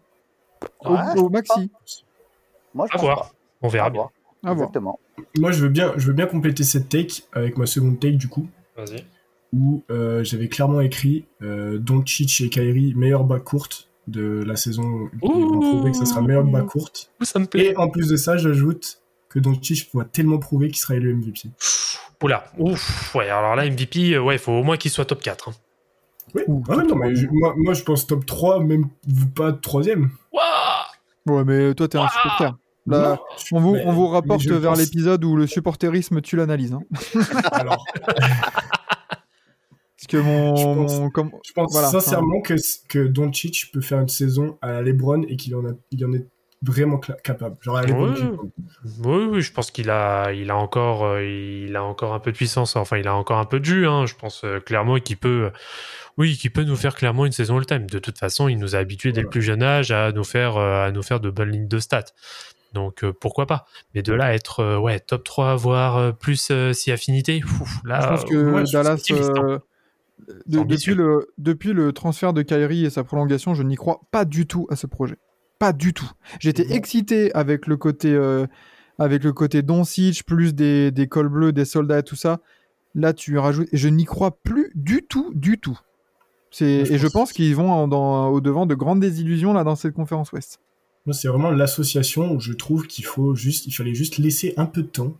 Au, 0.79 0.93
Ouais, 0.93 1.19
au 1.19 1.29
maxi. 1.29 1.69
Moi, 2.73 2.87
je 2.91 2.97
À 2.97 3.01
voir. 3.01 3.19
pas. 3.21 3.31
On 3.61 3.67
verra 3.67 3.87
À 3.87 3.89
bien. 3.89 4.01
voir. 4.01 4.11
À 4.43 4.53
voir. 4.53 4.67
Exactement. 4.69 4.99
Moi, 5.37 5.51
je 5.51 5.61
veux 5.61 5.69
bien, 5.69 5.93
je 5.97 6.07
veux 6.07 6.13
bien 6.13 6.25
compléter 6.25 6.63
cette 6.63 6.89
take 6.89 7.23
avec 7.33 7.57
ma 7.57 7.65
seconde 7.65 7.99
take 7.99 8.13
du 8.17 8.27
coup, 8.29 8.47
Vas-y. 8.75 9.03
où 9.53 9.83
euh, 9.91 10.23
j'avais 10.23 10.47
clairement 10.47 10.81
écrit 10.81 11.25
euh, 11.43 11.77
Doncic 11.77 12.41
et 12.41 12.49
Kyrie 12.49 12.93
meilleur 12.95 13.23
bas 13.25 13.39
courte 13.39 13.89
de 14.07 14.43
la 14.45 14.55
saison. 14.55 15.09
Ils 15.21 15.29
vont 15.29 15.59
prouver 15.59 15.91
que 15.91 15.97
ça 15.97 16.05
sera 16.05 16.21
meilleur 16.21 16.43
bas 16.45 16.61
courte. 16.63 17.11
Ça 17.21 17.39
me 17.39 17.45
plaît. 17.45 17.71
Et 17.71 17.77
en 17.77 17.89
plus 17.89 18.07
de 18.07 18.15
ça, 18.15 18.37
j'ajoute 18.37 18.99
que 19.33 19.39
Doncic 19.39 19.89
va 19.93 20.05
tellement 20.05 20.37
prouver 20.37 20.67
qu'il 20.67 20.77
sera 20.77 20.95
élu 20.95 21.13
MVP. 21.15 21.49
Oula, 22.21 22.45
ouf, 22.57 23.13
ouais, 23.15 23.29
alors 23.29 23.55
là, 23.55 23.65
MVP, 23.65 24.13
euh, 24.13 24.21
ouais, 24.21 24.35
il 24.35 24.39
faut 24.39 24.51
au 24.53 24.63
moins 24.63 24.77
qu'il 24.77 24.91
soit 24.91 25.05
top 25.05 25.21
4. 25.21 25.49
hein. 25.49 25.53
Oui, 26.35 26.43
Ouh, 26.47 26.63
Ah 26.69 26.77
non, 26.77 26.95
mais 26.95 27.13
je- 27.15 27.27
moi, 27.31 27.53
moi, 27.57 27.73
je 27.73 27.83
pense 27.83 28.07
top 28.07 28.25
3, 28.25 28.59
même 28.63 28.87
pas 29.35 29.51
troisième. 29.51 30.09
Waouh 30.31 31.37
Ouais, 31.37 31.43
mais 31.43 31.73
toi, 31.73 31.87
t'es 31.87 31.97
un 31.97 32.07
supporter. 32.07 32.55
Là, 32.87 33.09
Non, 33.09 33.17
on 33.53 33.59
vous, 33.61 33.73
mais- 33.73 33.83
on 33.85 33.91
vous 33.93 34.07
rapporte 34.07 34.45
vers 34.45 34.71
pense- 34.71 34.79
l'épisode 34.79 35.23
où 35.23 35.35
le 35.35 35.47
supporterisme 35.47 36.21
tue 36.21 36.35
l'analyse. 36.35 36.73
hein. 36.73 36.81
Alors, 37.51 37.83
Parce 39.97 40.07
que 40.09 40.17
mon. 40.17 40.55
Je 40.55 40.63
pense- 40.63 41.11
comme- 41.13 41.31
je 41.45 41.53
pense 41.53 41.71
Voilà, 41.71 41.87
sincèrement 41.89 42.41
que, 42.41 42.55
que 42.89 42.99
Doncic 43.07 43.69
peut 43.73 43.79
faire 43.81 43.99
une 43.99 44.09
saison 44.09 44.57
à 44.61 44.71
la 44.73 44.81
LeBron 44.81 45.23
et 45.23 45.37
qu'il 45.37 45.55
en, 45.55 45.65
a- 45.65 45.73
il 45.91 46.05
en 46.05 46.11
est 46.13 46.25
vraiment 46.63 46.97
capable. 46.97 47.57
Genre 47.61 47.77
à. 47.77 47.81
Oui, 49.03 49.27
oui, 49.31 49.41
je 49.41 49.51
pense 49.51 49.69
qu'il 49.71 49.89
a, 49.89 50.31
il 50.31 50.49
a 50.49 50.55
encore, 50.55 51.03
euh, 51.05 51.23
il 51.23 51.75
a 51.75 51.83
encore 51.83 52.13
un 52.13 52.19
peu 52.19 52.31
de 52.31 52.37
puissance. 52.37 52.75
Enfin, 52.75 52.97
il 52.97 53.07
a 53.07 53.15
encore 53.15 53.37
un 53.37 53.45
peu 53.45 53.59
de 53.59 53.65
jus. 53.65 53.87
hein. 53.87 54.05
Je 54.05 54.15
pense 54.15 54.43
euh, 54.43 54.59
clairement 54.59 54.99
qu'il 54.99 55.17
peut, 55.17 55.45
euh, 55.45 55.57
oui, 56.17 56.37
qu'il 56.37 56.51
peut 56.51 56.63
nous 56.63 56.75
faire 56.75 56.95
clairement 56.95 57.25
une 57.25 57.31
saison 57.31 57.57
all-time. 57.57 57.85
De 57.87 57.99
toute 57.99 58.17
façon, 58.17 58.47
il 58.47 58.57
nous 58.57 58.75
a 58.75 58.79
habitués 58.79 59.11
dès 59.11 59.21
le 59.21 59.29
plus 59.29 59.41
jeune 59.41 59.61
âge 59.63 59.91
à 59.91 60.11
nous 60.11 60.23
faire, 60.23 60.57
euh, 60.57 60.85
à 60.87 60.91
nous 60.91 61.03
faire 61.03 61.19
de 61.19 61.29
bonnes 61.29 61.51
lignes 61.51 61.67
de 61.67 61.79
stats. 61.79 62.05
Donc 62.73 63.03
euh, 63.03 63.13
pourquoi 63.13 63.45
pas. 63.45 63.65
Mais 63.93 64.01
de 64.01 64.13
là 64.13 64.25
à 64.25 64.33
être, 64.33 64.61
euh, 64.61 64.77
ouais, 64.79 64.99
top 64.99 65.23
3, 65.23 65.55
voire 65.55 65.97
euh, 65.97 66.11
plus 66.11 66.49
euh, 66.49 66.73
si 66.73 66.91
affinité. 66.91 67.43
ouf, 67.43 67.77
là, 67.85 68.01
je 68.01 68.07
pense 68.07 68.25
que 68.25 68.35
Dallas. 68.71 68.97
hein. 69.37 69.59
de- 70.47 70.59
depuis, 70.63 70.95
le, 70.95 71.27
depuis 71.37 71.73
le 71.73 71.91
transfert 71.93 72.33
de 72.33 72.41
Kyrie 72.41 72.85
et 72.85 72.89
sa 72.89 73.03
prolongation, 73.03 73.53
je 73.53 73.61
n'y 73.63 73.75
crois 73.75 74.01
pas 74.11 74.25
du 74.25 74.47
tout 74.47 74.65
à 74.71 74.75
ce 74.75 74.87
projet. 74.87 75.17
Pas 75.63 75.71
du 75.71 75.93
tout. 75.93 76.11
J'étais 76.41 76.73
excité 76.75 77.33
avec 77.33 77.67
le 77.67 77.77
côté, 77.77 78.11
euh, 78.11 78.45
avec 78.99 79.23
le 79.23 79.31
côté 79.31 79.61
Doncic, 79.61 80.25
plus 80.25 80.53
des, 80.53 80.91
des 80.91 81.07
cols 81.07 81.29
bleus, 81.29 81.53
des 81.53 81.63
soldats 81.63 81.99
et 81.99 82.03
tout 82.03 82.17
ça. 82.17 82.41
Là, 82.95 83.13
tu 83.13 83.37
rajoutes. 83.37 83.69
Et 83.71 83.77
je 83.77 83.87
n'y 83.87 84.03
crois 84.03 84.31
plus 84.43 84.71
du 84.75 85.03
tout, 85.07 85.31
du 85.33 85.57
tout. 85.59 85.79
C'est, 86.51 86.65
et 86.65 86.97
je 86.97 87.03
pense- 87.03 87.13
pense 87.13 87.31
qu'ils 87.31 87.55
vont 87.55 87.71
en- 87.71 87.87
dans- 87.87 88.27
au 88.27 88.41
devant 88.41 88.65
de 88.65 88.75
grandes 88.75 88.99
désillusions 88.99 89.53
là 89.53 89.63
dans 89.63 89.77
cette 89.77 89.93
conférence 89.93 90.33
Ouest. 90.33 90.59
Moi, 91.05 91.13
c'est 91.13 91.29
vraiment 91.29 91.49
l'association 91.51 92.33
où 92.33 92.41
je 92.41 92.51
trouve 92.51 92.85
qu'il 92.87 93.05
faut 93.05 93.33
juste, 93.33 93.65
il 93.65 93.71
fallait 93.71 93.93
juste 93.95 94.17
laisser 94.17 94.53
un 94.57 94.65
peu 94.65 94.81
de 94.83 94.87
temps. 94.87 95.13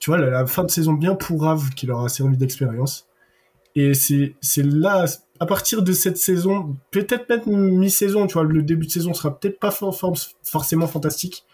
Tu 0.00 0.08
vois, 0.10 0.18
la, 0.18 0.30
la 0.30 0.46
fin 0.46 0.64
de 0.64 0.70
saison 0.70 0.94
bien 0.94 1.14
pourrave 1.14 1.68
qui 1.76 1.84
leur 1.86 2.00
a 2.00 2.08
servi 2.08 2.38
d'expérience. 2.38 3.06
Et 3.74 3.94
c'est, 3.94 4.34
c'est 4.40 4.62
là, 4.62 5.06
à 5.40 5.46
partir 5.46 5.82
de 5.82 5.92
cette 5.92 6.18
saison, 6.18 6.76
peut-être 6.90 7.28
même 7.28 7.70
mi-saison, 7.78 8.26
tu 8.26 8.34
vois, 8.34 8.44
le 8.44 8.62
début 8.62 8.86
de 8.86 8.90
saison 8.90 9.14
sera 9.14 9.38
peut-être 9.38 9.58
pas 9.58 9.70
for- 9.70 9.96
for- 9.98 10.16
forcément 10.42 10.86
fantastique. 10.86 11.44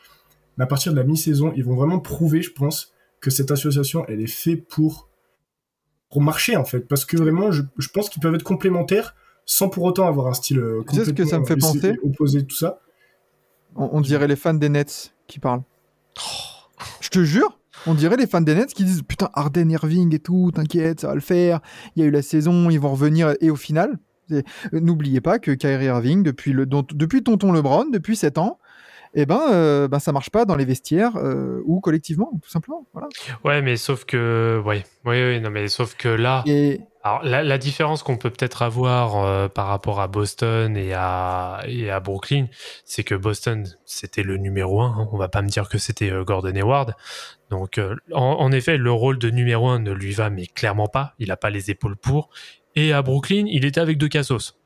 Mais 0.56 0.64
à 0.64 0.66
partir 0.66 0.92
de 0.92 0.96
la 0.98 1.04
mi-saison, 1.04 1.52
ils 1.54 1.64
vont 1.64 1.76
vraiment 1.76 2.00
prouver, 2.00 2.42
je 2.42 2.50
pense, 2.52 2.92
que 3.20 3.30
cette 3.30 3.50
association, 3.52 4.04
elle 4.08 4.20
est 4.20 4.26
faite 4.26 4.66
pour, 4.68 5.08
pour 6.10 6.20
marcher, 6.20 6.56
en 6.56 6.64
fait. 6.64 6.80
Parce 6.80 7.04
que 7.04 7.16
vraiment, 7.16 7.52
je, 7.52 7.62
je 7.78 7.88
pense 7.88 8.08
qu'ils 8.10 8.20
peuvent 8.20 8.34
être 8.34 8.42
complémentaires 8.42 9.14
sans 9.46 9.68
pour 9.68 9.84
autant 9.84 10.06
avoir 10.06 10.26
un 10.26 10.34
style 10.34 10.58
euh, 10.58 10.82
Tu 10.88 10.96
sais 10.96 11.04
ce 11.04 11.10
que 11.10 11.24
ça 11.24 11.38
me 11.38 11.44
fait 11.46 11.54
complètement 11.54 11.72
penser? 11.80 11.98
opposé, 12.02 12.44
tout 12.46 12.56
ça. 12.56 12.80
On, 13.76 13.88
on 13.92 14.00
dirait 14.00 14.26
les 14.26 14.36
fans 14.36 14.54
des 14.54 14.68
Nets 14.68 15.14
qui 15.26 15.38
parlent. 15.38 15.62
Je 17.00 17.08
te 17.08 17.22
jure, 17.22 17.57
on 17.86 17.94
dirait 17.94 18.16
les 18.16 18.26
fans 18.26 18.40
des 18.40 18.54
Nets 18.54 18.72
qui 18.74 18.84
disent 18.84 19.02
putain 19.02 19.30
Arden 19.34 19.70
Irving 19.70 20.14
et 20.14 20.18
tout, 20.18 20.50
t'inquiète, 20.54 21.00
ça 21.00 21.08
va 21.08 21.14
le 21.14 21.20
faire. 21.20 21.60
Il 21.96 22.02
y 22.02 22.04
a 22.04 22.08
eu 22.08 22.10
la 22.10 22.22
saison, 22.22 22.70
ils 22.70 22.80
vont 22.80 22.90
revenir 22.90 23.34
et 23.40 23.50
au 23.50 23.56
final, 23.56 23.98
n'oubliez 24.72 25.20
pas 25.20 25.38
que 25.38 25.52
Kyrie 25.52 25.86
Irving 25.86 26.22
depuis 26.22 26.52
le 26.52 26.66
depuis 26.66 27.22
tonton 27.22 27.52
LeBron 27.52 27.86
depuis 27.90 28.16
7 28.16 28.38
ans, 28.38 28.58
eh 29.14 29.24
ben, 29.24 29.40
euh, 29.50 29.88
ben 29.88 29.98
ça 29.98 30.12
marche 30.12 30.30
pas 30.30 30.44
dans 30.44 30.54
les 30.56 30.66
vestiaires 30.66 31.16
euh, 31.16 31.62
ou 31.64 31.80
collectivement 31.80 32.30
tout 32.42 32.50
simplement. 32.50 32.86
Voilà. 32.92 33.08
Ouais, 33.44 33.62
mais 33.62 33.76
sauf 33.76 34.04
que, 34.04 34.60
ouais, 34.64 34.84
ouais, 35.06 35.22
ouais, 35.22 35.40
non, 35.40 35.50
mais 35.50 35.68
sauf 35.68 35.94
que 35.96 36.08
là, 36.08 36.42
Et 36.46 36.82
Alors, 37.02 37.24
la, 37.24 37.42
la 37.42 37.56
différence 37.56 38.02
qu'on 38.02 38.18
peut 38.18 38.28
peut-être 38.28 38.60
avoir 38.60 39.24
euh, 39.24 39.48
par 39.48 39.68
rapport 39.68 40.00
à 40.00 40.08
Boston 40.08 40.76
et 40.76 40.92
à, 40.92 41.62
et 41.66 41.90
à 41.90 42.00
Brooklyn, 42.00 42.48
c'est 42.84 43.02
que 43.02 43.14
Boston, 43.14 43.66
c'était 43.86 44.22
le 44.22 44.36
numéro 44.36 44.82
un. 44.82 44.94
hein. 44.98 45.08
On 45.10 45.16
va 45.16 45.28
pas 45.28 45.40
me 45.40 45.48
dire 45.48 45.70
que 45.70 45.78
c'était 45.78 46.12
Gordon 46.26 46.54
Hayward. 46.54 46.94
Donc, 47.50 47.78
euh, 47.78 47.96
en, 48.12 48.36
en 48.40 48.52
effet, 48.52 48.76
le 48.76 48.92
rôle 48.92 49.18
de 49.18 49.30
numéro 49.30 49.68
un 49.68 49.78
ne 49.78 49.92
lui 49.92 50.12
va, 50.12 50.30
mais 50.30 50.46
clairement 50.46 50.88
pas. 50.88 51.14
Il 51.18 51.30
a 51.30 51.36
pas 51.36 51.50
les 51.50 51.70
épaules 51.70 51.96
pour. 51.96 52.30
Et 52.76 52.92
à 52.92 53.02
Brooklyn, 53.02 53.44
il 53.48 53.64
était 53.64 53.80
avec 53.80 53.98
De 53.98 54.06
Cassos. 54.06 54.57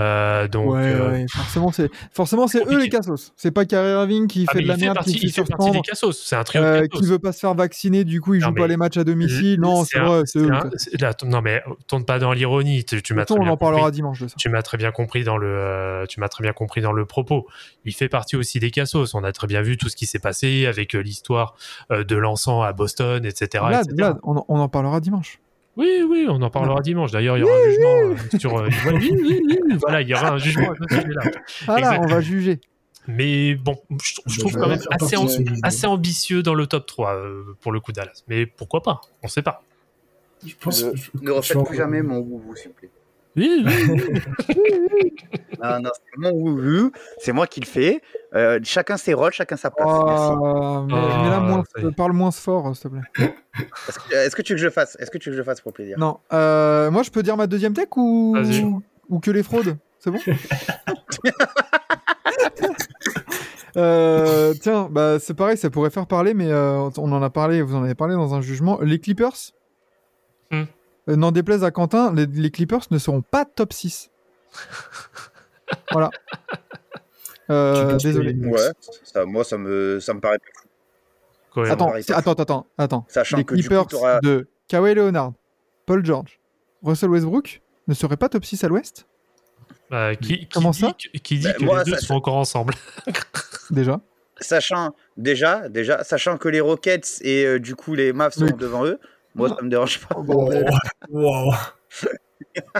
Euh, 0.00 0.48
donc, 0.48 0.72
ouais, 0.72 0.80
euh, 0.94 1.10
ouais, 1.12 1.26
forcément, 1.30 1.72
c'est 1.72 1.90
forcément 2.12 2.46
c'est 2.48 2.64
eux 2.66 2.78
les 2.78 2.88
cassos. 2.88 3.32
C'est 3.36 3.50
pas 3.50 3.64
Kyrie 3.64 3.90
Irving 3.90 4.26
qui 4.26 4.46
ah, 4.48 4.52
fait 4.52 4.62
de 4.62 4.68
la 4.68 4.76
merde, 4.76 4.94
partie, 4.94 5.14
qui 5.14 5.30
fait 5.30 5.44
partie 5.44 5.70
des 5.70 5.80
Cassos. 5.80 6.12
C'est 6.24 6.36
un 6.36 6.44
trio 6.44 6.62
euh, 6.62 6.86
qui 6.86 7.04
veut 7.04 7.18
pas 7.18 7.32
se 7.32 7.40
faire 7.40 7.54
vacciner, 7.54 8.04
du 8.04 8.20
coup 8.20 8.34
il 8.34 8.40
Non, 8.40 8.48
joue 8.48 8.54
pas 8.54 8.66
les 8.66 8.76
matchs 8.76 8.96
à 8.96 9.04
domicile. 9.04 9.60
Non, 9.60 9.84
c'est 9.84 9.98
vrai, 9.98 10.22
eux. 10.36 10.50
un- 10.52 10.70
là, 10.98 11.12
non, 11.24 11.42
mais 11.42 11.62
tourne 11.86 12.04
pas 12.04 12.18
dans 12.18 12.32
l'ironie. 12.32 12.84
Tu, 12.84 13.02
tu 13.02 13.14
m'as 13.14 13.24
très 13.24 13.38
on 13.38 13.42
bien 13.42 13.52
en 13.52 13.56
parlera 13.56 13.82
compris. 13.82 13.92
dimanche 13.96 14.22
de 14.22 14.28
ça. 14.28 14.34
Tu 14.38 14.48
m'as 14.48 14.62
très 14.62 14.78
bien 14.78 14.90
compris 14.92 15.24
dans 15.24 15.36
le, 15.36 15.46
euh, 15.48 16.06
tu 16.06 16.20
m'as 16.20 16.28
très 16.28 16.42
bien 16.42 16.52
compris 16.52 16.80
dans 16.80 16.92
le 16.92 17.04
propos. 17.04 17.46
Il 17.84 17.94
fait 17.94 18.08
partie 18.08 18.36
aussi 18.36 18.58
des 18.60 18.70
cassos. 18.70 19.14
On 19.14 19.24
a 19.24 19.32
très 19.32 19.46
bien 19.46 19.62
vu 19.62 19.76
tout 19.76 19.88
ce 19.88 19.96
qui 19.96 20.06
s'est 20.06 20.18
passé 20.18 20.66
avec 20.66 20.94
euh, 20.94 21.00
l'histoire 21.00 21.54
euh, 21.90 22.04
de 22.04 22.16
l'encens 22.16 22.64
à 22.64 22.72
Boston, 22.72 23.24
etc. 23.24 23.64
On, 24.22 24.36
en- 24.38 24.44
on 24.48 24.58
en 24.60 24.68
parlera 24.68 25.00
dimanche. 25.00 25.40
Oui, 25.80 26.02
oui, 26.06 26.26
on 26.28 26.42
en 26.42 26.50
parlera 26.50 26.80
dimanche. 26.82 27.10
D'ailleurs, 27.10 27.38
il 27.38 27.40
y 27.40 27.44
aura 27.44 27.54
un 27.56 27.70
jugement 27.70 27.96
euh, 28.34 28.38
sur. 28.38 28.58
euh, 28.58 28.68
oui, 28.88 29.10
oui, 29.12 29.40
oui, 29.46 29.58
oui, 29.64 29.76
voilà, 29.80 30.02
il 30.02 30.08
y 30.08 30.14
aura 30.14 30.32
un 30.32 30.36
jugement 30.38 30.72
à 30.72 30.74
ce 30.76 30.94
sujet-là. 30.94 31.22
Voilà, 31.64 31.88
Exact. 31.92 32.04
on 32.04 32.06
va 32.08 32.20
juger. 32.20 32.60
Mais 33.08 33.54
bon, 33.54 33.80
je, 34.26 34.38
trouve 34.38 34.52
vais 34.54 34.60
quand 34.60 34.68
même 34.68 34.78
assez, 35.64 35.86
ambitieux 35.86 36.42
dans 36.42 36.52
le 36.52 36.66
top 36.66 36.84
3 36.86 37.14
euh, 37.14 37.56
pour 37.62 37.72
le 37.72 37.80
coup 37.80 37.92
Dallas. 37.92 38.22
Mais 38.28 38.44
pourquoi 38.44 38.82
pas? 38.82 39.00
On 39.22 39.28
sait 39.28 39.40
pas. 39.42 39.62
Je 40.46 40.54
pense, 40.60 40.84
Ne, 40.84 40.94
je- 40.94 41.10
ne 41.22 41.30
refaites 41.30 41.64
plus 41.64 41.76
jamais 41.78 42.02
mon 42.02 42.20
vous, 42.20 42.54
s'il 42.56 42.68
vous 42.68 42.74
plaît. 42.74 42.90
Oui, 43.40 43.64
oui, 43.66 44.02
oui. 44.48 45.12
Non, 45.62 45.80
non, 45.80 45.90
c'est 45.94 46.16
mon 46.18 46.30
wouhou, 46.32 46.90
c'est 47.18 47.32
moi 47.32 47.46
qui 47.46 47.60
le 47.60 47.66
fais. 47.66 48.00
Euh, 48.34 48.58
chacun 48.62 48.96
ses 48.96 49.14
rôles, 49.14 49.32
chacun 49.32 49.56
sa 49.56 49.70
place. 49.70 49.86
Merci. 49.88 50.32
Oh, 50.40 50.84
mais, 50.86 50.94
Oh, 50.94 51.22
mais 51.22 51.30
là, 51.30 51.40
moins, 51.40 51.62
parle 51.96 52.12
moins 52.12 52.30
fort, 52.30 52.74
s'il 52.76 52.90
te 52.90 52.96
plaît. 52.96 53.34
Est-ce 53.88 53.98
que, 53.98 54.14
est-ce 54.14 54.36
que 54.36 54.42
tu 54.42 54.52
veux 54.52 54.56
que 54.58 54.62
je 54.64 54.68
fasse 54.70 54.96
Est-ce 55.00 55.10
que 55.10 55.18
tu 55.18 55.30
veux 55.30 55.36
que 55.36 55.38
je 55.42 55.44
fasse 55.44 55.60
pour 55.60 55.72
plaisir? 55.72 55.98
Non, 55.98 56.18
euh, 56.32 56.90
moi 56.90 57.02
je 57.02 57.10
peux 57.10 57.22
dire 57.22 57.36
ma 57.36 57.46
deuxième 57.46 57.72
tech 57.74 57.88
ou 57.96 58.34
que 59.22 59.30
les 59.30 59.42
fraudes, 59.42 59.76
c'est 59.98 60.10
bon? 60.10 60.18
Euh, 63.76 64.52
Tiens, 64.60 64.88
bah 64.90 65.18
c'est 65.20 65.34
pareil, 65.34 65.56
ça 65.56 65.70
pourrait 65.70 65.90
faire 65.90 66.06
parler, 66.08 66.34
mais 66.34 66.50
euh, 66.50 66.90
on 66.98 67.12
en 67.12 67.22
a 67.22 67.30
parlé, 67.30 67.62
vous 67.62 67.76
en 67.76 67.84
avez 67.84 67.94
parlé 67.94 68.14
dans 68.14 68.34
un 68.34 68.40
jugement. 68.40 68.80
Les 68.80 68.98
Clippers, 68.98 69.36
Hmm. 70.50 70.64
Euh, 71.10 71.16
n'en 71.16 71.32
déplaise 71.32 71.64
à 71.64 71.70
Quentin, 71.70 72.14
les, 72.14 72.26
les 72.26 72.50
Clippers 72.50 72.80
ne 72.90 72.98
seront 72.98 73.20
pas 73.22 73.44
top 73.44 73.72
6. 73.72 74.10
voilà. 75.92 76.10
Euh, 77.50 77.96
désolé. 77.96 78.32
Ouais, 78.46 78.60
ça, 79.02 79.24
moi 79.24 79.42
ça 79.42 79.58
me, 79.58 79.98
ça 79.98 80.14
me 80.14 80.20
paraît. 80.20 80.38
Attends, 81.68 81.92
attends, 82.14 82.32
attends, 82.34 82.66
attends. 82.78 83.04
Sachant 83.08 83.38
les 83.38 83.44
que 83.44 83.56
du 83.56 83.62
Clippers 83.62 83.88
coup, 83.88 83.96
de 84.22 84.46
Kawhi 84.68 84.94
Leonard, 84.94 85.32
Paul 85.84 86.04
George, 86.06 86.38
Russell 86.84 87.10
Westbrook 87.10 87.60
ne 87.88 87.94
seraient 87.94 88.16
pas 88.16 88.28
top 88.28 88.44
6 88.44 88.62
à 88.62 88.68
l'ouest? 88.68 89.08
Qui, 90.20 90.38
qui 90.38 90.46
Comment 90.46 90.70
dit, 90.70 90.78
ça? 90.78 90.92
qui 91.24 91.38
dit 91.40 91.44
Bah, 91.44 91.52
que 91.54 91.64
moi, 91.64 91.78
les 91.82 91.90
deux 91.90 91.96
ça- 91.98 92.06
sont 92.06 92.14
encore 92.14 92.36
ensemble 92.36 92.74
déjà. 93.70 94.00
Sachant 94.40 94.94
déjà, 95.16 95.68
déjà, 95.68 96.04
sachant 96.04 96.38
que 96.38 96.48
les 96.48 96.60
Rockets 96.60 97.18
et 97.22 97.44
euh, 97.46 97.58
du 97.58 97.74
coup 97.74 97.96
les 97.96 98.12
Mavs 98.12 98.32
sont 98.32 98.44
Oui. 98.44 98.52
devant 98.56 98.86
eux, 98.86 99.00
moi 99.34 99.48
ça 99.48 99.56
me 99.62 99.68
dérange 99.68 100.00
pas. 100.06 100.14
Oh, 100.18 100.22
bordel. 100.22 100.68
Wow. 101.10 101.52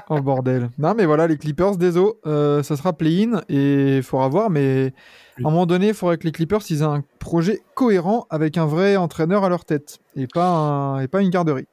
Oh 0.09 0.21
bordel. 0.21 0.71
Non 0.79 0.95
mais 0.97 1.05
voilà, 1.07 1.27
les 1.27 1.37
Clippers, 1.37 1.77
désolé, 1.77 2.13
euh, 2.27 2.63
ça 2.63 2.77
sera 2.77 2.93
play-in 2.95 3.43
et 3.49 3.99
il 3.99 4.03
faudra 4.03 4.27
voir, 4.29 4.51
mais 4.51 4.93
à 5.37 5.41
un 5.49 5.51
moment 5.51 5.67
donné, 5.67 5.89
il 5.89 5.95
faudrait 5.95 6.17
que 6.19 6.25
les 6.25 6.33
Clippers 6.33 6.61
ils 6.71 6.81
aient 6.81 6.85
un 6.85 7.05
projet 7.19 7.61
cohérent 7.75 8.27
avec 8.31 8.57
un 8.59 8.67
vrai 8.67 8.97
entraîneur 8.97 9.45
à 9.45 9.49
leur 9.49 9.65
tête 9.65 9.99
et 10.17 10.27
pas, 10.27 10.49
un- 10.49 11.01
et 11.01 11.09
pas 11.09 11.21
une 11.21 11.29
garderie. 11.31 11.67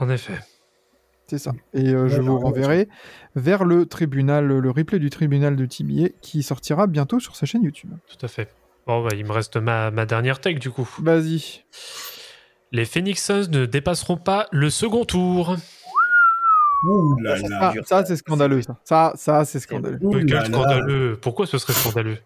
En 0.00 0.08
effet. 0.08 0.38
c'est 1.26 1.38
ça. 1.38 1.52
Et 1.74 1.90
euh, 1.90 2.08
je 2.08 2.20
vous 2.22 2.38
renverrai 2.38 2.88
vers 3.36 3.64
le 3.64 3.86
tribunal, 3.86 4.46
le 4.46 4.70
replay 4.70 4.98
du 4.98 5.10
tribunal 5.10 5.56
de 5.56 5.66
TBA 5.66 6.08
qui 6.20 6.42
sortira 6.42 6.86
bientôt 6.86 7.20
sur 7.20 7.36
sa 7.36 7.46
chaîne 7.46 7.62
YouTube. 7.62 7.90
Tout 8.08 8.24
à 8.24 8.28
fait. 8.28 8.48
Bon, 8.86 9.04
bah, 9.04 9.10
il 9.14 9.24
me 9.24 9.32
reste 9.32 9.56
ma, 9.58 9.90
ma 9.90 10.06
dernière 10.06 10.40
tech 10.40 10.58
du 10.58 10.70
coup. 10.70 10.88
Vas-y. 11.00 11.64
Les 12.72 12.84
Phoenix 12.86 13.22
Suns 13.24 13.48
ne 13.50 13.66
dépasseront 13.66 14.16
pas 14.16 14.48
le 14.50 14.70
second 14.70 15.04
tour. 15.04 15.56
Ouh 16.84 17.16
là 17.20 17.36
Ça, 17.36 17.42
ça 17.42 17.48
là. 17.48 17.72
Dur, 17.72 17.86
ça 17.86 17.98
ça. 18.00 18.06
c'est 18.06 18.16
scandaleux 18.16 18.62
ça. 18.62 18.76
Ça, 18.84 19.12
ça 19.14 19.44
c'est 19.44 19.60
scandaleux. 19.60 19.98
Ouh 20.00 20.14
Mais 20.14 20.24
quel 20.24 20.34
là 20.36 20.40
là. 20.40 20.46
scandaleux. 20.46 21.18
Pourquoi 21.20 21.46
ce 21.46 21.58
serait 21.58 21.74
scandaleux? 21.74 22.18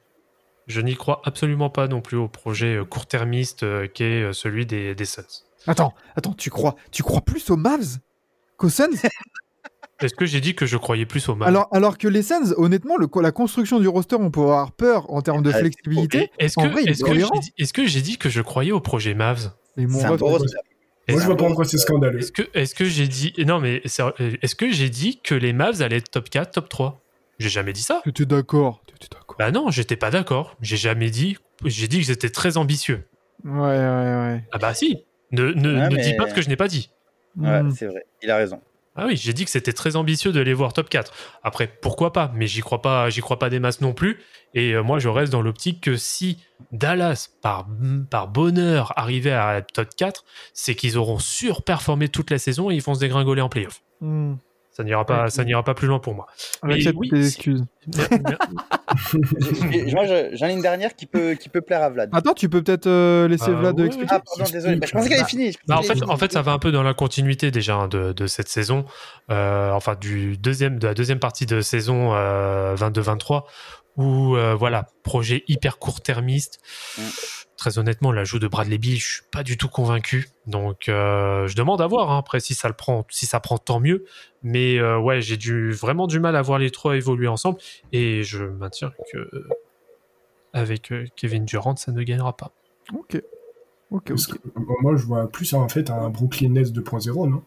Je 0.68 0.80
n'y 0.80 0.94
crois 0.96 1.20
absolument 1.24 1.68
pas 1.70 1.88
non 1.88 2.00
plus 2.00 2.16
au 2.16 2.28
projet 2.28 2.76
euh, 2.76 2.84
court-termiste 2.84 3.62
euh, 3.62 3.86
qu'est 3.92 4.22
euh, 4.22 4.32
celui 4.32 4.66
des, 4.66 4.94
des 4.94 5.04
Suns. 5.04 5.22
Attends, 5.66 5.94
attends, 6.16 6.32
tu 6.34 6.50
crois, 6.50 6.76
tu 6.90 7.02
crois 7.02 7.20
plus 7.20 7.50
aux 7.50 7.56
Mavs 7.56 7.98
qu'aux 8.56 8.68
Suns? 8.68 8.90
Est-ce 10.00 10.14
que 10.14 10.26
j'ai 10.26 10.40
dit 10.40 10.54
que 10.54 10.66
je 10.66 10.76
croyais 10.76 11.06
plus 11.06 11.28
au 11.28 11.34
Mavs? 11.34 11.48
Alors, 11.48 11.68
alors 11.72 11.98
que 11.98 12.06
les 12.08 12.22
Suns, 12.22 12.52
honnêtement, 12.56 12.96
le, 12.96 13.08
la 13.20 13.32
construction 13.32 13.80
du 13.80 13.88
roster, 13.88 14.16
on 14.16 14.30
peut 14.30 14.40
avoir 14.42 14.72
peur 14.72 15.10
en 15.12 15.22
termes 15.22 15.42
de 15.42 15.50
Ah, 15.52 15.58
flexibilité. 15.58 16.30
Est-ce 16.38 16.56
que, 16.56 16.66
est 16.66 16.84
j'ai 16.86 16.92
dit, 16.92 17.72
que 17.72 17.86
j'ai 17.86 18.02
dit 18.02 18.18
que 18.18 18.28
je 18.28 18.42
croyais 18.42 18.72
au 18.72 18.80
projet 18.80 19.14
Mavs? 19.14 19.52
Mais 19.76 19.86
mon. 19.86 20.00
Moi, 20.00 20.38
Est-ce 21.08 21.20
je 21.20 21.26
vois 21.26 21.36
pas 21.36 21.44
pourquoi 21.46 21.64
c'est 21.64 21.78
scandaleux. 21.78 22.18
est-ce 22.18 22.32
que, 22.32 22.42
est-ce 22.54 22.74
que 22.74 22.84
j'ai 22.84 23.06
dit. 23.06 23.32
Non, 23.46 23.60
mais 23.60 23.80
c'est- 23.84 24.02
est-ce 24.42 24.56
que 24.56 24.70
j'ai 24.72 24.90
dit 24.90 25.20
que 25.22 25.34
les 25.36 25.52
Mavs 25.52 25.80
allaient 25.82 25.98
être 25.98 26.10
top 26.10 26.28
4, 26.28 26.50
top 26.50 26.68
3 26.68 27.00
J'ai 27.38 27.48
jamais 27.48 27.72
dit 27.72 27.82
ça. 27.82 28.00
T'étais 28.04 28.24
d'accord. 28.24 28.82
Bah 29.38 29.50
non, 29.52 29.70
j'étais 29.70 29.94
pas 29.96 30.10
d'accord. 30.10 30.56
J'ai 30.62 30.76
jamais 30.76 31.10
dit. 31.10 31.36
J'ai 31.64 31.86
dit 31.86 32.00
que 32.00 32.06
j'étais 32.06 32.30
très 32.30 32.56
ambitieux. 32.56 33.06
Ouais, 33.44 33.52
ouais, 33.52 33.68
ouais. 33.68 34.44
Ah 34.52 34.58
bah 34.58 34.74
si. 34.74 35.04
Ne, 35.30 35.52
ne, 35.52 35.74
Ouais, 35.80 35.88
ne 35.90 35.96
dis 36.02 36.14
pas 36.14 36.28
ce 36.28 36.34
que 36.34 36.42
je 36.42 36.48
n'ai 36.48 36.56
pas 36.56 36.68
dit. 36.68 36.90
Ouais, 37.36 37.62
Hmm. 37.62 37.70
c'est 37.70 37.86
vrai, 37.86 38.04
il 38.22 38.30
a 38.30 38.36
raison. 38.36 38.60
Ah 38.98 39.04
oui, 39.06 39.16
j'ai 39.16 39.34
dit 39.34 39.44
que 39.44 39.50
c'était 39.50 39.74
très 39.74 39.94
ambitieux 39.96 40.32
de 40.32 40.40
les 40.40 40.54
voir 40.54 40.72
top 40.72 40.88
4. 40.88 41.12
Après, 41.42 41.66
pourquoi 41.66 42.14
pas? 42.14 42.32
Mais 42.34 42.46
j'y 42.46 42.62
crois 42.62 42.80
pas, 42.80 43.10
j'y 43.10 43.20
crois 43.20 43.38
pas 43.38 43.50
des 43.50 43.58
masses 43.60 43.82
non 43.82 43.92
plus. 43.92 44.18
Et 44.56 44.72
euh, 44.72 44.82
moi, 44.82 44.98
je 44.98 45.08
reste 45.08 45.30
dans 45.30 45.42
l'optique 45.42 45.80
que 45.82 45.96
si 45.96 46.38
Dallas, 46.72 47.28
par, 47.42 47.68
par 48.10 48.26
bonheur, 48.26 48.92
arrivait 48.96 49.30
à 49.32 49.60
top 49.62 49.88
4, 49.96 50.24
c'est 50.54 50.74
qu'ils 50.74 50.96
auront 50.98 51.18
surperformé 51.20 52.08
toute 52.08 52.30
la 52.30 52.38
saison 52.38 52.70
et 52.70 52.74
ils 52.74 52.82
vont 52.82 52.94
se 52.94 53.00
dégringoler 53.00 53.42
en 53.42 53.48
playoff. 53.48 53.82
Hmm. 54.00 54.34
Ça 54.70 54.84
n'ira 54.84 55.06
pas, 55.06 55.24
Ouais. 55.24 55.30
ça 55.30 55.42
n'ira 55.44 55.62
pas 55.62 55.72
plus 55.72 55.86
loin 55.88 55.98
pour 56.00 56.14
moi. 56.14 56.26
Mais 56.62 56.74
accepte 56.74 56.98
oui, 56.98 57.08
tes 57.08 57.22
si- 57.22 57.28
excuses. 57.28 57.64
J'en 60.34 60.46
ai 60.48 60.52
une 60.52 60.60
dernière 60.62 60.94
qui 60.94 61.06
peut, 61.06 61.32
qui 61.34 61.48
peut 61.48 61.60
plaire 61.62 61.82
à 61.82 61.88
Vlad. 61.90 62.10
Attends, 62.12 62.34
tu 62.34 62.48
peux 62.48 62.62
peut-être 62.62 62.86
euh, 62.86 63.28
laisser 63.28 63.50
Euh, 63.50 63.56
Vlad 63.56 63.78
expliquer 63.80 64.12
Ah 64.14 64.20
pardon, 64.36 64.50
désolé, 64.52 64.76
Bah, 64.76 64.86
je 64.86 64.92
pensais 64.92 65.08
qu'elle 65.08 65.18
avait 65.20 65.28
fini. 65.28 65.52
je 65.52 65.58
pensais 65.58 65.64
Bah, 65.68 65.78
en, 65.78 65.82
fait, 65.82 65.90
avait 65.92 66.00
fini. 66.00 66.10
en 66.12 66.16
fait, 66.16 66.32
ça 66.32 66.42
va 66.42 66.52
un 66.52 66.58
peu 66.58 66.72
dans 66.72 66.82
la 66.82 66.94
continuité 66.94 67.50
déjà 67.50 67.74
hein, 67.76 67.88
de, 67.88 68.12
de 68.12 68.26
cette 68.26 68.48
saison, 68.48 68.84
euh, 69.30 69.70
enfin 69.72 69.94
du 69.98 70.36
deuxième, 70.36 70.78
de 70.78 70.86
la 70.88 70.94
deuxième 70.94 71.18
partie 71.20 71.46
de 71.46 71.60
saison 71.60 72.10
euh, 72.14 72.74
22-23, 72.76 73.44
où 73.96 74.36
euh, 74.36 74.54
voilà, 74.54 74.88
projet 75.02 75.44
hyper 75.48 75.78
court-termiste. 75.78 76.60
Mm. 76.98 77.02
Très 77.56 77.78
honnêtement, 77.78 78.12
l'ajout 78.12 78.38
de 78.38 78.48
Bradley 78.48 78.76
Beal, 78.76 78.98
je 78.98 79.06
suis 79.14 79.22
pas 79.32 79.42
du 79.42 79.56
tout 79.56 79.68
convaincu. 79.68 80.28
Donc, 80.46 80.88
euh, 80.90 81.46
je 81.46 81.56
demande 81.56 81.80
à 81.80 81.86
voir. 81.86 82.10
hein. 82.10 82.18
Après, 82.18 82.38
si 82.38 82.52
ça 82.54 82.68
le 82.68 82.74
prend, 82.74 83.06
si 83.08 83.24
ça 83.24 83.40
prend, 83.40 83.56
tant 83.56 83.80
mieux. 83.80 84.04
Mais 84.42 84.78
euh, 84.78 84.98
ouais, 84.98 85.22
j'ai 85.22 85.38
du 85.38 85.72
vraiment 85.72 86.06
du 86.06 86.20
mal 86.20 86.36
à 86.36 86.42
voir 86.42 86.58
les 86.58 86.70
trois 86.70 86.96
évoluer 86.96 87.28
ensemble, 87.28 87.58
et 87.92 88.22
je 88.24 88.44
maintiens 88.44 88.92
que 89.10 89.16
euh, 89.18 89.48
avec 90.52 90.92
euh, 90.92 91.06
Kevin 91.16 91.46
Durant, 91.46 91.76
ça 91.76 91.92
ne 91.92 92.02
gagnera 92.02 92.36
pas. 92.36 92.52
Ok. 92.94 93.22
Ok, 93.90 94.08
Parce 94.08 94.28
ok. 94.28 94.34
que, 94.38 94.48
euh, 94.48 94.62
moi, 94.82 94.96
je 94.96 95.04
vois 95.06 95.28
plus 95.28 95.54
en 95.54 95.68
fait 95.68 95.88
un 95.90 96.10
Brooklyn 96.10 96.50
Nets 96.50 96.72
2.0, 96.72 97.28
non? 97.30 97.42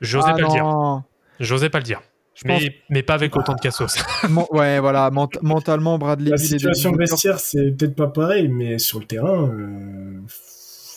J'osais 0.00 0.28
Ah 0.30 0.34
pas 0.34 0.40
le 0.42 0.48
dire. 0.48 0.64
non. 0.64 1.02
J'osais 1.40 1.68
pas 1.68 1.78
le 1.78 1.84
dire. 1.84 2.00
Je 2.36 2.44
pense 2.46 2.60
Mais, 2.62 2.74
mais 2.90 3.02
pas 3.02 3.14
avec 3.14 3.34
autant 3.34 3.54
de 3.54 3.60
cassos. 3.60 3.96
Ouais, 4.52 4.78
voilà, 4.78 5.10
ment- 5.10 5.28
mentalement, 5.42 5.96
Bradley 5.98 6.30
La 6.30 6.36
situation 6.36 6.92
vestiaire, 6.92 7.40
c'est 7.40 7.70
peut-être 7.72 7.94
pas 7.96 8.08
pareil, 8.08 8.48
mais 8.48 8.78
sur 8.78 8.98
le 9.00 9.06
terrain, 9.06 9.48
euh, 9.48 10.20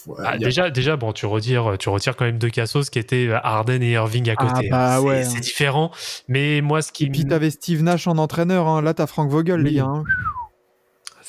ouais, 0.07 0.15
Ah, 0.19 0.31
a- 0.31 0.37
déjà, 0.37 0.69
déjà, 0.69 0.97
bon, 0.97 1.13
tu 1.13 1.25
retires, 1.25 1.77
tu 1.79 1.87
retires 1.89 2.15
quand 2.17 2.25
même 2.25 2.39
deux 2.39 2.49
cassos 2.49 2.89
qui 2.89 2.99
étaient 2.99 3.27
euh, 3.29 3.37
Harden 3.41 3.81
et 3.81 3.91
Irving 3.91 4.29
à 4.29 4.33
Ah, 4.37 4.45
côté. 4.53 4.69
bah 4.69 4.95
hein. 4.97 4.99
C'est- 4.99 5.05
ouais, 5.07 5.23
c'est 5.23 5.39
différent. 5.39 5.91
Mais 6.27 6.59
moi, 6.61 6.81
ce 6.81 6.91
qui, 6.91 7.05
Et 7.05 7.09
puis 7.09 7.25
t'avais 7.25 7.51
Steve 7.51 7.83
Nash 7.83 8.05
en 8.07 8.17
entraîneur, 8.17 8.67
hein. 8.67 8.81
là 8.81 8.93
t'as 8.93 9.07
Frank 9.07 9.29
Vogel, 9.31 9.61
les 9.61 9.69
Oui. 9.69 9.75
gars. 9.77 9.85
hein. 9.85 10.03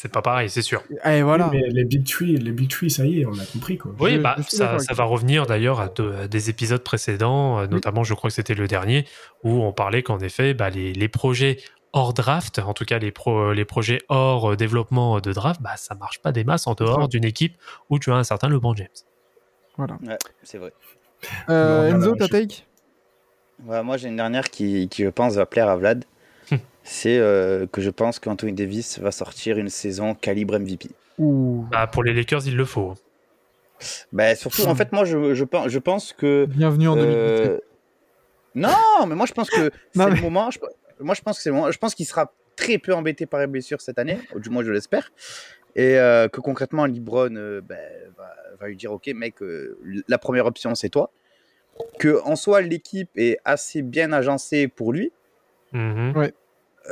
C'est 0.00 0.10
pas 0.10 0.22
pareil, 0.22 0.48
c'est 0.48 0.62
sûr. 0.62 0.82
Et 1.04 1.20
voilà. 1.22 1.50
Oui, 1.52 1.58
mais 1.60 1.68
les 1.68 1.84
Big 1.84 2.06
Tree, 2.06 2.36
les 2.36 2.52
Big 2.52 2.70
Tree, 2.70 2.90
ça 2.90 3.04
y 3.04 3.20
est, 3.20 3.26
on 3.26 3.38
a 3.38 3.44
compris 3.44 3.76
quoi. 3.76 3.92
Oui, 4.00 4.14
Je- 4.14 4.18
bah, 4.22 4.36
je 4.38 4.42
ça, 4.44 4.78
va 4.94 5.04
revenir 5.04 5.44
d'ailleurs 5.44 5.78
à, 5.80 5.88
de- 5.88 6.12
à 6.22 6.28
des 6.28 6.48
épisodes 6.48 6.82
précédents, 6.82 7.58
euh, 7.60 7.66
notamment, 7.66 8.02
je 8.02 8.14
crois 8.14 8.30
que 8.30 8.34
c'était 8.34 8.54
le 8.54 8.66
dernier, 8.66 9.04
où 9.44 9.50
on 9.62 9.72
parlait 9.72 10.02
qu'en 10.02 10.18
effet, 10.20 10.54
bah, 10.54 10.70
les, 10.70 10.94
les 10.94 11.08
projets 11.08 11.58
hors 11.92 12.14
draft, 12.14 12.58
en 12.60 12.72
tout 12.72 12.84
cas 12.86 12.98
les, 12.98 13.10
pro, 13.10 13.52
les 13.52 13.64
projets 13.66 14.00
hors 14.08 14.52
euh, 14.52 14.56
développement 14.56 15.20
de 15.20 15.32
draft, 15.32 15.60
bah, 15.60 15.76
ça 15.76 15.94
marche 15.94 16.20
pas 16.20 16.32
des 16.32 16.44
masses 16.44 16.66
en 16.66 16.72
dehors 16.74 17.08
d'une 17.08 17.24
équipe 17.24 17.56
où 17.90 17.98
tu 17.98 18.10
as 18.10 18.14
un 18.16 18.24
certain 18.24 18.48
LeBron 18.48 18.74
James. 18.76 18.88
voilà. 19.76 19.98
Ouais, 20.06 20.16
c'est 20.42 20.56
vrai. 20.58 20.72
Euh, 21.50 21.90
Enzo, 21.92 22.14
ta 22.16 22.24
je- 22.26 22.30
take? 22.30 22.64
Ouais, 23.66 23.82
moi, 23.82 23.98
j'ai 23.98 24.08
une 24.08 24.16
dernière 24.16 24.48
qui, 24.50 24.88
qui, 24.88 25.04
je 25.04 25.10
pense, 25.10 25.34
va 25.34 25.44
plaire 25.44 25.68
à 25.68 25.76
Vlad. 25.76 26.04
C'est 26.92 27.18
euh, 27.18 27.66
que 27.70 27.80
je 27.80 27.88
pense 27.90 28.18
qu'Anthony 28.18 28.52
Davis 28.52 28.98
va 28.98 29.12
sortir 29.12 29.58
une 29.58 29.68
saison 29.68 30.12
calibre 30.14 30.58
MVP. 30.58 30.88
Ouh. 31.18 31.64
Bah, 31.70 31.86
pour 31.86 32.02
les 32.02 32.12
Lakers, 32.12 32.48
il 32.48 32.56
le 32.56 32.64
faut. 32.64 32.94
Bah, 34.10 34.34
surtout, 34.34 34.62
en 34.64 34.74
fait, 34.74 34.90
moi, 34.90 35.04
je, 35.04 35.34
je, 35.34 35.44
pense- 35.44 35.68
je 35.68 35.78
pense 35.78 36.12
que. 36.12 36.46
Bienvenue 36.46 36.88
en 36.88 36.96
2017. 36.96 37.14
euh, 37.48 37.58
Non, 38.56 39.06
mais 39.06 39.14
moi, 39.14 39.26
je 39.26 39.32
pense 39.32 39.48
que 39.50 39.70
c'est 39.94 40.04
mais- 40.04 40.16
le 40.16 40.20
moment. 40.20 40.50
je- 40.50 40.58
moi, 40.98 41.14
je 41.14 41.22
pense 41.22 41.36
que 41.36 41.42
c'est 41.44 41.50
le 41.50 41.54
moment. 41.54 41.70
Je 41.70 41.78
pense 41.78 41.94
qu'il 41.94 42.06
sera 42.06 42.32
très 42.56 42.78
peu 42.78 42.92
embêté 42.92 43.24
par 43.24 43.38
les 43.38 43.46
blessures 43.46 43.80
cette 43.80 44.00
année, 44.00 44.18
ou 44.34 44.40
du 44.40 44.50
moins, 44.50 44.64
je 44.64 44.72
l'espère. 44.72 45.12
Et 45.76 45.96
euh, 45.96 46.26
que 46.26 46.40
concrètement, 46.40 46.86
LeBron 46.86 47.36
euh, 47.36 47.60
ben, 47.60 47.78
va, 48.18 48.34
va 48.60 48.66
lui 48.66 48.74
dire 48.76 48.90
Ok, 48.92 49.06
mec, 49.14 49.40
euh, 49.42 49.78
la 50.08 50.18
première 50.18 50.46
option, 50.46 50.74
c'est 50.74 50.88
toi. 50.88 51.12
Que 52.00 52.20
en 52.24 52.34
soi, 52.34 52.62
l'équipe 52.62 53.10
est 53.14 53.38
assez 53.44 53.80
bien 53.82 54.12
agencée 54.12 54.66
pour 54.66 54.92
lui. 54.92 55.12
Mhm. 55.72 56.12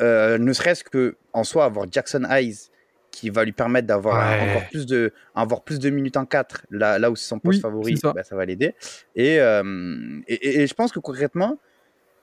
Euh, 0.00 0.38
ne 0.38 0.52
serait-ce 0.52 0.84
que 0.84 1.16
en 1.32 1.44
soi 1.44 1.64
avoir 1.64 1.86
Jackson 1.90 2.24
Hayes 2.30 2.68
qui 3.10 3.30
va 3.30 3.44
lui 3.44 3.52
permettre 3.52 3.86
d'avoir 3.86 4.18
Ouais. 4.38 4.50
encore 4.50 4.68
plus 4.68 4.84
de 4.86 5.12
avoir 5.34 5.62
plus 5.64 5.78
de 5.78 5.88
minutes 5.90 6.16
en 6.18 6.26
4 6.26 6.66
là, 6.70 6.98
là 6.98 7.10
où 7.10 7.16
c'est 7.16 7.26
son 7.26 7.38
poste 7.38 7.56
Oui, 7.56 7.60
favori 7.62 7.96
ça. 7.96 8.12
bah, 8.12 8.22
ça 8.22 8.36
va 8.36 8.44
l'aider 8.44 8.74
et, 9.16 9.40
euh, 9.40 10.20
et, 10.28 10.34
et- 10.34 10.60
et 10.62 10.66
je 10.66 10.74
pense 10.74 10.92
que 10.92 10.98
concrètement 11.00 11.58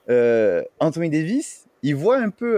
euh, 0.09 0.61
Anthony 0.80 1.09
Davis 1.09 1.66
il 1.82 1.95
voit 1.95 2.18
un 2.18 2.30
peu 2.30 2.53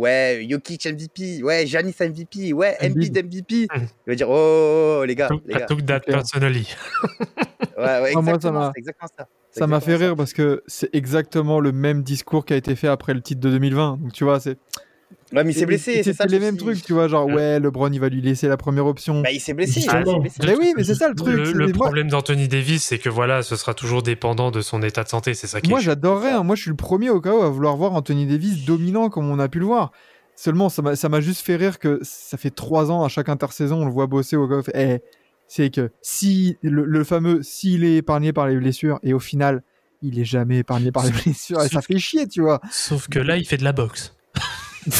ouais 0.00 0.46
Jokic 0.48 0.86
MVP 0.86 1.42
ouais 1.42 1.66
Giannis 1.66 1.94
MVP 2.00 2.52
ouais 2.52 2.76
Embiid. 2.82 3.16
MVP 3.24 3.68
il 3.68 3.68
va 4.06 4.14
dire 4.14 4.28
oh, 4.28 4.32
oh, 4.34 4.98
oh, 5.00 5.04
les 5.04 5.14
gars 5.14 5.28
les 5.46 5.54
I 5.54 5.58
gars 5.58 5.66
took 5.66 5.84
that 5.86 6.00
clair. 6.00 6.16
personally. 6.18 6.66
ouais, 7.78 8.00
ouais, 8.00 8.12
Ah, 8.16 8.20
moi, 8.22 8.24
ça 8.40 8.72
exactement, 8.76 9.08
m'a- 9.18 9.26
ça 9.52 9.80
fait 9.80 9.96
rire 9.96 10.16
parce 10.16 10.32
que 10.32 10.62
c'est 10.66 10.88
exactement 10.94 11.60
le 11.60 11.72
même 11.72 12.02
discours 12.02 12.44
qui 12.44 12.52
a 12.52 12.56
été 12.56 12.76
fait 12.76 12.88
après 12.88 13.14
le 13.14 13.20
titre 13.20 13.40
de 13.40 13.50
2020. 13.50 13.98
Donc 14.02 14.12
tu 14.12 14.24
vois, 14.24 14.40
c'est 14.40 14.56
ouais 15.32 15.44
mais 15.44 15.50
il 15.50 15.54
s'est 15.54 15.66
blessé 15.66 16.02
c'est 16.02 16.12
ça 16.12 16.26
les 16.26 16.38
mêmes 16.38 16.56
trucs, 16.56 16.82
tu 16.82 16.92
vois, 16.92 17.08
genre 17.08 17.26
ouais, 17.26 17.60
LeBron 17.60 17.90
il 17.92 18.00
va 18.00 18.08
lui 18.08 18.20
laisser 18.20 18.48
la 18.48 18.56
première 18.56 18.86
option. 18.86 19.20
bah, 19.22 19.30
il 19.30 19.40
s'est 19.40 19.54
blessé, 19.54 19.84
Ah, 19.88 20.02
mais 20.42 20.56
oui, 20.56 20.72
mais 20.76 20.84
c'est 20.84 20.94
ça 20.94 21.08
le 21.08 21.14
truc. 21.14 21.34
Le, 21.36 21.72
problème 21.72 22.08
d'Anthony 22.08 22.48
Davis, 22.48 22.84
c'est 22.84 22.98
que 22.98 23.08
voilà, 23.08 23.42
ce 23.42 23.56
sera 23.56 23.74
toujours 23.74 24.02
dépendant 24.02 24.50
de 24.50 24.60
son 24.60 24.82
état 24.82 25.04
de 25.04 25.08
santé. 25.08 25.34
C'est 25.34 25.46
ça 25.46 25.60
qui 25.60 25.70
Moi, 25.70 25.80
est 25.80 25.82
j'adorerais. 25.82 26.32
hein. 26.32 26.42
Moi, 26.42 26.56
je 26.56 26.62
suis 26.62 26.70
le 26.70 26.76
premier 26.76 27.10
au 27.10 27.20
cas 27.20 27.34
où 27.34 27.42
à 27.42 27.48
vouloir 27.48 27.76
voir 27.76 27.92
Anthony 27.94 28.26
Davis 28.26 28.64
dominant 28.64 29.08
comme 29.08 29.30
on 29.30 29.38
a 29.38 29.48
pu 29.48 29.58
le 29.58 29.66
voir. 29.66 29.92
Seulement, 30.36 30.68
ça 30.68 30.82
m'a 30.82 30.96
ça 30.96 31.08
m'a 31.08 31.20
juste 31.20 31.42
fait 31.44 31.56
rire 31.56 31.78
que 31.78 31.98
ça 32.02 32.36
fait 32.38 32.50
trois 32.50 32.90
ans 32.90 33.04
à 33.04 33.08
chaque 33.08 33.28
intersaison, 33.28 33.82
on 33.82 33.84
le 33.84 33.92
voit 33.92 34.06
bosser 34.06 34.36
au 34.36 34.46
golf. 34.46 34.68
Eh, 34.74 34.98
c'est 35.46 35.70
que 35.70 35.90
si 36.00 36.56
le, 36.62 36.84
le 36.84 37.04
fameux 37.04 37.42
s'il 37.42 37.84
est 37.84 37.96
épargné 37.96 38.32
par 38.32 38.46
les 38.48 38.56
blessures 38.56 38.98
et 39.02 39.12
au 39.12 39.18
final 39.18 39.62
il 40.02 40.18
est 40.18 40.24
jamais 40.24 40.58
épargné 40.58 40.92
par 40.92 41.04
les 41.04 41.10
blessures 41.10 41.62
et 41.62 41.68
ça 41.68 41.82
fait 41.82 41.98
chier, 41.98 42.26
tu 42.26 42.40
vois. 42.40 42.60
Sauf 42.70 43.08
que 43.08 43.18
là, 43.18 43.36
il 43.36 43.44
fait 43.44 43.58
de 43.58 43.64
la 43.64 43.72
boxe. 43.72 44.14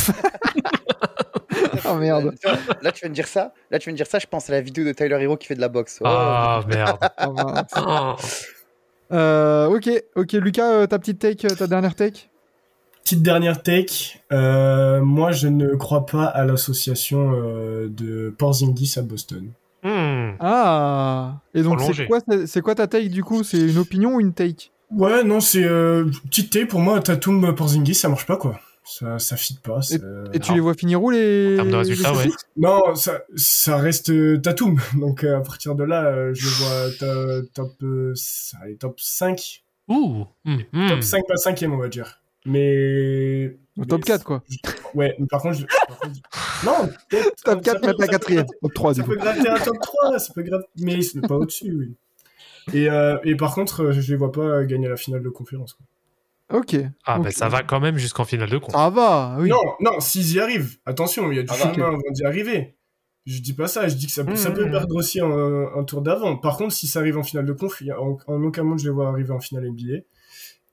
Oh 1.88 1.96
merde. 1.96 2.34
Là, 2.82 2.92
tu 2.92 3.00
viens 3.00 3.08
de 3.08 3.14
dire 3.14 3.26
ça. 3.26 3.52
Là, 3.70 3.78
tu 3.78 3.86
viens 3.86 3.94
de 3.94 3.96
dire 3.96 4.06
ça. 4.06 4.18
Je 4.18 4.26
pense 4.26 4.48
à 4.48 4.52
la 4.52 4.60
vidéo 4.60 4.84
de 4.84 4.92
Tyler 4.92 5.16
Hero 5.20 5.36
qui 5.36 5.46
fait 5.46 5.54
de 5.54 5.60
la 5.60 5.68
boxe. 5.68 5.98
Oh. 6.00 6.06
Ah 6.06 6.62
merde. 6.68 6.98
Oh, 7.26 7.32
mince. 7.32 7.72
Oh. 7.76 8.14
Euh, 9.12 9.66
ok, 9.66 9.90
ok, 10.14 10.32
Lucas, 10.34 10.70
euh, 10.70 10.86
ta 10.86 10.98
petite 10.98 11.18
take, 11.18 11.46
euh, 11.46 11.54
ta 11.54 11.66
dernière 11.66 11.94
take? 11.94 12.30
Petite 13.02 13.22
dernière 13.22 13.62
take. 13.62 14.20
Euh, 14.32 15.00
moi, 15.00 15.32
je 15.32 15.48
ne 15.48 15.74
crois 15.74 16.06
pas 16.06 16.26
à 16.26 16.44
l'association 16.44 17.32
euh, 17.34 17.88
de 17.88 18.32
Porzingis 18.38 18.94
à 18.96 19.02
Boston. 19.02 19.50
Hmm. 19.82 20.32
Ah. 20.38 21.40
Et 21.54 21.62
donc 21.62 21.80
c'est 21.80 22.06
quoi, 22.06 22.20
c'est 22.28 22.46
c'est 22.46 22.60
quoi 22.60 22.74
ta 22.74 22.86
take 22.86 23.08
du 23.08 23.24
coup? 23.24 23.42
C'est 23.42 23.58
une 23.58 23.78
opinion 23.78 24.16
ou 24.16 24.20
une 24.20 24.34
take? 24.34 24.70
Ouais, 24.94 25.24
non, 25.24 25.40
c'est 25.40 25.64
euh, 25.64 26.04
petite 26.26 26.52
take 26.52 26.66
pour 26.66 26.80
moi. 26.80 27.00
Tatum 27.00 27.54
Porzingis, 27.54 27.94
ça 27.94 28.08
marche 28.08 28.26
pas 28.26 28.36
quoi. 28.36 28.60
Ça, 28.82 29.18
ça 29.18 29.36
fit 29.36 29.58
pas. 29.62 29.82
c'est- 29.82 30.00
Et 30.32 30.40
tu 30.40 30.50
Non. 30.50 30.54
les 30.56 30.60
vois 30.60 30.74
finir 30.74 31.02
où 31.02 31.10
les 31.10 31.54
En 31.54 31.56
termes 31.56 31.70
de 31.70 31.76
résultats, 31.76 32.12
ouais. 32.14 32.28
Non, 32.56 32.94
ça, 32.94 33.22
ça 33.36 33.76
reste 33.76 34.10
euh, 34.10 34.38
Tatum. 34.38 34.78
Donc 34.94 35.22
euh, 35.22 35.36
à 35.36 35.40
partir 35.40 35.74
de 35.74 35.84
là, 35.84 36.06
euh, 36.06 36.34
je 36.34 36.44
le 36.46 36.50
vois 36.50 37.44
top, 37.54 37.72
euh, 37.82 38.14
allez, 38.62 38.76
top 38.76 38.98
5. 38.98 39.62
Ouh. 39.88 40.24
Hmm, 40.44 40.58
hmm. 40.72 40.88
Top 40.88 41.02
5, 41.02 41.22
pas 41.28 41.36
5 41.36 41.64
on 41.68 41.76
va 41.76 41.88
dire. 41.88 42.20
Mais. 42.46 43.56
Au 43.78 43.84
top 43.84 44.00
mais 44.00 44.06
4 44.06 44.24
quoi. 44.24 44.42
Ouais, 44.94 45.14
mais 45.18 45.26
par 45.26 45.42
contre, 45.42 45.58
je- 45.58 45.66
par 45.86 45.98
contre- 45.98 46.14
non, 46.64 46.88
Top 47.44 47.62
4, 47.62 47.64
ça 47.64 47.80
peut- 47.80 47.86
mettre 47.86 47.86
la 47.86 47.90
ça 47.90 47.96
peut 47.96 48.06
quatrième. 48.08 48.42
gratter- 48.44 48.58
Top 48.62 48.74
3 48.74 48.94
du 48.94 49.00
Ça 49.00 49.06
peut 49.06 49.16
gratter 49.16 49.48
un 49.48 49.58
top 49.58 49.76
3, 49.80 50.18
ça 50.18 50.32
peut 50.34 50.42
gratter, 50.42 50.66
mais 50.78 51.02
c'est 51.02 51.20
pas 51.20 51.36
au-dessus, 51.36 51.74
oui. 51.78 51.94
Et, 52.72 52.90
euh, 52.90 53.18
et 53.24 53.36
par 53.36 53.54
contre, 53.54 53.90
je 53.92 54.10
les 54.10 54.16
vois 54.16 54.32
pas 54.32 54.64
gagner 54.64 54.88
la 54.88 54.96
finale 54.96 55.22
de 55.22 55.28
conférence. 55.28 55.74
quoi. 55.74 55.86
Ok. 56.52 56.76
Ah, 57.04 57.18
ok. 57.18 57.24
ben 57.24 57.30
ça 57.30 57.48
va 57.48 57.62
quand 57.62 57.80
même 57.80 57.96
jusqu'en 57.98 58.24
finale 58.24 58.50
de 58.50 58.58
compte. 58.58 58.72
Ça 58.72 58.90
va, 58.90 59.36
oui. 59.38 59.48
Non, 59.48 59.62
non, 59.80 60.00
s'ils 60.00 60.32
y 60.34 60.40
arrivent, 60.40 60.76
attention, 60.84 61.30
il 61.30 61.36
y 61.36 61.38
a 61.40 61.42
du 61.42 61.48
Ah 61.50 61.56
bah. 61.64 61.72
chemin 61.74 61.86
avant 61.88 61.98
d'y 62.12 62.24
arriver. 62.24 62.76
Je 63.26 63.40
dis 63.40 63.52
pas 63.52 63.68
ça, 63.68 63.86
je 63.86 63.94
dis 63.94 64.06
que 64.06 64.12
ça, 64.12 64.24
peut- 64.24 64.34
ça 64.34 64.50
peut 64.50 64.66
Mmh. 64.66 64.70
perdre 64.70 64.96
aussi 64.96 65.20
un, 65.20 65.28
un 65.76 65.84
tour 65.84 66.00
d'avant. 66.02 66.36
Par 66.38 66.56
contre, 66.56 66.72
si 66.72 66.86
ça 66.88 67.00
arrive 67.00 67.18
en 67.18 67.22
finale 67.22 67.44
de 67.46 67.52
conf, 67.52 67.80
il 67.82 67.88
y 67.88 67.90
a- 67.90 68.00
en, 68.00 68.16
en 68.26 68.42
aucun 68.42 68.62
monde 68.64 68.78
je 68.78 68.84
les 68.84 68.90
vois 68.90 69.08
arriver 69.08 69.30
en 69.32 69.40
finale 69.40 69.66
NBA. 69.66 70.00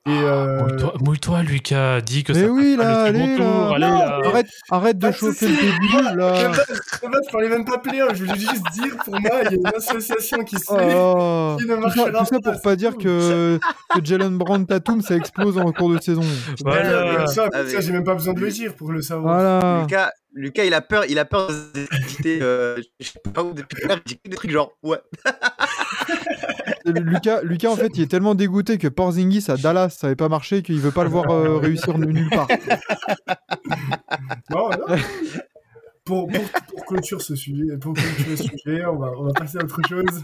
Et 0.08 0.10
euh, 0.24 0.62
Mouille-toi, 0.64 0.94
mouille-toi, 1.02 1.44
Lucas. 1.44 2.00
Dis 2.02 2.24
que 2.24 2.32
Mais 2.32 2.42
ça 2.44 2.48
oui, 2.48 2.76
là, 2.78 3.02
allez, 3.04 3.36
tour. 3.36 3.44
là. 3.46 3.72
Allez, 3.76 3.86
Non, 3.88 4.00
là. 4.00 4.20
Arrête, 4.30 4.48
arrête 4.70 4.98
de 4.98 5.08
de 5.08 5.12
chauffer 5.12 5.48
le 5.48 5.56
début, 5.56 6.18
là. 6.18 6.52
Je 6.54 7.32
parlais 7.32 7.50
même 7.50 7.66
pas 7.66 7.78
player, 7.80 8.04
je 8.14 8.24
voulais 8.24 8.40
juste 8.40 8.64
dire, 8.74 8.96
pour 9.04 9.20
moi, 9.20 9.32
il 9.44 9.52
y 9.52 9.56
a 9.56 9.58
une 9.58 9.68
association 9.68 10.44
qui 10.44 10.56
se 10.58 10.66
Oh. 10.70 11.58
qui 11.60 11.66
ne 11.68 11.76
Tout 11.76 11.82
ça, 11.82 11.88
marchera 11.88 12.20
tout 12.20 12.26
ça 12.26 12.40
pas, 12.40 12.52
pour 12.54 12.62
pas 12.62 12.76
dire 12.76 12.94
tout. 12.94 13.00
que, 13.00 13.60
que 13.96 14.00
Jalen 14.06 14.38
Brown 14.38 14.66
Tatum 14.66 15.02
ça 15.02 15.16
explose 15.16 15.58
en 15.58 15.72
cours 15.74 15.90
de 15.94 16.00
saison. 16.02 16.22
Voilà. 16.64 17.28
Ça, 17.28 17.50
Ah, 17.54 17.66
ça, 17.68 17.82
j'ai 17.82 17.92
même 17.92 18.04
pas 18.04 18.14
besoin 18.16 18.34
de 18.34 18.40
le 18.40 18.50
dire 18.50 18.74
pour 18.76 18.92
le 18.92 19.02
savoir. 19.02 19.36
Voilà. 19.36 19.82
Lucas, 19.82 20.12
Lucas, 20.34 20.64
il 20.66 20.74
a 20.74 20.82
peur, 20.82 21.04
il 21.10 21.18
a 21.20 21.26
peur. 21.26 21.50
Euh, 22.26 22.78
je 23.00 23.08
sais 23.08 23.20
pas 23.34 23.44
où 23.44 23.54
depuis 23.54 23.76
tout 23.82 23.86
à 23.86 23.88
l'heure, 23.90 24.00
il 24.06 24.10
dit 24.10 24.20
que 24.24 24.30
des 24.30 24.36
trucs 24.36 24.52
genre 24.52 24.72
ouais. 24.84 25.00
Lucas, 26.88 27.42
Lucas, 27.42 27.70
en 27.70 27.76
fait, 27.76 27.92
il 27.96 28.04
est 28.04 28.08
tellement 28.08 28.36
dégoûté 28.36 28.78
que 28.78 28.88
Porzingis 28.88 29.46
à 29.50 29.58
Dallas, 29.58 29.90
ça 29.90 30.08
avait 30.08 30.16
pas 30.16 30.30
marché 30.30 30.62
qu'il 30.62 30.80
veut 30.80 30.92
pas 30.92 31.04
le 31.04 31.10
voir 31.10 31.30
euh, 31.30 31.58
réussir 31.58 31.98
nulle 31.98 32.30
part. 32.30 32.48
Non, 34.50 34.70
non. 34.70 34.96
Pour, 36.06 36.28
pour, 36.28 36.42
pour 36.70 36.86
clôturer 36.86 37.22
ce 37.22 37.36
sujet, 37.36 37.78
pour 37.78 37.94
clôturer 37.94 38.38
ce 38.38 38.44
sujet, 38.44 38.86
on 38.86 38.98
va, 38.98 39.12
on 39.18 39.24
va 39.26 39.34
passer 39.34 39.58
à 39.58 39.64
autre 39.64 39.82
chose. 39.88 40.24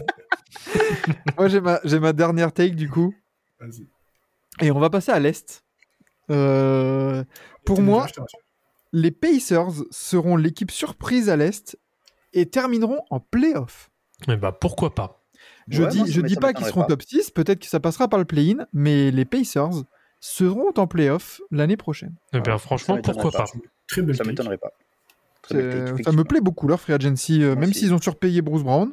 Moi, 1.36 1.48
j'ai 1.48 1.60
ma, 1.60 1.80
j'ai 1.84 2.00
ma 2.00 2.12
dernière 2.12 2.52
take 2.52 2.74
du 2.74 2.88
coup. 2.88 3.14
Vas-y. 3.60 3.86
Et 4.60 4.70
on 4.70 4.80
va 4.80 4.88
passer 4.88 5.12
à 5.12 5.18
l'Est. 5.18 5.64
Euh, 6.30 7.22
pour 7.66 7.82
moi, 7.82 8.06
les 8.92 9.10
Pacers 9.10 9.84
seront 9.90 10.36
l'équipe 10.36 10.70
surprise 10.70 11.28
à 11.28 11.36
l'Est 11.36 11.78
et 12.32 12.46
termineront 12.46 13.02
en 13.10 13.20
playoff. 13.20 13.90
Mais 14.26 14.36
bah 14.36 14.52
pourquoi 14.52 14.94
pas? 14.94 15.23
Je 15.68 15.82
Ouais, 15.82 15.88
dis, 15.88 15.98
moi, 15.98 16.06
ça 16.06 16.12
je 16.12 16.20
dis 16.20 16.22
m'étonnerait 16.34 16.40
pas 16.40 16.52
qu'ils 16.58 16.66
seront 16.66 16.80
pas. 16.82 16.86
top 16.88 17.02
6, 17.02 17.30
peut-être 17.30 17.60
que 17.60 17.66
ça 17.66 17.80
passera 17.80 18.08
par 18.08 18.18
le 18.18 18.24
play-in, 18.24 18.66
mais 18.72 19.10
les 19.10 19.24
Pacers 19.24 19.70
seront 20.20 20.72
en 20.76 20.86
playoff 20.86 21.40
l'année 21.50 21.76
prochaine. 21.76 22.14
Eh 22.32 22.40
bien, 22.40 22.54
Ouais, 22.54 22.58
franchement, 22.58 22.98
pourquoi 23.02 23.30
pas. 23.30 23.38
pas 23.44 23.50
Très 23.86 24.02
belle 24.02 24.16
Ça 24.16 24.24
m'étonnerait 24.24 24.58
pas. 24.58 24.72
Très 25.42 25.54
belle 25.62 26.02
ça 26.04 26.12
me 26.12 26.24
plaît 26.24 26.40
beaucoup 26.40 26.66
leur 26.68 26.80
free 26.80 26.94
agency, 26.94 27.42
euh, 27.42 27.48
Moi 27.48 27.56
même 27.56 27.72
s'ils 27.74 27.92
ont 27.92 28.00
surpayé 28.00 28.40
Bruce 28.42 28.62
Brown. 28.62 28.92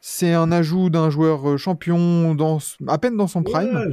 C'est 0.00 0.32
un 0.32 0.52
ajout 0.52 0.90
d'un 0.90 1.10
joueur 1.10 1.48
euh, 1.50 1.56
champion 1.56 2.34
dans, 2.34 2.58
à 2.86 2.98
peine 2.98 3.16
dans 3.16 3.26
son 3.26 3.42
prime 3.42 3.74
Ouais, 3.74 3.90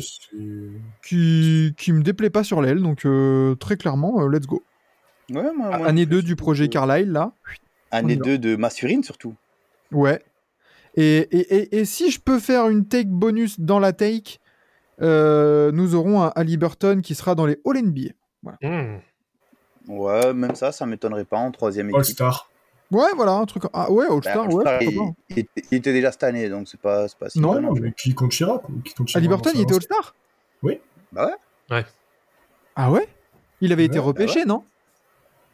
qui, 1.03 1.73
qui 1.77 1.91
me 1.93 2.01
déplaît 2.03 2.29
pas 2.29 2.43
sur 2.43 2.61
l'aile. 2.61 2.81
Donc 2.81 3.05
euh, 3.05 3.55
très 3.55 3.77
clairement, 3.77 4.21
euh, 4.21 4.29
let's 4.29 4.45
go. 4.45 4.61
Ouais, 5.31 5.41
moi, 5.57 5.77
moi, 5.77 5.87
Année 5.87 6.03
je 6.03 6.09
2 6.09 6.17
suis 6.17 6.25
du 6.25 6.35
projet 6.35 6.67
Carlisle 6.69 7.11
là. 7.11 7.31
Année 7.91 8.13
On 8.19 8.23
y 8.25 8.29
va. 8.29 8.37
2 8.37 8.37
de 8.37 8.55
Massurine 8.55 9.03
surtout. 9.03 9.33
Ouais. 9.91 10.21
Et, 10.95 11.17
et, 11.17 11.55
et, 11.55 11.79
et 11.79 11.85
si 11.85 12.09
je 12.11 12.19
peux 12.19 12.39
faire 12.39 12.69
une 12.69 12.87
take 12.87 13.09
bonus 13.09 13.59
dans 13.59 13.79
la 13.79 13.91
take, 13.93 14.39
euh, 15.01 15.71
nous 15.73 15.93
aurons 15.95 16.23
un 16.23 16.31
Halliburton 16.35 17.01
qui 17.01 17.15
sera 17.15 17.35
dans 17.35 17.45
les 17.45 17.59
All 17.65 17.81
NBA. 17.81 18.11
Hmm. 18.61 18.97
Ouais, 19.87 20.33
même 20.33 20.55
ça, 20.55 20.71
ça 20.71 20.85
m'étonnerait 20.85 21.25
pas 21.25 21.37
en 21.37 21.51
troisième 21.51 21.87
équipe. 21.89 21.97
All-Star. 21.99 22.49
Ouais, 22.91 23.09
voilà, 23.15 23.33
un 23.33 23.45
truc. 23.45 23.63
Ah 23.73 23.91
ouais, 23.91 24.05
Bah, 24.07 24.13
All-Star, 24.15 24.47
ouais. 24.53 24.63
All-Star, 24.67 24.79
pourquoi 24.79 25.13
il, 25.29 25.39
était, 25.39 25.61
il 25.71 25.77
était 25.77 25.93
déjà 25.93 26.11
cette 26.11 26.23
année, 26.23 26.49
donc 26.49 26.67
c'est 26.67 26.79
pas, 26.79 27.07
c'est 27.07 27.17
pas 27.17 27.29
si 27.29 27.39
Non, 27.39 27.53
mal, 27.55 27.63
Non, 27.63 27.71
hein. 27.75 27.79
mais 27.81 27.91
qui 27.91 28.13
compte 28.13 28.31
Chirac 28.31 28.61
Qui 28.83 28.93
compte 28.93 29.07
Chirac 29.07 29.15
Halliburton, 29.17 29.51
il 29.55 29.61
était 29.61 29.73
sa- 29.73 29.75
All-Star 29.77 30.15
Bah 31.11 31.31
ouais. 31.71 31.83
Ah 32.75 32.91
ouais? 32.91 33.07
Il 33.61 33.71
avait 33.73 33.85
été 33.85 33.95
Ouais, 33.99 34.03
bah 34.03 34.07
repêché, 34.07 34.45
non? 34.45 34.63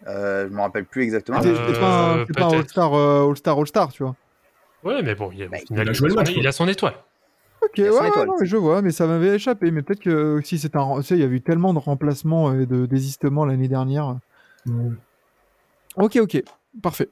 Euh, 0.07 0.47
je 0.49 0.53
me 0.53 0.59
rappelle 0.61 0.85
plus 0.85 1.03
exactement. 1.03 1.37
Ah, 1.39 1.43
C'est 1.43 1.49
Euh, 1.49 1.73
c'est 1.73 1.79
pas 1.79 2.13
un, 2.13 2.25
c'est 2.25 2.33
pas 2.35 2.45
un. 2.45 2.49
All-Star, 2.59 2.93
euh, 2.93 3.27
All-Star, 3.29 3.57
All-Star, 3.57 3.91
tu 3.91 4.03
vois. 4.03 4.15
Ouais, 4.83 5.01
mais 5.03 5.15
bon, 5.15 5.29
il, 5.33 5.47
Bah, 5.47 5.57
au 5.61 5.65
final, 5.65 5.85
il 5.85 5.89
a 5.89 5.91
il, 5.91 5.95
joué 5.95 6.07
le 6.09 6.13
son- 6.13 6.19
match, 6.19 6.33
il 6.35 6.47
a 6.47 6.51
son 6.51 6.67
étoile. 6.67 6.93
Ok, 7.63 7.73
ouais, 7.77 7.85
étoile, 8.07 8.27
non, 8.27 8.35
je 8.41 8.57
vois, 8.57 8.81
mais 8.81 8.91
ça 8.91 9.05
m'avait 9.05 9.35
échappé. 9.35 9.69
Mais 9.71 9.81
peut-être 9.83 9.99
que 10.01 10.41
si 10.43 10.57
c'est 10.57 10.75
un. 10.75 10.97
Tu 10.97 11.03
sais, 11.03 11.15
il 11.15 11.19
y 11.21 11.23
a 11.23 11.27
eu 11.27 11.41
tellement 11.41 11.73
de 11.73 11.79
remplacements 11.79 12.53
et 12.59 12.65
de 12.65 12.85
désistements 12.87 13.45
l'année 13.45 13.67
dernière. 13.67 14.15
Ok, 15.97 16.17
ok, 16.21 16.41
parfait. 16.81 17.09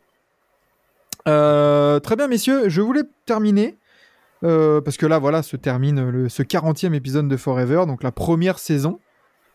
Euh, 1.28 2.00
très 2.00 2.16
bien, 2.16 2.28
messieurs, 2.28 2.70
je 2.70 2.82
voulais 2.82 3.04
terminer 3.26 3.76
Euh, 4.46 4.80
parce 4.80 4.96
que 4.96 5.06
là, 5.06 5.20
voilà, 5.20 5.44
se 5.44 5.58
termine 5.58 6.10
le, 6.10 6.30
ce 6.30 6.44
40e 6.44 6.94
épisode 6.94 7.28
de 7.28 7.36
Forever, 7.36 7.84
donc 7.86 8.04
la 8.04 8.12
première 8.14 8.58
saison 8.58 9.00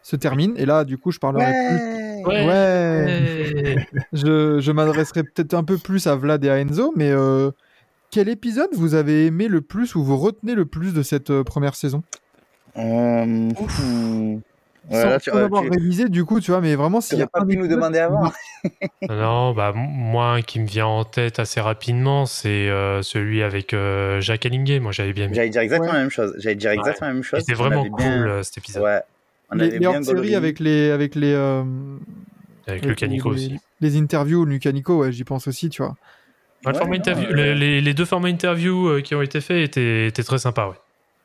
se 0.03 0.15
termine. 0.15 0.53
Et 0.59 0.67
là, 0.67 0.85
du 0.85 0.99
coup, 0.99 1.11
je 1.11 1.19
parlerai 1.19 1.47
plus. 1.47 2.25
Ouais. 2.27 2.47
Ouais. 2.47 3.77
Je, 4.13 4.61
je 4.61 4.73
m'adresserai 4.73 5.25
peut-être 5.25 5.55
un 5.55 5.65
peu 5.65 5.79
plus 5.79 6.07
à 6.07 6.15
Vlad 6.17 6.45
et 6.45 6.51
à 6.51 6.59
Enzo, 6.61 6.93
mais 6.97 7.11
euh, 7.11 7.51
quel 8.15 8.29
épisode 8.29 8.71
vous 8.75 8.95
avez 8.95 9.27
aimé 9.27 9.49
le 9.49 9.61
plus 9.61 9.97
ou 9.97 10.05
vous 10.05 10.17
retenez 10.17 10.55
le 10.55 10.67
plus 10.67 10.95
de 10.95 11.03
cette 11.03 11.31
euh, 11.31 11.43
première 11.43 11.75
saison? 11.75 12.05
Euh. 12.77 13.51
Ouais, 14.91 15.01
Sans, 15.01 15.09
là, 15.09 15.19
tu- 15.19 15.31
avoir 15.31 15.63
tu- 15.63 15.71
révisé, 15.71 16.09
du 16.11 16.25
coup, 16.27 16.41
tu 16.41 16.51
vois, 16.51 16.61
mais 16.61 16.75
vraiment, 16.77 17.01
s'il 17.01 17.19
y 17.19 17.23
T'aurais 17.23 17.31
a 17.35 17.41
pas 17.41 17.47
pu 17.47 17.57
nous 17.57 17.67
demander 17.67 17.99
avant. 17.99 18.31
Non, 19.09 19.53
bah, 19.53 19.73
moi, 19.75 20.35
un 20.35 20.43
qui 20.43 20.61
me 20.61 20.67
vient 20.67 20.87
en 20.87 21.05
tête 21.05 21.39
assez 21.39 21.61
rapidement, 21.61 22.25
c'est 22.27 22.69
euh, 22.69 23.03
celui 23.03 23.43
avec 23.43 23.75
euh, 23.75 24.21
Jacques 24.21 24.47
Allinguet. 24.47 24.79
Moi, 24.81 24.93
j'avais 24.93 25.13
bien 25.13 25.25
aimé. 25.25 25.35
J'allais 25.35 25.49
dire 25.51 25.63
exactement 25.63 25.91
Ouais. 25.91 25.97
la 25.97 26.03
même 26.03 26.11
chose. 26.11 26.35
J'allais 26.39 26.55
dire 26.57 26.71
exactement 26.71 27.09
la 27.09 27.15
même 27.15 27.23
chose. 27.23 27.41
C'était 27.41 27.55
On 27.55 27.65
vraiment 27.65 27.85
cool 27.89 27.97
bien- 27.97 28.27
euh, 28.29 28.43
cet 28.43 28.59
épisode. 28.59 28.83
Ouais. 28.85 29.01
On 29.51 29.57
les, 29.57 29.63
avait 29.65 29.73
les 29.73 29.79
bien 29.81 30.01
gaulerie. 30.01 30.35
avec 30.35 30.61
les, 30.61 30.91
avec 30.91 31.15
les, 31.15 31.33
euh, 31.33 31.63
Avec 32.67 32.85
avec 32.85 32.85
Lucas 32.87 33.07
Nico 33.07 33.31
les- 33.33 33.35
aussi. 33.47 33.57
les 33.81 33.99
interviews, 33.99 34.45
Lucas 34.45 34.73
Nico, 34.73 34.99
ouais, 34.99 35.13
j'y 35.13 35.25
pense 35.25 35.49
aussi, 35.49 35.69
tu 35.71 35.83
vois. 35.83 35.97
Ouais, 36.67 36.73
le 36.73 36.75
Ouais, 36.75 36.79
format 36.79 36.97
non, 36.97 37.03
interview- 37.03 37.31
euh, 37.31 37.35
les, 37.35 37.55
les- 37.55 37.81
les 37.81 37.95
deux 37.95 38.05
formats 38.05 38.29
interview 38.29 38.89
euh, 38.89 39.01
qui 39.01 39.15
ont 39.15 39.23
été 39.23 39.41
faits 39.41 39.59
étaient, 39.69 40.07
étaient 40.09 40.23
très 40.23 40.39
sympas. 40.39 40.69
Ouais. 40.69 40.77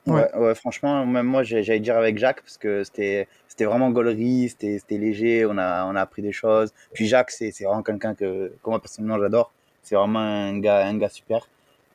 Ouais, 0.08 0.36
ouais, 0.38 0.56
franchement, 0.56 1.06
même 1.06 1.26
moi, 1.28 1.44
j'allais 1.44 1.80
dire 1.80 1.98
avec 1.98 2.18
Jacques, 2.18 2.42
parce 2.42 2.58
que 2.58 2.84
c'était 2.84 3.28
c'était 3.48 3.66
vraiment 3.66 3.92
gaulerie, 3.92 4.50
c'était 4.50 4.80
léger, 4.98 5.46
on 5.46 5.58
a, 5.58 5.86
on 5.86 5.96
a 5.96 6.02
appris 6.02 6.22
des 6.22 6.32
choses. 6.32 6.74
Puis 6.94 7.08
Jacques, 7.08 7.32
c'est 7.32 7.52
c'est 7.52 7.66
vraiment 7.66 7.84
quelqu'un 7.84 8.16
que, 8.16 8.48
que 8.64 8.70
moi, 8.70 8.80
personnellement, 8.80 9.20
j'adore. 9.20 9.52
C'est 9.84 9.96
vraiment 9.96 10.20
un 10.20 10.58
gars, 10.60 10.88
un 10.88 10.98
gars 10.98 11.10
super. 11.10 11.48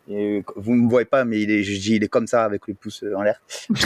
Et, 0.09 0.39
euh, 0.39 0.43
vous 0.57 0.75
ne 0.75 0.83
me 0.83 0.89
voyez 0.91 1.07
pas, 1.07 1.25
mais 1.25 1.41
il 1.41 1.51
est, 1.51 1.63
je 1.63 1.73
dis, 1.81 1.97
il 1.97 2.05
est 2.05 2.09
comme 2.09 2.27
ça, 2.27 2.45
avec 2.45 2.69
les 2.69 2.75
pouces 2.75 3.03
euh, 3.03 3.15
en 3.17 3.23
l'air. 3.23 3.41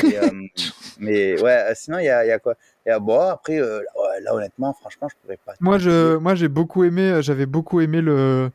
Et, 0.04 0.18
euh, 0.18 0.30
mais 0.98 1.40
ouais, 1.40 1.64
sinon, 1.76 1.98
il 2.00 2.06
y 2.06 2.08
a, 2.10 2.26
y 2.26 2.32
a 2.32 2.38
quoi? 2.40 2.54
Il 2.84 2.88
y 2.88 2.92
a, 2.92 2.98
bon, 2.98 3.20
après, 3.20 3.60
euh, 3.60 3.80
là, 4.22 4.34
honnêtement, 4.34 4.74
franchement, 4.74 5.08
je 5.08 5.14
pourrais 5.22 5.38
pas. 5.46 5.54
Moi, 5.60 5.78
je, 5.78 6.16
moi, 6.16 6.34
j'ai 6.34 6.48
beaucoup 6.48 6.82
aimé, 6.84 7.20
j'avais 7.22 7.46
beaucoup 7.46 7.80
aimé 7.80 8.00
le. 8.00 8.50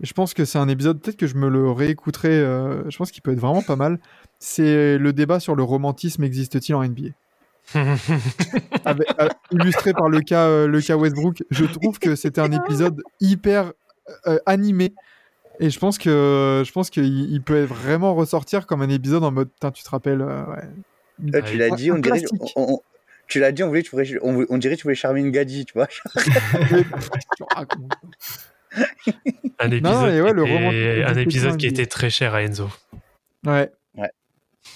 Je 0.00 0.12
pense 0.12 0.32
que 0.34 0.44
c'est 0.44 0.58
un 0.58 0.68
épisode, 0.68 1.00
peut-être 1.00 1.16
que 1.16 1.26
je 1.26 1.34
me 1.36 1.48
le 1.48 1.70
réécouterai. 1.70 2.28
euh, 2.30 2.88
je 2.88 2.96
pense 2.96 3.10
qu'il 3.10 3.22
peut 3.22 3.32
être 3.32 3.40
vraiment 3.40 3.62
pas 3.62 3.76
mal. 3.76 3.98
C'est 4.38 4.96
le 4.98 5.12
débat 5.12 5.40
sur 5.40 5.56
le 5.56 5.62
romantisme 5.64 6.22
existe-t-il 6.22 6.74
en 6.76 6.84
NBA 6.84 7.08
Avec- 8.84 9.08
euh, 9.20 9.28
illustré 9.50 9.92
par 9.92 10.08
le 10.08 10.20
cas, 10.20 10.46
euh, 10.46 10.66
le 10.68 10.80
cas 10.80 10.96
Westbrook. 10.96 11.42
Je 11.50 11.64
trouve 11.64 11.98
que 11.98 12.14
c'était 12.16 12.40
un 12.40 12.52
épisode 12.52 13.02
hyper 13.20 13.72
euh, 14.26 14.38
animé. 14.46 14.94
Et 15.60 15.70
je 15.70 15.78
pense 15.80 15.98
que 15.98 16.62
je 16.64 16.70
pense 16.72 16.88
qu'il 16.88 17.04
il 17.32 17.42
peut 17.42 17.62
vraiment 17.64 18.14
ressortir 18.14 18.66
comme 18.66 18.80
un 18.82 18.88
épisode 18.88 19.24
en 19.24 19.32
mode 19.32 19.48
tu 19.74 19.82
te 19.82 19.90
rappelles 19.90 20.22
euh, 20.22 20.44
ouais. 20.46 21.30
Toi, 21.32 21.42
tu 21.42 21.56
l'as 21.58 21.70
dit, 21.70 21.90
on 21.90 21.98
dirait. 21.98 22.22
on- 22.54 22.74
on- 22.74 22.80
tu 23.26 23.40
l'as 23.40 23.52
dit, 23.52 23.62
on, 23.64 23.68
voulait, 23.68 23.82
tu 23.82 23.90
pourrais- 23.90 24.06
on, 24.22 24.46
on 24.48 24.56
dirait 24.56 24.76
que 24.76 24.80
tu 24.80 24.84
voulais 24.84 24.94
charmer 24.94 25.20
une 25.20 25.32
gadji, 25.32 25.66
tu 25.66 25.74
vois. 25.74 25.88
Un 29.58 29.70
épisode, 29.70 29.82
Non, 29.82 30.06
et 30.08 30.20
ouais, 30.22 30.28
qui 30.30 30.34
le 30.36 30.42
était- 30.44 30.52
romantisme 30.54 31.04
un 31.06 31.14
épisode 31.22 31.56
qui 31.56 31.66
était 31.66 31.86
très 31.86 32.10
cher 32.10 32.34
à 32.34 32.42
Enzo. 32.42 32.68
Ouais. 33.46 33.70
Ouais. 33.94 34.10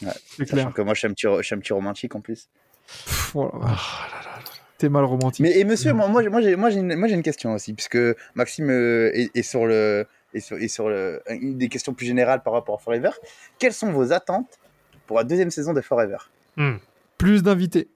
Ouais. 0.03 0.09
C'est 0.26 0.45
Sachant 0.49 0.55
clair. 0.57 0.72
que 0.74 0.82
moi, 0.82 0.95
je 0.95 0.99
suis 1.01 1.09
un 1.09 1.12
petit, 1.12 1.26
je 1.38 1.43
suis 1.43 1.55
un 1.55 1.59
petit 1.59 1.72
romantique 1.72 2.14
en 2.14 2.20
plus. 2.20 2.49
Pff, 2.86 3.36
oh 3.36 3.51
Oh 3.53 3.59
vache, 3.59 4.01
là 4.11 4.30
là. 4.30 4.38
T'es 4.78 4.88
mal 4.88 5.05
romantique. 5.05 5.40
Mais 5.40 5.57
et 5.59 5.64
monsieur, 5.64 5.93
moi, 5.93 6.09
moi, 6.09 6.22
j'ai- 6.22 6.28
moi, 6.28 6.40
j'ai, 6.40 6.57
moi, 6.57 6.70
j'ai 6.70 6.80
une, 6.80 6.97
moi, 6.97 7.07
j'ai 7.09 7.14
une 7.14 7.22
question 7.22 7.53
aussi, 7.55 7.72
puisque 7.74 7.99
Maxime 8.34 8.70
euh, 8.70 9.11
est, 9.14 9.30
est 9.36 9.43
sur 9.43 9.66
le, 9.66 10.07
est 10.34 10.68
sur, 10.68 10.88
le, 10.88 11.22
une 11.28 11.57
des 11.59 11.68
questions 11.68 11.95
plus 11.95 12.07
générales 12.07 12.43
par 12.43 12.53
rapport 12.55 12.74
à 12.76 12.78
Forever. 12.78 13.11
Quelles 13.59 13.74
sont 13.74 13.93
vos 13.93 14.12
attentes 14.12 14.59
pour 15.07 15.18
la 15.18 15.24
deuxième 15.24 15.51
saison 15.51 15.72
de 15.72 15.80
Forever? 15.80 16.16
Hmm. 16.57 16.76
Plus 17.18 17.43
d'invités. 17.45 17.88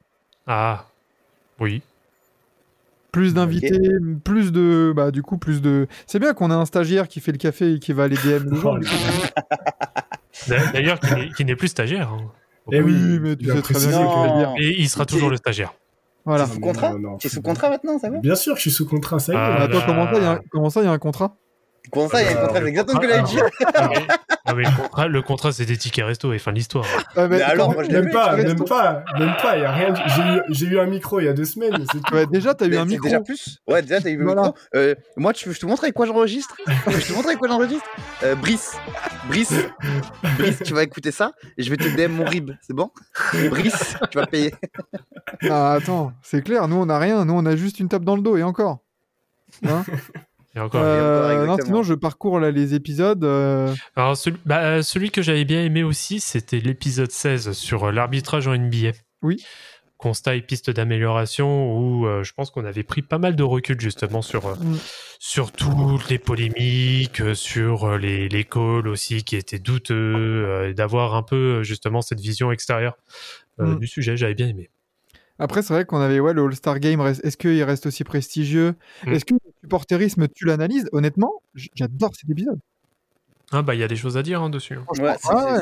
Ah, 0.46 0.86
oui. 1.58 1.82
Plus 3.12 3.32
d'invités, 3.34 3.78
plus 4.24 4.52
de. 4.52 4.92
Bah, 4.94 5.10
du 5.10 5.22
coup, 5.22 5.38
plus 5.38 5.62
de. 5.62 5.86
C'est 6.06 6.18
bien 6.18 6.34
qu'on 6.34 6.50
ait 6.50 6.54
un 6.54 6.66
stagiaire 6.66 7.08
qui 7.08 7.20
fait 7.20 7.32
le 7.32 7.38
café 7.38 7.74
et 7.74 7.78
qui 7.78 7.92
va 7.92 8.04
aller 8.04 8.16
DM 8.16 8.50
les 8.50 8.60
gens. 8.60 8.76
Oh, 10.48 10.52
D'ailleurs, 10.74 11.00
qui 11.36 11.44
n'est- 11.44 11.56
plus 11.56 11.68
stagiaire. 11.68 12.10
hein. 12.12 12.30
Eh 12.70 12.80
oui, 12.82 12.92
Oui, 12.94 13.18
mais 13.20 13.36
tu 13.36 13.50
a 13.50 13.54
sais 13.56 13.62
très 13.62 13.74
bien 13.74 14.36
dire. 14.36 14.52
Et 14.58 14.78
il 14.80 14.88
sera 14.88 15.06
toujours 15.06 15.30
le 15.30 15.36
stagiaire. 15.38 15.72
Voilà. 16.26 16.44
T'es 16.44 16.52
sous 16.54 16.60
contrat 16.60 16.92
sous 17.24 17.40
contrat 17.42 17.70
maintenant, 17.70 17.98
ça 17.98 18.10
va 18.10 18.18
Bien 18.18 18.34
sûr 18.34 18.52
que 18.52 18.58
je 18.58 18.62
suis 18.62 18.70
sous 18.70 18.86
contrat, 18.86 19.18
ça 19.18 19.32
y 19.32 19.36
est. 19.36 19.38
Ah, 19.38 19.62
Attends, 19.62 19.78
là. 19.78 19.84
comment 19.86 20.06
ça, 20.12 20.18
il 20.18 20.22
y 20.22 20.26
a 20.26 20.30
un- 20.32 20.40
comment 20.50 20.70
ça, 20.70 20.80
il 20.82 20.84
y 20.84 20.88
a 20.88 20.92
un 20.92 20.98
contrat? 20.98 21.36
Comment 21.92 22.08
ça, 22.08 22.22
il 22.22 22.26
y 22.26 22.28
a 22.28 22.32
un 22.32 22.44
Euh, 22.44 22.46
contrat 22.46 22.60
C'est 22.60 22.66
exactement 22.68 23.00
ce 23.00 23.06
que 23.06 23.12
j'allais 23.12 23.22
dire. 23.24 23.44
Ah, 23.74 23.88
mais, 23.88 24.06
ah, 24.44 24.54
mais 24.54 24.62
le 24.64 24.76
contrat, 24.76 25.08
le 25.08 25.22
contrat, 25.22 25.52
c'est 25.52 25.64
des 25.66 25.76
tickets 25.76 26.04
resto 26.04 26.32
et 26.32 26.38
fin 26.38 26.50
de 26.52 26.56
l'histoire. 26.56 26.84
Ah, 27.16 27.28
Mais 27.28 27.40
alors, 27.42 27.72
moi, 27.72 27.82
je 27.84 27.88
l'ai 27.88 27.94
Même 27.94 28.04
vu, 28.06 28.10
pas, 28.10 28.36
même 28.36 28.64
pas, 28.64 29.04
même 29.18 29.34
pas, 29.42 29.56
il 29.56 29.62
y 29.62 29.64
a 29.64 29.72
rien. 29.72 29.94
J'ai 30.50 30.66
eu, 30.66 30.78
un 30.78 30.86
micro 30.86 31.20
il 31.20 31.26
y 31.26 31.28
a 31.28 31.32
deux 31.32 31.44
semaines, 31.44 31.84
c'est 31.92 32.02
tout. 32.02 32.14
Ouais, 32.14 32.26
déjà, 32.26 32.54
t'as 32.54 32.66
eu 32.66 32.76
un 32.76 32.84
micro. 32.84 33.04
déjà 33.08 33.20
plus 33.20 33.58
Ouais, 33.66 33.82
déjà, 33.82 34.00
t'as 34.00 34.10
eu 34.10 34.22
Voilà. 34.22 34.42
micro. 34.42 34.56
Euh, 34.74 34.94
moi, 35.16 35.32
je 35.36 35.50
te 35.58 35.66
montre 35.66 35.84
avec 35.84 35.94
quoi 35.94 36.06
j'enregistre 36.06 36.56
Je 36.66 37.06
te 37.08 37.12
montre 37.12 37.26
avec 37.26 37.38
quoi 37.38 37.48
j'enregistre 37.48 37.86
euh, 38.22 38.34
Brice. 38.34 38.76
Brice. 39.28 39.54
Brice, 40.38 40.62
tu 40.64 40.74
vas 40.74 40.82
écouter 40.82 41.10
ça 41.10 41.32
et 41.56 41.62
je 41.62 41.70
vais 41.70 41.76
te 41.76 41.88
DM 41.88 42.12
mon 42.12 42.24
rib, 42.24 42.50
c'est 42.60 42.74
bon? 42.74 42.90
Brice, 43.50 43.96
tu 44.10 44.18
vas 44.18 44.26
payer. 44.26 44.54
Ah, 45.50 45.72
attends, 45.74 46.12
c'est 46.22 46.42
clair, 46.42 46.68
nous, 46.68 46.76
on 46.76 46.88
a 46.88 46.98
rien. 46.98 47.24
Nous, 47.24 47.34
on 47.34 47.46
a 47.46 47.56
juste 47.56 47.80
une 47.80 47.88
tape 47.88 48.04
dans 48.04 48.16
le 48.16 48.22
dos 48.22 48.36
et 48.36 48.42
encore. 48.42 48.78
Hein? 49.66 49.84
Et 50.56 50.60
encore. 50.60 50.80
Euh, 50.82 51.26
encore, 51.26 51.28
non, 51.36 51.42
exactement. 51.52 51.66
sinon, 51.66 51.82
je 51.82 51.94
parcours 51.94 52.40
là 52.40 52.50
les 52.50 52.74
épisodes. 52.74 53.22
euh, 53.24 53.74
Alors, 53.94 54.16
celui, 54.16 54.38
bah, 54.46 54.62
euh, 54.64 54.82
celui 54.82 55.10
que 55.10 55.20
j'avais 55.22 55.44
bien 55.44 55.62
aimé 55.62 55.82
aussi, 55.82 56.18
c'était 56.20 56.60
l'épisode 56.60 57.10
16 57.10 57.52
sur 57.52 57.92
l'arbitrage 57.92 58.48
en 58.48 58.54
NBA. 58.56 58.92
Oui. 59.22 59.44
Constat 59.98 60.36
et 60.36 60.42
pistes 60.42 60.70
d'amélioration 60.70 61.74
où 61.78 62.06
euh, 62.06 62.22
je 62.22 62.32
pense 62.34 62.50
qu'on 62.50 62.66
avait 62.66 62.82
pris 62.82 63.00
pas 63.00 63.16
mal 63.18 63.34
de 63.34 63.42
recul 63.42 63.80
justement 63.80 64.20
sur, 64.20 64.46
euh, 64.46 64.54
Mm. 64.54 64.76
sur 65.18 65.52
toutes 65.52 66.10
les 66.10 66.18
polémiques, 66.18 67.22
sur 67.34 67.96
les, 67.96 68.28
les 68.28 68.44
calls 68.44 68.88
aussi 68.88 69.24
qui 69.24 69.36
étaient 69.36 69.58
douteux, 69.58 69.94
euh, 69.94 70.68
et 70.70 70.74
d'avoir 70.74 71.14
un 71.14 71.22
peu 71.22 71.62
justement 71.62 72.02
cette 72.02 72.20
vision 72.20 72.52
extérieure 72.52 72.96
euh, 73.60 73.74
Mm. 73.74 73.78
du 73.78 73.86
sujet. 73.86 74.16
J'avais 74.18 74.34
bien 74.34 74.48
aimé. 74.48 74.68
Après, 75.38 75.62
c'est 75.62 75.72
vrai 75.74 75.84
qu'on 75.86 76.00
avait 76.00 76.20
ouais, 76.20 76.32
le 76.34 76.42
All-Star 76.44 76.78
Game. 76.78 77.00
reste- 77.00 77.24
Est-ce 77.24 77.36
qu'il 77.38 77.62
reste 77.62 77.86
aussi 77.86 78.04
prestigieux? 78.04 78.74
Mm. 79.06 79.12
Est-ce 79.12 79.24
que 79.24 79.34
le 79.34 79.40
supporterisme, 79.66 80.28
tu 80.28 80.44
l'analyses 80.44 80.88
Honnêtement, 80.92 81.42
j'adore 81.74 82.12
cet 82.14 82.30
épisode. 82.30 82.58
Ah 83.52 83.62
bah 83.62 83.74
il 83.74 83.80
y 83.80 83.84
a 83.84 83.88
des 83.88 83.96
choses 83.96 84.16
à 84.16 84.22
dire 84.22 84.40
hein, 84.42 84.50
dessus. 84.50 84.74
hein. 84.74 84.84
Ouais, 85.02 85.14
Ah. 85.28 85.58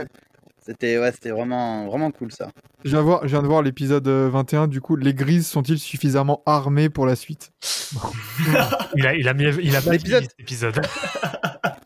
C'était 0.66 0.96
ouais, 0.98 1.12
c'était 1.12 1.28
vraiment, 1.30 1.86
vraiment 1.88 2.10
cool 2.10 2.32
ça. 2.32 2.48
Je 2.86 2.90
viens, 2.90 3.02
voir, 3.02 3.20
je 3.24 3.28
viens 3.28 3.42
de 3.42 3.46
voir 3.46 3.60
l'épisode 3.60 4.08
euh, 4.08 4.30
21. 4.30 4.66
Du 4.66 4.80
coup, 4.80 4.96
les 4.96 5.12
grises 5.12 5.46
sont-ils 5.46 5.78
suffisamment 5.78 6.42
armés 6.46 6.88
pour 6.88 7.04
la 7.04 7.16
suite? 7.16 7.52
Il 8.96 9.06
a, 9.06 9.14
il 9.14 9.28
a, 9.28 9.34
mis- 9.34 9.44
il 9.62 9.76
a 9.76 9.80
vieilli, 9.80 10.22
cet 10.24 10.34
épisode. 10.40 10.80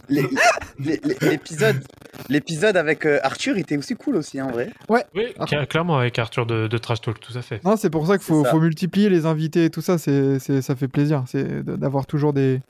L'épisode 0.09 1.85
l'épisode 2.29 2.77
avec 2.77 3.07
euh, 3.07 3.21
Arthur 3.23 3.57
était 3.59 3.77
aussi 3.77 3.95
cool 3.95 4.17
aussi, 4.17 4.41
en 4.41 4.51
vrai. 4.51 4.71
Oui, 4.89 5.01
Ah. 5.39 5.45
cla- 5.45 5.67
clairement 5.67 5.99
avec 5.99 6.19
Arthur 6.19 6.47
de, 6.47 6.67
de 6.67 6.79
Trash 6.79 7.01
Talk, 7.01 7.21
tout 7.21 7.37
à 7.37 7.43
fait. 7.43 7.63
Non, 7.65 7.77
c'est 7.77 7.91
pour 7.91 8.07
ça 8.07 8.19
qu'il 8.19 8.27
faut, 8.27 8.61
multiplier 8.61 9.09
les 9.09 9.25
invités 9.27 9.67
et 9.67 9.71
tout 9.71 9.81
ça. 9.83 9.99
C'est, 9.99 10.39
c'est- 10.39 10.63
ça 10.63 10.75
fait 10.77 10.89
plaisir. 10.89 11.25
C'est 11.27 11.63
d'avoir 11.63 12.07
toujours 12.07 12.33
des, 12.33 12.61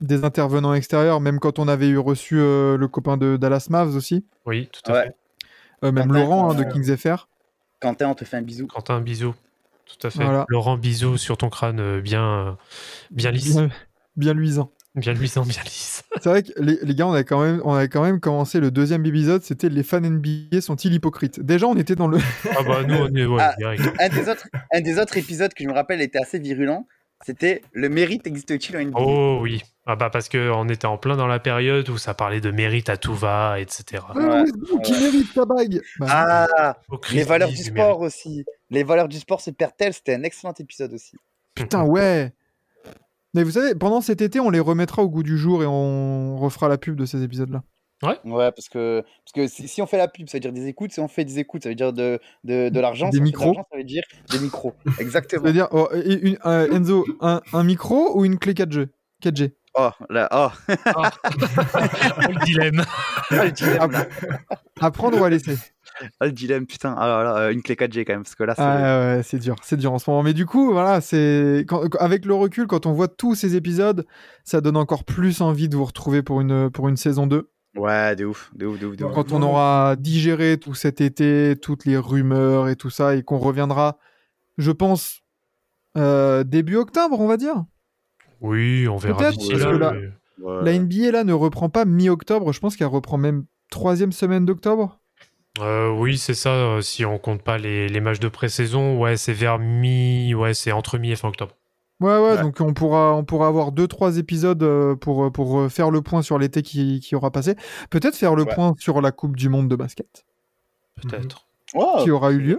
des 0.00 0.24
intervenants 0.24 0.74
extérieurs. 0.74 1.20
Même 1.20 1.38
quand 1.40 1.58
on 1.58 1.68
avait 1.68 1.88
eu 1.88 1.98
reçu 1.98 2.36
euh, 2.38 2.76
le 2.76 2.88
copain 2.88 3.16
de 3.16 3.36
Dallas 3.36 3.66
Mavs 3.70 3.94
aussi. 3.96 4.24
Oui, 4.44 4.68
tout 4.72 4.90
à 4.90 4.94
Ouais. 4.94 5.02
fait. 5.04 5.14
Euh, 5.84 5.92
même 5.92 6.08
Quentin, 6.08 6.18
Laurent 6.20 6.50
hein, 6.50 6.54
de 6.54 6.64
Kings 6.64 6.96
FR. 6.96 7.28
Quentin, 7.80 8.08
on 8.08 8.14
te 8.14 8.24
fait 8.24 8.36
un 8.38 8.42
bisou. 8.42 8.66
Quentin, 8.66 9.00
bisous. 9.00 9.34
Tout 9.86 10.06
à 10.06 10.10
fait. 10.10 10.24
Voilà. 10.24 10.44
Laurent, 10.48 10.76
bisous 10.76 11.16
sur 11.18 11.36
ton 11.36 11.48
crâne 11.48 12.00
bien, 12.00 12.56
bien 13.10 13.30
lisse. 13.30 13.54
Bien, 13.56 13.70
bien 14.16 14.34
luisant. 14.34 14.70
Bien 14.96 15.12
luisant, 15.12 15.42
bien 15.42 15.62
lisse. 15.64 16.02
C'est 16.22 16.28
vrai 16.30 16.42
que 16.42 16.52
les, 16.58 16.78
les 16.82 16.94
gars, 16.94 17.06
on 17.06 17.12
avait, 17.12 17.24
quand 17.24 17.42
même, 17.42 17.60
on 17.64 17.74
avait 17.74 17.88
quand 17.88 18.02
même 18.02 18.18
commencé 18.18 18.60
le 18.60 18.70
deuxième 18.70 19.04
épisode. 19.04 19.42
C'était 19.42 19.68
les 19.68 19.82
fans 19.82 20.00
NBA 20.00 20.60
sont-ils 20.62 20.94
hypocrites? 20.94 21.38
Déjà, 21.40 21.66
on 21.66 21.76
était 21.76 21.94
dans 21.96 22.08
le. 22.08 22.18
Ah 22.58 22.62
bah 22.62 22.82
nous, 22.82 22.96
on 22.96 23.14
est 23.14 23.26
ouais, 23.26 23.42
Ah. 23.42 23.54
direct. 23.58 23.82
Un 24.00 24.08
des, 24.08 24.28
autres, 24.28 24.48
un 24.72 24.80
des 24.80 24.98
autres 24.98 25.16
épisodes 25.18 25.52
que 25.52 25.62
je 25.62 25.68
me 25.68 25.74
rappelle 25.74 26.00
était 26.00 26.18
assez 26.18 26.38
virulent. 26.38 26.86
C'était 27.24 27.62
le 27.72 27.88
mérite 27.88 28.26
existe-t-il 28.26 28.76
en 28.76 28.80
NBA 28.80 28.98
Oh 29.00 29.38
oui. 29.40 29.62
Ah 29.86 29.96
bah 29.96 30.10
parce 30.10 30.28
qu'on 30.28 30.68
était 30.68 30.86
en 30.86 30.98
plein 30.98 31.16
dans 31.16 31.26
la 31.26 31.38
période 31.38 31.88
où 31.88 31.96
ça 31.96 32.12
parlait 32.12 32.40
de 32.42 32.50
mérite 32.50 32.88
à 32.90 32.96
tout 32.98 33.14
va, 33.14 33.58
etc. 33.60 34.02
Ah, 34.08 34.18
Ouais, 34.18 34.40
Westbrook, 34.42 34.82
qui 34.82 34.92
mérite 34.92 35.26
sa 35.34 35.44
bague 35.46 35.80
Bah, 35.98 36.06
Ah, 36.10 36.76
les 37.12 37.22
valeurs 37.22 37.48
du 37.48 37.54
du 37.56 37.62
sport 37.62 38.00
aussi. 38.00 38.44
Les 38.70 38.82
valeurs 38.82 39.08
du 39.08 39.18
sport 39.18 39.40
se 39.40 39.50
perdent-elles? 39.50 39.94
C'était 39.94 40.14
un 40.14 40.22
excellent 40.24 40.52
épisode 40.58 40.92
aussi. 40.92 41.16
Putain, 41.54 41.84
ouais. 41.84 42.32
Mais 43.34 43.42
vous 43.42 43.50
savez, 43.50 43.74
pendant 43.74 44.00
cet 44.00 44.20
été, 44.22 44.40
on 44.40 44.50
les 44.50 44.60
remettra 44.60 45.02
au 45.02 45.08
goût 45.08 45.22
du 45.22 45.36
jour 45.36 45.62
et 45.62 45.66
on 45.66 46.36
refera 46.38 46.68
la 46.68 46.78
pub 46.78 46.96
de 46.96 47.04
ces 47.04 47.22
épisodes-là. 47.22 47.62
Ouais, 48.02 48.52
parce 48.52 48.68
que, 48.68 49.00
parce 49.00 49.32
que 49.34 49.46
si, 49.46 49.68
si 49.68 49.80
on 49.80 49.86
fait 49.86 49.96
la 49.96 50.06
pub, 50.08 50.28
ça 50.28 50.36
veut 50.36 50.40
dire 50.40 50.52
des 50.52 50.66
écoutes. 50.66 50.92
Si 50.92 51.00
on 51.00 51.08
fait 51.08 51.24
des 51.24 51.38
écoutes, 51.38 51.62
ça 51.62 51.70
veut 51.70 51.74
dire 51.74 51.92
de, 51.94 52.20
de, 52.44 52.68
de 52.68 52.80
l'argent. 52.80 53.08
Des 53.08 53.16
Si 53.16 53.22
micros. 53.22 53.54
Ça 53.54 53.76
veut 53.76 53.84
dire 53.84 54.02
des 54.30 54.38
micros. 54.38 54.74
Exactement. 55.00 55.42
C'est-à-dire, 55.44 55.68
oh, 55.70 55.88
et 55.94 56.14
une- 56.20 56.38
euh, 56.44 56.70
Enzo, 56.72 57.06
un, 57.20 57.40
un 57.54 57.64
micro 57.64 58.18
ou 58.18 58.24
une 58.26 58.38
clé 58.38 58.52
4G 58.52 58.88
4G 59.22 59.52
Oh, 59.78 59.90
là, 60.10 60.28
oh. 60.32 60.48
le 60.68 62.44
dilemme. 62.44 62.84
Ah, 63.30 63.44
le 63.44 63.50
dilemme, 63.50 63.78
Ah, 63.80 63.86
là. 63.86 64.06
À 64.80 64.90
prendre 64.90 65.20
ou 65.20 65.24
à 65.24 65.30
laisser? 65.30 65.56
Ah, 66.20 66.26
le 66.26 66.32
dilemme, 66.32 66.66
putain. 66.66 66.92
Alors 66.94 67.22
là, 67.22 67.36
euh, 67.38 67.52
une 67.52 67.62
clé 67.62 67.74
4G 67.74 68.04
quand 68.04 68.12
même, 68.14 68.22
parce 68.22 68.34
que 68.34 68.44
là, 68.44 68.54
c'est. 68.54 68.62
Ah 68.62 69.16
ouais, 69.16 69.22
c'est 69.22 69.38
dur, 69.38 69.56
c'est 69.62 69.76
dur 69.76 69.92
en 69.92 69.98
ce 69.98 70.10
moment. 70.10 70.22
Mais 70.22 70.34
du 70.34 70.44
coup, 70.46 70.72
voilà, 70.72 71.00
c'est 71.00 71.64
quand- 71.68 71.94
avec 71.96 72.24
le 72.24 72.34
recul, 72.34 72.66
quand 72.66 72.86
on 72.86 72.92
voit 72.92 73.08
tous 73.08 73.34
ces 73.34 73.56
épisodes, 73.56 74.06
ça 74.44 74.60
donne 74.60 74.76
encore 74.76 75.04
plus 75.04 75.40
envie 75.40 75.68
de 75.68 75.76
vous 75.76 75.84
retrouver 75.84 76.22
pour 76.22 76.40
une 76.40 76.70
pour 76.70 76.88
une 76.88 76.96
saison 76.96 77.26
2. 77.26 77.50
Ouais, 77.76 78.16
de 78.16 78.24
ouf, 78.24 78.50
de 78.54 78.66
ouf, 78.66 78.78
de 78.78 78.86
ouf, 78.86 78.96
de 78.96 79.04
ouf. 79.04 79.14
Quand 79.14 79.32
on 79.32 79.42
aura 79.42 79.96
digéré 79.96 80.58
tout 80.58 80.74
cet 80.74 81.00
été, 81.00 81.54
toutes 81.60 81.84
les 81.84 81.96
rumeurs 81.98 82.68
et 82.68 82.76
tout 82.76 82.90
ça, 82.90 83.14
et 83.16 83.22
qu'on 83.22 83.38
reviendra, 83.38 83.98
je 84.58 84.70
pense, 84.72 85.20
euh, 85.96 86.42
début 86.44 86.76
octobre, 86.76 87.20
on 87.20 87.26
va 87.26 87.36
dire. 87.36 87.64
Oui, 88.40 88.86
on 88.88 88.96
verra 88.96 89.18
Peut-être, 89.18 89.38
d'ici 89.38 89.50
parce 89.52 89.62
là. 89.64 89.70
que 89.72 89.76
là- 89.76 89.92
mais- 89.94 90.08
Ouais. 90.38 90.64
La 90.64 90.72
NBA 90.78 91.12
là 91.12 91.24
ne 91.24 91.32
reprend 91.32 91.70
pas 91.70 91.86
mi-octobre, 91.86 92.52
je 92.52 92.60
pense 92.60 92.76
qu'elle 92.76 92.88
reprend 92.88 93.16
même 93.16 93.46
troisième 93.70 94.12
semaine 94.12 94.44
d'octobre. 94.44 95.00
Euh, 95.60 95.90
oui, 95.90 96.18
c'est 96.18 96.34
ça. 96.34 96.50
euh, 96.50 96.80
Si 96.82 97.04
on 97.04 97.18
compte 97.18 97.42
pas 97.42 97.58
les, 97.58 97.88
les 97.88 98.00
matchs 98.00 98.20
de 98.20 98.28
pré-saison, 98.28 98.98
ouais, 98.98 99.16
c'est 99.16 99.32
vers 99.32 99.58
mi, 99.58 100.34
ouais, 100.34 100.54
c'est 100.54 100.72
entre 100.72 100.98
mi 100.98 101.10
et 101.12 101.16
fin 101.16 101.28
octobre. 101.28 101.52
Ouais, 102.00 102.10
ouais, 102.18 102.32
Ouais. 102.36 102.42
donc 102.42 102.60
on 102.60 102.74
pourra, 102.74 103.14
on 103.14 103.24
pourra 103.24 103.46
avoir 103.48 103.72
deux, 103.72 103.88
trois 103.88 104.18
épisodes 104.18 104.62
euh, 104.62 104.94
pour, 104.96 105.32
pour 105.32 105.70
faire 105.72 105.90
le 105.90 106.02
point 106.02 106.20
sur 106.20 106.38
l'été 106.38 106.60
qui, 106.62 107.00
qui 107.00 107.14
aura 107.16 107.30
passé. 107.30 107.54
Peut-être 107.88 108.14
faire 108.16 108.34
le 108.34 108.42
Ouais. 108.44 108.54
point 108.54 108.74
sur 108.78 109.00
la 109.00 109.12
Coupe 109.12 109.34
du 109.36 109.48
Monde 109.48 109.68
de 109.68 109.76
basket 109.76 110.26
Peut-être. 111.02 111.46
Ouais, 111.74 112.02
qui 112.04 112.10
aura 112.10 112.32
eu 112.32 112.38
lieu 112.38 112.58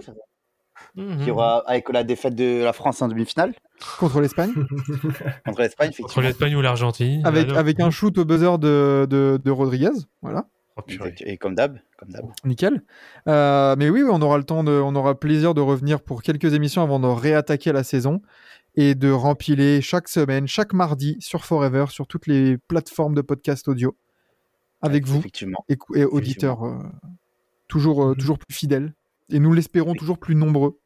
Mhm. 0.96 1.24
Qui 1.24 1.30
aura, 1.30 1.58
avec 1.68 1.88
la 1.90 2.02
défaite 2.02 2.34
de 2.34 2.62
la 2.64 2.72
France 2.72 3.02
en 3.02 3.08
demi-finale 3.08 3.52
contre 4.00 4.20
l'Espagne, 4.20 4.52
contre 5.44 5.60
l'Espagne, 5.60 5.90
effectivement. 5.92 6.22
l'Espagne 6.22 6.56
ou 6.56 6.60
l'Argentine. 6.60 7.24
avec, 7.24 7.44
alors 7.46 7.58
avec 7.58 7.78
un 7.80 7.90
shoot 7.90 8.16
au 8.18 8.24
buzzer 8.24 8.58
de, 8.58 9.06
de, 9.08 9.40
de 9.44 9.50
Rodriguez. 9.50 9.90
Voilà, 10.22 10.46
Oh. 10.78 11.04
Et 11.20 11.36
comme 11.38 11.54
d'hab, 11.54 11.78
comme 11.96 12.10
d'hab. 12.10 12.26
nickel. 12.44 12.82
Euh, 13.26 13.74
mais 13.76 13.90
oui, 13.90 14.02
on 14.08 14.22
aura 14.22 14.38
le 14.38 14.44
temps, 14.44 14.62
de, 14.64 14.72
on 14.72 14.94
aura 14.94 15.18
plaisir 15.18 15.54
de 15.54 15.60
revenir 15.60 16.00
pour 16.00 16.22
quelques 16.22 16.54
émissions 16.54 16.82
avant 16.82 17.00
de 17.00 17.06
réattaquer 17.08 17.72
la 17.72 17.82
saison 17.82 18.22
et 18.76 18.94
de 18.94 19.10
rempiler 19.10 19.80
chaque 19.80 20.08
semaine, 20.08 20.46
chaque 20.46 20.72
mardi 20.72 21.16
sur 21.20 21.44
Forever, 21.44 21.86
sur 21.88 22.06
toutes 22.06 22.26
les 22.28 22.58
plateformes 22.58 23.14
de 23.14 23.22
podcast 23.22 23.66
audio, 23.68 23.96
avec 24.80 25.04
vous. 25.06 25.18
Effectivement. 25.18 25.64
et, 25.68 25.76
et 25.96 26.04
auditeurs 26.04 26.64
euh, 26.64 26.78
toujours, 27.66 28.04
euh, 28.04 28.08
Mhm. 28.10 28.16
toujours 28.16 28.38
plus 28.38 28.54
fidèles. 28.54 28.94
Et 29.30 29.40
nous 29.40 29.52
l'espérons 29.52 29.92
Oui. 29.92 29.98
toujours 29.98 30.18
plus 30.18 30.34
nombreux. 30.36 30.78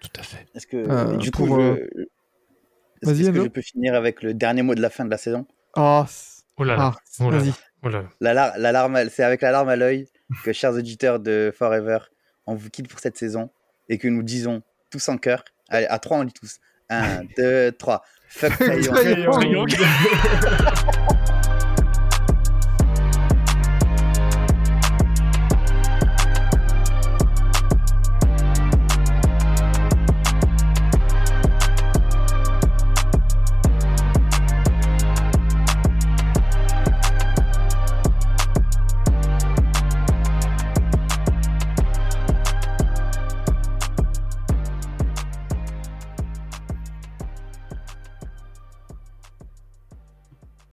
Tout 0.00 0.08
à 0.18 0.22
fait. 0.22 0.46
Est-ce 0.54 0.66
que, 0.66 0.76
Euh, 0.76 1.16
du 1.16 1.30
pour, 1.30 1.46
coup, 1.48 1.60
je- 1.60 1.72
est-ce 1.74 3.10
vas-y, 3.10 3.20
est-ce 3.22 3.30
que 3.30 3.42
je 3.44 3.48
peux 3.48 3.60
finir 3.62 3.94
avec 3.94 4.22
le 4.22 4.32
dernier 4.34 4.62
mot 4.62 4.74
de 4.74 4.80
la 4.80 4.90
fin 4.90 5.04
de 5.04 5.10
la 5.10 5.18
saison? 5.18 5.46
Ah, 5.74 6.06
Oh 6.58 6.64
là 6.64 6.76
là. 6.76 6.92
ah, 6.94 6.98
Oh 7.20 7.30
là 7.30 7.38
vas-y. 7.38 7.52
Oh 7.82 7.88
la, 8.20 8.34
lar- 8.34 8.54
la 8.58 8.72
larme, 8.72 8.96
à- 8.96 9.08
C'est 9.08 9.22
avec 9.22 9.42
la 9.42 9.52
larme 9.52 9.68
à 9.68 9.76
l'œil 9.76 10.08
que, 10.44 10.52
chers 10.52 10.72
auditeurs 10.72 11.20
de 11.20 11.52
Forever, 11.56 11.98
on 12.46 12.54
vous 12.54 12.70
quitte 12.70 12.88
pour 12.88 13.00
cette 13.00 13.16
saison 13.16 13.50
et 13.88 13.98
que 13.98 14.08
nous 14.08 14.22
disons 14.22 14.62
tous 14.90 15.08
en 15.08 15.18
cœur. 15.18 15.44
Allez, 15.68 15.86
à 15.86 15.98
trois, 15.98 16.18
on 16.18 16.24
dit 16.24 16.32
tous. 16.32 16.56
Un, 16.88 17.22
deux, 17.36 17.72
trois. 17.72 18.02
Fuck 18.28 18.52
Trae 18.58 18.80